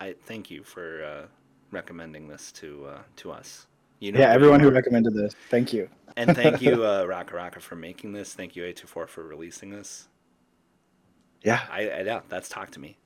[0.00, 1.26] I thank you for uh,
[1.70, 3.66] recommending this to uh, to us.
[4.00, 5.88] You Yeah, everyone who recommended this, thank you.
[6.16, 8.32] And thank you, uh, Rakka Rakka, for making this.
[8.34, 10.08] Thank you, A24, for releasing this.
[11.42, 11.60] Yeah.
[11.70, 12.96] I, I yeah, that's talk to me.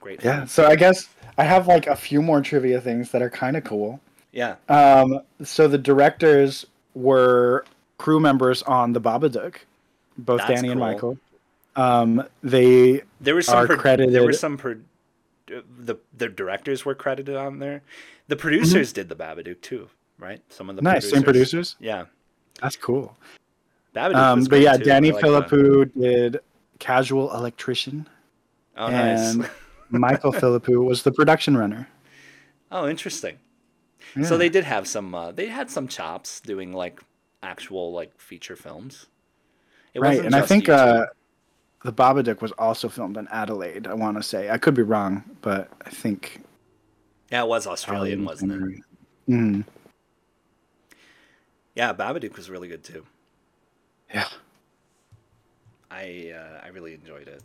[0.00, 0.24] Great.
[0.24, 0.44] Yeah.
[0.46, 3.64] So I guess I have like a few more trivia things that are kind of
[3.64, 4.00] cool.
[4.32, 4.56] Yeah.
[4.68, 7.64] Um, so the directors were
[7.98, 9.56] crew members on The Babadook,
[10.18, 10.88] both That's Danny and cool.
[10.92, 11.18] Michael.
[11.76, 14.76] Um, they There was some pro- credited- There were some pro-
[15.46, 17.82] the the directors were credited on there.
[18.28, 19.88] The producers did the Babadook too,
[20.18, 20.40] right?
[20.48, 20.92] Some of the Mm-hmm.
[20.94, 21.76] nice same producers.
[21.80, 22.04] Yeah.
[22.62, 23.16] That's cool.
[23.94, 24.84] Babadook Um, but yeah, too.
[24.84, 25.48] Danny like that.
[25.48, 26.40] Phillippou did
[26.78, 28.08] Casual Electrician,
[28.76, 29.34] Oh, nice.
[29.34, 29.50] and
[29.90, 31.88] Michael Phillippou was the production runner.
[32.70, 33.38] Oh, interesting.
[34.16, 34.24] Yeah.
[34.24, 35.14] So they did have some.
[35.14, 37.00] Uh, they had some chops doing like
[37.42, 39.06] actual like feature films.
[39.94, 41.06] It right, wasn't and I think uh,
[41.84, 43.86] the Babadook was also filmed in Adelaide.
[43.86, 46.40] I want to say I could be wrong, but I think
[47.30, 48.62] yeah, it was Australian, wasn't it?
[49.28, 49.64] Mm,
[51.74, 53.06] Yeah, Babadook was really good too.
[54.12, 54.28] yeah,
[55.90, 57.42] I uh, I really enjoyed it.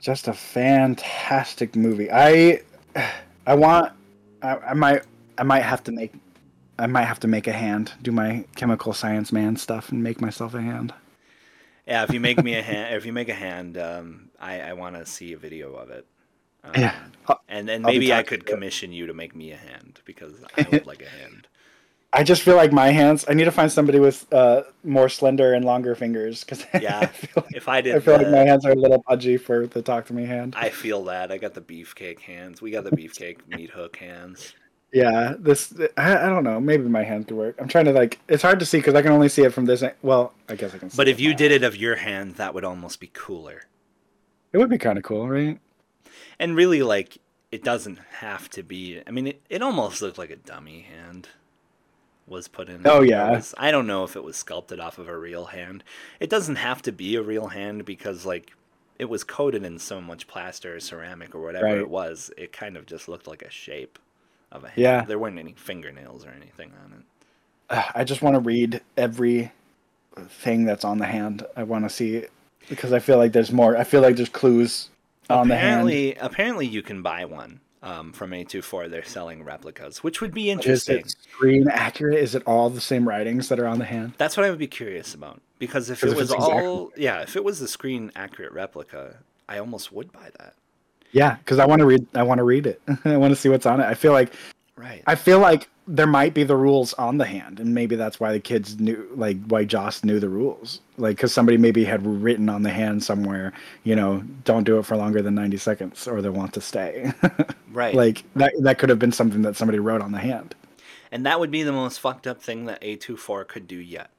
[0.00, 2.10] just a fantastic movie.
[2.10, 2.62] I
[3.46, 3.92] I want
[4.42, 5.02] I, I might
[5.38, 6.12] I might have to make
[6.78, 10.20] I might have to make a hand, do my chemical science man stuff, and make
[10.20, 10.94] myself a hand.
[11.86, 14.72] Yeah, if you make me a hand, if you make a hand, um, I I
[14.74, 16.06] want to see a video of it.
[16.64, 16.94] Um, Yeah.
[17.26, 18.54] I'll- and then maybe I could to you.
[18.54, 21.46] commission you to make me a hand because I would like a hand.
[22.12, 23.24] I just feel like my hands.
[23.28, 27.00] I need to find somebody with uh, more slender and longer fingers because Yeah, I
[27.36, 29.80] like, If I did, I feel like my hands are a little pudgy for the
[29.80, 30.54] talk to me hand.
[30.58, 32.60] I feel that I got the beefcake hands.
[32.60, 34.54] We got the beefcake meat hook hands.
[34.92, 36.60] Yeah, this I, I don't know.
[36.60, 37.56] Maybe my hand could work.
[37.60, 38.18] I'm trying to like.
[38.28, 39.84] It's hard to see because I can only see it from this.
[40.02, 40.90] Well, I guess I can.
[40.90, 41.62] see But if you did hand.
[41.62, 43.66] it of your hand, that would almost be cooler.
[44.52, 45.60] it would be kind of cool, right?
[46.40, 47.18] And really, like,
[47.52, 49.00] it doesn't have to be.
[49.06, 51.28] I mean, it, it almost looked like a dummy hand
[52.26, 52.82] was put in.
[52.84, 53.30] Oh, yeah.
[53.30, 55.84] was- I don't know if it was sculpted off of a real hand.
[56.18, 58.52] It doesn't have to be a real hand because, like,
[58.98, 61.78] it was coated in so much plaster or ceramic or whatever Right.
[61.78, 62.30] it was.
[62.36, 63.98] It kind of just looked like a shape
[64.52, 64.78] of a hand.
[64.78, 65.04] Yeah.
[65.04, 67.84] There weren't any fingernails or anything on it.
[67.94, 69.52] I just want to read every
[70.28, 71.46] thing that's on the hand.
[71.56, 72.32] I want to see it
[72.68, 73.76] because I feel like there's more.
[73.76, 74.88] I feel like there's clues
[75.28, 75.68] on the hand.
[75.88, 78.90] apparently, apparently, you can buy one um, from A24.
[78.90, 80.98] They're selling replicas, which would be Is interesting.
[80.98, 82.18] it screen accurate?
[82.18, 84.14] Is it all the same writings that are on the hand?
[84.18, 87.20] That's what I would be curious about because if it was it's exactly- all yeah,
[87.22, 90.54] if it was the screen accurate replica, I almost would buy that.
[91.12, 92.06] Yeah, because I want to read.
[92.14, 92.80] I want to read it.
[93.04, 93.84] I want to see what's on it.
[93.84, 94.32] I feel like
[94.76, 95.02] Right.
[95.06, 98.32] I feel like there might be the rules on the hand, and maybe that's why
[98.32, 102.48] the kids knew, like, why Joss knew the rules, like, because somebody maybe had written
[102.48, 106.22] on the hand somewhere, you know, don't do it for longer than ninety seconds, or
[106.22, 107.12] they want to stay.
[107.72, 107.94] right.
[107.94, 108.52] like that.
[108.60, 110.54] That could have been something that somebody wrote on the hand.
[111.12, 114.10] and that would be the most fucked up thing that A24 could do yet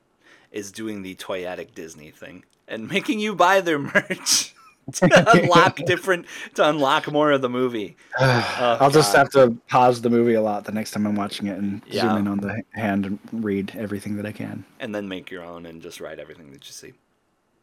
[0.52, 4.54] is doing the toyetic Disney thing and making you buy their merch
[4.94, 7.96] to unlock different to unlock more of the movie.
[8.20, 9.20] I'll just God.
[9.20, 12.02] have to pause the movie a lot the next time I'm watching it and Yeah.
[12.02, 14.66] zoom in on the hand and read everything that I can.
[14.80, 16.94] And then make your own and just write everything that you see.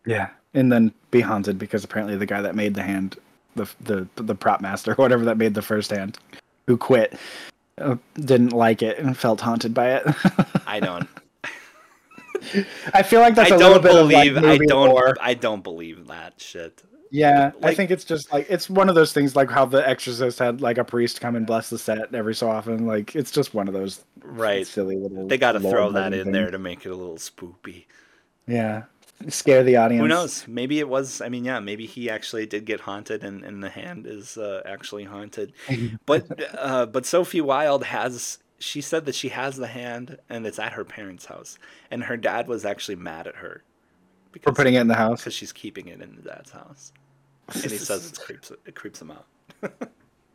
[0.07, 3.17] Yeah, and then be haunted because apparently the guy that made the hand,
[3.57, 6.19] the the the prop master, or whatever that made the first hand,
[6.67, 7.15] who quit,
[7.79, 10.07] uh, didn't like it and felt haunted by it.
[10.67, 11.09] I don't
[12.95, 15.17] I feel like that's I a little don't bit believe of like I don't lore.
[15.21, 16.83] I don't believe that shit.
[17.11, 20.39] Yeah, I think it's just like it's one of those things like how The Exorcist
[20.39, 22.87] had like a priest come and bless the set every so often.
[22.87, 24.67] Like it's just one of those Right.
[24.67, 25.27] silly little.
[25.27, 27.87] They got to throw that in there to make it a little spoopy.
[28.47, 28.85] Yeah,
[29.29, 30.03] scare the audience.
[30.03, 30.47] Who knows?
[30.49, 31.21] Maybe it was.
[31.21, 34.63] I mean, yeah, maybe he actually did get haunted, and, and the hand is uh,
[34.65, 35.53] actually haunted.
[36.07, 38.39] But uh, but Sophie Wilde has.
[38.61, 41.59] She said that she has the hand, and it's at her parents' house,
[41.93, 43.63] and her dad was actually mad at her
[44.33, 45.21] For because putting it in the house.
[45.21, 46.93] because she's keeping it in the dad's house,
[47.55, 49.27] and he says it creeps it creeps him out.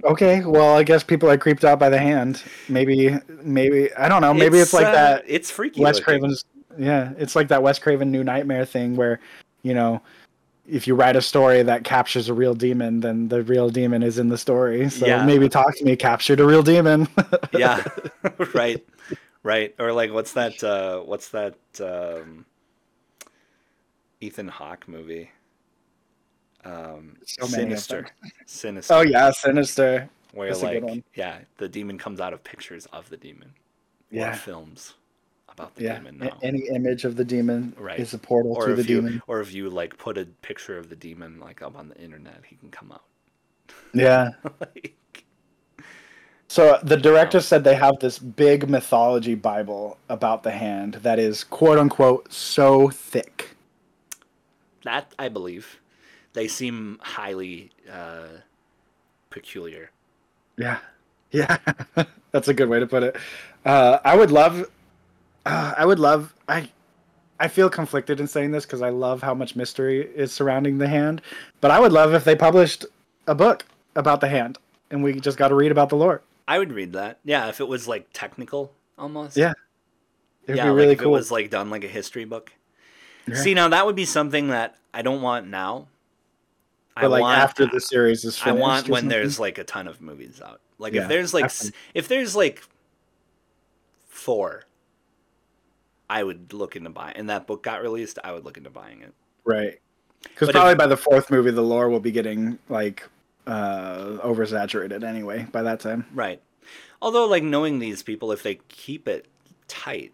[0.05, 2.43] Okay, well, I guess people are creeped out by the hand.
[2.67, 4.33] Maybe, maybe I don't know.
[4.33, 5.79] Maybe it's, like uh, that It's freaky.
[5.79, 6.03] Wes looking.
[6.03, 6.43] Craven's.
[6.77, 9.21] Yeah, it's like that Wes Craven New Nightmare thing where,
[9.61, 10.01] you know,
[10.67, 14.17] if you write a story that captures a real demon, then the real demon is
[14.19, 14.89] in the story.
[14.89, 15.25] So Yeah.
[15.25, 17.07] maybe Talk to Me captured a real demon.
[17.53, 17.81] yeah
[18.53, 18.85] right
[19.43, 22.45] right or like what's that uh what's that um
[24.23, 25.29] ethan hawke movie
[26.63, 28.07] um So sinister
[28.45, 30.09] sinister oh yeah, Sinister.
[30.33, 31.03] where that's like one.
[31.13, 33.51] yeah the demon comes out of pictures of the demon
[34.11, 34.31] Yeah.
[34.33, 34.93] films
[35.49, 35.97] about the Yeah.
[35.97, 37.99] demon now Any image of the demon Right.
[37.99, 39.21] is a portal or to the you demon.
[39.27, 42.43] or if you like put a picture of the demon like up on the internet
[42.47, 43.03] he can come out
[43.93, 44.29] Yeah.
[44.61, 45.25] like,
[46.47, 51.43] So the director said they have this big mythology Bible about the hand that is
[51.43, 53.52] quote unquote so thick.
[54.83, 55.79] That i believe
[56.33, 58.27] they seem highly uh
[59.29, 59.89] peculiar
[60.57, 60.77] Yeah.
[61.31, 61.57] Yeah.
[62.31, 63.15] That's a good way to put it.
[63.65, 64.69] Uh, I would love
[65.45, 66.69] uh, I would love I
[67.39, 70.87] I feel conflicted in saying this because I love how much mystery is surrounding the
[70.87, 71.21] hand,
[71.61, 72.85] but I would love if they published
[73.25, 74.59] a book about the hand
[74.91, 76.21] and we just got to read about the lore.
[76.47, 77.19] I would read that.
[77.25, 79.35] Yeah, if it was like technical almost.
[79.35, 79.53] Yeah.
[80.45, 81.07] It'd yeah, be like really if cool.
[81.07, 82.51] it was like done like a history book.
[83.27, 83.35] Yeah.
[83.35, 85.87] See, now that would be something that I don't want now.
[86.95, 88.57] but like want, after the series is finished.
[88.57, 89.09] I want when something.
[89.09, 90.61] there's like a ton of movies out.
[90.77, 91.51] Like Yeah, if there's like
[91.93, 92.63] if there's like
[94.07, 94.65] four,
[96.09, 97.15] I would look into buying.
[97.15, 99.13] And that book got released, I would look into buying it.
[99.45, 99.79] right
[100.23, 103.07] because probably if- by the fourth movie the lore will be getting like
[103.45, 106.05] uh oversaturated anyway by that time.
[106.13, 106.41] Right.
[107.01, 109.27] Although, like knowing these people, if they keep it
[109.67, 110.13] tight,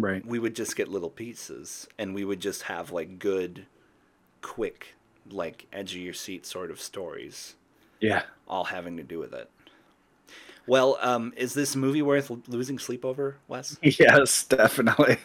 [0.00, 0.24] Right.
[0.24, 3.66] we would just get little pieces, and we would just have like good,
[4.42, 4.94] quick,
[5.30, 7.54] like edge of your seat sort of stories.
[8.00, 8.22] Yeah.
[8.48, 9.50] all having to do with it.
[10.66, 13.76] Well, um, is this movie worth losing sleep over, Wes?
[13.82, 15.18] Yes, definitely.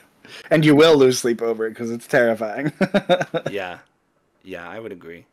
[0.49, 2.73] And you will lose sleep over it because it's terrifying.
[3.51, 3.79] yeah,
[4.43, 5.25] yeah, I would agree.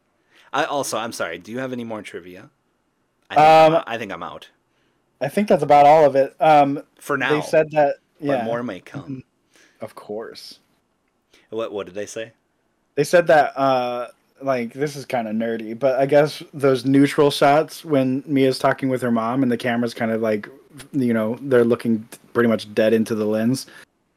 [0.52, 1.38] I also, I'm sorry.
[1.38, 2.50] Do you have any more trivia?
[3.30, 4.50] I think, I'm, Um, out- I think I'm out
[5.20, 6.34] I think that's about all of it.
[6.40, 7.30] Um, for now.
[7.30, 7.96] they said that.
[8.20, 9.22] but more may come.
[9.82, 10.58] Of course.
[11.50, 12.32] What What did they say?
[12.94, 13.56] They said that.
[13.56, 14.08] Uh,
[14.42, 18.88] like this is kind of nerdy, but I guess those neutral shots when Mia's talking
[18.88, 20.48] with her mom and the camera's kind of like,
[20.92, 23.66] you know, they're looking pretty much dead into the lens.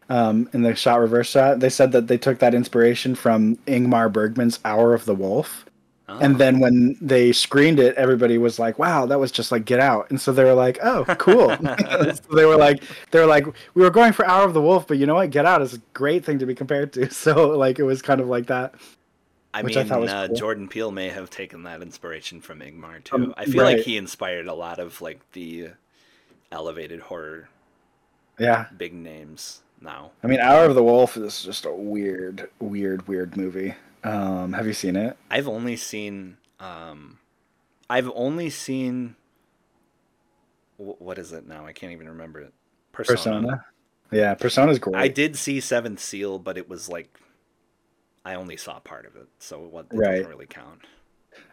[0.07, 4.11] Um, in the shot reverse shot, they said that they took that inspiration from Ingmar
[4.11, 5.65] Bergman's Hour of the Wolf.
[6.07, 9.65] Oh, And then when they screened it, everybody was like, "Wow, that was just like
[9.65, 13.25] Get Out." And so they were like, "Oh, cool." so they were like, they were
[13.25, 15.31] like, "We were going for Hour of the Wolf, but you know what?
[15.31, 18.21] Get Out is a great thing to be compared to." So like, it was kind
[18.21, 18.75] of like that.
[19.53, 20.35] I I mean, was uh, cool.
[20.35, 23.15] Jordan Peele may have taken that inspiration from Ingmar too.
[23.15, 25.69] Um, I feel like he inspired a lot of like the
[26.51, 27.49] elevated horror
[28.37, 30.11] Yeah, big names now.
[30.23, 33.75] I mean, Hour of the Wolf is just a weird, weird, weird movie.
[34.05, 35.17] Um, have you seen it?
[35.31, 37.17] I've only seen um
[37.89, 39.15] I've only seen
[40.77, 41.65] what is it now?
[41.65, 42.53] I can't even remember it.
[42.91, 43.15] Persona.
[43.17, 43.65] Persona.
[44.11, 44.95] Yeah, Persona's great.
[44.95, 47.19] I did see Seventh Seal, but it was like
[48.23, 50.17] I only saw part of it, so what it Right.
[50.17, 50.81] doesn't really count.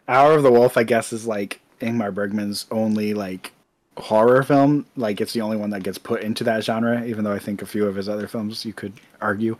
[0.07, 3.51] Hour of the Wolf, I guess, is like Ingmar Bergman's only like
[3.97, 4.85] horror film.
[4.95, 7.03] Like it's the only one that gets put into that genre.
[7.05, 9.57] Even though I think a few of his other films you could argue.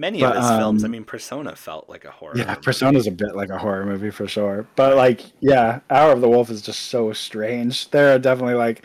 [0.00, 2.34] Many But, of his films, I um, mean, Persona felt like a horror.
[2.36, 2.60] Yeah, movie.
[2.62, 4.64] Persona's a bit like a horror movie for sure.
[4.76, 7.90] But like, yeah, Hour of the Wolf is just so strange.
[7.90, 8.84] There are definitely like,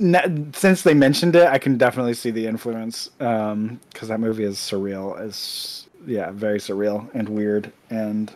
[0.00, 3.10] n- since they mentioned it, I can definitely see the influence.
[3.20, 5.20] Um, because that movie is surreal.
[5.24, 8.32] Is yeah, very surreal and weird and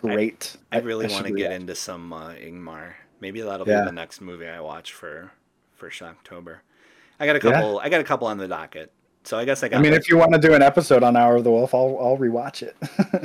[0.00, 0.56] great.
[0.72, 1.60] I really want to get react.
[1.60, 2.94] into some uh, Ingmar.
[3.20, 3.80] Maybe that'll Yeah.
[3.82, 5.32] be the next movie I watch for
[5.76, 6.58] for Shocktober.
[7.20, 7.52] I got a Yeah.
[7.52, 7.78] couple.
[7.80, 8.90] I got a couple on the docket.
[9.24, 9.78] So I guess I got.
[9.78, 11.96] I mean, if you want to do an episode on Hour of the Wolf, I'll
[12.00, 12.76] I'll rewatch it.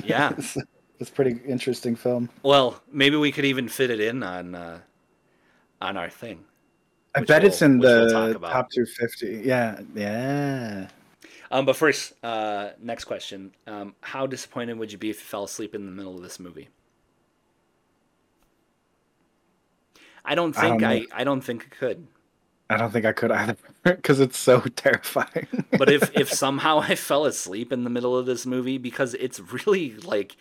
[0.05, 0.31] Yeah.
[0.37, 0.57] it's,
[0.99, 2.29] it's a pretty interesting film.
[2.43, 4.79] well, maybe we could even fit it in on uh,
[5.81, 6.45] on our thing.
[7.15, 8.51] I bet it's we'll- in we'll talk the about.
[8.53, 9.47] top 250.
[9.47, 10.87] Yeah, yeah.
[11.51, 15.43] Um, but first, uh, next question: um, How disappointed would you be if you fell
[15.43, 16.69] asleep in the middle of this movie?
[20.23, 21.05] I don't I think don't I.
[21.13, 22.07] I, don't think I could.
[22.69, 25.47] I don't think I could either because it's so terrifying.
[25.77, 29.39] But if if somehow I fell asleep in the middle of this movie because it's
[29.39, 30.35] really like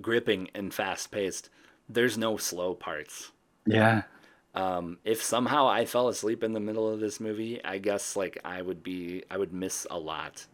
[0.00, 1.50] gripping and fast paced,
[1.88, 3.32] there's no slow parts.
[3.66, 4.02] yeah,
[4.54, 8.38] Um, if somehow I fell asleep in the middle of this movie, I guess like
[8.44, 10.46] I would be I would miss a lot.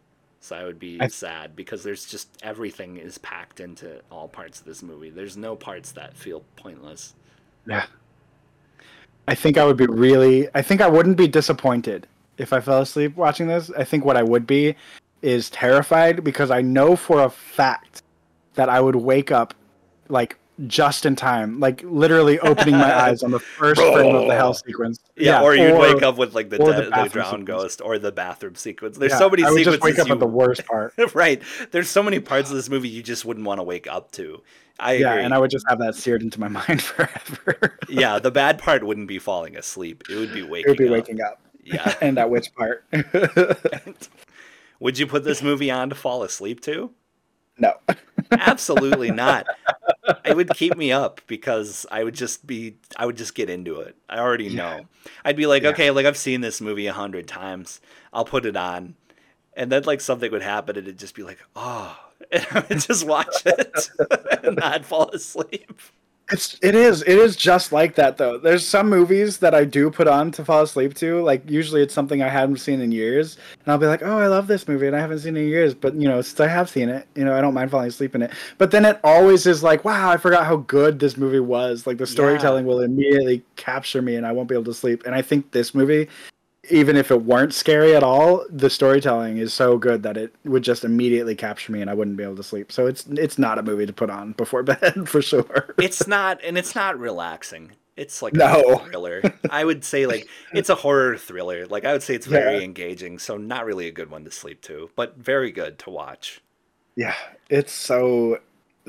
[0.43, 4.59] So I would be I- sad because there's just everything is packed into all parts
[4.61, 5.11] of this movie.
[5.11, 7.15] There's no parts that feel pointless.
[7.67, 7.87] yeah.
[9.29, 10.49] I think I would be really.
[10.55, 12.07] I think I wouldn't be disappointed
[12.39, 13.71] if I fell asleep watching this.
[13.77, 14.75] I think what I would be
[15.23, 18.03] is terrified because I know for a fact
[18.55, 19.55] that I would wake up
[20.09, 24.35] like just in time, like literally opening my eyes on the first frame of the
[24.35, 25.01] hell sequence.
[25.17, 28.55] Yeah, or you'd wake up with like the, the the, drowned ghost or the bathroom
[28.55, 28.99] sequence.
[28.99, 30.95] There's Yeah, so many I would sequences just wake up you at the worst part.
[31.15, 31.43] right.
[31.71, 34.43] There's so many parts of this movie you just wouldn't want to wake up to.
[34.79, 35.25] I Yeah, agree.
[35.25, 37.79] and I would just have that seared into my mind forever.
[37.89, 40.05] yeah, the bad part wouldn't be falling asleep.
[40.11, 40.67] It would be waking.
[40.67, 40.93] it would be up.
[40.93, 41.41] waking up.
[41.63, 41.95] Yeah.
[42.01, 42.85] and at which part?
[44.81, 46.91] Would you put this movie on to fall asleep to?
[47.59, 47.75] no.
[48.33, 49.47] Absolutely not.
[50.25, 53.81] It would keep me up because I would just be I would just get into
[53.81, 53.97] it.
[54.09, 54.87] I already know.
[55.25, 55.71] I'd be like, Yeah.
[55.71, 57.81] okay, like I've seen this movie a hundred times.
[58.13, 58.95] I'll put it on.
[59.55, 61.97] And then like something would happen and it'd just be like, oh
[62.33, 63.91] and I would just watch it
[64.45, 65.81] and not fall asleep.
[66.33, 68.39] It's it is it is just like that though.
[68.39, 71.23] There's some movies that I do put on to fall asleep to.
[71.23, 74.29] Like usually it's something I haven't seen in years, and I'll be like, "Oh, I
[74.29, 75.75] love this movie," and I haven't seen it in years.
[75.75, 78.15] But you know, since I have seen it, you know, I don't mind falling asleep
[78.15, 78.31] in it.
[78.59, 81.99] But then it always is like, "Wow, I forgot how good this movie was." Like
[81.99, 85.03] the storytelling will immediately capture me, and I won't be able to sleep.
[85.07, 86.09] And I think this movie,
[86.71, 90.63] even if it weren't scary at all, the storytelling is so good that it would
[90.63, 92.71] just immediately capture me, and I wouldn't be able to sleep.
[92.73, 95.75] So it's it's not a movie to put on before bed for sure.
[95.79, 97.73] It's not and it's not relaxing.
[97.97, 98.63] It's like No.
[98.81, 99.23] a thriller.
[99.51, 101.67] I would say like it's a horror thriller.
[101.67, 102.65] Like I would say it's very Yeah.
[102.65, 106.41] engaging, so not really a good one to sleep to, but very good to watch.
[106.97, 107.15] Yeah,
[107.51, 108.41] it's so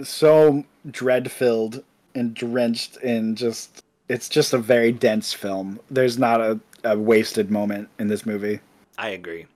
[0.04, 1.84] so dread filled
[2.16, 5.80] and drenched in just it's just a very dense film.
[5.90, 8.60] There's not a, a wasted moment in this movie.
[8.98, 9.48] I agree.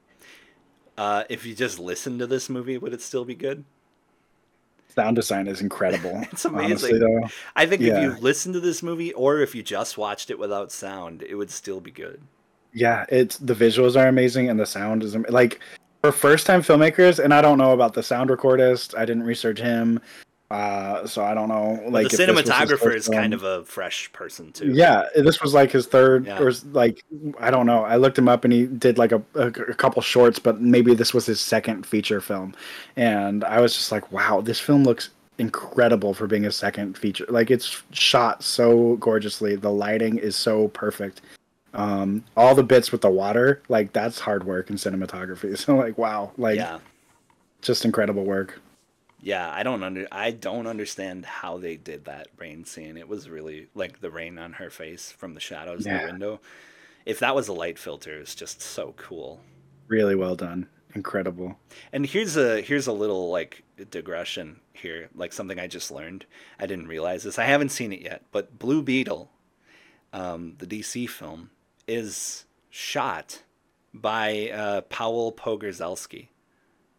[0.98, 3.64] Uh, if you just listen to this movie, would it still be good?
[4.94, 6.24] Sound design is incredible.
[6.32, 7.22] It's Honestly, amazing.
[7.22, 7.28] though.
[7.56, 10.72] I think if you listened to this movie, or if you just watched it without
[10.72, 12.22] sound, it would still be good.
[12.72, 15.60] Yeah, it's the visuals are amazing and the sound is like
[16.02, 17.24] for first time filmmakers.
[17.24, 18.98] And I don't know about the sound recordist.
[18.98, 20.00] I didn't research him,
[20.52, 21.82] uh, so I don't know.
[21.90, 24.72] Like the if this was his cinematographer is kind of a fresh person too.
[24.74, 26.40] Yeah, this was like his third, Yeah.
[26.40, 27.04] or like
[27.40, 27.84] I don't know.
[27.84, 30.94] I looked him up and he did like a, a, a couple shorts, but maybe
[30.94, 32.54] this was his second feature film,
[32.96, 37.26] and I was just like, wow, this film looks incredible for being a second feature.
[37.28, 41.22] Like it's shot so gorgeously, the lighting is so perfect.
[41.74, 45.58] Um, all the bits with the water, like that's hard work in cinematography.
[45.66, 46.80] So like, wow, like yeah,
[47.62, 48.62] just incredible work.
[49.22, 49.50] Yeah.
[49.52, 52.98] I don't under I don't understand how they did that rain scene.
[52.98, 56.40] It was really like the rain on her face from the shadows in the window.
[57.06, 59.40] If that was a light filter, it's just so cool.
[59.88, 61.60] Really well done, incredible.
[61.94, 66.26] And here's a here's a little like digression here, like something I just learned.
[66.60, 67.38] I didn't realize this.
[67.38, 69.30] I haven't seen it yet, but Blue Beetle,
[70.14, 71.52] um, the DC film,
[71.88, 73.44] is shot
[73.94, 76.30] by uh, Pawel Pogorzelski,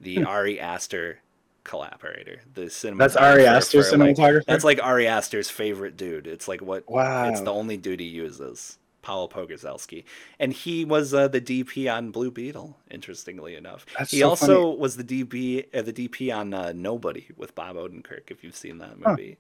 [0.01, 1.21] the Ari Aster
[1.67, 2.41] collaborator.
[2.55, 2.97] The cinematographer.
[2.99, 4.45] That's Ari Aster's for, like- cinematographer.
[4.47, 6.27] that's like Ari Aster's favorite dude.
[6.27, 7.29] It's like what Wow.
[7.29, 8.79] it's the only dude he uses.
[9.05, 10.03] Pawel Pogorzelski,
[10.41, 12.77] and he was uh, the DP on Blue Beetle.
[12.91, 14.77] Interestingly enough, That's he so also funny.
[14.81, 18.31] was the DP uh, the DP on uh, Nobody with Bob Odenkirk.
[18.33, 19.11] If you've seen that Huh.
[19.11, 19.37] movie,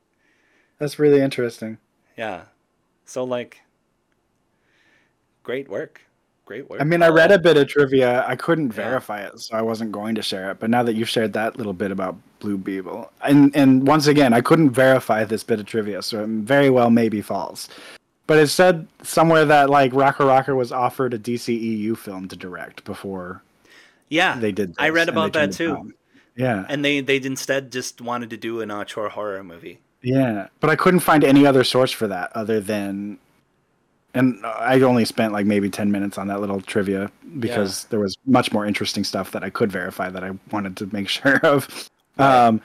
[0.78, 1.78] That's really interesting.
[2.16, 2.42] yeah.
[3.06, 3.62] So like,
[5.42, 6.02] great work,
[6.47, 6.81] great work.
[6.81, 8.25] I mean, I read a um, bit of trivia.
[8.26, 8.73] I couldn't Yeah.
[8.89, 10.58] verify it, so I wasn't going to share it.
[10.60, 14.33] But now that you've shared that little bit about Blue Beetle, and and once again,
[14.33, 17.68] I couldn't verify this bit of trivia, so it very well may be false.
[18.26, 22.84] But it said somewhere that like Rakka Rakka was offered a DCEU film to direct
[22.84, 23.42] before
[24.08, 24.75] Yeah, they did.
[24.78, 25.75] I read about that too.
[25.75, 25.94] down.
[26.36, 29.78] Yeah, And they they instead just wanted to do an auteur horror movie.
[30.02, 33.18] yeah, but I couldn't find any other source for that other than.
[34.16, 38.16] And I only spent like maybe ten minutes on that little trivia because there was
[38.26, 41.90] much more interesting stuff that I could verify that I wanted to make sure of.
[42.18, 42.46] Right.
[42.46, 42.60] Um,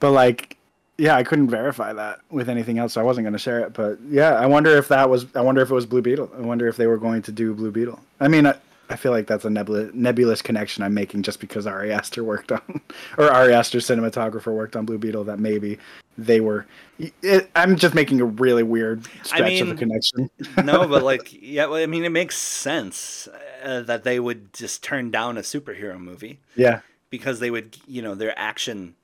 [0.00, 0.56] but like,
[0.98, 3.74] yeah, I couldn't verify that with anything else, so I wasn't going to share it.
[3.74, 5.26] But yeah, I wonder if that was.
[5.34, 6.30] I wonder if it was Blue Beetle.
[6.36, 8.00] I wonder if they were going to do Blue Beetle.
[8.20, 8.54] I mean, I,
[8.88, 12.52] I feel like that's a nebulous, nebulous connection I'm making just because Ari Aster worked
[12.52, 12.80] on,
[13.18, 15.24] or Ari Aster cinematographer worked on Blue Beetle.
[15.24, 15.78] That maybe
[16.16, 16.66] they were.
[16.98, 20.30] It, I'm just making a really weird stretch of a connection.
[20.64, 23.28] no, but like, yeah, well, I mean, it makes sense
[23.62, 28.02] uh, that they would just turn down a superhero movie Yeah, because they would, you
[28.02, 28.94] know, they're action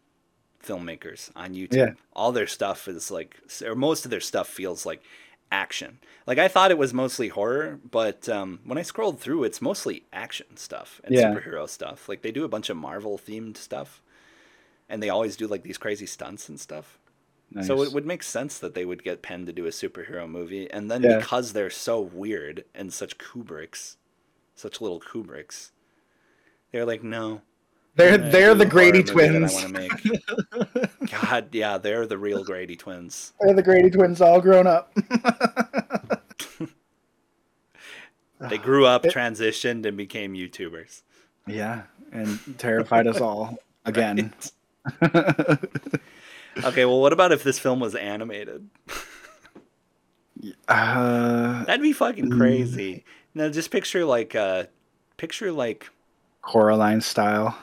[0.63, 1.75] filmmakers on YouTube.
[1.75, 1.91] Yeah.
[2.13, 5.03] All their stuff is like, or most of their stuff feels like
[5.53, 5.99] action.
[6.27, 10.05] Like I thought it was mostly horror, but um, when I scrolled through, it's mostly
[10.13, 11.33] action stuff and Yeah.
[11.33, 12.09] superhero stuff.
[12.09, 14.03] Like they do a bunch of Marvel themed stuff,
[14.89, 16.99] and they always do like these crazy stunts and stuff.
[17.61, 20.71] So it would make sense that they would get Penn to do a superhero movie,
[20.71, 21.19] and then Yeah.
[21.19, 23.97] because they're so weird and such Kubricks,
[24.55, 25.71] such little Kubricks,
[26.71, 27.43] they're like, no.
[27.95, 30.89] they're they're the Grady horror movie that twins.
[31.03, 31.31] I want to make.
[31.31, 33.33] God, yeah, they're the real Grady twins.
[33.41, 34.93] They're the Grady twins all grown up.
[38.49, 41.03] They grew up, transitioned, and became YouTubers.
[41.47, 44.33] yeah, and terrified us all again.
[45.01, 48.69] Okay, well, what about if this film was animated?
[50.67, 52.37] uh, That'd be fucking Mm.
[52.37, 53.05] crazy.
[53.33, 54.65] Now, just picture like, uh,
[55.19, 55.89] picture like.
[56.43, 57.57] Coraline style.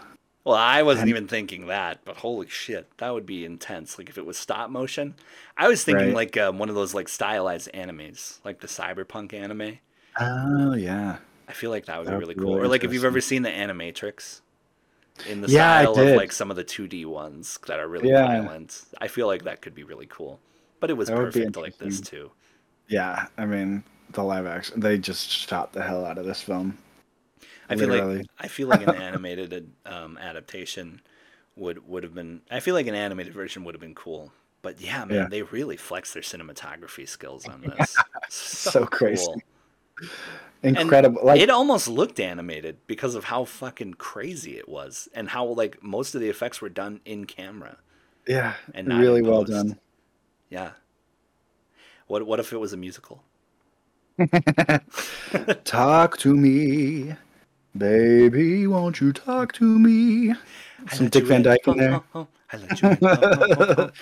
[0.50, 3.98] Well, I wasn't even thinking that, but holy shit, that would be intense.
[4.00, 5.16] Like if it was stop motion,
[5.56, 6.14] I was thinking Right.
[6.14, 9.80] like um, one of those like stylized animes, like the cyberpunk anime.
[10.20, 11.18] Oh yeah.
[11.50, 12.54] I feel like that would That be really cool.
[12.56, 14.42] or like if you've ever seen the Animatrix,
[15.26, 18.14] in the Yeah, style of like some of the 2D ones that are really Yeah.
[18.14, 18.86] violent.
[19.00, 20.42] I feel like that could be really cool.
[20.82, 22.32] But it was That perfect like this too.
[22.90, 24.80] Yeah, I mean the live action.
[24.82, 26.78] They just shot the hell out of this film.
[27.70, 31.02] I feel like I feel like an animated um, adaptation
[31.56, 32.42] would would have been.
[32.50, 34.32] I feel like an animated version would have been cool.
[34.62, 35.28] But yeah, man, Yeah.
[35.30, 37.96] they really flex their cinematography skills on this.
[38.30, 39.26] So crazy.
[39.26, 40.10] cool.
[40.64, 41.22] Incredible.
[41.24, 45.82] like it almost looked animated because of how fucking crazy it was and how like
[45.82, 47.78] most of the effects were done in camera.
[48.28, 49.80] yeah, and really well done.
[50.50, 50.72] Yeah.
[52.08, 53.24] What what if it was a musical?
[55.64, 57.16] Talk to me,
[57.78, 58.68] baby.
[58.68, 60.34] Won't you talk to me?
[60.92, 61.42] Some Dick Van.
[61.42, 62.02] Dyke in there.
[62.52, 63.92] I let you in.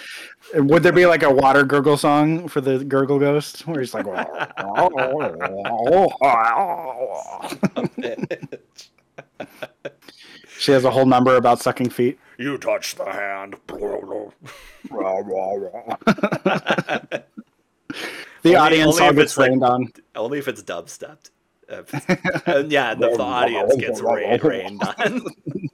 [0.54, 3.94] And Would there be like a water gurgle song for the gurgle ghost where he's
[3.94, 4.06] like,
[10.60, 12.18] she has a whole number about sucking feet.
[12.38, 13.56] You touch the hand.
[13.68, 14.32] the
[18.44, 19.92] Only- audience only all gets it's like- rained on.
[20.16, 21.30] Only if it's dubstepped.
[21.70, 25.22] And yeah, the, the audience gets rained, rained on.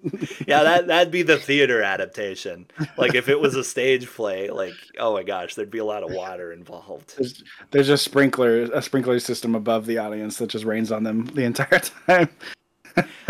[0.47, 2.67] yeah, that that'd be the theater adaptation.
[2.97, 6.03] Like if it was a stage play, like oh my gosh, there'd be a lot
[6.03, 7.15] of water involved.
[7.17, 11.25] There's, there's a sprinkler, a sprinkler system above the audience that just rains on them
[11.27, 12.29] the entire time.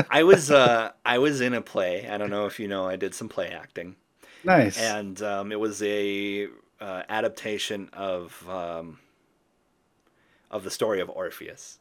[0.09, 2.07] I was uh I was in a play.
[2.07, 2.87] I don't know if you know.
[2.87, 3.95] I did some play acting.
[4.43, 4.77] Nice.
[4.77, 6.47] and um, it was a
[6.81, 8.99] uh, adaptation of um,
[10.51, 11.79] of the story of Orpheus,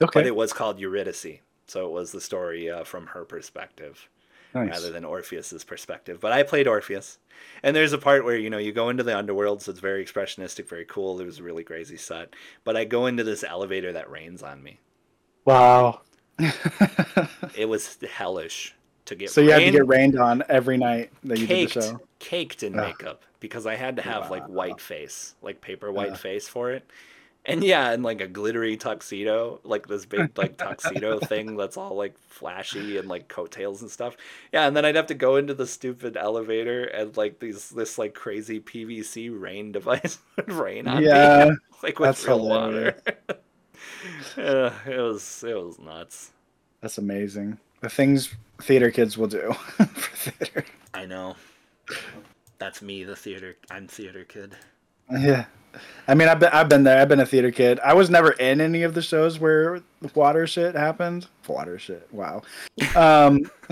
[0.00, 0.20] okay.
[0.20, 1.40] but it was called Eurydice.
[1.66, 4.08] So it was the story uh, from her perspective
[4.54, 4.70] nice.
[4.70, 6.20] rather than Orpheus's perspective.
[6.20, 7.18] But I played Orpheus,
[7.62, 10.04] and there's a part where you know you go into the underworld, so it's very
[10.04, 11.20] expressionistic, very cool.
[11.20, 12.34] It was a really crazy set.
[12.64, 14.80] But I go into this elevator that rains on me.
[15.44, 16.00] Wow.
[17.56, 18.74] It was hellish
[19.06, 19.30] to get.
[19.30, 22.00] so you had to get rained on every night that you caked, did the show.
[22.18, 22.86] caked in Ugh.
[22.86, 26.88] makeup because I had to have like white face, like paper white face for it.
[27.46, 31.96] And yeah, and like a glittery tuxedo, like this big like tuxedo thing that's all
[31.96, 34.16] like flashy and like coattails and stuff.
[34.52, 37.96] Yeah, and then I'd have to go into the stupid elevator and like these this
[37.98, 42.94] like crazy PVC rain device would rain on Yeah, me, like with that's real water.
[44.36, 46.32] yeah, it was it was nuts.
[46.80, 47.58] that's amazing.
[47.80, 50.64] The things theater kids will do for theater.
[50.94, 51.36] I know.
[52.58, 53.56] That's me, the theater.
[53.68, 54.56] I'm theater kid.
[55.10, 55.46] Yeah.
[56.08, 57.00] I mean, I've been, I've been there.
[57.00, 57.78] I've been a theater kid.
[57.80, 61.26] I was never in any of the shows where the water shit happened.
[61.46, 62.08] Water shit.
[62.12, 62.42] Wow.
[62.96, 63.40] Um,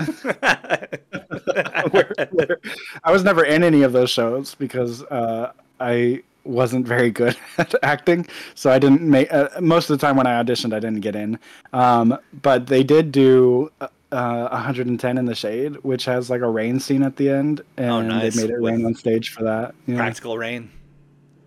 [1.91, 2.59] where, where-
[3.03, 7.73] I was never in any of those shows because uh, I wasn't very good at
[7.83, 8.27] acting.
[8.55, 9.31] So I didn't make.
[9.33, 11.37] Uh, most of the time when I auditioned, I didn't get in.
[11.73, 13.71] Um, but they did do.
[13.81, 17.61] Uh, uh, 110 in the shade, which has like a rain scene at the end,
[17.77, 18.33] and Oh, nice.
[18.35, 19.75] they made it With- rain on stage for that.
[19.85, 20.71] Yeah, Practical rain.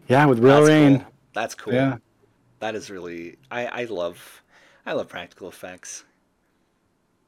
[0.09, 0.99] Yeah with real That's rain.
[0.99, 1.07] Cool.
[1.35, 1.75] That's cool.
[1.75, 1.97] Yeah.
[2.61, 4.43] That is really I I love
[4.87, 6.05] I love practical effects.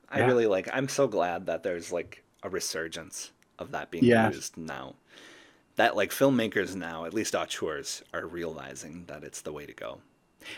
[0.09, 0.27] I Yeah.
[0.27, 4.31] really like I'm so glad that there's like a resurgence of that being Yeah.
[4.31, 4.95] used now.
[5.77, 10.01] That like filmmakers now, at least auteurs, are realizing that it's the way to go.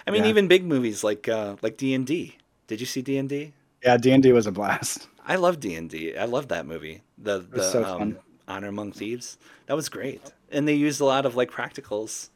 [0.07, 0.31] I mean, Yeah.
[0.31, 2.37] even big movies like uh like D&D.
[2.67, 3.53] Did you see D&D?
[3.83, 5.09] Yeah, D and D was a blast.
[5.25, 6.17] I love D&D.
[6.17, 7.03] I love that movie.
[7.19, 8.19] The the so um, fun.
[8.49, 9.39] Honor Among Thieves.
[9.67, 10.23] That was great.
[10.51, 12.31] And they used a lot of like practicals.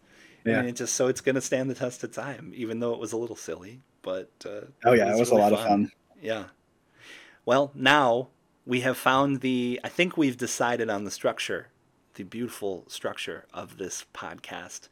[0.45, 0.59] Yeah.
[0.59, 2.99] And it just so it's going to stand the test of time, even though it
[2.99, 3.81] was a little silly.
[4.03, 5.93] But uh, Oh yeah, it was really a lot of fun.
[6.21, 6.45] Yeah.
[7.45, 8.29] Well, now
[8.67, 9.81] we have found the.
[9.85, 11.69] I think we've decided on the structure,
[12.15, 14.89] the beautiful structure of this podcast.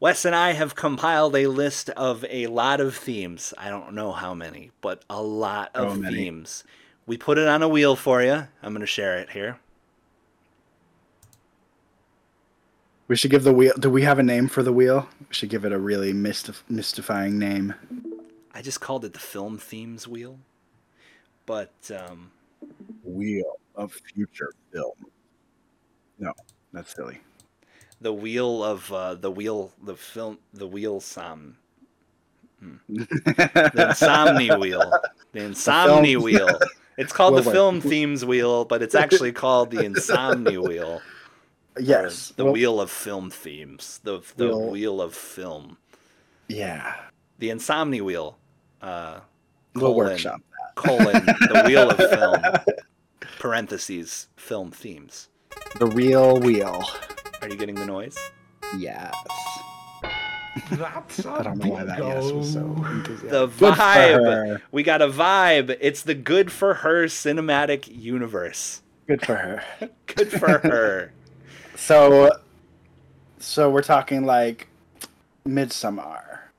[0.00, 3.54] Wes and I have compiled a list of a lot of themes.
[3.56, 6.16] I don't know how many, but a lot of many.
[6.16, 6.64] themes.
[7.06, 8.48] We put it on a wheel for you.
[8.62, 9.58] I'm going to share it here.
[13.12, 13.74] We should give the wheel.
[13.78, 15.06] Do we have a name for the wheel?
[15.20, 17.74] We should give it a really mystif- mystifying name.
[18.54, 20.38] I just called it the film themes wheel.
[21.44, 22.30] But um,
[23.04, 24.94] Wheel of future film.
[26.18, 26.32] No,
[26.72, 27.20] that's silly.
[28.00, 31.58] The wheel of uh, the wheel, the film, the wheel som,
[32.88, 34.90] the insomnia wheel,
[35.32, 36.58] the insomnia film- wheel.
[36.96, 41.02] It's called Well, the film themes wheel, but it's actually called the insomnia wheel.
[41.76, 42.32] Or yes.
[42.36, 44.00] the well, wheel of film themes.
[44.04, 45.78] The the Wheel- wheel of film.
[46.48, 46.94] Yeah.
[47.38, 48.38] The insomnia wheel.
[48.80, 49.20] Uh,
[49.74, 50.40] We'll colon, workshop.
[50.74, 52.42] colon the wheel of film.
[53.38, 55.28] Parentheses film themes.
[55.78, 56.84] The real wheel.
[57.40, 58.18] Are you getting the noise?
[58.76, 59.14] Yes.
[60.70, 63.30] That's I don't know why that yes was so enthusiastic.
[63.30, 64.60] The vibe.
[64.70, 65.76] We got a vibe.
[65.80, 68.82] It's the good for her cinematic universe.
[69.06, 69.62] Good for her.
[70.06, 71.12] Good for her.
[71.82, 72.30] So,
[73.40, 74.68] so we're talking like
[75.44, 76.52] Midsummer,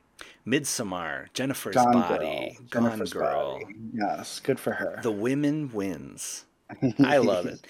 [0.46, 3.60] Midsommar, Jennifer's Gone Body, Girl, Gone Jennifer's Girl.
[3.62, 3.76] Body.
[3.94, 5.00] Yes, good for her.
[5.02, 6.44] The women wins.
[7.00, 7.66] I love it.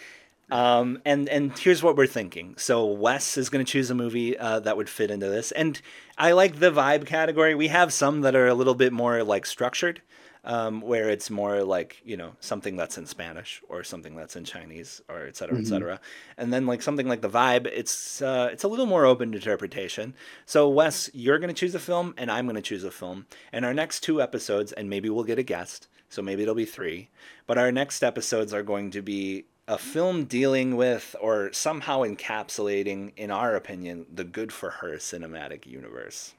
[0.50, 2.56] Um, and and here's what we're thinking.
[2.58, 5.80] So Wes is going to choose a movie uh, that would fit into this, and
[6.18, 7.54] I like the vibe category.
[7.54, 10.02] We have some that are a little bit more like structured,
[10.46, 14.44] um, where it's more like you know something that's in Spanish or something that's in
[14.44, 15.68] Chinese or et cetera, et Mhm.
[15.68, 16.00] cetera.
[16.38, 19.38] And then like something like the vibe, it's uh, it's a little more open to
[19.38, 20.14] interpretation.
[20.46, 23.26] So Wes, you're going to choose a film, and I'm going to choose a film.
[23.52, 25.88] And our next two episodes, and maybe we'll get a guest.
[26.10, 27.10] So maybe it'll be three.
[27.48, 33.14] But our next episodes are going to be a film dealing with or somehow encapsulating,
[33.16, 36.34] in our opinion, the good for her cinematic universe.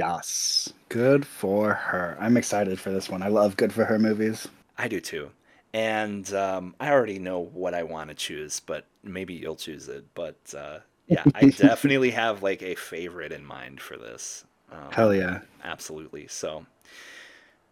[0.00, 2.16] Yes, good for her.
[2.18, 3.22] I'm excited for this one.
[3.22, 4.48] I love good for her movies.
[4.78, 5.30] I do too.
[5.74, 10.06] And um, I already know what I want to choose, but maybe you'll choose it.
[10.14, 14.46] But uh, yeah, I definitely have like a favorite in mind for this.
[14.72, 15.40] Um, Hell yeah.
[15.62, 16.28] absolutely.
[16.28, 16.64] So,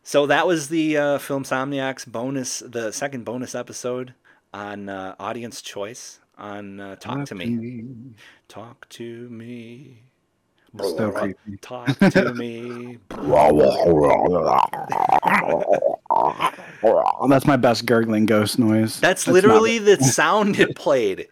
[0.03, 4.13] so that was the uh, Filmsomniacs bonus, the second bonus episode
[4.53, 7.87] on uh, audience choice on uh, Talk to Me.
[8.49, 10.08] Talk to me.
[10.77, 11.57] So creepy.
[11.61, 12.99] Talk to me.
[17.29, 19.01] That's my best gurgling ghost noise.
[19.01, 21.29] That's not- literally the sound it played.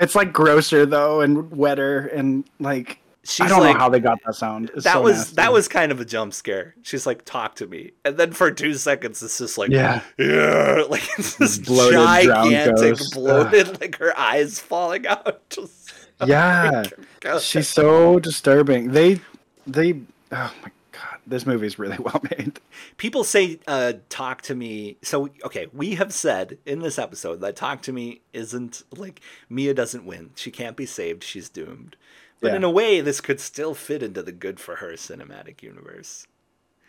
[0.00, 4.00] It's like grosser though, and wetter, and like She's I don't like, know how they
[4.00, 4.72] got that sound.
[4.74, 5.34] It's that so was nasty.
[5.36, 6.74] that was kind of a jump scare.
[6.82, 10.02] She's like, "Talk to me," and then for two seconds, it's just like, Yeah.
[10.18, 13.14] yeah, like it's this Bloated, gigantic, ghost.
[13.14, 15.48] bloated, like her eyes falling out.
[15.50, 15.81] Just
[17.24, 17.38] Yeah.
[17.40, 18.92] She's so disturbing.
[18.92, 19.20] They,
[19.66, 19.92] they,
[20.32, 22.58] oh my god, this movie is really well made.
[22.96, 27.54] People say, uh, "Talk to me." So okay, we have said in this episode that
[27.56, 30.30] "Talk to me" isn't like Mia doesn't win.
[30.34, 31.22] She can't be saved.
[31.24, 31.96] She's doomed.
[32.40, 32.56] But Yeah.
[32.56, 36.26] in a way, this could still fit into the good for her cinematic universe.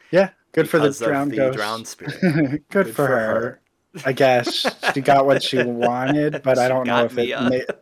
[0.10, 2.20] Yeah, good for the drowned the drowned spirit.
[2.22, 3.18] good, Good for, for her.
[3.18, 3.60] her.
[4.06, 7.28] I guess she got what she wanted, but I don't know if it.
[7.28, 7.42] Mia.
[7.42, 7.76] Ma- it do- does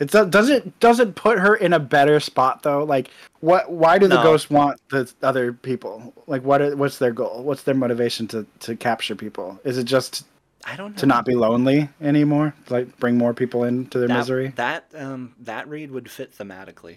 [0.00, 2.84] it does does it does it put her in a better spot though?
[2.84, 3.70] Like, what?
[3.70, 4.22] Why do the No.
[4.22, 6.12] ghosts want the other people?
[6.26, 6.60] Like, what?
[6.62, 7.42] Are, what's their goal?
[7.42, 9.60] What's their motivation to to capture people?
[9.64, 10.24] Is it just
[10.64, 10.96] I don't know.
[10.98, 12.54] to not be lonely anymore?
[12.70, 14.52] Like, bring more people into their that, misery?
[14.56, 16.96] That um that read would fit thematically.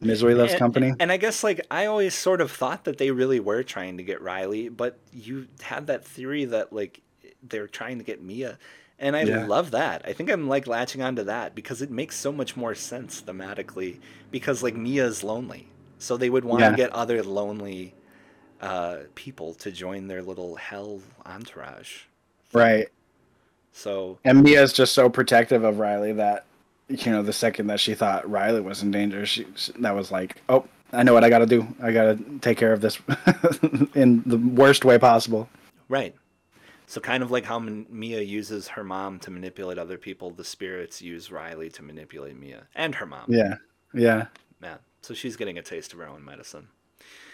[0.00, 0.92] Misery loves And- company.
[1.00, 4.04] And I guess like I always sort of thought that they really were trying to
[4.04, 7.00] get Riley, but you had that theory that like
[7.42, 8.58] they're trying to get Mia.
[8.98, 9.46] And I Yeah.
[9.46, 10.02] love that.
[10.04, 13.98] I think I'm like latching onto that because it makes so much more sense thematically
[14.30, 15.68] because like Mia's lonely.
[15.98, 16.70] So they would want Yeah.
[16.70, 17.94] to get other lonely
[18.60, 22.02] uh, people to join their little hell entourage.
[22.52, 22.88] right.
[23.72, 26.44] So And Mia's just so protective of Riley that,
[26.88, 30.10] you know, the second that she thought Riley was in danger, she, she that was
[30.10, 31.66] like, oh, I know what I got to do.
[31.80, 32.98] I got to take care of this
[33.94, 35.48] in the worst way possible.
[35.88, 36.14] Right.
[36.88, 41.02] So kind of like how Mia uses her mom to manipulate other people, the spirits
[41.02, 43.26] use Riley to manipulate Mia and her mom.
[43.28, 43.56] Yeah.
[43.92, 44.28] Yeah.
[44.62, 44.78] Yeah.
[45.02, 46.68] So she's getting a taste of her own medicine.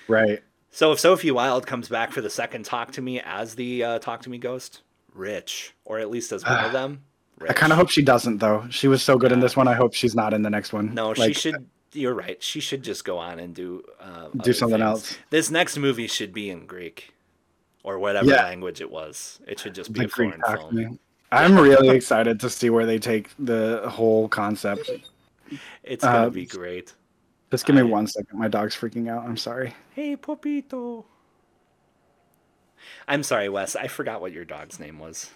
[0.08, 0.42] Right.
[0.72, 3.98] So if Sophie Wilde comes back for the second Talk to Me as the uh,
[4.00, 4.82] Talk to Me ghost,
[5.14, 7.04] rich, or at least as one of them.
[7.38, 7.50] Rich.
[7.50, 8.66] I kind of hope she doesn't, though.
[8.70, 9.68] She was so good in this one.
[9.68, 10.94] I hope she's not in the next one.
[10.94, 11.66] No, she should.
[11.92, 12.42] You're right.
[12.42, 14.88] She should just go on and do uh, Do something things.
[14.88, 15.18] else.
[15.30, 17.13] This next movie should be in Greek,
[17.84, 18.42] or whatever Yeah.
[18.42, 19.38] language it was.
[19.46, 20.98] It should just be the a foreign film.
[21.30, 24.90] I'm really excited to see where they take the whole concept.
[25.84, 26.94] It's gonna Uh, be great.
[27.50, 28.36] Just give me I- one second.
[28.38, 29.24] My dog's freaking out.
[29.24, 29.74] I'm sorry.
[29.94, 31.04] Hey, Popito.
[33.06, 33.76] I'm sorry, Wes.
[33.76, 35.30] I forgot what your dog's name was.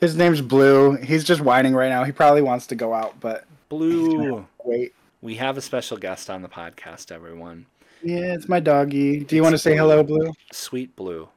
[0.00, 0.96] His name's Blue.
[0.96, 2.04] He's just whining right now.
[2.04, 4.46] He probably wants to go out, but Blue.
[4.64, 4.94] wait.
[5.20, 7.66] We have a special guest on the podcast, everyone.
[8.02, 9.20] Yeah, it's my doggy.
[9.20, 10.32] Do you want to say hello, Blue?
[10.52, 11.28] Sweet Blue.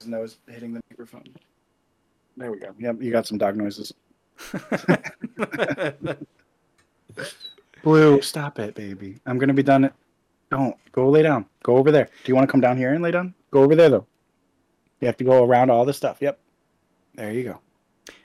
[0.00, 1.24] His nose hitting the microphone.
[2.36, 2.74] There we go.
[2.78, 3.92] Yep, you got some dog noises.
[7.82, 9.20] Blue, stop it, baby.
[9.26, 9.90] I'm gonna be done.
[10.50, 11.46] Don't go lay down.
[11.62, 12.06] Go over there.
[12.24, 13.34] Do you want to come down here and lay down?
[13.50, 14.06] Go over there though.
[15.00, 16.18] You have to go around all this stuff.
[16.20, 16.38] Yep.
[17.14, 17.60] There you go.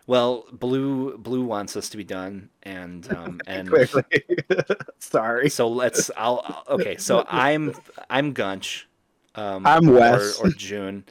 [0.08, 3.70] Well, Blue Blue wants us to be done, and um, and.
[5.00, 5.50] Sorry.
[5.50, 6.12] so let's.
[6.16, 6.98] I'll, I'll okay.
[6.98, 7.74] So I'm
[8.10, 8.88] I'm Gunch.
[9.34, 10.40] Um, I'm Wes.
[10.40, 11.06] or, or June,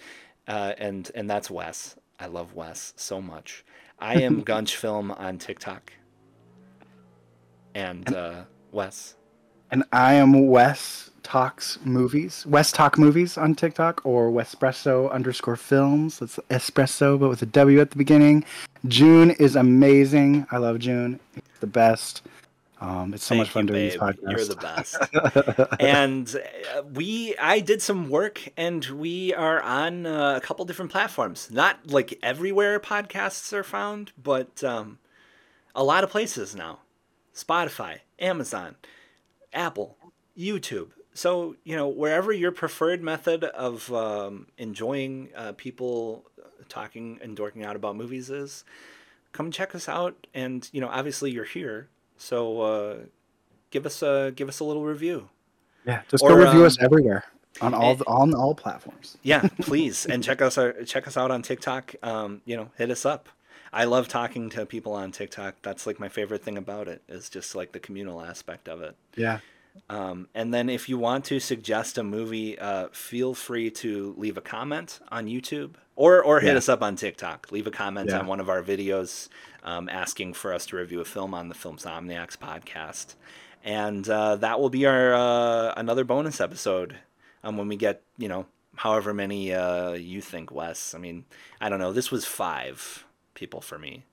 [0.46, 1.96] uh, and and that's Wes.
[2.20, 3.64] I love Wes so much.
[3.98, 5.92] I am Gunch Film on TikTok,
[7.74, 9.16] and uh, Wes.
[9.70, 12.46] And I am Wes Talks Movies.
[12.46, 16.22] West Talk Movies on TikTok or Wespresso underscore films.
[16.22, 18.44] It's espresso, but with a W at the beginning.
[18.86, 20.46] June is amazing.
[20.52, 21.18] I love June.
[21.34, 22.22] It's the best.
[22.80, 24.30] Um, it's so much fun you, doing these podcasts.
[24.30, 25.80] You're the best.
[25.80, 26.36] and
[26.76, 31.50] uh, we, I did some work, and we are on uh, a couple different platforms.
[31.50, 34.98] Not like everywhere podcasts are found, but um,
[35.74, 36.80] a lot of places now.
[37.34, 38.76] Spotify, Amazon,
[39.52, 39.96] Apple,
[40.38, 40.90] YouTube.
[41.14, 46.24] So you know wherever your preferred method of um, enjoying uh, people
[46.68, 48.64] talking and dorking out about movies is,
[49.32, 50.26] come check us out.
[50.34, 52.96] And you know obviously you're here, so uh,
[53.70, 55.28] give us a give us a little review.
[55.86, 57.24] yeah, just Or, go review um, us everywhere
[57.60, 59.18] on all eh, on all platforms.
[59.22, 61.94] Yeah, please, and check us out, check us out on TikTok.
[62.02, 63.28] Um, you know, hit us up.
[63.72, 65.56] I love talking to people on TikTok.
[65.62, 68.94] That's like my favorite thing about it is just like the communal aspect of it.
[69.16, 69.40] Yeah.
[69.90, 74.36] Um, and then if you want to suggest a movie, uh, feel free to leave
[74.36, 76.58] a comment on YouTube or, or hit Yeah.
[76.58, 77.50] us up on TikTok.
[77.52, 78.20] Leave a comment Yeah.
[78.20, 79.28] on one of our videos
[79.62, 83.14] um, asking for us to review a film on the Filmsomniacs podcast.
[83.64, 86.96] And uh, that will be our uh, another bonus episode
[87.42, 88.46] um, when we get, you know,
[88.76, 90.94] however many uh, you think, Wes.
[90.94, 91.24] I mean,
[91.60, 91.92] I don't know.
[91.92, 93.04] This was five
[93.34, 94.04] people for me.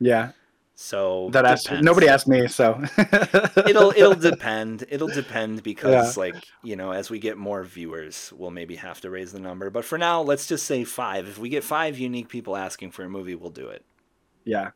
[0.00, 0.32] Yeah.
[0.80, 2.80] So That asked nobody asked me, so
[3.66, 4.84] it'll it'll depend.
[4.88, 6.20] It'll depend because Yeah.
[6.20, 9.70] like you know, as we get more viewers, we'll maybe have to raise the number.
[9.70, 11.26] But for now, let's just say five.
[11.26, 13.84] If we get five unique people asking for a movie, we'll do it.
[14.44, 14.70] Yeah.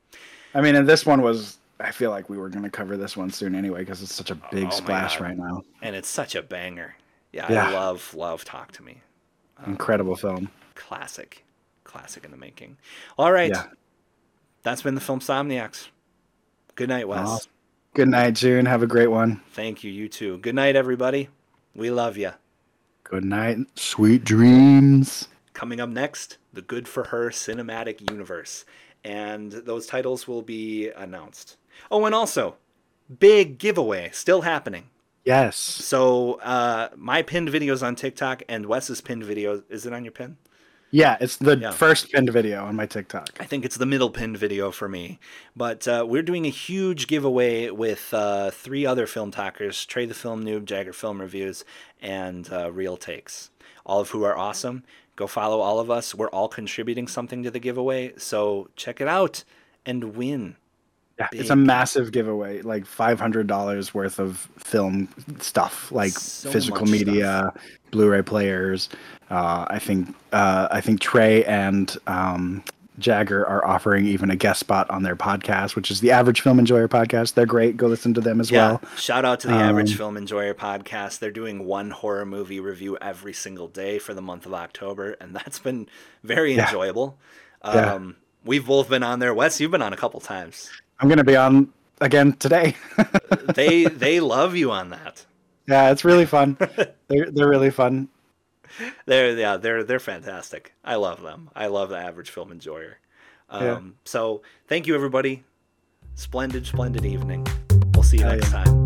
[0.57, 1.59] I mean, and this one was.
[1.79, 4.33] I feel like we were going to cover this one soon anyway because it's such
[4.33, 5.63] a big Oh, oh splash right now.
[5.83, 6.97] And it's such a banger.
[7.33, 7.69] Yeah, Yeah.
[7.69, 9.01] I love love Talk to Me.
[9.59, 10.51] Um, Incredible film.
[10.75, 11.45] Classic,
[11.85, 12.77] classic in the making.
[13.17, 13.67] All right, Yeah.
[14.65, 15.89] that's been the Filmsomniacs.
[16.75, 17.21] Good night, Wes.
[17.21, 17.53] Awesome.
[17.95, 18.65] Good night, June.
[18.67, 19.43] Have a great one.
[19.53, 19.91] Thank you.
[19.91, 20.39] You too.
[20.39, 21.29] Good night, everybody.
[21.75, 22.33] We love you.
[23.05, 23.59] Good night.
[23.75, 25.29] Sweet dreams.
[25.53, 28.65] Coming up next, the Good for Her cinematic universe.
[29.05, 31.57] And those titles will be announced.
[31.91, 32.57] Oh, and also,
[33.19, 34.89] big giveaway still happening.
[35.25, 35.57] Yes.
[35.57, 39.63] So, uh, my pinned videos on TikTok and Wes's pinned video.
[39.69, 40.39] Is it on your pin?
[40.95, 41.71] Yeah, it's the Yeah.
[41.71, 43.31] first pinned video on my TikTok.
[43.41, 45.19] I think it's the middle pinned video for me.
[45.57, 50.13] But uh, we're doing a huge giveaway with uh, three other film talkers Trey the
[50.13, 51.65] Film Noob, Jagger Film Reviews,
[52.03, 53.51] and uh, Real Takes.
[53.87, 54.85] All of who are awesome.
[55.17, 56.15] Go follow all of us.
[56.15, 58.13] We're all contributing something to the giveaway.
[58.19, 59.45] So check it out
[59.87, 60.57] and win.
[61.33, 65.09] Yeah, it's a massive giveaway, like five hundred dollars worth of film
[65.41, 67.53] stuff, like So physical media,
[67.91, 68.89] Blu-ray players.
[69.31, 72.63] Uh, I think uh, I think Trey and um,
[72.99, 76.59] Jagger are offering even a guest spot on their podcast, which is the Average Film
[76.59, 77.35] Enjoyer podcast.
[77.35, 77.77] They're great.
[77.79, 78.73] Go listen to them as Yeah.
[78.73, 78.83] well.
[78.99, 81.19] Shout out to the Average Um, Film Enjoyer podcast.
[81.19, 85.35] They're doing one horror movie review every single day for the month of October, and
[85.37, 85.89] that's been
[86.23, 86.67] very Yeah.
[86.67, 87.19] enjoyable.
[87.65, 87.95] Yeah.
[87.95, 89.33] Um, We've both been on there.
[89.33, 90.69] Wes, you've been on a couple times.
[91.03, 92.77] I'm gonna be on again today.
[93.55, 95.27] They they love you on that.
[95.67, 96.57] yeah, it's really fun.
[97.09, 98.09] they're they're really fun.
[99.05, 100.75] They're yeah, they're they're fantastic.
[100.85, 101.51] I love them.
[101.57, 102.99] I love the average film enjoyer.
[103.51, 103.81] Um, Yeah.
[104.05, 105.43] So thank you everybody.
[106.15, 107.47] Splendid, splendid evening.
[107.95, 108.65] We'll see you next yeah.
[108.65, 108.82] time.